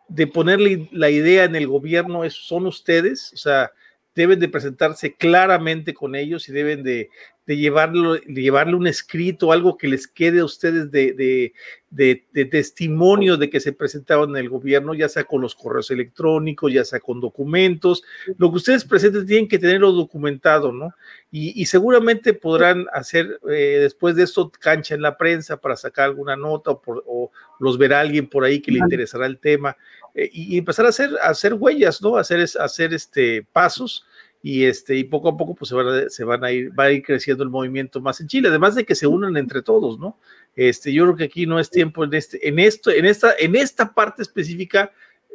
de, 0.08 0.28
ponerle 0.28 0.90
la 0.92 1.10
idea 1.10 1.44
en 1.44 1.56
el 1.56 1.68
gobierno 1.68 2.28
son 2.30 2.68
ustedes, 2.68 3.32
o 3.34 3.38
sea, 3.38 3.72
deben 4.20 4.40
de 4.40 4.50
presentarse 4.50 5.16
claramente 5.16 5.94
con 5.94 6.14
ellos 6.14 6.50
y 6.50 6.52
deben 6.52 6.84
de, 6.84 7.10
de 7.50 7.56
llevarlo, 7.56 8.16
llevarle 8.18 8.76
un 8.76 8.86
escrito, 8.86 9.54
algo 9.54 9.78
que 9.78 9.88
les 9.88 10.08
quede 10.08 10.42
a 10.42 10.46
ustedes 10.46 10.92
de, 10.92 11.54
de, 11.90 12.46
testimonio 12.46 13.38
de 13.38 13.50
que 13.50 13.62
se 13.62 13.72
presentaban 13.72 14.32
en 14.32 14.36
el 14.36 14.50
gobierno, 14.50 14.94
ya 14.94 15.08
sea 15.08 15.24
con 15.24 15.42
los 15.42 15.56
correos 15.56 15.90
electrónicos, 15.90 16.72
ya 16.72 16.84
sea 16.84 17.00
con 17.00 17.22
documentos. 17.22 18.04
Lo 18.38 18.52
que 18.52 18.58
ustedes 18.58 18.84
presenten 18.84 19.26
tienen 19.26 19.48
que 19.48 19.58
tenerlo 19.58 19.94
documentado, 19.94 20.74
¿no? 20.74 20.94
Y, 21.32 21.66
seguramente 21.66 22.34
podrán 22.34 22.88
hacer 22.92 23.40
eh, 23.50 23.78
después 23.80 24.18
de 24.18 24.24
esto 24.24 24.52
cancha 24.52 24.96
en 24.96 25.02
la 25.02 25.18
prensa 25.18 25.58
para 25.58 25.78
sacar 25.78 26.06
alguna 26.06 26.36
nota 26.36 26.72
o, 26.72 27.32
los 27.60 27.78
verá 27.78 28.02
alguien 28.02 28.28
por 28.28 28.44
ahí 28.44 28.60
que 28.60 28.72
le 28.72 28.80
interesará 28.80 29.26
el 29.26 29.40
tema 29.40 29.78
eh, 30.14 30.30
y, 30.32 30.58
empezar 30.58 30.86
a 30.86 30.90
hacer, 30.90 31.12
hacer 31.22 31.54
huellas, 31.54 32.02
¿no? 32.02 32.18
Hacer, 32.18 32.46
hacer 32.60 32.94
este, 32.94 33.44
pasos 33.54 34.06
y 34.42 34.66
este 34.66 34.96
y 34.96 35.04
poco 35.04 35.30
a 35.30 35.38
poco 35.38 35.56
pues 35.56 35.70
se 35.70 35.76
van 35.76 35.88
a, 35.88 36.10
se 36.10 36.24
van 36.24 36.44
a 36.44 36.52
ir 36.52 36.72
va 36.78 36.86
a 36.86 36.92
ir 36.92 37.04
creciendo 37.04 37.44
el 37.44 37.50
movimiento 37.50 38.00
más 38.00 38.22
en 38.22 38.28
Chile 38.28 38.48
además 38.48 38.76
de 38.76 38.86
que 38.86 38.96
se 38.96 39.08
unan 39.08 39.36
entre 39.36 39.62
todos 39.62 40.00
no 40.00 40.18
este 40.56 40.94
yo 40.94 41.04
creo 41.04 41.16
que 41.18 41.26
aquí 41.26 41.46
no 41.46 41.60
es 41.60 41.70
tiempo 41.70 42.04
en 42.04 42.14
este 42.14 42.48
en 42.48 42.60
esto 42.60 42.90
en 42.90 43.06
esta 43.06 43.34
en 43.38 43.56
esta 43.56 43.94
parte 43.94 44.22
específica 44.22 44.92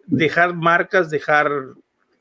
dejar 0.06 0.55
marcas 0.55 1.10
dejar 1.10 1.74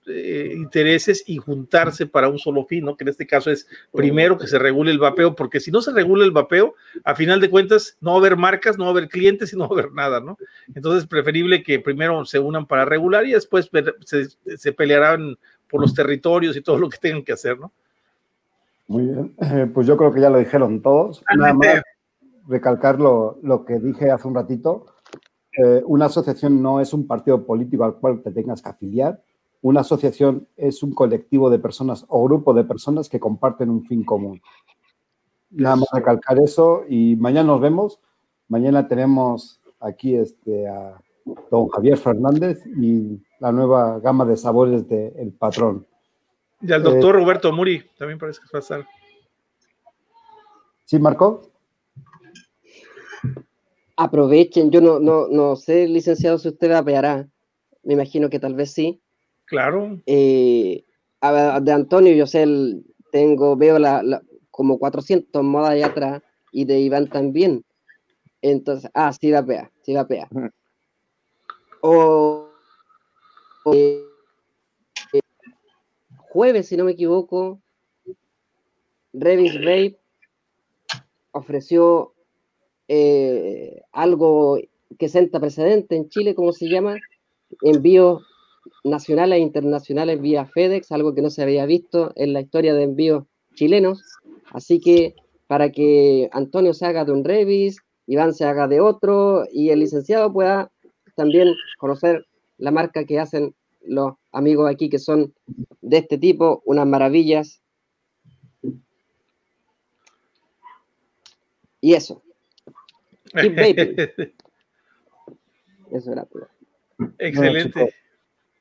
eh, 0.05 0.51
intereses 0.53 1.23
y 1.27 1.37
juntarse 1.37 2.05
para 2.05 2.27
un 2.27 2.37
solo 2.37 2.65
fin, 2.65 2.83
¿no? 2.83 2.97
Que 2.97 3.05
en 3.05 3.07
este 3.07 3.25
caso 3.25 3.49
es 3.49 3.67
primero 3.93 4.37
que 4.37 4.47
se 4.47 4.59
regule 4.59 4.91
el 4.91 4.99
vapeo, 4.99 5.33
porque 5.33 5.61
si 5.61 5.71
no 5.71 5.81
se 5.81 5.93
regula 5.93 6.25
el 6.25 6.31
vapeo, 6.31 6.75
a 7.05 7.15
final 7.15 7.39
de 7.39 7.49
cuentas 7.49 7.97
no 8.01 8.11
va 8.11 8.17
a 8.17 8.19
haber 8.19 8.35
marcas, 8.35 8.77
no 8.77 8.83
va 8.83 8.89
a 8.89 8.91
haber 8.91 9.07
clientes 9.07 9.53
y 9.53 9.55
no 9.55 9.69
va 9.69 9.77
a 9.77 9.79
haber 9.79 9.93
nada, 9.93 10.19
¿no? 10.19 10.37
Entonces, 10.75 11.07
preferible 11.07 11.63
que 11.63 11.79
primero 11.79 12.25
se 12.25 12.39
unan 12.39 12.65
para 12.67 12.83
regular 12.83 13.25
y 13.25 13.31
después 13.31 13.69
se, 14.03 14.27
se 14.57 14.73
pelearán 14.73 15.37
por 15.73 15.81
los 15.81 15.95
territorios 15.95 16.55
y 16.55 16.61
todo 16.61 16.77
lo 16.77 16.87
que 16.87 16.99
tengan 16.99 17.23
que 17.23 17.33
hacer, 17.33 17.59
¿no? 17.59 17.71
Muy 18.87 19.05
bien, 19.05 19.35
eh, 19.41 19.67
pues 19.73 19.87
yo 19.87 19.97
creo 19.97 20.13
que 20.13 20.21
ya 20.21 20.29
lo 20.29 20.37
dijeron 20.37 20.83
todos. 20.83 21.23
Nada 21.35 21.51
más 21.55 21.81
recalcar 22.47 22.99
lo, 22.99 23.65
que 23.65 23.79
dije 23.79 24.11
hace 24.11 24.27
un 24.27 24.35
ratito. 24.35 24.85
Eh, 25.57 25.81
una 25.87 26.05
asociación 26.05 26.61
no 26.61 26.79
es 26.79 26.93
un 26.93 27.07
partido 27.07 27.43
político 27.43 27.85
al 27.85 27.95
cual 27.95 28.21
te 28.21 28.29
tengas 28.29 28.61
que 28.61 28.69
afiliar. 28.69 29.23
Una 29.63 29.81
asociación 29.81 30.47
es 30.57 30.83
un 30.83 30.93
colectivo 30.93 31.49
de 31.49 31.57
personas 31.57 32.05
o 32.07 32.23
grupo 32.23 32.53
de 32.53 32.65
personas 32.65 33.09
que 33.09 33.19
comparten 33.19 33.71
un 33.71 33.83
fin 33.83 34.03
común. 34.03 34.43
Nada 35.49 35.77
más 35.77 35.87
recalcar 35.91 36.37
eso 36.37 36.83
y 36.87 37.15
mañana 37.15 37.47
nos 37.47 37.61
vemos. 37.61 37.99
Mañana 38.47 38.87
tenemos 38.87 39.59
aquí 39.79 40.17
este, 40.17 40.67
a 40.67 41.01
don 41.25 41.67
Javier 41.69 41.97
Fernández 41.97 42.63
y 42.79 43.21
la 43.39 43.51
nueva 43.51 43.99
gama 43.99 44.25
de 44.25 44.37
sabores 44.37 44.87
del 44.87 45.13
El 45.17 45.31
Patrón. 45.33 45.85
Y 46.61 46.71
al 46.71 46.83
doctor 46.83 47.15
eh, 47.15 47.19
Roberto 47.19 47.51
Muri, 47.51 47.83
también 47.97 48.19
parece 48.19 48.39
que 48.39 48.47
va 48.53 48.59
a 48.59 48.61
estar. 48.61 48.85
¿Sí, 50.85 50.99
Marco? 50.99 51.51
Aprovechen, 53.97 54.71
yo 54.71 54.81
no, 54.81 54.99
no, 54.99 55.27
no 55.27 55.55
sé, 55.55 55.87
licenciado, 55.87 56.37
si 56.37 56.49
usted 56.49 56.71
apeará. 56.71 57.27
Me 57.83 57.93
imagino 57.93 58.29
que 58.29 58.39
tal 58.39 58.55
vez 58.55 58.71
sí. 58.71 59.01
Claro. 59.45 59.99
Eh, 60.05 60.83
de 61.61 61.71
Antonio, 61.71 62.13
yo 62.13 62.25
sé, 62.25 62.45
tengo, 63.11 63.55
veo 63.55 63.77
la, 63.77 64.21
como 64.51 64.79
400 64.79 65.43
modas 65.43 65.71
allá 65.71 65.87
atrás 65.87 66.21
y 66.51 66.65
de 66.65 66.79
Iván 66.79 67.07
también. 67.07 67.63
Entonces, 68.41 68.89
ah, 68.93 69.11
sí 69.13 69.31
vapea, 69.31 69.71
sí 69.81 69.93
vapea. 69.93 70.27
O 71.85 72.47
eh, 73.73 74.05
jueves, 76.17 76.69
si 76.69 76.77
no 76.77 76.85
me 76.85 76.93
equivoco, 76.93 77.59
Revis 79.11 79.55
Vape 79.55 79.99
ofreció 81.31 82.13
eh, 82.87 83.81
algo 83.91 84.59
que 84.97 85.09
senta 85.09 85.41
precedente 85.41 85.97
en 85.97 86.07
Chile, 86.07 86.35
¿cómo 86.35 86.53
se 86.53 86.69
llama? 86.69 86.95
Envíos 87.61 88.23
nacionales 88.85 89.39
e 89.39 89.41
internacionales 89.41 90.21
vía 90.21 90.45
FedEx, 90.45 90.89
algo 90.93 91.13
que 91.13 91.21
no 91.21 91.29
se 91.29 91.43
había 91.43 91.65
visto 91.65 92.13
en 92.15 92.31
la 92.31 92.39
historia 92.39 92.73
de 92.73 92.83
envíos 92.83 93.25
chilenos. 93.55 94.01
Así 94.53 94.79
que 94.79 95.15
para 95.47 95.69
que 95.69 96.29
Antonio 96.31 96.73
se 96.73 96.85
haga 96.85 97.03
de 97.03 97.11
un 97.11 97.25
Revis, 97.25 97.81
Iván 98.07 98.33
se 98.33 98.45
haga 98.45 98.69
de 98.69 98.79
otro 98.79 99.43
y 99.51 99.71
el 99.71 99.81
licenciado 99.81 100.31
pueda 100.31 100.71
también 101.15 101.53
conocer 101.77 102.25
la 102.57 102.71
marca 102.71 103.05
que 103.05 103.19
hacen 103.19 103.55
los 103.85 104.13
amigos 104.31 104.69
aquí 104.69 104.89
que 104.89 104.99
son 104.99 105.33
de 105.81 105.97
este 105.97 106.17
tipo, 106.17 106.61
unas 106.65 106.87
maravillas. 106.87 107.61
Y 111.81 111.93
eso. 111.93 112.23
Eso 115.91 116.11
era 116.11 116.25
todo. 116.25 116.47
Excelente. 117.19 117.93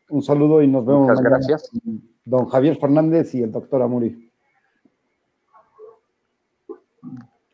un 0.08 0.22
saludo 0.22 0.60
y 0.62 0.66
nos 0.66 0.84
vemos. 0.84 1.08
Muchas 1.08 1.22
gracias. 1.22 1.70
Don 2.24 2.46
Javier 2.48 2.76
Fernández 2.76 3.34
y 3.34 3.42
el 3.42 3.52
doctor 3.52 3.80
Amuri. 3.82 4.31